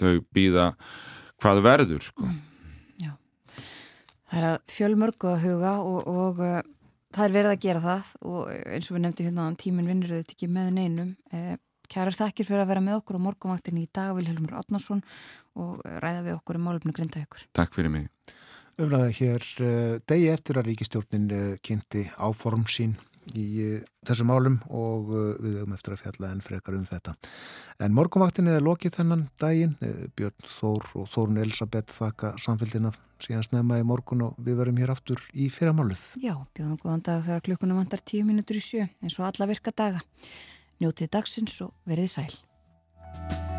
þau 0.00 0.12
býða 0.34 0.66
hvað 1.40 1.62
verður 1.64 2.04
sko. 2.04 2.28
Já, 3.00 3.14
það 4.28 4.38
er 4.40 4.48
að 4.50 4.58
fjölmörgu 4.74 5.32
að 5.32 5.42
huga 5.46 5.72
og, 5.80 6.10
og 6.10 6.44
uh, 6.44 6.60
það 7.16 7.26
er 7.26 7.36
verið 7.38 7.54
að 7.54 7.64
gera 7.64 7.82
það 7.86 8.12
og 8.30 8.52
eins 8.52 8.90
og 8.90 8.96
við 8.96 9.04
nefndum 9.06 9.28
hérna 9.30 9.48
tíminn 9.60 9.90
vinnur 9.90 10.14
þetta 10.18 10.36
ekki 10.36 10.50
með 10.52 10.70
neinum. 10.76 11.12
Eh, 11.32 11.54
Kærar 11.90 12.14
þakkir 12.16 12.48
fyrir 12.48 12.64
að 12.64 12.72
vera 12.72 12.84
með 12.86 13.00
okkur 13.00 13.18
á 13.18 13.24
morgunvaktinni 13.26 13.84
í 13.86 13.90
dag 13.92 14.14
Vilhelmur 14.14 14.56
Otnarsson 14.60 15.02
og 15.58 15.82
ræða 15.84 16.24
við 16.28 16.36
okkur 16.38 16.60
um 16.60 16.68
málumnu 16.68 16.94
grinda 16.94 17.22
ykkur. 17.22 17.48
Takk 17.56 17.74
fyrir 17.74 17.92
mig. 17.92 18.08
Umræða 18.80 19.12
hér 19.18 19.46
uh, 19.60 19.94
degi 20.08 20.30
eftir 20.32 20.60
að 20.60 20.70
ríkistjórnin 20.70 21.30
uh, 21.34 21.46
kynnti 21.66 22.06
áform 22.16 22.64
sín 22.70 22.94
í 23.36 23.44
eh, 23.62 23.82
þessum 24.06 24.30
málum 24.30 24.56
og 24.72 25.10
eh, 25.12 25.30
við 25.42 25.56
höfum 25.60 25.74
eftir 25.76 25.94
að 25.94 26.02
fjalla 26.04 26.30
enn 26.32 26.42
frekar 26.44 26.76
um 26.76 26.86
þetta. 26.88 27.14
En 27.84 27.94
morgunvaktin 27.96 28.50
er 28.50 28.64
lokið 28.64 28.96
þennan 28.98 29.26
daginn, 29.40 29.76
eh, 29.84 30.06
Björn 30.16 30.46
Þór 30.48 30.86
og 31.00 31.10
Þórun 31.12 31.40
Elisabeth 31.44 31.94
þakka 31.96 32.34
samfélgina 32.40 32.92
síðan 33.20 33.46
snemma 33.46 33.80
í 33.80 33.86
morgun 33.86 34.26
og 34.28 34.38
við 34.40 34.62
verum 34.62 34.80
hér 34.80 34.94
aftur 34.94 35.22
í 35.34 35.50
fyrramáluð. 35.52 36.04
Já, 36.22 36.34
bjóðum 36.56 36.78
góðan 36.80 37.04
dag 37.10 37.26
þegar 37.26 37.44
klukkunum 37.48 37.82
vandar 37.82 38.04
tíu 38.04 38.24
mínútur 38.28 38.60
í 38.60 38.64
sjö 38.64 38.88
eins 39.02 39.18
og 39.20 39.28
alla 39.28 39.50
virka 39.50 39.74
daga. 39.76 40.00
Njótið 40.80 41.10
dagsins 41.12 41.58
og 41.60 41.74
verið 41.84 42.08
sæl. 42.14 43.49